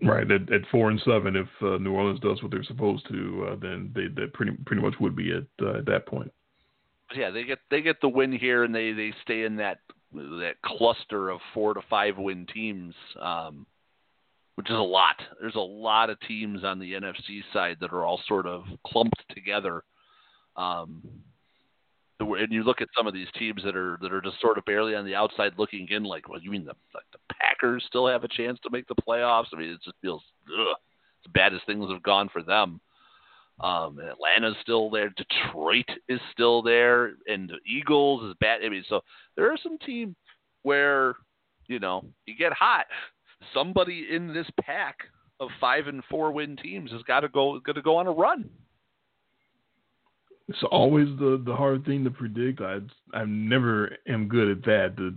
Right 0.03 0.30
at, 0.32 0.51
at 0.51 0.61
four 0.72 0.89
and 0.89 0.99
seven, 1.05 1.36
if 1.36 1.47
uh, 1.61 1.78
New 1.78 1.91
Orleans 1.91 2.19
does 2.19 2.41
what 2.41 2.51
they're 2.51 2.63
supposed 2.63 3.07
to, 3.09 3.49
uh, 3.51 3.55
then 3.61 3.91
they 3.95 4.07
they 4.07 4.28
pretty 4.28 4.53
pretty 4.65 4.82
much 4.82 4.95
would 4.99 5.15
be 5.15 5.32
at 5.32 5.65
uh, 5.65 5.78
at 5.78 5.86
that 5.86 6.07
point. 6.07 6.32
Yeah, 7.15 7.30
they 7.30 7.43
get 7.43 7.59
they 7.69 7.82
get 7.82 8.01
the 8.01 8.09
win 8.09 8.32
here, 8.32 8.63
and 8.63 8.74
they 8.74 8.91
they 8.93 9.13
stay 9.24 9.43
in 9.43 9.57
that 9.57 9.80
that 10.13 10.55
cluster 10.65 11.30
of 11.30 11.39
four 11.53 11.74
to 11.74 11.82
five 11.89 12.17
win 12.17 12.45
teams. 12.47 12.95
Um, 13.19 13.65
which 14.56 14.70
is 14.70 14.76
a 14.76 14.80
lot. 14.80 15.16
There's 15.39 15.56
a 15.56 15.60
lot 15.60 16.10
of 16.10 16.20
teams 16.22 16.64
on 16.64 16.80
the 16.80 16.93
NFC 16.93 17.41
side 17.54 17.78
that 17.82 17.93
are 17.93 18.06
all 18.06 18.22
sort 18.28 18.45
of 18.45 18.64
clumped 18.86 19.24
together. 19.34 19.84
Um, 20.56 21.02
and 22.20 22.52
you 22.52 22.64
look 22.64 22.82
at 22.82 22.89
some 22.95 23.08
of 23.08 23.14
these 23.14 23.28
teams 23.38 23.64
that 23.64 23.76
are 23.76 23.97
that 24.02 24.14
are 24.14 24.22
just 24.22 24.39
sort 24.39 24.58
of 24.58 24.66
barely 24.66 24.95
on 24.95 25.06
the 25.06 25.16
outside 25.16 25.54
looking 25.58 25.88
in. 25.89 26.04
Like, 26.04 26.30
well, 26.30 26.39
you 26.39 26.52
mean 26.52 26.66
the 26.66 26.76
like 26.93 27.06
the 27.12 27.34
Packers 27.39 27.84
still 27.88 28.08
have 28.08 28.24
a 28.24 28.28
chance 28.28 28.60
to 28.64 28.70
make 28.70 28.88
the 28.88 28.95
playoffs? 28.95 29.47
I 29.54 29.58
mean, 29.58 29.70
it 29.70 29.82
just 29.84 29.97
feels 30.02 30.22
ugh, 30.47 30.76
as 31.26 31.32
bad 31.34 31.54
as 31.54 31.62
things 31.66 31.89
have 31.89 32.04
gone 32.04 32.30
for 32.32 32.43
them. 32.43 32.80
Um, 33.60 33.99
Atlanta's 33.99 34.56
still 34.62 34.89
there. 34.89 35.10
Detroit 35.10 35.86
is 36.10 36.20
still 36.32 36.62
there, 36.62 37.14
and 37.28 37.49
the 37.49 37.60
Eagles 37.66 38.24
is 38.24 38.36
bad. 38.39 38.62
I 38.64 38.70
mean, 38.70 38.84
so 38.88 39.02
there 39.36 39.52
are 39.52 39.58
some 39.62 39.78
teams 39.80 40.16
where 40.64 41.16
you 41.68 41.80
know 41.80 42.06
you 42.26 42.36
get 42.36 42.54
hot 42.54 42.86
somebody 43.54 44.08
in 44.12 44.34
this 44.34 44.48
pack 44.62 44.98
of 45.39 45.50
five 45.60 45.88
and 45.88 46.04
four 46.10 46.32
win 46.32 46.56
teams 46.56 46.92
has 46.92 47.02
got 47.04 47.22
to 47.22 47.30
go 47.30 47.60
got 47.60 47.74
to 47.74 47.82
go 47.82 47.98
on 47.98 48.08
a 48.08 48.12
run. 48.12 48.50
It's 50.48 50.64
always 50.72 51.08
the 51.20 51.42
the 51.46 51.56
hard 51.56 51.86
thing 51.86 52.04
to 52.04 52.12
predict. 52.12 52.62
I 52.62 52.80
I 53.14 53.26
never 53.26 53.98
am 54.08 54.28
good 54.28 54.50
at 54.50 54.64
that. 54.64 54.96
The 54.96 55.16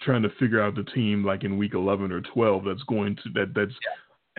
trying 0.00 0.22
to 0.22 0.30
figure 0.38 0.62
out 0.62 0.74
the 0.74 0.84
team 0.84 1.24
like 1.24 1.44
in 1.44 1.56
week 1.56 1.72
11 1.74 2.12
or 2.12 2.20
12 2.20 2.64
that's 2.64 2.82
going 2.82 3.16
to 3.16 3.30
that 3.32 3.54
that's 3.54 3.72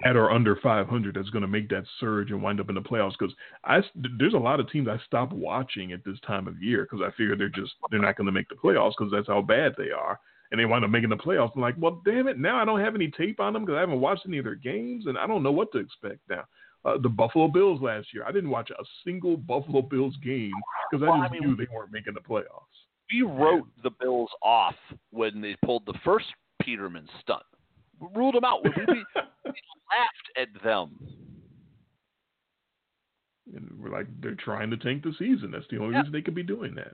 yeah. 0.04 0.10
at 0.10 0.16
or 0.16 0.32
under 0.32 0.56
500 0.58 1.16
that's 1.16 1.30
going 1.32 1.42
to 1.42 1.48
make 1.48 1.70
that 1.70 1.86
surge 2.00 2.30
and 2.30 2.42
wind 2.42 2.60
up 2.60 2.70
in 2.70 2.76
the 2.76 2.82
playoffs 2.82 3.14
because 3.18 3.34
I 3.64 3.82
there's 4.20 4.36
a 4.36 4.38
lot 4.38 4.60
of 4.60 4.70
teams 4.72 4.88
I 4.88 5.00
stop 5.06 5.32
watching 5.32 5.92
at 5.92 6.06
this 6.06 6.20
time 6.26 6.48
of 6.48 6.62
year 6.62 6.88
because 6.90 7.04
I 7.06 7.10
figure 7.18 7.36
they're 7.36 7.50
just 7.50 7.74
they're 7.90 8.00
not 8.00 8.16
going 8.16 8.28
to 8.28 8.32
make 8.32 8.48
the 8.48 8.56
playoffs 8.56 8.94
because 8.98 9.12
that's 9.12 9.28
how 9.28 9.42
bad 9.42 9.74
they 9.78 9.90
are 9.90 10.20
and 10.54 10.60
they 10.62 10.66
wind 10.66 10.86
up 10.86 10.92
making 10.92 11.10
the 11.10 11.18
playoffs. 11.18 11.52
I'm 11.56 11.62
like, 11.62 11.76
well, 11.78 12.02
damn 12.06 12.30
it, 12.30 12.40
now 12.40 12.56
I 12.56 12.64
don't 12.64 12.80
have 12.80 12.96
any 12.96 13.12
tape 13.12 13.42
on 13.42 13.52
them 13.52 13.66
because 13.66 13.76
I 13.76 13.82
haven't 13.82 14.00
watched 14.00 14.26
any 14.26 14.38
of 14.38 14.46
their 14.46 14.56
games 14.56 15.08
and 15.08 15.18
I 15.18 15.28
don't 15.28 15.44
know 15.44 15.52
what 15.52 15.74
to 15.74 15.80
expect 15.80 16.20
now. 16.30 16.46
Uh, 16.86 16.98
the 17.02 17.10
Buffalo 17.10 17.50
Bills 17.50 17.82
last 17.82 18.08
year, 18.14 18.24
I 18.26 18.32
didn't 18.32 18.50
watch 18.50 18.70
a 18.70 18.84
single 19.06 19.36
Buffalo 19.36 19.82
Bills 19.82 20.16
game 20.24 20.52
because 20.90 21.04
I 21.04 21.08
just 21.08 21.20
well, 21.20 21.28
I 21.28 21.30
mean, 21.30 21.42
knew 21.42 21.56
they 21.56 21.68
weren't 21.74 21.92
making 21.92 22.14
the 22.14 22.20
playoffs 22.22 22.84
we 23.14 23.22
wrote 23.22 23.68
the 23.84 23.92
Bills 24.00 24.30
off 24.42 24.76
when 25.12 25.42
they 25.42 25.56
pulled 25.64 25.86
the 25.86 25.98
first 26.04 26.26
Peterman 26.62 27.08
stunt. 27.22 27.44
We 28.00 28.08
ruled 28.16 28.36
them 28.36 28.44
out. 28.44 28.64
We, 28.64 28.72
we, 28.88 29.06
we 29.46 29.52
laughed 29.92 30.32
at 30.38 30.64
them. 30.64 30.98
And 33.54 33.70
we're 33.80 33.90
like, 33.90 34.08
they're 34.22 34.36
trying 34.36 34.70
to 34.72 34.78
tank 34.78 35.04
the 35.04 35.14
season. 35.20 35.52
That's 35.52 35.66
the 35.70 35.78
only 35.78 35.94
yeah. 35.94 36.00
reason 36.00 36.14
they 36.14 36.22
could 36.22 36.36
be 36.36 36.44
doing 36.44 36.74
that. 36.76 36.94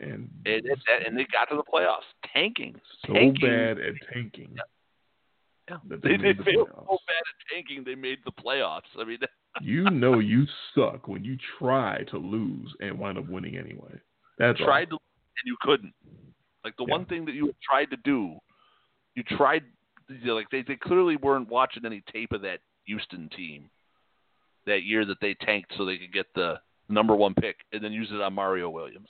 And 0.00 0.28
and, 0.44 0.64
and 1.06 1.16
they 1.16 1.26
got 1.32 1.48
to 1.50 1.56
the 1.56 1.62
playoffs, 1.62 2.08
tanking, 2.32 2.74
so 3.06 3.12
tanking. 3.12 3.48
bad 3.48 3.78
at 3.78 3.94
tanking. 4.12 4.50
Yeah. 4.56 4.62
Yeah. 5.70 5.76
They, 5.88 5.96
they, 5.96 6.16
they 6.16 6.44
failed 6.44 6.68
so 6.74 6.98
bad 7.06 7.22
at 7.22 7.54
tanking, 7.54 7.84
they 7.84 7.94
made 7.94 8.18
the 8.24 8.32
playoffs. 8.32 8.82
I 8.98 9.04
mean, 9.04 9.18
you 9.62 9.84
know 9.84 10.18
you 10.18 10.44
suck 10.74 11.08
when 11.08 11.24
you 11.24 11.38
try 11.58 12.02
to 12.10 12.18
lose 12.18 12.74
and 12.80 12.98
wind 12.98 13.18
up 13.18 13.28
winning 13.28 13.56
anyway. 13.56 13.98
That's 14.38 14.58
you 14.58 14.66
tried 14.66 14.92
all. 14.92 14.98
to 14.98 15.04
and 15.42 15.46
you 15.46 15.56
couldn't. 15.60 15.94
Like 16.64 16.76
the 16.76 16.84
yeah. 16.86 16.92
one 16.92 17.06
thing 17.06 17.24
that 17.26 17.34
you 17.34 17.54
tried 17.68 17.90
to 17.90 17.96
do, 17.98 18.36
you 19.14 19.22
tried. 19.22 19.62
You 20.08 20.26
know, 20.26 20.34
like 20.34 20.50
they, 20.50 20.62
they 20.62 20.76
clearly 20.76 21.16
weren't 21.16 21.48
watching 21.48 21.86
any 21.86 22.02
tape 22.12 22.32
of 22.32 22.42
that 22.42 22.58
Houston 22.84 23.30
team 23.34 23.70
that 24.66 24.82
year 24.82 25.04
that 25.04 25.18
they 25.20 25.34
tanked 25.34 25.72
so 25.76 25.84
they 25.84 25.96
could 25.96 26.12
get 26.12 26.26
the 26.34 26.56
number 26.88 27.14
one 27.14 27.34
pick 27.34 27.56
and 27.72 27.82
then 27.82 27.92
use 27.92 28.08
it 28.12 28.20
on 28.20 28.34
Mario 28.34 28.68
Williams. 28.68 29.08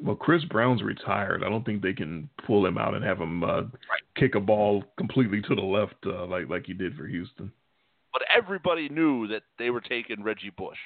Well, 0.00 0.16
Kris 0.16 0.44
Brown's 0.44 0.82
retired. 0.82 1.42
I 1.42 1.48
don't 1.48 1.64
think 1.64 1.82
they 1.82 1.92
can 1.92 2.28
pull 2.46 2.64
him 2.64 2.78
out 2.78 2.94
and 2.94 3.04
have 3.04 3.18
him 3.18 3.42
uh, 3.42 3.62
right. 3.62 4.02
kick 4.16 4.36
a 4.36 4.40
ball 4.40 4.84
completely 4.96 5.42
to 5.42 5.54
the 5.54 5.60
left 5.60 5.96
uh, 6.06 6.26
like 6.26 6.48
like 6.48 6.66
he 6.66 6.72
did 6.72 6.96
for 6.96 7.06
Houston 7.06 7.52
but 8.12 8.22
everybody 8.34 8.88
knew 8.88 9.26
that 9.28 9.42
they 9.58 9.70
were 9.70 9.80
taking 9.80 10.22
Reggie 10.22 10.52
Bush. 10.56 10.78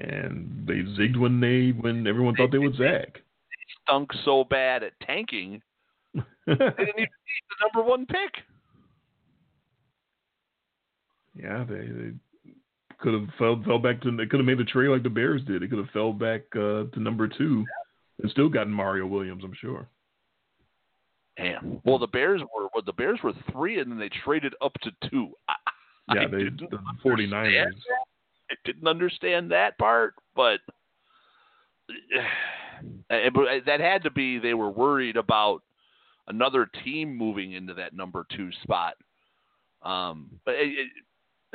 And 0.00 0.64
they 0.66 0.74
zigged 0.98 1.18
when 1.18 1.40
they 1.40 1.70
when 1.78 2.06
everyone 2.06 2.34
thought 2.34 2.50
they 2.50 2.58
would 2.58 2.76
zag. 2.76 3.12
They 3.12 3.74
stunk 3.84 4.10
so 4.24 4.44
bad 4.44 4.82
at 4.82 4.98
tanking, 5.06 5.60
they 6.14 6.22
didn't 6.46 6.78
even 6.78 6.96
need 6.96 7.42
the 7.50 7.56
number 7.60 7.88
one 7.88 8.06
pick. 8.06 8.44
Yeah, 11.34 11.64
they, 11.68 11.86
they 11.86 12.12
could 13.02 13.14
have 13.14 13.28
fell 13.38 13.60
fell 13.66 13.78
back 13.78 14.00
to 14.02 14.16
they 14.16 14.26
could 14.26 14.40
have 14.40 14.46
made 14.46 14.60
a 14.60 14.64
trade 14.64 14.88
like 14.88 15.02
the 15.02 15.10
Bears 15.10 15.42
did. 15.44 15.62
They 15.62 15.66
could 15.66 15.78
have 15.78 15.90
fell 15.90 16.12
back 16.12 16.42
uh, 16.54 16.84
to 16.84 17.00
number 17.00 17.28
two 17.28 17.64
and 18.22 18.30
still 18.30 18.48
gotten 18.48 18.72
Mario 18.72 19.06
Williams. 19.06 19.42
I'm 19.44 19.54
sure. 19.60 19.88
Damn. 21.36 21.80
Well, 21.84 21.98
the 21.98 22.06
Bears 22.06 22.40
were 22.40 22.68
well, 22.74 22.82
the 22.84 22.92
Bears 22.92 23.18
were 23.22 23.32
three, 23.50 23.80
and 23.80 23.90
then 23.90 23.98
they 23.98 24.10
traded 24.24 24.54
up 24.62 24.72
to 24.82 24.90
two. 25.10 25.30
I, 26.08 26.14
yeah, 26.14 26.22
I 26.22 26.26
they 26.26 26.44
the 26.44 26.78
49ers. 27.04 27.72
I 28.50 28.54
didn't 28.64 28.88
understand 28.88 29.50
that 29.52 29.78
part, 29.78 30.14
but 30.34 30.60
that 33.10 33.80
had 33.80 34.02
to 34.02 34.10
be 34.10 34.38
they 34.38 34.54
were 34.54 34.70
worried 34.70 35.16
about 35.16 35.62
another 36.28 36.68
team 36.84 37.16
moving 37.16 37.52
into 37.52 37.74
that 37.74 37.94
number 37.94 38.26
two 38.36 38.50
spot. 38.62 38.94
Um, 39.82 40.30
but 40.44 40.54
it, 40.54 40.88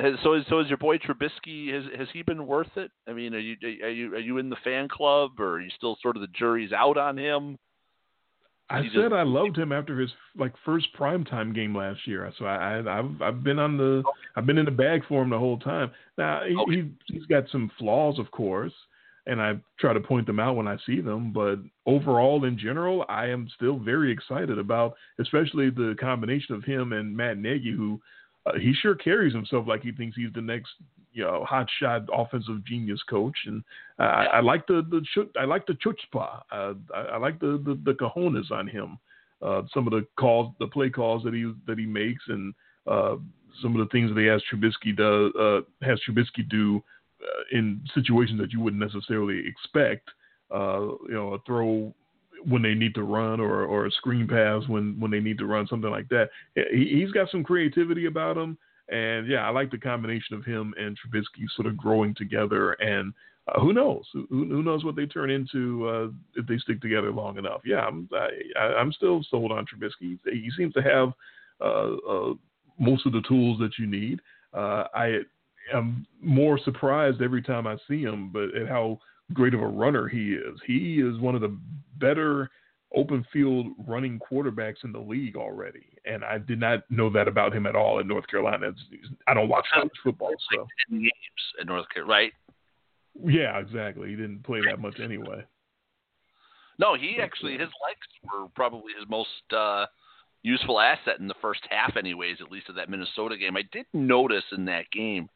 so 0.00 0.40
so 0.48 0.60
is 0.60 0.68
your 0.68 0.78
boy 0.78 0.98
Trubisky 0.98 1.72
has 1.72 1.84
has 1.98 2.08
he 2.12 2.22
been 2.22 2.46
worth 2.46 2.76
it? 2.76 2.90
I 3.08 3.12
mean, 3.12 3.34
are 3.34 3.38
you 3.38 3.56
are 3.82 3.90
you 3.90 4.14
are 4.14 4.20
you 4.20 4.38
in 4.38 4.48
the 4.48 4.56
fan 4.62 4.88
club, 4.88 5.32
or 5.38 5.54
are 5.54 5.60
you 5.60 5.70
still 5.76 5.96
sort 6.02 6.16
of 6.16 6.22
the 6.22 6.28
jury's 6.28 6.72
out 6.72 6.96
on 6.96 7.18
him? 7.18 7.58
I 8.70 8.82
he 8.82 8.88
said 8.90 9.10
just, 9.10 9.14
I 9.14 9.22
loved 9.22 9.56
him 9.56 9.72
after 9.72 9.98
his 9.98 10.10
like 10.36 10.52
first 10.64 10.88
primetime 10.98 11.54
game 11.54 11.74
last 11.74 12.06
year. 12.06 12.30
So 12.38 12.44
I, 12.44 12.78
I 12.78 12.96
have 12.96 13.22
I've 13.22 13.42
been 13.42 13.58
on 13.58 13.76
the 13.76 14.02
I've 14.36 14.46
been 14.46 14.58
in 14.58 14.66
the 14.66 14.70
bag 14.70 15.02
for 15.08 15.22
him 15.22 15.30
the 15.30 15.38
whole 15.38 15.58
time. 15.58 15.90
Now 16.16 16.42
he, 16.46 16.54
okay. 16.54 16.88
he 17.06 17.14
he's 17.14 17.26
got 17.26 17.44
some 17.50 17.70
flaws, 17.78 18.18
of 18.18 18.30
course, 18.30 18.74
and 19.26 19.40
I 19.40 19.54
try 19.80 19.94
to 19.94 20.00
point 20.00 20.26
them 20.26 20.38
out 20.38 20.56
when 20.56 20.68
I 20.68 20.76
see 20.86 21.00
them. 21.00 21.32
But 21.32 21.60
overall, 21.86 22.44
in 22.44 22.58
general, 22.58 23.04
I 23.08 23.26
am 23.26 23.48
still 23.56 23.78
very 23.78 24.12
excited 24.12 24.58
about, 24.58 24.94
especially 25.18 25.70
the 25.70 25.96
combination 25.98 26.54
of 26.54 26.62
him 26.62 26.92
and 26.92 27.16
Matt 27.16 27.38
Nagy, 27.38 27.72
who 27.72 28.00
uh, 28.48 28.58
he 28.58 28.72
sure 28.72 28.94
carries 28.94 29.34
himself 29.34 29.66
like 29.66 29.82
he 29.82 29.92
thinks 29.92 30.16
he's 30.16 30.32
the 30.34 30.40
next 30.40 30.70
you 31.12 31.24
know 31.24 31.44
hot 31.44 31.66
shot 31.80 32.02
offensive 32.12 32.64
genius 32.64 33.00
coach, 33.08 33.36
and 33.46 33.62
uh, 33.98 34.02
I, 34.02 34.24
I 34.24 34.40
like 34.40 34.66
the 34.66 34.86
the 34.90 35.26
I 35.38 35.44
like 35.44 35.66
the 35.66 35.74
chutzpah. 35.74 36.42
Uh, 36.52 36.74
I, 36.94 37.00
I 37.00 37.16
like 37.18 37.40
the, 37.40 37.60
the 37.64 37.78
the 37.84 37.92
cojones 37.92 38.50
on 38.50 38.68
him. 38.68 38.98
Uh, 39.40 39.62
some 39.72 39.86
of 39.86 39.92
the 39.92 40.06
calls, 40.18 40.52
the 40.58 40.66
play 40.66 40.90
calls 40.90 41.22
that 41.24 41.34
he 41.34 41.52
that 41.66 41.78
he 41.78 41.86
makes, 41.86 42.22
and 42.28 42.54
uh, 42.86 43.16
some 43.62 43.78
of 43.78 43.86
the 43.86 43.90
things 43.92 44.10
that 44.14 44.20
he 44.20 44.26
has 44.26 44.42
Trubisky 44.52 44.96
does 44.96 45.32
uh, 45.38 45.60
has 45.86 46.00
Trubisky 46.08 46.48
do 46.48 46.82
in 47.50 47.80
situations 47.94 48.40
that 48.40 48.52
you 48.52 48.60
wouldn't 48.60 48.82
necessarily 48.82 49.42
expect. 49.46 50.08
You 50.50 50.98
know, 51.10 51.34
a 51.34 51.38
throw 51.46 51.92
when 52.46 52.62
they 52.62 52.74
need 52.74 52.94
to 52.94 53.02
run 53.02 53.40
or, 53.40 53.64
or 53.64 53.86
a 53.86 53.90
screen 53.90 54.26
pass 54.26 54.66
when, 54.68 54.98
when 55.00 55.10
they 55.10 55.20
need 55.20 55.38
to 55.38 55.46
run, 55.46 55.66
something 55.66 55.90
like 55.90 56.08
that. 56.08 56.30
He, 56.54 57.00
has 57.02 57.10
got 57.12 57.30
some 57.30 57.44
creativity 57.44 58.06
about 58.06 58.36
him. 58.36 58.58
And 58.90 59.26
yeah, 59.26 59.46
I 59.46 59.50
like 59.50 59.70
the 59.70 59.78
combination 59.78 60.36
of 60.36 60.44
him 60.44 60.74
and 60.78 60.96
Trubisky 60.96 61.44
sort 61.54 61.66
of 61.66 61.76
growing 61.76 62.14
together. 62.14 62.72
And 62.72 63.12
uh, 63.48 63.60
who 63.60 63.72
knows? 63.72 64.04
Who, 64.12 64.26
who, 64.30 64.62
knows 64.62 64.84
what 64.84 64.96
they 64.96 65.06
turn 65.06 65.30
into 65.30 65.88
uh, 65.88 66.40
if 66.40 66.46
they 66.46 66.58
stick 66.58 66.80
together 66.80 67.12
long 67.12 67.38
enough? 67.38 67.60
Yeah, 67.64 67.80
I'm 67.80 68.08
I, 68.58 68.80
am 68.80 68.92
still 68.92 69.22
sold 69.30 69.52
on 69.52 69.66
Trubisky. 69.66 70.18
He 70.24 70.50
seems 70.56 70.74
to 70.74 70.82
have 70.82 71.12
uh, 71.60 71.96
uh, 72.08 72.34
most 72.78 73.06
of 73.06 73.12
the 73.12 73.22
tools 73.28 73.58
that 73.60 73.78
you 73.78 73.86
need. 73.86 74.20
Uh, 74.54 74.84
I 74.94 75.18
am 75.74 76.06
more 76.22 76.58
surprised 76.58 77.20
every 77.20 77.42
time 77.42 77.66
I 77.66 77.76
see 77.86 78.02
him, 78.02 78.30
but 78.32 78.54
at 78.54 78.68
how 78.68 78.98
great 79.32 79.54
of 79.54 79.60
a 79.60 79.66
runner 79.66 80.08
he 80.08 80.32
is. 80.32 80.58
He 80.66 81.00
is 81.00 81.18
one 81.20 81.34
of 81.34 81.40
the 81.40 81.56
better 81.98 82.50
open 82.94 83.26
field 83.32 83.66
running 83.86 84.18
quarterbacks 84.18 84.82
in 84.84 84.92
the 84.92 84.98
league 84.98 85.36
already, 85.36 85.86
and 86.06 86.24
I 86.24 86.38
did 86.38 86.58
not 86.58 86.90
know 86.90 87.10
that 87.10 87.28
about 87.28 87.54
him 87.54 87.66
at 87.66 87.76
all 87.76 87.98
in 87.98 88.08
North 88.08 88.26
Carolina. 88.28 88.72
I 89.26 89.34
don't 89.34 89.48
watch 89.48 89.66
college 89.72 89.90
football, 90.02 90.34
so 90.52 90.66
games 90.90 91.10
in 91.60 91.66
North 91.66 91.86
Carolina, 91.92 92.12
right? 92.12 92.32
Yeah, 93.24 93.58
exactly. 93.58 94.10
He 94.10 94.16
didn't 94.16 94.44
play 94.44 94.60
that 94.66 94.80
much 94.80 95.00
anyway. 95.00 95.44
No, 96.78 96.94
he 96.94 97.18
actually 97.20 97.52
his 97.52 97.60
legs 97.60 98.06
were 98.32 98.48
probably 98.54 98.92
his 98.98 99.08
most 99.08 99.28
uh, 99.54 99.86
useful 100.42 100.80
asset 100.80 101.18
in 101.18 101.26
the 101.26 101.34
first 101.42 101.60
half, 101.68 101.96
anyways. 101.96 102.36
At 102.40 102.52
least 102.52 102.68
of 102.68 102.76
that 102.76 102.88
Minnesota 102.88 103.36
game, 103.36 103.56
I 103.56 103.62
did 103.72 103.86
notice 103.92 104.44
in 104.56 104.64
that 104.66 104.84
game 104.92 105.28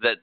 that 0.00 0.18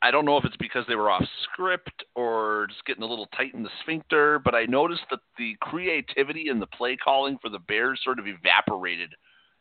I 0.00 0.10
don't 0.12 0.24
know 0.24 0.36
if 0.36 0.44
it's 0.44 0.56
because 0.56 0.84
they 0.86 0.94
were 0.94 1.10
off 1.10 1.24
script 1.42 2.04
or 2.14 2.66
just 2.68 2.84
getting 2.84 3.02
a 3.02 3.06
little 3.06 3.26
tight 3.36 3.54
in 3.54 3.64
the 3.64 3.70
sphincter, 3.82 4.38
but 4.38 4.54
I 4.54 4.64
noticed 4.64 5.02
that 5.10 5.20
the 5.36 5.56
creativity 5.60 6.48
and 6.48 6.62
the 6.62 6.68
play 6.68 6.96
calling 6.96 7.36
for 7.42 7.48
the 7.48 7.58
Bears 7.58 8.00
sort 8.04 8.20
of 8.20 8.26
evaporated 8.28 9.10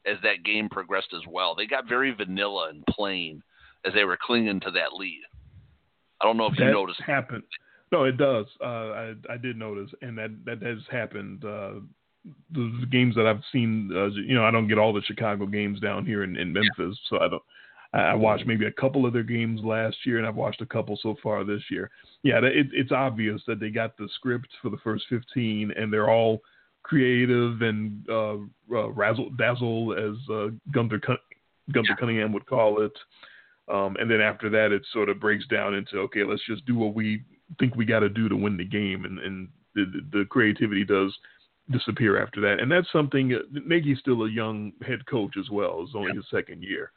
as 0.05 0.17
that 0.23 0.43
game 0.45 0.69
progressed 0.69 1.13
as 1.15 1.23
well. 1.27 1.55
They 1.55 1.65
got 1.65 1.89
very 1.89 2.11
vanilla 2.11 2.69
and 2.69 2.85
plain 2.87 3.41
as 3.83 3.93
they 3.93 4.03
were 4.03 4.17
clinging 4.21 4.59
to 4.61 4.71
that 4.71 4.93
lead. 4.93 5.21
I 6.21 6.25
don't 6.25 6.37
know 6.37 6.47
if 6.47 6.57
that 6.57 6.65
you 6.65 6.71
noticed. 6.71 7.01
Happened. 7.01 7.43
No, 7.91 8.03
it 8.03 8.17
does. 8.17 8.45
Uh, 8.61 8.65
I 8.65 9.13
I 9.29 9.37
did 9.37 9.57
notice, 9.57 9.89
and 10.01 10.17
that 10.17 10.31
that 10.45 10.61
has 10.61 10.79
happened. 10.91 11.45
Uh, 11.45 11.79
the 12.51 12.85
games 12.91 13.15
that 13.15 13.25
I've 13.25 13.43
seen, 13.53 13.89
uh, 13.95 14.07
you 14.07 14.35
know, 14.35 14.43
I 14.43 14.51
don't 14.51 14.67
get 14.67 14.77
all 14.77 14.91
the 14.91 15.01
Chicago 15.03 15.45
games 15.45 15.79
down 15.79 16.05
here 16.05 16.23
in, 16.23 16.35
in 16.35 16.51
Memphis, 16.51 16.73
yeah. 16.77 17.09
so 17.09 17.19
I 17.19 17.29
don't 17.29 17.43
I 17.93 18.15
watched 18.15 18.45
maybe 18.45 18.65
a 18.65 18.71
couple 18.71 19.05
of 19.05 19.13
their 19.13 19.23
games 19.23 19.61
last 19.63 19.97
year, 20.05 20.17
and 20.17 20.27
I've 20.27 20.35
watched 20.35 20.61
a 20.61 20.65
couple 20.65 20.99
so 21.01 21.15
far 21.23 21.43
this 21.43 21.61
year. 21.71 21.89
Yeah, 22.23 22.39
it, 22.43 22.67
it's 22.73 22.91
obvious 22.91 23.41
that 23.47 23.59
they 23.59 23.69
got 23.69 23.97
the 23.97 24.09
script 24.15 24.47
for 24.61 24.69
the 24.69 24.77
first 24.83 25.05
15, 25.09 25.71
and 25.75 25.91
they're 25.91 26.09
all 26.09 26.41
creative 26.83 27.61
and 27.61 28.05
uh, 28.09 28.35
uh, 28.71 28.89
razzle 28.89 29.29
dazzle, 29.31 29.93
as 29.93 30.29
uh, 30.29 30.47
Gunther 30.71 31.01
Gunther 31.71 31.95
Cunningham 31.99 32.33
would 32.33 32.45
call 32.45 32.81
it. 32.81 32.93
Um, 33.69 33.97
and 33.99 34.09
then 34.09 34.21
after 34.21 34.49
that, 34.49 34.71
it 34.71 34.85
sort 34.93 35.09
of 35.09 35.19
breaks 35.19 35.45
down 35.47 35.73
into 35.73 35.99
okay, 35.99 36.23
let's 36.23 36.45
just 36.47 36.65
do 36.65 36.75
what 36.75 36.93
we 36.93 37.23
think 37.59 37.75
we 37.75 37.85
got 37.85 37.99
to 37.99 38.09
do 38.09 38.29
to 38.29 38.35
win 38.35 38.57
the 38.57 38.65
game, 38.65 39.05
and, 39.05 39.19
and 39.19 39.47
the, 39.75 39.85
the 40.11 40.25
creativity 40.25 40.83
does 40.83 41.15
disappear 41.71 42.21
after 42.21 42.41
that. 42.41 42.59
And 42.59 42.71
that's 42.71 42.91
something 42.91 43.33
uh, 43.33 43.59
Nagy's 43.65 43.99
still 43.99 44.23
a 44.23 44.29
young 44.29 44.73
head 44.85 45.05
coach 45.05 45.35
as 45.37 45.49
well. 45.49 45.81
It's 45.83 45.93
only 45.95 46.15
his 46.15 46.25
second 46.31 46.63
year, 46.63 46.91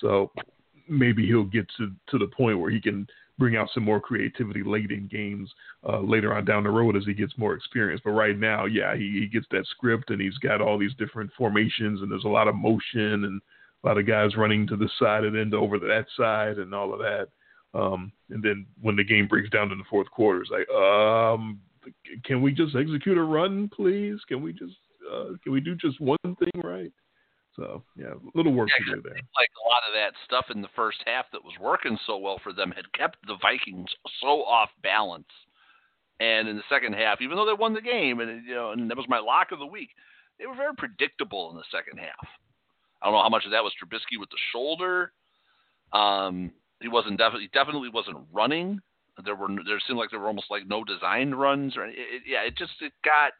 so 0.00 0.30
maybe 0.88 1.26
he'll 1.26 1.44
get 1.44 1.66
to 1.78 1.92
to 2.08 2.18
the 2.18 2.28
point 2.28 2.58
where 2.58 2.70
he 2.70 2.80
can 2.80 3.06
bring 3.38 3.56
out 3.56 3.68
some 3.74 3.84
more 3.84 4.00
creativity 4.00 4.62
late 4.64 4.90
in 4.90 5.08
games 5.08 5.50
uh, 5.86 6.00
later 6.00 6.34
on 6.34 6.44
down 6.44 6.64
the 6.64 6.70
road 6.70 6.96
as 6.96 7.04
he 7.04 7.12
gets 7.12 7.36
more 7.36 7.54
experience. 7.54 8.00
But 8.02 8.12
right 8.12 8.38
now, 8.38 8.64
yeah, 8.64 8.96
he, 8.96 9.20
he 9.20 9.26
gets 9.26 9.46
that 9.50 9.66
script 9.66 10.10
and 10.10 10.20
he's 10.20 10.38
got 10.38 10.62
all 10.62 10.78
these 10.78 10.94
different 10.98 11.30
formations 11.36 12.00
and 12.00 12.10
there's 12.10 12.24
a 12.24 12.28
lot 12.28 12.48
of 12.48 12.54
motion 12.54 13.24
and 13.24 13.42
a 13.84 13.86
lot 13.86 13.98
of 13.98 14.06
guys 14.06 14.36
running 14.36 14.66
to 14.68 14.76
the 14.76 14.88
side 14.98 15.24
and 15.24 15.36
then 15.36 15.52
over 15.52 15.78
to 15.78 15.86
that 15.86 16.06
side 16.16 16.58
and 16.58 16.74
all 16.74 16.94
of 16.94 17.00
that. 17.00 17.28
Um, 17.78 18.10
and 18.30 18.42
then 18.42 18.66
when 18.80 18.96
the 18.96 19.04
game 19.04 19.28
breaks 19.28 19.50
down 19.50 19.70
in 19.70 19.78
the 19.78 19.84
fourth 19.90 20.10
quarter, 20.10 20.40
it's 20.40 20.50
like, 20.50 20.68
um, 20.70 21.60
can 22.24 22.40
we 22.40 22.52
just 22.52 22.74
execute 22.74 23.18
a 23.18 23.22
run, 23.22 23.68
please? 23.74 24.18
Can 24.28 24.42
we 24.42 24.52
just 24.52 24.74
uh, 25.12 25.32
can 25.42 25.52
we 25.52 25.60
do 25.60 25.76
just 25.76 26.00
one 26.00 26.18
thing 26.24 26.62
right? 26.64 26.90
So 27.56 27.82
yeah, 27.96 28.12
a 28.12 28.36
little 28.36 28.52
work 28.52 28.68
yeah, 28.68 28.94
to 28.94 28.96
do 28.96 29.02
there. 29.02 29.14
Like 29.14 29.50
a 29.56 29.68
lot 29.68 29.82
of 29.88 29.94
that 29.94 30.12
stuff 30.24 30.46
in 30.54 30.60
the 30.60 30.68
first 30.76 30.98
half 31.06 31.24
that 31.32 31.42
was 31.42 31.54
working 31.60 31.98
so 32.06 32.18
well 32.18 32.38
for 32.42 32.52
them 32.52 32.70
had 32.70 32.92
kept 32.92 33.16
the 33.26 33.38
Vikings 33.40 33.88
so 34.20 34.44
off 34.44 34.68
balance. 34.82 35.24
And 36.20 36.48
in 36.48 36.56
the 36.56 36.62
second 36.70 36.94
half, 36.94 37.20
even 37.20 37.36
though 37.36 37.46
they 37.46 37.52
won 37.52 37.74
the 37.74 37.80
game, 37.80 38.20
and 38.20 38.46
you 38.46 38.54
know, 38.54 38.72
and 38.72 38.90
that 38.90 38.96
was 38.96 39.06
my 39.08 39.18
lock 39.18 39.52
of 39.52 39.58
the 39.58 39.66
week, 39.66 39.90
they 40.38 40.46
were 40.46 40.54
very 40.54 40.74
predictable 40.76 41.50
in 41.50 41.56
the 41.56 41.64
second 41.70 41.98
half. 41.98 42.28
I 43.02 43.06
don't 43.06 43.14
know 43.14 43.22
how 43.22 43.28
much 43.28 43.44
of 43.44 43.52
that 43.52 43.64
was 43.64 43.72
Trubisky 43.76 44.18
with 44.18 44.30
the 44.30 44.38
shoulder. 44.52 45.12
Um, 45.92 46.52
he 46.80 46.88
wasn't 46.88 47.18
definitely 47.18 47.50
definitely 47.52 47.88
wasn't 47.88 48.18
running. 48.32 48.80
There 49.24 49.34
were 49.34 49.48
there 49.48 49.80
seemed 49.86 49.98
like 49.98 50.10
there 50.10 50.20
were 50.20 50.26
almost 50.26 50.50
like 50.50 50.66
no 50.66 50.84
designed 50.84 51.38
runs 51.38 51.76
or 51.76 51.86
it, 51.86 51.94
it, 51.96 52.22
yeah, 52.26 52.42
it 52.42 52.56
just 52.56 52.72
it 52.80 52.92
got 53.04 53.32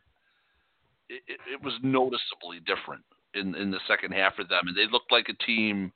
it, 1.08 1.22
it 1.28 1.62
was 1.62 1.74
noticeably 1.82 2.60
different 2.64 3.04
in 3.36 3.54
in 3.54 3.70
the 3.70 3.80
second 3.88 4.12
half 4.12 4.34
for 4.34 4.44
them, 4.44 4.66
and 4.66 4.76
they 4.76 4.90
looked 4.90 5.12
like 5.12 5.28
a 5.28 5.44
team 5.44 5.92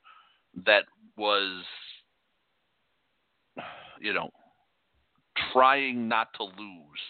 that 0.65 0.83
was, 1.17 1.63
you 3.99 4.13
know, 4.13 4.29
trying 5.53 6.07
not 6.07 6.27
to 6.37 6.43
lose. 6.43 7.01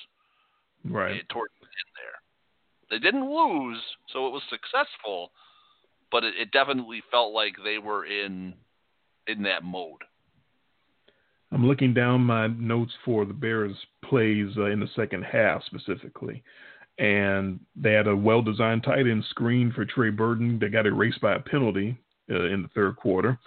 Right. 0.84 1.28
Towards 1.30 1.54
the 1.60 1.68
end 1.68 1.92
there, 1.96 2.98
they 2.98 3.00
didn't 3.00 3.30
lose, 3.30 3.80
so 4.12 4.26
it 4.26 4.32
was 4.32 4.42
successful, 4.50 5.32
but 6.12 6.24
it, 6.24 6.34
it 6.40 6.52
definitely 6.52 7.04
felt 7.12 7.34
like 7.34 7.54
they 7.64 7.78
were 7.78 8.06
in 8.06 8.56
in 9.28 9.44
that 9.44 9.64
mode. 9.64 10.02
I'm 11.52 11.68
looking 11.68 11.94
down 11.94 12.22
my 12.22 12.48
notes 12.48 12.94
for 13.04 13.26
the 13.26 13.34
Bears 13.34 13.76
plays 14.04 14.48
uh, 14.58 14.66
in 14.66 14.80
the 14.80 14.90
second 14.96 15.24
half 15.24 15.64
specifically 15.66 16.44
and 17.02 17.60
they 17.76 17.94
had 17.94 18.08
a 18.08 18.16
well-designed 18.16 18.84
tight 18.84 19.08
end 19.08 19.26
screen 19.32 19.72
for 19.72 19.86
Trey 19.86 20.12
Burton 20.12 20.60
They 20.60 20.70
got 20.70 20.86
erased 20.86 21.20
by 21.20 21.34
a 21.34 21.40
penalty 21.40 21.98
uh, 22.30 22.46
in 22.46 22.62
the 22.62 22.70
third 22.76 22.96
quarter, 22.96 23.40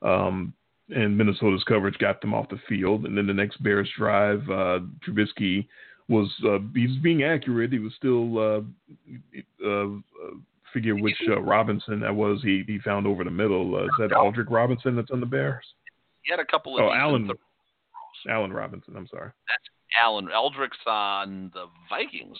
um, 0.00 0.54
and 0.90 1.18
Minnesota's 1.18 1.64
coverage 1.64 1.98
got 1.98 2.20
them 2.20 2.32
off 2.32 2.48
the 2.48 2.60
field. 2.68 3.06
And 3.06 3.18
then 3.18 3.26
the 3.26 3.34
next 3.34 3.60
Bears 3.62 3.88
drive, 3.98 4.42
uh, 4.48 4.78
Trubisky 5.04 5.66
was 6.08 6.32
uh, 6.46 6.58
he's 6.72 6.96
being 7.02 7.24
accurate. 7.24 7.72
He 7.72 7.80
was 7.80 7.92
still 7.96 8.38
uh, 8.38 9.68
uh, 9.68 9.86
figure 10.72 10.94
which 10.94 11.20
uh, 11.28 11.40
Robinson 11.40 11.98
that 12.00 12.14
was. 12.14 12.40
He 12.44 12.62
he 12.64 12.78
found 12.78 13.08
over 13.08 13.24
the 13.24 13.30
middle. 13.30 13.74
Uh, 13.74 13.84
is 13.84 13.90
that 13.98 14.10
Aldrick 14.10 14.50
Robinson 14.50 14.94
that's 14.94 15.10
on 15.10 15.18
the 15.18 15.26
Bears? 15.26 15.64
He 16.22 16.30
had 16.30 16.38
a 16.38 16.44
couple 16.44 16.78
of. 16.78 16.84
Oh, 16.84 16.92
Allen. 16.92 17.24
Th- 17.24 17.36
Allen 18.28 18.52
Robinson. 18.52 18.94
I'm 18.96 19.08
sorry. 19.08 19.30
That's 19.48 20.04
Allen 20.04 20.28
Eldrick's 20.32 20.78
on 20.86 21.50
the 21.54 21.66
Vikings. 21.88 22.38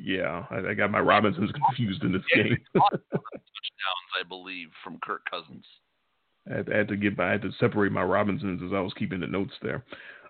Yeah, 0.00 0.44
I, 0.50 0.70
I 0.70 0.74
got 0.74 0.90
my 0.90 1.00
Robinsons 1.00 1.50
confused 1.66 2.02
in 2.02 2.12
this 2.12 2.22
yeah, 2.34 2.42
game. 2.44 2.58
touchdowns, 2.74 4.10
I 4.20 4.26
believe, 4.28 4.68
from 4.82 4.98
Kirk 5.02 5.22
Cousins. 5.30 5.64
I 6.50 6.56
had, 6.56 6.72
I 6.72 6.76
had, 6.78 6.88
to 6.88 6.96
get, 6.96 7.18
I 7.20 7.30
had 7.30 7.42
to 7.42 7.52
separate 7.60 7.92
my 7.92 8.02
Robinsons 8.02 8.62
as 8.64 8.72
I 8.72 8.80
was 8.80 8.92
keeping 8.98 9.20
the 9.20 9.26
notes 9.26 9.54
there. 9.62 9.84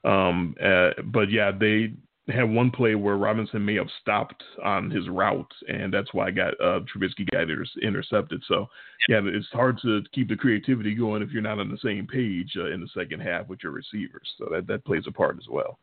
Um, 0.05 0.55
uh, 0.63 0.91
but 1.07 1.31
yeah, 1.31 1.53
they 1.59 1.95
had 2.29 2.49
one 2.49 2.71
play 2.71 2.95
where 2.95 3.17
Robinson 3.17 3.65
may 3.65 3.75
have 3.75 3.89
stopped 4.01 4.43
on 4.63 4.91
his 4.91 5.09
route, 5.09 5.53
and 5.69 5.93
that's 5.93 6.13
why 6.13 6.29
I 6.29 6.31
got 6.31 6.55
uh, 6.61 6.81
Trubisky 6.81 7.29
got 7.31 7.49
intercepted. 7.83 8.43
So 8.47 8.67
yeah, 9.09 9.21
it's 9.25 9.47
hard 9.53 9.81
to 9.83 10.03
keep 10.13 10.29
the 10.29 10.37
creativity 10.37 10.95
going 10.95 11.23
if 11.23 11.31
you're 11.31 11.43
not 11.43 11.59
on 11.59 11.71
the 11.71 11.79
same 11.79 12.07
page 12.07 12.53
uh, 12.57 12.71
in 12.71 12.81
the 12.81 12.89
second 12.95 13.21
half 13.21 13.49
with 13.49 13.61
your 13.63 13.73
receivers. 13.73 14.29
So 14.39 14.49
that 14.53 14.67
that 14.69 14.85
plays 14.85 15.05
a 15.09 15.13
part 15.13 15.37
as 15.39 15.49
well. 15.51 15.79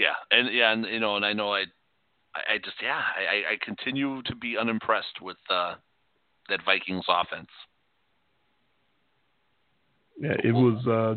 Yeah, 0.00 0.16
and 0.30 0.48
yeah, 0.50 0.72
and 0.72 0.86
you 0.86 0.98
know, 0.98 1.16
and 1.16 1.26
I 1.26 1.34
know 1.34 1.52
I, 1.52 1.64
I 2.34 2.56
just 2.64 2.76
yeah, 2.82 3.02
I, 3.18 3.52
I 3.52 3.58
continue 3.62 4.22
to 4.22 4.34
be 4.34 4.56
unimpressed 4.58 5.20
with 5.20 5.36
uh, 5.50 5.74
that 6.48 6.60
Vikings 6.64 7.04
offense. 7.06 7.50
Yeah, 10.18 10.36
it 10.42 10.52
was 10.52 10.86
uh, 10.86 11.16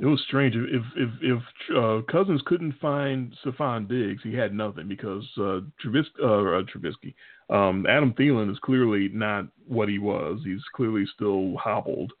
it 0.00 0.06
was 0.06 0.20
strange. 0.26 0.56
If 0.56 0.82
if 0.96 1.10
if 1.22 1.76
uh, 1.76 2.02
Cousins 2.10 2.42
couldn't 2.46 2.74
find 2.80 3.32
Stefon 3.44 3.88
Diggs, 3.88 4.24
he 4.24 4.34
had 4.34 4.52
nothing 4.52 4.88
because 4.88 5.24
uh, 5.38 5.60
Trubisky, 5.80 6.20
uh, 6.20 6.24
uh, 6.24 6.62
Trubisky, 6.64 7.14
um, 7.48 7.86
Adam 7.88 8.12
Thielen 8.14 8.50
is 8.50 8.58
clearly 8.58 9.08
not 9.12 9.46
what 9.68 9.88
he 9.88 10.00
was. 10.00 10.40
He's 10.44 10.64
clearly 10.74 11.04
still 11.14 11.56
hobbled. 11.58 12.12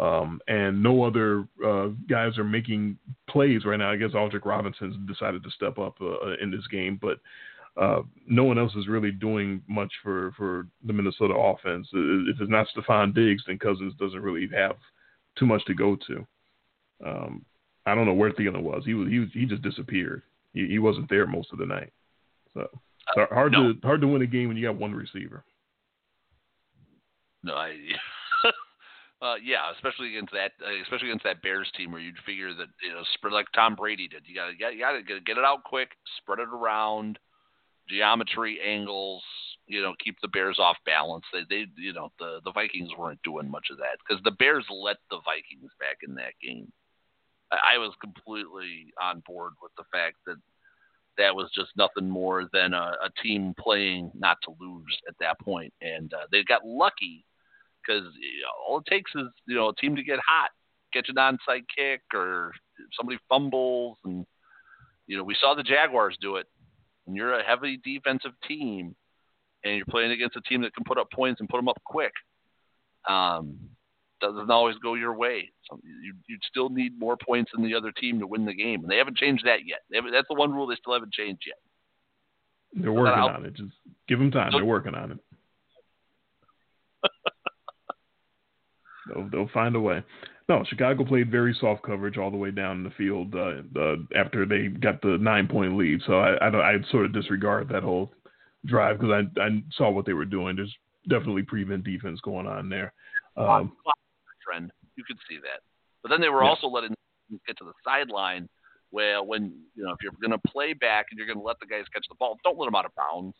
Um, 0.00 0.40
and 0.48 0.82
no 0.82 1.02
other 1.02 1.46
uh, 1.64 1.88
guys 2.08 2.38
are 2.38 2.44
making 2.44 2.96
plays 3.28 3.66
right 3.66 3.76
now. 3.76 3.90
I 3.90 3.96
guess 3.96 4.12
Aldrick 4.12 4.46
Robinson's 4.46 4.96
decided 5.06 5.42
to 5.44 5.50
step 5.50 5.78
up 5.78 5.96
uh, 6.00 6.06
uh, 6.06 6.36
in 6.40 6.50
this 6.50 6.66
game, 6.68 6.98
but 7.00 7.18
uh, 7.80 8.00
no 8.26 8.44
one 8.44 8.58
else 8.58 8.74
is 8.76 8.88
really 8.88 9.12
doing 9.12 9.62
much 9.68 9.92
for, 10.02 10.32
for 10.38 10.66
the 10.86 10.94
Minnesota 10.94 11.34
offense. 11.34 11.86
If 11.92 12.40
it's 12.40 12.50
not 12.50 12.66
Stefon 12.74 13.14
Diggs, 13.14 13.42
then 13.46 13.58
Cousins 13.58 13.92
doesn't 13.98 14.22
really 14.22 14.48
have 14.56 14.76
too 15.38 15.44
much 15.44 15.64
to 15.66 15.74
go 15.74 15.98
to. 16.06 16.26
Um, 17.06 17.44
I 17.84 17.94
don't 17.94 18.06
know 18.06 18.14
where 18.14 18.32
Thielen 18.32 18.62
was. 18.62 18.84
He 18.86 18.94
was 18.94 19.08
he 19.08 19.18
was, 19.18 19.28
he 19.34 19.44
just 19.44 19.62
disappeared. 19.62 20.22
He, 20.54 20.66
he 20.66 20.78
wasn't 20.78 21.10
there 21.10 21.26
most 21.26 21.52
of 21.52 21.58
the 21.58 21.66
night. 21.66 21.92
So 22.54 22.66
hard 23.06 23.52
no. 23.52 23.74
to 23.74 23.78
hard 23.82 24.00
to 24.00 24.08
win 24.08 24.22
a 24.22 24.26
game 24.26 24.48
when 24.48 24.56
you 24.56 24.66
got 24.66 24.76
one 24.76 24.94
receiver. 24.94 25.44
No, 27.42 27.54
I 27.54 27.76
Uh, 29.22 29.34
yeah, 29.44 29.70
especially 29.76 30.08
against 30.16 30.32
that, 30.32 30.52
uh, 30.64 30.80
especially 30.82 31.08
against 31.08 31.24
that 31.24 31.42
Bears 31.42 31.70
team, 31.76 31.92
where 31.92 32.00
you'd 32.00 32.16
figure 32.24 32.54
that 32.54 32.68
you 32.82 32.88
know, 32.88 33.02
spread 33.14 33.34
like 33.34 33.46
Tom 33.54 33.74
Brady 33.74 34.08
did. 34.08 34.22
You 34.24 34.34
got 34.34 34.46
to, 34.46 34.74
you 34.74 34.80
got 34.80 34.92
to 34.92 35.20
get 35.20 35.36
it 35.36 35.44
out 35.44 35.62
quick, 35.62 35.90
spread 36.16 36.38
it 36.38 36.48
around, 36.48 37.18
geometry, 37.88 38.58
angles. 38.64 39.22
You 39.66 39.82
know, 39.82 39.94
keep 40.02 40.16
the 40.22 40.28
Bears 40.28 40.58
off 40.58 40.78
balance. 40.86 41.24
They, 41.32 41.42
they, 41.50 41.66
you 41.76 41.92
know, 41.92 42.10
the 42.18 42.40
the 42.44 42.52
Vikings 42.52 42.90
weren't 42.98 43.22
doing 43.22 43.50
much 43.50 43.66
of 43.70 43.76
that 43.76 43.98
because 43.98 44.22
the 44.24 44.30
Bears 44.32 44.64
let 44.70 44.96
the 45.10 45.20
Vikings 45.22 45.70
back 45.78 45.98
in 46.02 46.14
that 46.14 46.32
game. 46.42 46.72
I, 47.52 47.74
I 47.74 47.78
was 47.78 47.92
completely 48.00 48.86
on 49.00 49.22
board 49.26 49.52
with 49.62 49.72
the 49.76 49.84
fact 49.92 50.16
that 50.26 50.36
that 51.18 51.36
was 51.36 51.50
just 51.54 51.76
nothing 51.76 52.08
more 52.08 52.48
than 52.54 52.72
a, 52.72 52.96
a 53.04 53.22
team 53.22 53.54
playing 53.58 54.12
not 54.14 54.38
to 54.44 54.56
lose 54.58 54.98
at 55.06 55.14
that 55.20 55.38
point, 55.40 55.74
and 55.82 56.14
uh, 56.14 56.26
they 56.32 56.42
got 56.42 56.64
lucky 56.64 57.26
because 57.80 58.04
you 58.20 58.42
know, 58.42 58.52
all 58.66 58.78
it 58.78 58.86
takes 58.86 59.10
is 59.14 59.28
you 59.46 59.56
know 59.56 59.68
a 59.68 59.74
team 59.76 59.96
to 59.96 60.02
get 60.02 60.18
hot, 60.26 60.50
catch 60.92 61.08
an 61.08 61.16
onside 61.16 61.64
kick, 61.74 62.02
or 62.14 62.52
somebody 62.96 63.18
fumbles, 63.28 63.98
and 64.04 64.26
you 65.06 65.16
know 65.16 65.24
we 65.24 65.36
saw 65.40 65.54
the 65.54 65.62
Jaguars 65.62 66.16
do 66.20 66.36
it. 66.36 66.46
When 67.04 67.16
you're 67.16 67.38
a 67.38 67.44
heavy 67.44 67.80
defensive 67.82 68.32
team, 68.46 68.94
and 69.64 69.76
you're 69.76 69.86
playing 69.86 70.12
against 70.12 70.36
a 70.36 70.40
team 70.42 70.62
that 70.62 70.74
can 70.74 70.84
put 70.84 70.98
up 70.98 71.10
points 71.12 71.40
and 71.40 71.48
put 71.48 71.58
them 71.58 71.68
up 71.68 71.80
quick, 71.84 72.12
um, 73.08 73.58
doesn't 74.20 74.50
always 74.50 74.76
go 74.76 74.94
your 74.94 75.14
way. 75.14 75.50
So 75.68 75.80
you, 75.82 76.14
you'd 76.28 76.42
still 76.48 76.68
need 76.68 76.98
more 76.98 77.16
points 77.16 77.50
than 77.54 77.64
the 77.64 77.74
other 77.74 77.92
team 77.92 78.20
to 78.20 78.26
win 78.26 78.44
the 78.44 78.54
game, 78.54 78.80
and 78.82 78.90
they 78.90 78.96
haven't 78.96 79.16
changed 79.16 79.46
that 79.46 79.60
yet. 79.66 79.80
that's 79.90 80.28
the 80.28 80.34
one 80.34 80.52
rule 80.52 80.66
they 80.66 80.76
still 80.76 80.92
haven't 80.94 81.12
changed 81.12 81.42
yet. 81.46 81.56
They're 82.72 82.92
working 82.92 83.18
on 83.18 83.44
it. 83.46 83.54
Just 83.54 83.72
give 84.06 84.18
them 84.18 84.30
time. 84.30 84.52
They're 84.52 84.64
working 84.64 84.94
on 84.94 85.12
it. 85.12 85.18
They'll, 89.08 89.28
they'll 89.30 89.50
find 89.52 89.74
a 89.76 89.80
way. 89.80 90.02
No, 90.48 90.64
Chicago 90.68 91.04
played 91.04 91.30
very 91.30 91.56
soft 91.60 91.82
coverage 91.82 92.18
all 92.18 92.30
the 92.30 92.36
way 92.36 92.50
down 92.50 92.82
the 92.82 92.90
field 92.90 93.34
uh, 93.34 93.62
uh, 93.78 93.96
after 94.16 94.44
they 94.44 94.66
got 94.66 95.00
the 95.00 95.16
nine 95.20 95.46
point 95.46 95.76
lead. 95.76 96.00
So 96.06 96.14
I, 96.18 96.34
I, 96.34 96.72
I 96.72 96.76
sort 96.90 97.04
of 97.04 97.12
disregard 97.12 97.68
that 97.68 97.84
whole 97.84 98.12
drive 98.66 98.98
because 98.98 99.24
I, 99.38 99.40
I 99.40 99.62
saw 99.76 99.90
what 99.90 100.06
they 100.06 100.12
were 100.12 100.24
doing. 100.24 100.56
There's 100.56 100.74
definitely 101.08 101.42
prevent 101.42 101.84
defense 101.84 102.20
going 102.20 102.46
on 102.46 102.68
there. 102.68 102.92
Um, 103.36 103.72
trend, 104.44 104.72
you 104.96 105.04
could 105.04 105.18
see 105.28 105.36
that. 105.36 105.60
But 106.02 106.08
then 106.08 106.20
they 106.20 106.28
were 106.28 106.42
yeah. 106.42 106.48
also 106.48 106.66
letting 106.66 106.94
get 107.46 107.56
to 107.58 107.64
the 107.64 107.72
sideline. 107.84 108.48
Where 108.90 109.22
when 109.22 109.52
you 109.76 109.84
know 109.84 109.92
if 109.92 109.98
you're 110.02 110.12
going 110.20 110.32
to 110.32 110.48
play 110.50 110.72
back 110.72 111.06
and 111.10 111.18
you're 111.18 111.28
going 111.28 111.38
to 111.38 111.44
let 111.44 111.60
the 111.60 111.66
guys 111.66 111.84
catch 111.92 112.06
the 112.08 112.16
ball, 112.16 112.38
don't 112.42 112.58
let 112.58 112.64
them 112.64 112.74
out 112.74 112.86
of 112.86 112.92
bounds. 112.96 113.36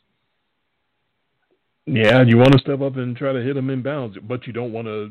Yeah, 1.86 2.22
you 2.22 2.36
want 2.36 2.52
to 2.52 2.58
step 2.58 2.80
up 2.82 2.96
and 2.96 3.16
try 3.16 3.32
to 3.32 3.42
hit 3.42 3.54
them 3.54 3.68
in 3.68 3.82
bounds, 3.82 4.16
but 4.22 4.46
you 4.46 4.52
don't 4.52 4.72
want 4.72 4.86
to 4.86 5.10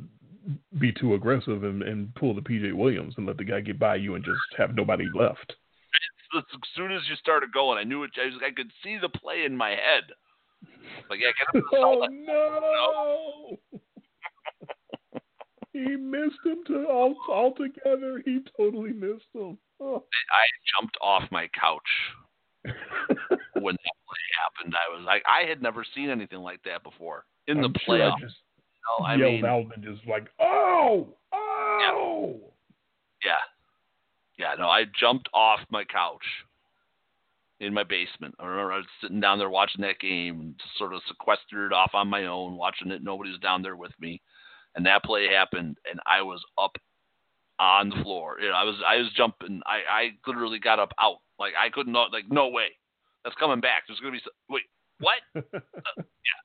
be 0.79 0.91
too 0.91 1.13
aggressive 1.13 1.63
and, 1.63 1.83
and 1.83 2.13
pull 2.15 2.33
the 2.33 2.41
PJ 2.41 2.73
Williams 2.73 3.15
and 3.17 3.25
let 3.25 3.37
the 3.37 3.43
guy 3.43 3.61
get 3.61 3.79
by 3.79 3.95
you 3.95 4.15
and 4.15 4.23
just 4.23 4.39
have 4.57 4.75
nobody 4.75 5.05
left. 5.13 5.55
as 6.35 6.43
soon 6.75 6.91
as 6.91 7.01
you 7.09 7.15
started 7.15 7.51
going, 7.53 7.77
I 7.77 7.83
knew 7.83 8.03
it. 8.03 8.11
I, 8.21 8.25
was, 8.25 8.35
I 8.45 8.51
could 8.51 8.71
see 8.83 8.97
the 9.01 9.09
play 9.09 9.43
in 9.45 9.55
my 9.55 9.71
head. 9.71 10.03
Like, 11.09 11.19
yeah, 11.19 11.31
get 11.37 11.55
him 11.55 11.63
oh 11.73 13.57
no! 13.71 13.79
he 15.73 15.95
missed 15.95 16.39
him 16.45 16.63
to 16.67 16.85
all 16.87 17.15
altogether. 17.29 18.21
He 18.25 18.39
totally 18.57 18.91
missed 18.91 19.27
him. 19.33 19.57
Oh. 19.79 20.03
I 20.31 20.45
jumped 20.75 20.97
off 21.01 21.23
my 21.31 21.47
couch 21.59 21.81
when 22.63 22.73
that 23.75 23.97
play 24.05 24.25
happened. 24.43 24.75
I 24.75 24.95
was 24.95 25.05
like, 25.05 25.23
I 25.25 25.47
had 25.47 25.61
never 25.61 25.85
seen 25.95 26.09
anything 26.09 26.39
like 26.39 26.61
that 26.63 26.83
before 26.83 27.25
in 27.47 27.63
I'm 27.63 27.71
the 27.71 27.79
sure 27.85 27.95
playoffs. 27.95 28.15
I 28.23 28.48
no, 28.87 29.05
I 29.05 29.15
yelled 29.15 29.33
mean, 29.33 29.45
out 29.45 29.65
and 29.75 29.83
just 29.83 30.07
like, 30.07 30.27
oh, 30.39 31.07
oh. 31.33 32.39
yeah, 33.23 33.31
yeah. 34.37 34.55
No, 34.57 34.67
I 34.67 34.85
jumped 34.99 35.29
off 35.33 35.59
my 35.69 35.83
couch 35.83 36.23
in 37.59 37.73
my 37.73 37.83
basement. 37.83 38.35
I 38.39 38.45
remember 38.45 38.73
I 38.73 38.77
was 38.77 38.85
sitting 39.01 39.19
down 39.19 39.37
there 39.37 39.49
watching 39.49 39.81
that 39.81 39.99
game, 39.99 40.55
sort 40.77 40.93
of 40.93 41.01
sequestered 41.07 41.73
off 41.73 41.91
on 41.93 42.07
my 42.07 42.25
own, 42.25 42.55
watching 42.55 42.91
it. 42.91 43.03
Nobody 43.03 43.31
was 43.31 43.39
down 43.39 43.61
there 43.61 43.75
with 43.75 43.91
me, 43.99 44.21
and 44.75 44.85
that 44.85 45.03
play 45.03 45.27
happened, 45.27 45.77
and 45.89 45.99
I 46.05 46.21
was 46.21 46.43
up 46.57 46.75
on 47.59 47.89
the 47.89 48.01
floor. 48.03 48.37
You 48.41 48.49
know, 48.49 48.55
I 48.55 48.63
was 48.63 48.75
I 48.87 48.97
was 48.97 49.11
jumping. 49.15 49.61
I 49.65 49.81
I 49.89 50.09
literally 50.27 50.59
got 50.59 50.79
up 50.79 50.93
out. 50.99 51.17
Like 51.37 51.53
I 51.59 51.69
couldn't 51.69 51.93
like 51.93 52.29
no 52.29 52.49
way. 52.49 52.67
That's 53.23 53.35
coming 53.35 53.59
back. 53.59 53.83
There's 53.87 53.99
gonna 53.99 54.13
be 54.13 54.21
some, 54.23 54.33
wait 54.49 54.63
what? 54.99 55.19
uh, 55.35 55.59
yeah. 55.97 56.39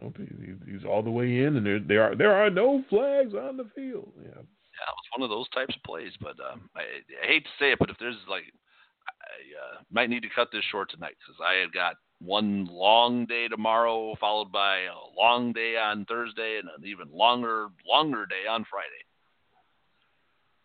No, 0.00 0.12
he's, 0.16 0.56
he's 0.66 0.84
all 0.84 1.02
the 1.02 1.10
way 1.10 1.42
in, 1.42 1.56
and 1.56 1.64
there 1.64 1.80
there 1.80 2.02
are 2.02 2.16
there 2.16 2.32
are 2.32 2.50
no 2.50 2.84
flags 2.90 3.34
on 3.34 3.56
the 3.56 3.68
field. 3.74 4.12
Yeah. 4.22 4.42
Yeah, 4.76 4.92
it 4.92 4.96
was 4.96 5.18
one 5.18 5.24
of 5.24 5.30
those 5.30 5.48
types 5.50 5.74
of 5.74 5.82
plays, 5.84 6.12
but 6.20 6.36
um, 6.52 6.68
I, 6.76 6.82
I 7.24 7.26
hate 7.26 7.44
to 7.44 7.50
say 7.58 7.72
it, 7.72 7.78
but 7.78 7.88
if 7.88 7.96
there's 7.98 8.16
like, 8.28 8.44
I 8.44 9.78
uh, 9.78 9.82
might 9.90 10.10
need 10.10 10.22
to 10.22 10.28
cut 10.34 10.48
this 10.52 10.64
short 10.70 10.90
tonight 10.90 11.14
because 11.18 11.40
I 11.40 11.62
have 11.62 11.72
got 11.72 11.94
one 12.20 12.66
long 12.66 13.24
day 13.26 13.48
tomorrow, 13.48 14.14
followed 14.20 14.52
by 14.52 14.80
a 14.80 15.18
long 15.18 15.52
day 15.52 15.76
on 15.76 16.04
Thursday, 16.04 16.58
and 16.58 16.68
an 16.68 16.86
even 16.86 17.08
longer, 17.10 17.68
longer 17.88 18.26
day 18.26 18.46
on 18.48 18.66
Friday. 18.70 18.90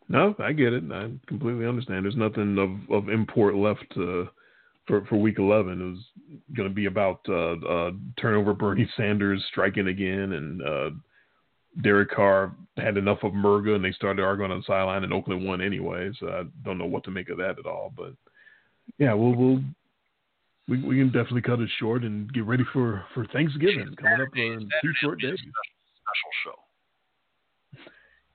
No, 0.09 0.35
I 0.39 0.51
get 0.51 0.73
it. 0.73 0.83
I 0.91 1.09
completely 1.27 1.65
understand. 1.65 2.03
There's 2.03 2.17
nothing 2.17 2.57
of, 2.57 2.93
of 2.93 3.09
import 3.09 3.55
left 3.55 3.85
uh, 3.95 4.25
for 4.87 5.05
for 5.05 5.17
week 5.17 5.39
11. 5.39 5.81
It 5.81 5.83
was 5.83 5.99
going 6.55 6.69
to 6.69 6.75
be 6.75 6.85
about 6.85 7.21
uh, 7.27 7.53
uh, 7.65 7.91
turnover 8.19 8.53
Bernie 8.53 8.89
Sanders 8.97 9.43
striking 9.49 9.87
again, 9.87 10.33
and 10.33 10.61
uh, 10.61 10.89
Derek 11.83 12.11
Carr 12.11 12.53
had 12.77 12.97
enough 12.97 13.19
of 13.23 13.33
Murga, 13.33 13.75
and 13.75 13.83
they 13.83 13.91
started 13.91 14.23
arguing 14.23 14.51
on 14.51 14.59
the 14.59 14.63
sideline, 14.65 15.03
and 15.03 15.13
Oakland 15.13 15.45
won 15.45 15.61
anyway. 15.61 16.11
So 16.19 16.27
I 16.27 16.43
don't 16.65 16.77
know 16.77 16.85
what 16.85 17.03
to 17.05 17.11
make 17.11 17.29
of 17.29 17.37
that 17.37 17.59
at 17.59 17.65
all. 17.65 17.93
But 17.95 18.13
yeah, 18.97 19.13
we'll 19.13 19.35
we'll 19.35 19.61
we 20.67 20.81
we 20.83 20.97
can 20.97 21.07
definitely 21.07 21.41
cut 21.41 21.59
it 21.59 21.69
short 21.79 22.03
and 22.03 22.31
get 22.33 22.45
ready 22.45 22.63
for 22.73 23.05
for 23.13 23.25
Thanksgiving 23.27 23.95
coming 24.01 24.21
up 24.21 24.35
in 24.35 24.69
two 24.81 24.91
short 25.01 25.19
days. 25.21 25.39
Special 26.11 26.31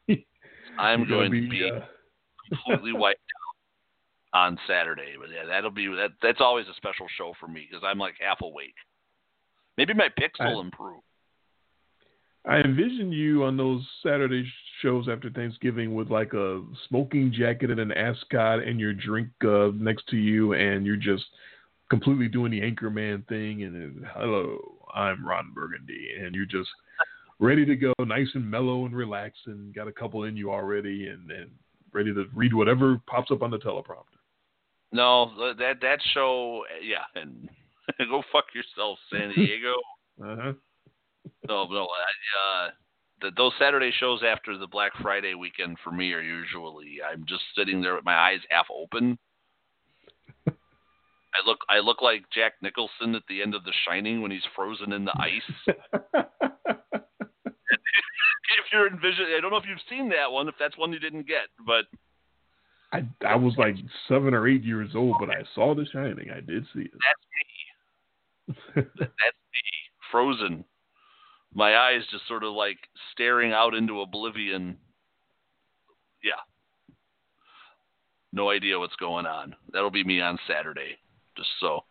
show. 0.08 0.14
I'm 0.78 1.08
going 1.08 1.32
to 1.32 1.48
be 1.48 1.70
uh... 1.70 1.80
completely 2.48 2.92
wiped 2.98 3.20
on 4.36 4.58
Saturday, 4.68 5.14
but 5.18 5.30
yeah, 5.30 5.46
that'll 5.48 5.70
be 5.70 5.86
that. 5.86 6.10
That's 6.22 6.40
always 6.40 6.66
a 6.68 6.74
special 6.76 7.06
show 7.16 7.32
for 7.40 7.48
me 7.48 7.66
because 7.68 7.82
I'm 7.86 7.98
like 7.98 8.14
half 8.20 8.42
awake. 8.42 8.74
Maybe 9.78 9.94
my 9.94 10.08
picks 10.16 10.38
will 10.38 10.60
improve. 10.60 11.00
I 12.44 12.58
envision 12.58 13.10
you 13.10 13.44
on 13.44 13.56
those 13.56 13.82
Saturday 14.02 14.46
shows 14.80 15.08
after 15.10 15.30
Thanksgiving 15.30 15.94
with 15.94 16.10
like 16.10 16.32
a 16.34 16.62
smoking 16.88 17.32
jacket 17.32 17.70
and 17.70 17.80
an 17.80 17.92
ascot 17.92 18.62
and 18.62 18.78
your 18.78 18.92
drink 18.92 19.28
uh, 19.42 19.70
next 19.74 20.06
to 20.08 20.16
you, 20.16 20.52
and 20.52 20.86
you're 20.86 20.96
just 20.96 21.24
completely 21.90 22.28
doing 22.28 22.52
the 22.52 22.60
anchorman 22.60 23.26
thing. 23.28 23.62
And 23.64 24.04
hello, 24.14 24.58
I'm 24.94 25.26
Ron 25.26 25.52
Burgundy, 25.54 26.10
and 26.22 26.34
you're 26.34 26.46
just 26.46 26.68
ready 27.38 27.64
to 27.64 27.74
go, 27.74 27.92
nice 28.00 28.28
and 28.34 28.48
mellow 28.48 28.84
and 28.84 28.94
relaxed, 28.94 29.46
and 29.46 29.74
Got 29.74 29.88
a 29.88 29.92
couple 29.92 30.24
in 30.24 30.36
you 30.36 30.52
already, 30.52 31.08
and, 31.08 31.30
and 31.30 31.50
ready 31.92 32.14
to 32.14 32.26
read 32.34 32.54
whatever 32.54 33.00
pops 33.06 33.30
up 33.30 33.42
on 33.42 33.50
the 33.50 33.58
teleprompter. 33.58 34.15
No, 34.96 35.54
that 35.58 35.80
that 35.82 35.98
show, 36.14 36.64
yeah, 36.82 37.04
and 37.20 37.50
go 38.08 38.22
fuck 38.32 38.46
yourself, 38.54 38.98
San 39.12 39.30
Diego. 39.36 39.74
uh 40.22 40.36
huh. 40.40 40.52
No, 41.46 41.66
no, 41.66 41.86
I, 41.86 42.66
uh, 42.66 42.70
the, 43.20 43.30
those 43.36 43.52
Saturday 43.58 43.90
shows 44.00 44.22
after 44.26 44.56
the 44.56 44.66
Black 44.66 44.92
Friday 45.02 45.34
weekend 45.34 45.76
for 45.84 45.90
me 45.90 46.12
are 46.14 46.22
usually 46.22 47.00
I'm 47.06 47.26
just 47.28 47.42
sitting 47.56 47.82
there 47.82 47.94
with 47.94 48.06
my 48.06 48.14
eyes 48.14 48.40
half 48.48 48.66
open. 48.74 49.18
I 50.48 51.42
look 51.44 51.58
I 51.68 51.80
look 51.80 52.00
like 52.00 52.24
Jack 52.32 52.54
Nicholson 52.62 53.14
at 53.14 53.22
the 53.28 53.42
end 53.42 53.54
of 53.54 53.64
The 53.64 53.74
Shining 53.86 54.22
when 54.22 54.30
he's 54.30 54.46
frozen 54.54 54.92
in 54.92 55.04
the 55.04 55.14
ice. 55.20 55.76
if 57.68 58.72
you're 58.72 58.86
envisioning, 58.88 59.34
I 59.36 59.40
don't 59.42 59.50
know 59.50 59.58
if 59.58 59.66
you've 59.68 59.78
seen 59.90 60.08
that 60.10 60.32
one, 60.32 60.48
if 60.48 60.54
that's 60.58 60.78
one 60.78 60.92
you 60.92 61.00
didn't 61.00 61.26
get, 61.26 61.48
but 61.66 61.84
I 62.96 63.26
I 63.26 63.36
was 63.36 63.54
like 63.58 63.76
seven 64.08 64.34
or 64.34 64.48
eight 64.48 64.64
years 64.64 64.90
old, 64.94 65.16
but 65.20 65.30
I 65.30 65.42
saw 65.54 65.74
The 65.74 65.86
Shining. 65.92 66.30
I 66.30 66.40
did 66.40 66.64
see 66.74 66.82
it. 66.82 66.90
That's 66.92 68.56
me. 68.76 68.82
that's 68.98 69.12
me, 69.54 69.62
frozen. 70.10 70.64
My 71.54 71.76
eyes 71.76 72.02
just 72.10 72.26
sort 72.28 72.44
of 72.44 72.52
like 72.52 72.78
staring 73.12 73.52
out 73.52 73.74
into 73.74 74.00
oblivion. 74.00 74.76
Yeah. 76.22 76.32
No 78.32 78.50
idea 78.50 78.78
what's 78.78 78.96
going 78.96 79.26
on. 79.26 79.54
That'll 79.72 79.90
be 79.90 80.04
me 80.04 80.20
on 80.20 80.38
Saturday. 80.48 80.98
Just 81.36 81.48
so. 81.60 81.84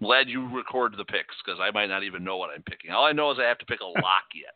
I'm 0.00 0.06
glad 0.06 0.28
you 0.28 0.48
record 0.54 0.94
the 0.96 1.04
picks 1.04 1.34
because 1.44 1.58
I 1.60 1.72
might 1.72 1.88
not 1.88 2.04
even 2.04 2.22
know 2.22 2.36
what 2.36 2.50
I'm 2.54 2.62
picking. 2.62 2.92
All 2.92 3.04
I 3.04 3.12
know 3.12 3.30
is 3.32 3.38
I 3.40 3.48
have 3.48 3.58
to 3.58 3.66
pick 3.66 3.80
a 3.80 3.84
lock 4.00 4.24
yet. 4.34 4.54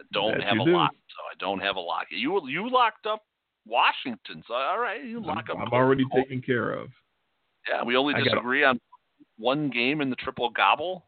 I 0.00 0.04
don't 0.12 0.38
That 0.38 0.46
have 0.48 0.58
a 0.60 0.64
do. 0.64 0.72
lock, 0.72 0.92
so 0.92 1.22
I 1.30 1.34
don't 1.38 1.60
have 1.60 1.76
a 1.76 1.80
lock. 1.80 2.06
You 2.10 2.40
you 2.48 2.70
locked 2.70 3.06
up 3.06 3.22
Washington, 3.66 4.42
so 4.46 4.54
all 4.54 4.78
right, 4.78 5.04
you 5.04 5.24
lock 5.24 5.46
I'm, 5.50 5.60
up. 5.60 5.68
I'm 5.68 5.72
already 5.72 6.04
taken 6.14 6.42
care 6.42 6.72
of. 6.72 6.88
Yeah, 7.68 7.84
we 7.84 7.96
only 7.96 8.14
disagree 8.14 8.64
on 8.64 8.80
one 9.38 9.70
game 9.70 10.00
in 10.00 10.10
the 10.10 10.16
triple 10.16 10.50
gobble. 10.50 11.04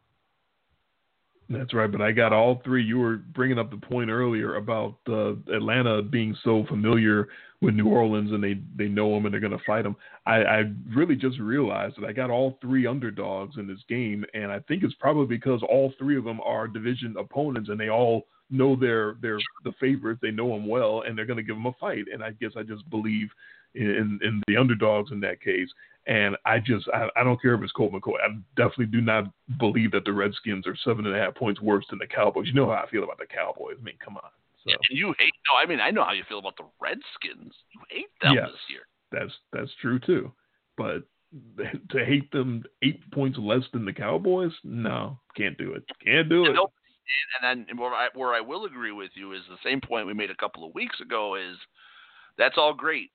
That's 1.51 1.75
right, 1.75 1.91
but 1.91 2.01
I 2.01 2.13
got 2.13 2.33
all 2.33 2.63
three. 2.65 2.83
You 2.83 2.99
were 2.99 3.17
bringing 3.17 3.59
up 3.59 3.71
the 3.71 3.77
point 3.77 4.09
earlier 4.09 4.57
about 4.57 4.97
uh, 5.09 5.33
Atlanta 5.53 6.01
being 6.01 6.35
so 6.43 6.65
familiar 6.69 7.29
with 7.61 7.75
New 7.75 7.89
Orleans 7.89 8.33
and 8.33 8.43
they, 8.43 8.61
they 8.77 8.89
know 8.89 9.13
them 9.13 9.27
and 9.27 9.33
they're 9.33 9.41
going 9.41 9.57
to 9.57 9.65
fight 9.67 9.83
them. 9.83 9.97
I, 10.27 10.37
I 10.43 10.63
really 10.95 11.17
just 11.17 11.39
realized 11.39 11.97
that 11.97 12.07
I 12.07 12.13
got 12.13 12.31
all 12.31 12.59
three 12.61 12.87
underdogs 12.87 13.57
in 13.59 13.67
this 13.67 13.81
game, 13.89 14.25
and 14.35 14.51
I 14.51 14.61
think 14.61 14.83
it's 14.83 14.95
probably 14.95 15.27
because 15.27 15.63
all 15.69 15.93
three 15.99 16.17
of 16.17 16.25
them 16.25 16.41
are 16.41 16.67
division 16.67 17.15
opponents 17.19 17.69
and 17.69 17.79
they 17.79 17.91
all 17.91 18.27
know 18.55 18.77
they're 18.77 19.17
they're 19.21 19.39
the 19.65 19.73
favorites. 19.81 20.21
They 20.23 20.31
know 20.31 20.49
them 20.51 20.67
well, 20.67 21.03
and 21.07 21.17
they're 21.17 21.27
going 21.27 21.37
to 21.37 21.43
give 21.43 21.57
them 21.57 21.67
a 21.67 21.73
fight. 21.75 22.05
And 22.13 22.23
I 22.25 22.31
guess 22.33 22.53
I 22.57 22.63
just 22.63 22.89
believe 22.91 23.29
in 23.75 24.19
in 24.23 24.43
the 24.47 24.57
underdogs 24.57 25.11
in 25.13 25.21
that 25.21 25.41
case. 25.41 25.69
And 26.07 26.37
I 26.45 26.59
just 26.59 26.87
I, 26.93 27.09
I 27.17 27.25
don't 27.25 27.41
care 27.41 27.55
if 27.55 27.63
it's 27.63 27.73
Colt 27.73 27.93
McCoy. 27.93 28.17
I 28.23 28.37
definitely 28.57 28.87
do 28.87 29.01
not 29.01 29.25
believe 29.59 29.91
that 29.93 30.05
the 30.05 30.13
Redskins 30.13 30.67
are 30.67 30.77
seven 30.85 31.07
and 31.07 31.15
a 31.17 31.19
half 31.19 31.35
points 31.35 31.61
worse 31.61 31.85
than 31.91 31.99
the 31.99 32.07
Cowboys. 32.07 32.47
You 32.47 32.55
know 32.55 32.67
how 32.67 32.83
I 32.87 32.91
feel 32.91 33.05
about 33.05 33.19
the 33.19 33.27
Cowboys. 33.27 33.77
I 33.81 33.83
mean, 33.83 33.97
come 34.05 34.17
on. 34.17 34.31
So 34.65 34.71
And 34.89 34.99
you 34.99 35.15
hate 35.19 35.33
no, 35.51 35.57
I 35.63 35.67
mean 35.67 35.81
I 35.81 35.91
know 35.91 36.05
how 36.05 36.13
you 36.13 36.25
feel 36.29 36.39
about 36.39 36.57
the 36.57 36.65
Redskins. 36.81 37.55
You 37.73 37.81
hate 37.91 38.07
them 38.23 38.35
Yes. 38.35 38.49
this 38.51 38.61
year. 38.71 38.83
that's 39.13 39.33
that's 39.53 39.71
true 39.81 39.99
too. 39.99 40.33
But 40.77 41.05
to 41.91 42.05
hate 42.05 42.31
them 42.33 42.63
eight 42.83 43.01
points 43.11 43.39
less 43.41 43.63
than 43.73 43.85
the 43.85 43.93
Cowboys, 43.93 44.53
no, 44.63 45.19
can't 45.37 45.59
do 45.59 45.73
it. 45.75 45.85
Can't 46.05 46.29
do 46.29 46.45
it. 46.45 46.49
And, 46.49 46.55
no- 46.57 46.71
and 47.43 47.67
then 47.69 47.77
where 47.77 47.93
I, 47.93 48.09
where 48.15 48.35
I 48.35 48.41
will 48.41 48.65
agree 48.65 48.93
with 48.93 49.11
you 49.15 49.33
is 49.33 49.43
the 49.49 49.69
same 49.69 49.81
point 49.81 50.07
we 50.07 50.15
made 50.15 50.31
a 50.31 50.37
couple 50.37 50.67
of 50.67 50.75
weeks 50.75 51.01
ago 51.01 51.35
is 51.35 51.57
that's 52.39 52.57
all 52.57 52.75
great 52.75 53.11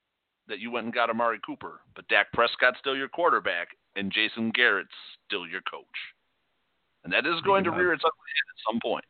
that 0.48 0.60
you 0.60 0.72
went 0.72 0.86
and 0.86 0.94
got 0.94 1.10
Amari 1.10 1.40
Cooper, 1.45 1.82
but 1.95 2.07
Dak 2.07 2.32
Prescott's 2.34 2.80
still 2.80 2.95
your 2.95 3.07
quarterback 3.07 3.70
and 3.95 4.11
Jason 4.11 4.52
Garrett's 4.53 4.90
still 5.28 5.48
your 5.48 5.61
coach. 5.61 5.86
And 7.03 7.14
that 7.14 7.26
is 7.26 7.41
going 7.45 7.64
to 7.64 7.72
rear 7.72 7.94
its 7.94 8.03
ugly 8.03 8.32
head 8.36 8.49
at 8.49 8.72
some 8.72 8.80
point. 8.82 9.06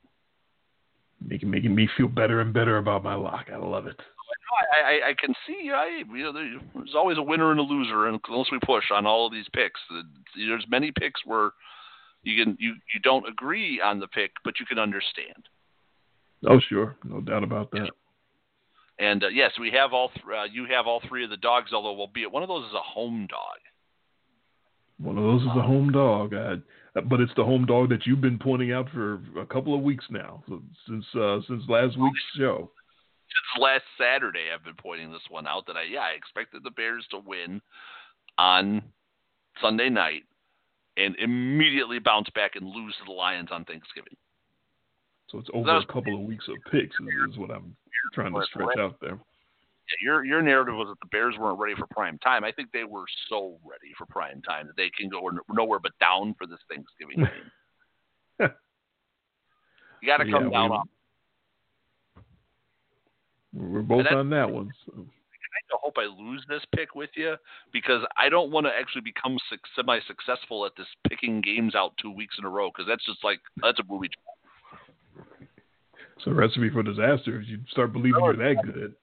Making 1.25 1.49
making 1.49 1.75
me 1.75 1.89
feel 1.97 2.07
better 2.07 2.39
and 2.39 2.53
better 2.53 2.77
about 2.77 3.03
my 3.03 3.15
lock. 3.15 3.47
I 3.51 3.57
love 3.57 3.87
it. 3.87 3.99
I, 4.71 4.81
I, 4.81 5.09
I 5.09 5.13
can 5.19 5.33
see. 5.45 5.71
I 5.73 6.03
you 6.09 6.23
know 6.23 6.33
there's 6.33 6.95
always 6.95 7.17
a 7.17 7.21
winner 7.21 7.51
and 7.51 7.59
a 7.59 7.63
loser, 7.63 8.07
and 8.07 8.19
unless 8.29 8.51
we 8.51 8.59
push 8.65 8.85
on 8.93 9.05
all 9.05 9.27
of 9.27 9.33
these 9.33 9.47
picks, 9.53 9.79
there's 10.35 10.65
many 10.69 10.91
picks 10.91 11.19
where 11.25 11.51
you 12.23 12.43
can 12.43 12.57
you 12.59 12.75
you 12.93 12.99
don't 13.01 13.27
agree 13.27 13.81
on 13.81 13.99
the 13.99 14.07
pick, 14.07 14.31
but 14.43 14.59
you 14.59 14.65
can 14.65 14.79
understand. 14.79 15.47
Oh 16.47 16.59
sure, 16.69 16.95
no 17.03 17.21
doubt 17.21 17.43
about 17.43 17.71
that. 17.71 17.89
And 18.99 19.23
uh, 19.23 19.29
yes, 19.29 19.51
we 19.59 19.71
have 19.71 19.93
all. 19.93 20.09
Th- 20.09 20.25
uh, 20.25 20.43
you 20.51 20.65
have 20.65 20.85
all 20.85 21.01
three 21.07 21.23
of 21.23 21.29
the 21.29 21.37
dogs, 21.37 21.71
although 21.73 21.97
albeit 21.99 22.31
one 22.31 22.43
of 22.43 22.49
those 22.49 22.65
is 22.65 22.73
a 22.73 22.81
home 22.81 23.27
dog. 23.29 23.57
One 24.97 25.17
of 25.17 25.23
those 25.23 25.41
is 25.41 25.57
a 25.57 25.61
home 25.61 25.91
dog, 25.93 26.33
I, 26.33 26.55
but 26.99 27.21
it's 27.21 27.31
the 27.37 27.45
home 27.45 27.65
dog 27.65 27.89
that 27.89 28.05
you've 28.05 28.19
been 28.19 28.37
pointing 28.37 28.73
out 28.73 28.89
for 28.93 29.21
a 29.39 29.45
couple 29.45 29.73
of 29.73 29.81
weeks 29.81 30.03
now, 30.09 30.43
since 30.87 31.05
uh, 31.15 31.39
since 31.47 31.63
last 31.69 31.97
week's 31.97 32.19
show. 32.37 32.69
since 33.29 33.63
last 33.63 33.83
Saturday, 33.97 34.47
I've 34.53 34.65
been 34.65 34.75
pointing 34.75 35.09
this 35.11 35.21
one 35.29 35.47
out 35.47 35.65
that 35.67 35.77
I 35.77 35.83
yeah 35.83 36.01
I 36.01 36.11
expected 36.17 36.63
the 36.63 36.71
Bears 36.71 37.05
to 37.11 37.19
win 37.25 37.61
on 38.37 38.81
Sunday 39.61 39.89
night 39.89 40.23
and 40.99 41.15
immediately 41.17 41.99
bounce 41.99 42.29
back 42.35 42.55
and 42.55 42.67
lose 42.67 42.93
to 42.99 43.05
the 43.05 43.11
Lions 43.11 43.49
on 43.51 43.65
Thanksgiving. 43.65 44.15
So 45.29 45.39
it's 45.39 45.49
over 45.53 45.73
was, 45.73 45.85
a 45.87 45.93
couple 45.93 46.15
of 46.15 46.21
weeks 46.21 46.45
of 46.47 46.55
picks 46.71 46.95
is, 46.99 47.31
is 47.31 47.37
what 47.37 47.51
I'm 47.51 47.75
trying 48.13 48.33
to 48.33 48.41
stretch 48.45 48.77
out 48.77 48.97
there. 48.99 49.13
Yeah, 49.15 49.95
your 50.03 50.25
your 50.25 50.41
narrative 50.41 50.75
was 50.75 50.87
that 50.89 50.99
the 51.01 51.09
Bears 51.11 51.35
weren't 51.39 51.59
ready 51.59 51.75
for 51.75 51.87
prime 51.91 52.17
time. 52.19 52.43
I 52.43 52.51
think 52.51 52.71
they 52.71 52.83
were 52.83 53.05
so 53.29 53.57
ready 53.63 53.93
for 53.97 54.05
prime 54.07 54.41
time 54.41 54.67
that 54.67 54.75
they 54.75 54.89
can 54.89 55.09
go 55.09 55.29
nowhere 55.51 55.79
but 55.79 55.91
down 55.99 56.35
for 56.37 56.47
this 56.47 56.59
Thanksgiving 56.69 57.17
game. 57.25 58.49
you 60.01 60.07
got 60.07 60.17
to 60.17 60.31
come 60.31 60.45
yeah, 60.45 60.49
down 60.49 60.71
off 60.71 60.87
we're 63.53 63.81
both 63.81 64.05
on 64.11 64.29
that 64.29 64.49
one. 64.49 64.71
So. 64.85 65.05
I 65.53 65.77
hope 65.81 65.95
I 65.97 66.05
lose 66.05 66.43
this 66.47 66.61
pick 66.75 66.95
with 66.95 67.09
you 67.15 67.35
because 67.73 68.01
I 68.17 68.29
don't 68.29 68.51
want 68.51 68.65
to 68.65 68.71
actually 68.71 69.01
become 69.01 69.37
semi-successful 69.75 70.65
at 70.65 70.73
this 70.77 70.87
picking 71.07 71.41
games 71.41 71.75
out 71.75 71.93
two 72.01 72.11
weeks 72.11 72.35
in 72.37 72.45
a 72.45 72.49
row 72.49 72.69
because 72.69 72.87
that's 72.87 73.05
just 73.05 73.23
like 73.23 73.39
that's 73.61 73.79
a 73.79 73.83
movie. 73.89 74.09
a 76.25 76.33
recipe 76.33 76.69
for 76.69 76.83
disaster 76.83 77.41
is 77.41 77.47
you 77.47 77.59
start 77.71 77.93
believing 77.93 78.21
you're 78.23 78.35
that 78.35 78.55
good. 78.63 78.93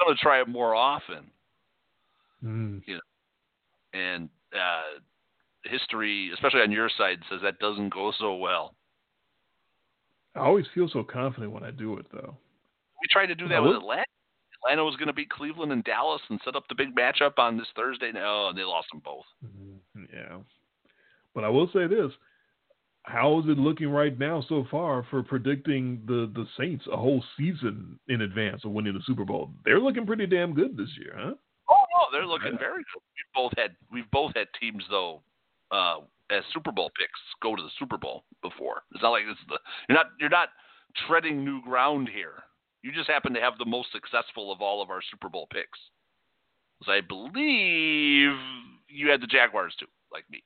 I'm 0.00 0.06
gonna 0.06 0.16
try 0.20 0.40
it 0.40 0.48
more 0.48 0.74
often. 0.74 1.30
Mm. 2.44 2.82
You 2.86 2.94
know, 2.94 3.00
and 3.92 4.28
uh, 4.54 5.00
history, 5.64 6.30
especially 6.32 6.60
on 6.60 6.72
your 6.72 6.88
side, 6.96 7.18
says 7.28 7.40
that 7.42 7.58
doesn't 7.58 7.92
go 7.92 8.12
so 8.18 8.36
well. 8.36 8.74
I 10.34 10.40
always 10.40 10.66
feel 10.74 10.88
so 10.88 11.02
confident 11.02 11.52
when 11.52 11.64
I 11.64 11.70
do 11.70 11.96
it, 11.98 12.06
though. 12.12 12.36
We 13.02 13.08
tried 13.10 13.26
to 13.26 13.34
do 13.34 13.48
that 13.48 13.62
with 13.62 13.76
Atlanta. 13.76 14.04
Atlanta 14.62 14.84
was 14.84 14.96
going 14.96 15.08
to 15.08 15.14
beat 15.14 15.30
Cleveland 15.30 15.72
and 15.72 15.84
Dallas 15.84 16.20
and 16.28 16.40
set 16.44 16.56
up 16.56 16.64
the 16.68 16.74
big 16.74 16.94
matchup 16.94 17.38
on 17.38 17.56
this 17.56 17.66
Thursday. 17.74 18.10
No, 18.12 18.48
and 18.48 18.58
they 18.58 18.62
lost 18.62 18.88
them 18.92 19.00
both. 19.04 19.24
Mm-hmm. 19.44 20.04
Yeah, 20.12 20.38
but 21.34 21.44
I 21.44 21.48
will 21.48 21.68
say 21.72 21.86
this: 21.86 22.10
How 23.04 23.40
is 23.40 23.46
it 23.46 23.58
looking 23.58 23.88
right 23.88 24.18
now 24.18 24.44
so 24.48 24.66
far 24.70 25.06
for 25.10 25.22
predicting 25.22 26.02
the 26.06 26.30
the 26.34 26.46
Saints 26.58 26.84
a 26.92 26.96
whole 26.96 27.24
season 27.36 27.98
in 28.08 28.22
advance 28.22 28.64
of 28.64 28.72
winning 28.72 28.94
the 28.94 29.02
Super 29.06 29.24
Bowl? 29.24 29.50
They're 29.64 29.80
looking 29.80 30.06
pretty 30.06 30.26
damn 30.26 30.54
good 30.54 30.76
this 30.76 30.90
year, 30.98 31.14
huh? 31.16 31.34
Oh 31.70 31.84
no, 31.94 32.18
they're 32.18 32.26
looking 32.26 32.58
very 32.58 32.82
good. 32.92 33.02
We've 33.16 33.34
both 33.34 33.52
had 33.56 33.76
we've 33.90 34.10
both 34.10 34.32
had 34.34 34.48
teams 34.60 34.84
though 34.90 35.22
uh, 35.70 36.00
as 36.30 36.42
Super 36.52 36.72
Bowl 36.72 36.90
picks 36.98 37.20
go 37.42 37.56
to 37.56 37.62
the 37.62 37.70
Super 37.78 37.96
Bowl 37.96 38.24
before. 38.42 38.82
It's 38.92 39.02
not 39.02 39.10
like 39.10 39.24
this 39.24 39.38
is 39.38 39.48
the 39.48 39.58
you're 39.88 39.96
not 39.96 40.06
you're 40.18 40.28
not 40.28 40.48
treading 41.06 41.44
new 41.44 41.62
ground 41.62 42.08
here. 42.12 42.42
You 42.82 42.92
just 42.92 43.10
happen 43.10 43.34
to 43.34 43.40
have 43.40 43.58
the 43.58 43.66
most 43.66 43.88
successful 43.92 44.52
of 44.52 44.60
all 44.60 44.82
of 44.82 44.90
our 44.90 45.00
Super 45.10 45.28
Bowl 45.28 45.46
picks. 45.52 45.78
Because 46.78 46.92
I 46.92 47.06
believe 47.06 48.36
you 48.88 49.10
had 49.10 49.20
the 49.20 49.26
Jaguars 49.26 49.74
too, 49.78 49.86
like 50.12 50.24
me. 50.30 50.42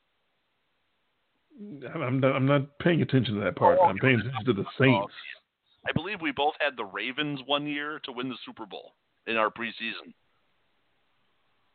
I'm 1.94 2.18
not, 2.18 2.34
I'm 2.34 2.46
not 2.46 2.78
paying 2.80 3.02
attention 3.02 3.36
to 3.36 3.40
that 3.42 3.54
part. 3.54 3.78
Oh, 3.80 3.84
I'm 3.84 3.98
paying 3.98 4.18
attention 4.18 4.44
to 4.46 4.52
the 4.52 4.64
Saints. 4.78 5.12
I 5.86 5.92
believe 5.92 6.20
we 6.20 6.32
both 6.32 6.54
had 6.58 6.76
the 6.76 6.84
Ravens 6.84 7.40
one 7.46 7.66
year 7.66 8.00
to 8.04 8.12
win 8.12 8.28
the 8.28 8.38
Super 8.44 8.66
Bowl 8.66 8.94
in 9.26 9.36
our 9.36 9.50
preseason. 9.50 10.12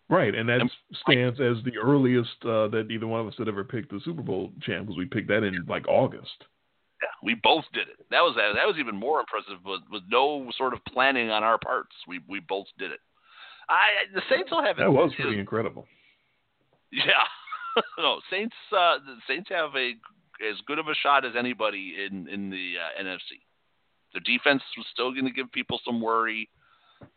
Right, 0.09 0.33
and 0.33 0.49
that 0.49 0.61
and, 0.61 0.71
stands 1.03 1.39
as 1.39 1.63
the 1.63 1.77
earliest 1.77 2.43
uh, 2.43 2.67
that 2.69 2.87
either 2.89 3.05
one 3.05 3.21
of 3.21 3.27
us 3.27 3.35
had 3.37 3.47
ever 3.47 3.63
picked 3.63 3.91
the 3.91 4.01
Super 4.03 4.23
Bowl 4.23 4.51
champ 4.61 4.87
because 4.87 4.97
we 4.97 5.05
picked 5.05 5.27
that 5.27 5.43
in 5.43 5.63
like 5.67 5.87
August. 5.87 6.45
Yeah, 7.01 7.07
we 7.23 7.35
both 7.35 7.65
did 7.73 7.87
it. 7.87 8.05
That 8.11 8.21
was 8.21 8.35
that 8.35 8.67
was 8.67 8.75
even 8.79 8.95
more 8.95 9.19
impressive 9.19 9.63
with, 9.65 9.81
with 9.91 10.03
no 10.09 10.49
sort 10.57 10.73
of 10.73 10.79
planning 10.85 11.29
on 11.29 11.43
our 11.43 11.57
parts. 11.57 11.95
We 12.07 12.19
we 12.27 12.39
both 12.39 12.67
did 12.77 12.91
it. 12.91 12.99
I 13.69 13.87
the 14.13 14.21
Saints 14.29 14.51
will 14.51 14.63
have 14.63 14.77
that 14.77 14.91
was 14.91 15.13
pretty 15.15 15.39
incredible. 15.39 15.87
Yeah, 16.91 17.25
no 17.97 18.19
Saints. 18.31 18.55
Uh, 18.71 18.97
the 19.05 19.17
Saints 19.27 19.49
have 19.49 19.75
a 19.75 19.93
as 20.49 20.55
good 20.65 20.79
of 20.79 20.87
a 20.87 20.95
shot 20.95 21.25
as 21.25 21.33
anybody 21.37 21.95
in 22.05 22.27
in 22.27 22.49
the 22.49 22.75
uh, 22.77 23.03
NFC. 23.03 23.41
Their 24.13 24.21
defense 24.25 24.63
was 24.75 24.87
still 24.91 25.11
going 25.11 25.25
to 25.25 25.31
give 25.31 25.51
people 25.51 25.79
some 25.85 26.01
worry. 26.01 26.49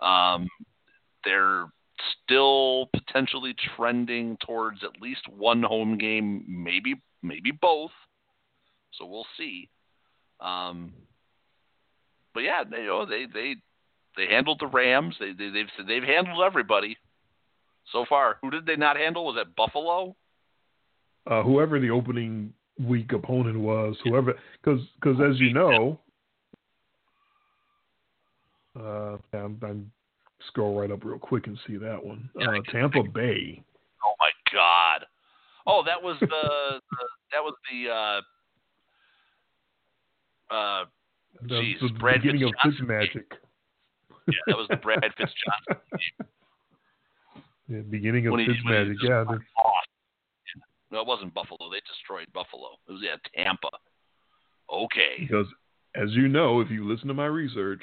Um, 0.02 0.48
they're 1.24 1.66
still 2.24 2.90
potentially 2.94 3.54
trending 3.76 4.36
towards 4.44 4.82
at 4.82 5.00
least 5.00 5.22
one 5.28 5.62
home 5.62 5.96
game, 5.96 6.44
maybe 6.46 7.00
maybe 7.22 7.50
both. 7.50 7.92
So 8.98 9.06
we'll 9.06 9.26
see. 9.38 9.70
Um, 10.42 10.92
but 12.34 12.40
yeah, 12.40 12.64
they, 12.68 12.78
you 12.78 12.86
know, 12.86 13.06
they 13.06 13.26
they 13.32 13.54
they 14.16 14.26
handled 14.26 14.58
the 14.60 14.66
Rams. 14.66 15.14
They, 15.20 15.32
they 15.32 15.50
they've 15.50 15.86
they've 15.86 16.02
handled 16.02 16.42
everybody 16.44 16.96
so 17.92 18.04
far. 18.08 18.38
Who 18.42 18.50
did 18.50 18.66
they 18.66 18.76
not 18.76 18.96
handle? 18.96 19.24
Was 19.24 19.36
that 19.36 19.54
Buffalo? 19.56 20.16
Uh, 21.26 21.42
whoever 21.42 21.78
the 21.78 21.90
opening 21.90 22.52
week 22.80 23.12
opponent 23.12 23.58
was, 23.58 23.96
whoever, 24.02 24.34
because 24.62 24.80
because 25.00 25.18
as 25.20 25.38
you 25.38 25.52
know, 25.52 26.00
uh, 28.78 29.18
I'm, 29.32 29.58
I'm 29.62 29.92
scroll 30.48 30.80
right 30.80 30.90
up 30.90 31.04
real 31.04 31.18
quick 31.18 31.46
and 31.46 31.58
see 31.66 31.76
that 31.76 32.04
one. 32.04 32.28
Uh, 32.40 32.58
Tampa 32.72 33.02
Bay. 33.04 33.62
Oh 34.04 34.14
my 34.18 34.30
God! 34.52 35.06
Oh, 35.66 35.82
that 35.86 36.02
was 36.02 36.16
the, 36.20 36.26
the 36.26 37.06
that 37.30 37.40
was 37.40 37.54
the 37.70 37.90
uh, 37.90 38.20
uh, 40.52 40.84
the, 41.42 41.60
geez, 41.60 41.76
the 41.80 41.98
Brad 41.98 42.22
beginning 42.22 42.44
of 42.44 42.52
Fitzmagic. 42.64 43.24
Yeah, 44.28 44.34
that 44.46 44.56
was 44.56 44.66
the 44.68 44.76
Brad 44.76 45.00
Fitzjohnson 45.18 45.78
Yeah, 47.68 47.80
beginning 47.90 48.26
of 48.26 48.34
Fitzmagic. 48.34 48.96
Yeah. 49.02 49.24
No, 50.90 51.00
it 51.00 51.06
wasn't 51.06 51.32
Buffalo. 51.32 51.70
They 51.70 51.80
destroyed 51.88 52.26
Buffalo. 52.34 52.76
It 52.86 52.92
was 52.92 53.00
yeah 53.02 53.16
Tampa. 53.34 53.70
Okay. 54.70 55.16
Because 55.20 55.46
as 55.94 56.10
you 56.12 56.28
know, 56.28 56.60
if 56.60 56.70
you 56.70 56.88
listen 56.88 57.08
to 57.08 57.14
my 57.14 57.26
research, 57.26 57.82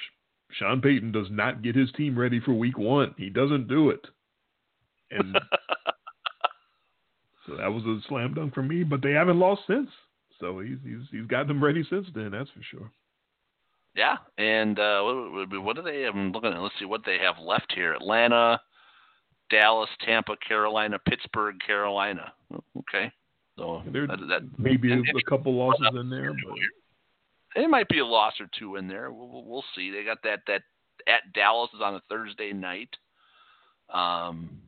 Sean 0.51 0.81
Payton 0.81 1.11
does 1.11 1.27
not 1.29 1.61
get 1.61 1.75
his 1.75 1.91
team 1.93 2.17
ready 2.17 2.39
for 2.39 2.53
Week 2.53 2.77
One. 2.77 3.13
He 3.17 3.29
doesn't 3.29 3.67
do 3.67 3.89
it, 3.89 4.05
and 5.11 5.35
so 7.47 7.55
that 7.57 7.67
was 7.67 7.83
a 7.85 7.99
slam 8.07 8.33
dunk 8.33 8.53
for 8.53 8.63
me. 8.63 8.83
But 8.83 9.01
they 9.01 9.11
haven't 9.11 9.39
lost 9.39 9.61
since. 9.67 9.89
So 10.39 10.59
he's 10.59 10.77
he's 10.83 11.01
he's 11.11 11.25
got 11.25 11.47
them 11.47 11.63
ready 11.63 11.83
since 11.89 12.07
then. 12.13 12.31
That's 12.31 12.49
for 12.51 12.61
sure. 12.63 12.91
Yeah, 13.95 14.17
and 14.37 14.79
uh, 14.79 15.01
what, 15.01 15.63
what 15.63 15.75
do 15.75 15.81
they? 15.81 16.05
I'm 16.05 16.31
looking 16.31 16.53
at. 16.53 16.59
Let's 16.59 16.75
see 16.79 16.85
what 16.85 17.01
they 17.05 17.17
have 17.19 17.43
left 17.43 17.73
here: 17.75 17.93
Atlanta, 17.93 18.61
Dallas, 19.49 19.89
Tampa, 20.05 20.35
Carolina, 20.47 20.99
Pittsburgh, 21.07 21.55
Carolina. 21.65 22.31
Okay, 22.77 23.11
so 23.57 23.81
there 23.91 24.07
that, 24.07 24.19
that 24.29 24.41
maybe 24.57 24.93
a, 24.93 24.99
a 24.99 25.23
couple 25.27 25.53
losses 25.53 25.87
in 25.99 26.09
there, 26.09 26.31
but 26.33 26.55
there 27.55 27.67
might 27.67 27.89
be 27.89 27.99
a 27.99 28.05
loss 28.05 28.33
or 28.39 28.49
two 28.57 28.77
in 28.77 28.87
there. 28.87 29.11
We'll, 29.11 29.43
we'll 29.43 29.65
see. 29.75 29.91
They 29.91 30.03
got 30.03 30.19
that 30.23 30.41
that 30.47 30.61
at 31.07 31.33
Dallas 31.33 31.71
is 31.73 31.81
on 31.83 31.95
a 31.95 32.01
Thursday 32.09 32.53
night. 32.53 32.95
Um, 33.91 34.61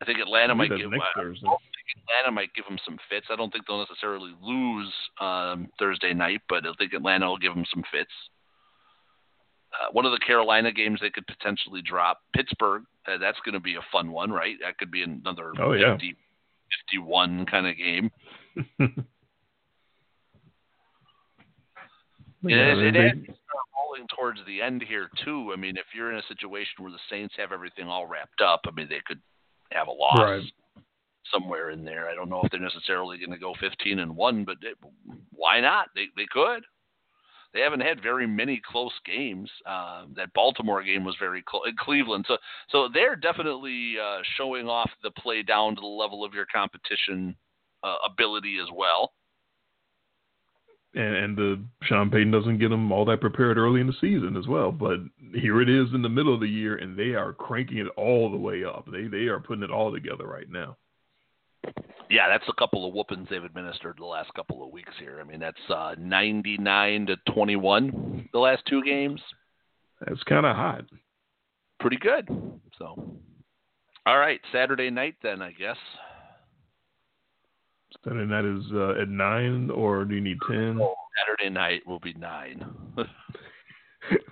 I 0.00 0.06
think 0.06 0.18
Atlanta 0.18 0.54
might 0.54 0.70
give. 0.70 0.90
Next 0.90 1.04
uh, 1.16 1.20
Thursday. 1.20 1.46
Atlanta 1.92 2.32
might 2.32 2.54
give 2.54 2.64
them 2.64 2.78
some 2.84 2.98
fits. 3.10 3.26
I 3.30 3.36
don't 3.36 3.52
think 3.52 3.66
they'll 3.66 3.78
necessarily 3.78 4.32
lose 4.42 4.92
um, 5.20 5.68
Thursday 5.78 6.14
night, 6.14 6.40
but 6.48 6.66
I 6.66 6.72
think 6.78 6.92
Atlanta 6.92 7.28
will 7.28 7.38
give 7.38 7.54
them 7.54 7.66
some 7.72 7.84
fits. 7.92 8.10
Uh, 9.72 9.90
one 9.92 10.06
of 10.06 10.12
the 10.12 10.24
Carolina 10.24 10.72
games 10.72 11.00
they 11.00 11.10
could 11.10 11.26
potentially 11.26 11.82
drop. 11.82 12.20
Pittsburgh, 12.34 12.84
uh, 13.06 13.18
that's 13.18 13.38
going 13.44 13.54
to 13.54 13.60
be 13.60 13.74
a 13.74 13.84
fun 13.92 14.12
one, 14.12 14.30
right? 14.30 14.56
That 14.62 14.78
could 14.78 14.90
be 14.90 15.02
another 15.02 15.52
oh, 15.60 15.72
yeah. 15.72 15.94
50, 15.94 16.16
51 16.90 17.46
kind 17.46 17.66
of 17.66 17.76
game. 17.76 18.10
yeah, 18.78 18.86
it, 22.72 22.78
it, 22.78 22.96
it 22.96 23.36
rolling 23.76 24.06
towards 24.16 24.38
the 24.46 24.62
end 24.62 24.82
here 24.86 25.10
too. 25.24 25.50
I 25.52 25.56
mean, 25.56 25.76
if 25.76 25.86
you're 25.94 26.12
in 26.12 26.18
a 26.18 26.26
situation 26.28 26.72
where 26.78 26.92
the 26.92 26.98
Saints 27.10 27.34
have 27.36 27.52
everything 27.52 27.88
all 27.88 28.06
wrapped 28.06 28.40
up, 28.40 28.60
I 28.66 28.70
mean, 28.70 28.88
they 28.88 29.02
could 29.04 29.20
have 29.72 29.88
a 29.88 29.92
loss. 29.92 30.18
Right 30.18 30.52
somewhere 31.32 31.70
in 31.70 31.84
there. 31.84 32.08
I 32.08 32.14
don't 32.14 32.28
know 32.28 32.40
if 32.42 32.50
they're 32.50 32.60
necessarily 32.60 33.18
going 33.18 33.30
to 33.30 33.38
go 33.38 33.54
15 33.60 33.98
and 33.98 34.16
one, 34.16 34.44
but 34.44 34.56
it, 34.62 34.76
why 35.30 35.60
not? 35.60 35.88
They 35.94 36.06
they 36.16 36.26
could. 36.30 36.64
They 37.52 37.60
haven't 37.60 37.80
had 37.80 38.02
very 38.02 38.26
many 38.26 38.60
close 38.68 38.92
games. 39.06 39.48
Uh, 39.64 40.06
that 40.16 40.32
Baltimore 40.34 40.82
game 40.82 41.04
was 41.04 41.16
very 41.20 41.42
close. 41.46 41.62
Cleveland, 41.78 42.24
so 42.26 42.36
so 42.68 42.88
they're 42.92 43.16
definitely 43.16 43.94
uh, 44.02 44.18
showing 44.36 44.68
off 44.68 44.90
the 45.02 45.12
play 45.12 45.42
down 45.42 45.76
to 45.76 45.80
the 45.80 45.86
level 45.86 46.24
of 46.24 46.34
your 46.34 46.46
competition 46.52 47.36
uh, 47.84 47.96
ability 48.10 48.58
as 48.60 48.68
well. 48.74 49.12
And, 50.94 51.16
and 51.16 51.36
the 51.36 51.62
Sean 51.84 52.10
Payton 52.10 52.30
doesn't 52.30 52.58
get 52.58 52.68
them 52.70 52.90
all 52.92 53.04
that 53.06 53.20
prepared 53.20 53.56
early 53.56 53.80
in 53.80 53.86
the 53.86 53.94
season 54.00 54.36
as 54.36 54.46
well. 54.46 54.70
But 54.70 54.98
here 55.32 55.60
it 55.60 55.68
is 55.68 55.88
in 55.92 56.02
the 56.02 56.08
middle 56.08 56.34
of 56.34 56.40
the 56.40 56.48
year, 56.48 56.76
and 56.76 56.96
they 56.96 57.14
are 57.14 57.32
cranking 57.32 57.78
it 57.78 57.88
all 57.96 58.30
the 58.30 58.36
way 58.36 58.64
up. 58.64 58.86
They 58.90 59.06
they 59.06 59.26
are 59.26 59.40
putting 59.40 59.64
it 59.64 59.70
all 59.70 59.92
together 59.92 60.26
right 60.26 60.50
now. 60.50 60.76
Yeah, 62.10 62.28
that's 62.28 62.44
a 62.48 62.52
couple 62.58 62.86
of 62.86 62.94
whoopings 62.94 63.28
they've 63.30 63.42
administered 63.42 63.96
the 63.98 64.04
last 64.04 64.32
couple 64.34 64.62
of 64.64 64.70
weeks 64.70 64.92
here. 65.00 65.18
I 65.20 65.24
mean, 65.24 65.40
that's 65.40 65.56
uh, 65.68 65.94
99 65.98 67.06
to 67.06 67.16
21 67.32 68.28
the 68.32 68.38
last 68.38 68.62
two 68.68 68.82
games. 68.84 69.20
That's 70.06 70.22
kind 70.24 70.44
of 70.46 70.54
hot. 70.54 70.84
Pretty 71.80 71.96
good. 71.96 72.28
So, 72.78 73.16
all 74.06 74.18
right, 74.18 74.40
Saturday 74.52 74.90
night 74.90 75.16
then, 75.22 75.40
I 75.42 75.52
guess. 75.52 75.76
Saturday 78.04 78.26
night 78.26 78.44
is 78.44 78.64
uh, 78.72 79.00
at 79.00 79.08
nine, 79.08 79.70
or 79.70 80.04
do 80.04 80.14
you 80.14 80.20
need 80.20 80.38
ten? 80.48 80.78
Oh, 80.80 80.94
Saturday 81.18 81.48
night 81.52 81.86
will 81.86 82.00
be 82.00 82.12
nine. 82.14 82.64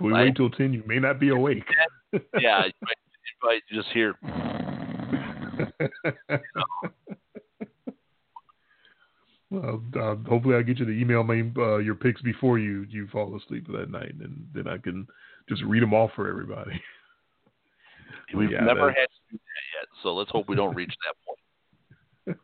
we 0.01 0.13
Right. 0.13 0.25
wait 0.27 0.37
till 0.37 0.51
ten, 0.51 0.73
you 0.73 0.83
may 0.87 0.99
not 0.99 1.19
be 1.19 1.31
awake. 1.31 1.65
yeah, 2.13 2.67
you 2.67 2.73
might, 2.83 2.99
you 3.25 3.35
might 3.43 3.63
just 3.71 3.89
hear. 3.93 4.15
well, 9.53 9.83
uh, 9.97 10.17
hopefully, 10.29 10.55
I'll 10.55 10.63
get 10.63 10.79
you 10.79 10.87
to 10.87 10.93
email 10.99 11.23
me 11.25 11.53
uh, 11.57 11.77
your 11.77 11.95
picks 11.95 12.23
before 12.23 12.59
you 12.59 12.87
you 12.89 13.07
fall 13.09 13.37
asleep 13.37 13.67
that 13.69 13.91
night, 13.91 14.15
and 14.21 14.47
then 14.55 14.67
I 14.67 14.79
can 14.79 15.07
just 15.49 15.63
read 15.65 15.83
them 15.83 15.93
off 15.95 16.11
for 16.17 16.29
everybody. 16.29 16.81
We've 18.35 18.51
Yeah, 18.51 18.61
never 18.65 18.87
that- 18.87 18.97
had 18.97 19.09
to 19.09 19.33
do 19.33 19.39
that 19.39 19.79
yet, 19.81 19.89
so 20.03 20.15
let's 20.15 20.31
hope 20.31 20.49
we 20.49 20.57
don't 20.57 20.75
reach 20.75 20.95
that 21.05 21.15
point. 21.27 22.39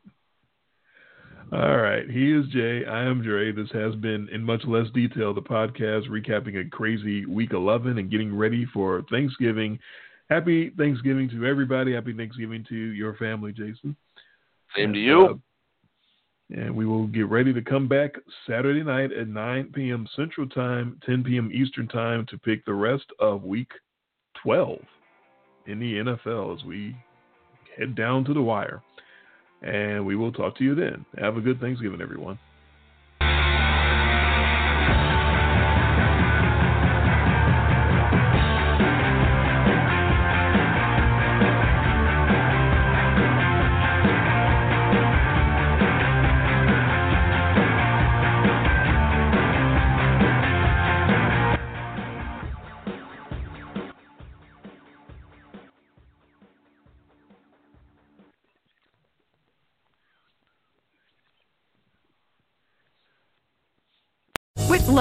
All 1.53 1.79
right, 1.79 2.09
he 2.11 2.31
is 2.33 2.47
Jay. 2.49 2.85
I 2.85 3.05
am 3.05 3.23
Dre. 3.23 3.53
This 3.53 3.71
has 3.73 3.95
been, 3.95 4.29
in 4.31 4.43
much 4.45 4.63
less 4.67 4.87
detail, 4.93 5.33
the 5.33 5.41
podcast 5.41 6.07
recapping 6.11 6.61
a 6.61 6.69
crazy 6.69 7.25
week 7.25 7.53
11 7.55 7.97
and 7.97 8.11
getting 8.11 8.37
ready 8.37 8.67
for 8.67 9.03
Thanksgiving. 9.11 9.79
Happy 10.29 10.69
Thanksgiving 10.77 11.31
to 11.31 11.47
everybody. 11.47 11.95
Happy 11.95 12.13
Thanksgiving 12.13 12.67
to 12.69 12.77
your 12.77 13.15
family, 13.15 13.53
Jason. 13.53 13.97
Same 14.77 14.93
to 14.93 14.99
you. 14.99 15.25
uh, 15.25 15.35
and 16.51 16.75
we 16.75 16.87
will 16.87 17.07
get 17.07 17.29
ready 17.29 17.53
to 17.53 17.63
come 17.63 17.89
back 17.89 18.15
Saturday 18.47 18.83
night 18.83 19.13
at 19.13 19.29
9 19.29 19.73
p.m. 19.75 20.07
Central 20.17 20.49
Time, 20.49 20.99
10 21.05 21.25
p.m. 21.25 21.51
Eastern 21.53 21.89
Time 21.89 22.25
to 22.31 22.39
pick 22.39 22.65
the 22.65 22.73
rest 22.73 23.05
of 23.19 23.45
Week 23.45 23.71
12 24.43 24.79
in 25.67 25.79
the 25.79 25.95
NFL 25.95 26.59
as 26.59 26.65
we 26.65 26.97
head 27.77 27.95
down 27.95 28.25
to 28.25 28.33
the 28.33 28.43
wire. 28.43 28.83
And 29.63 30.07
we 30.07 30.17
will 30.17 30.33
talk 30.33 30.57
to 30.59 30.65
you 30.65 30.75
then. 30.75 31.05
Have 31.19 31.37
a 31.37 31.41
good 31.41 31.61
Thanksgiving, 31.61 32.01
everyone. 32.01 32.39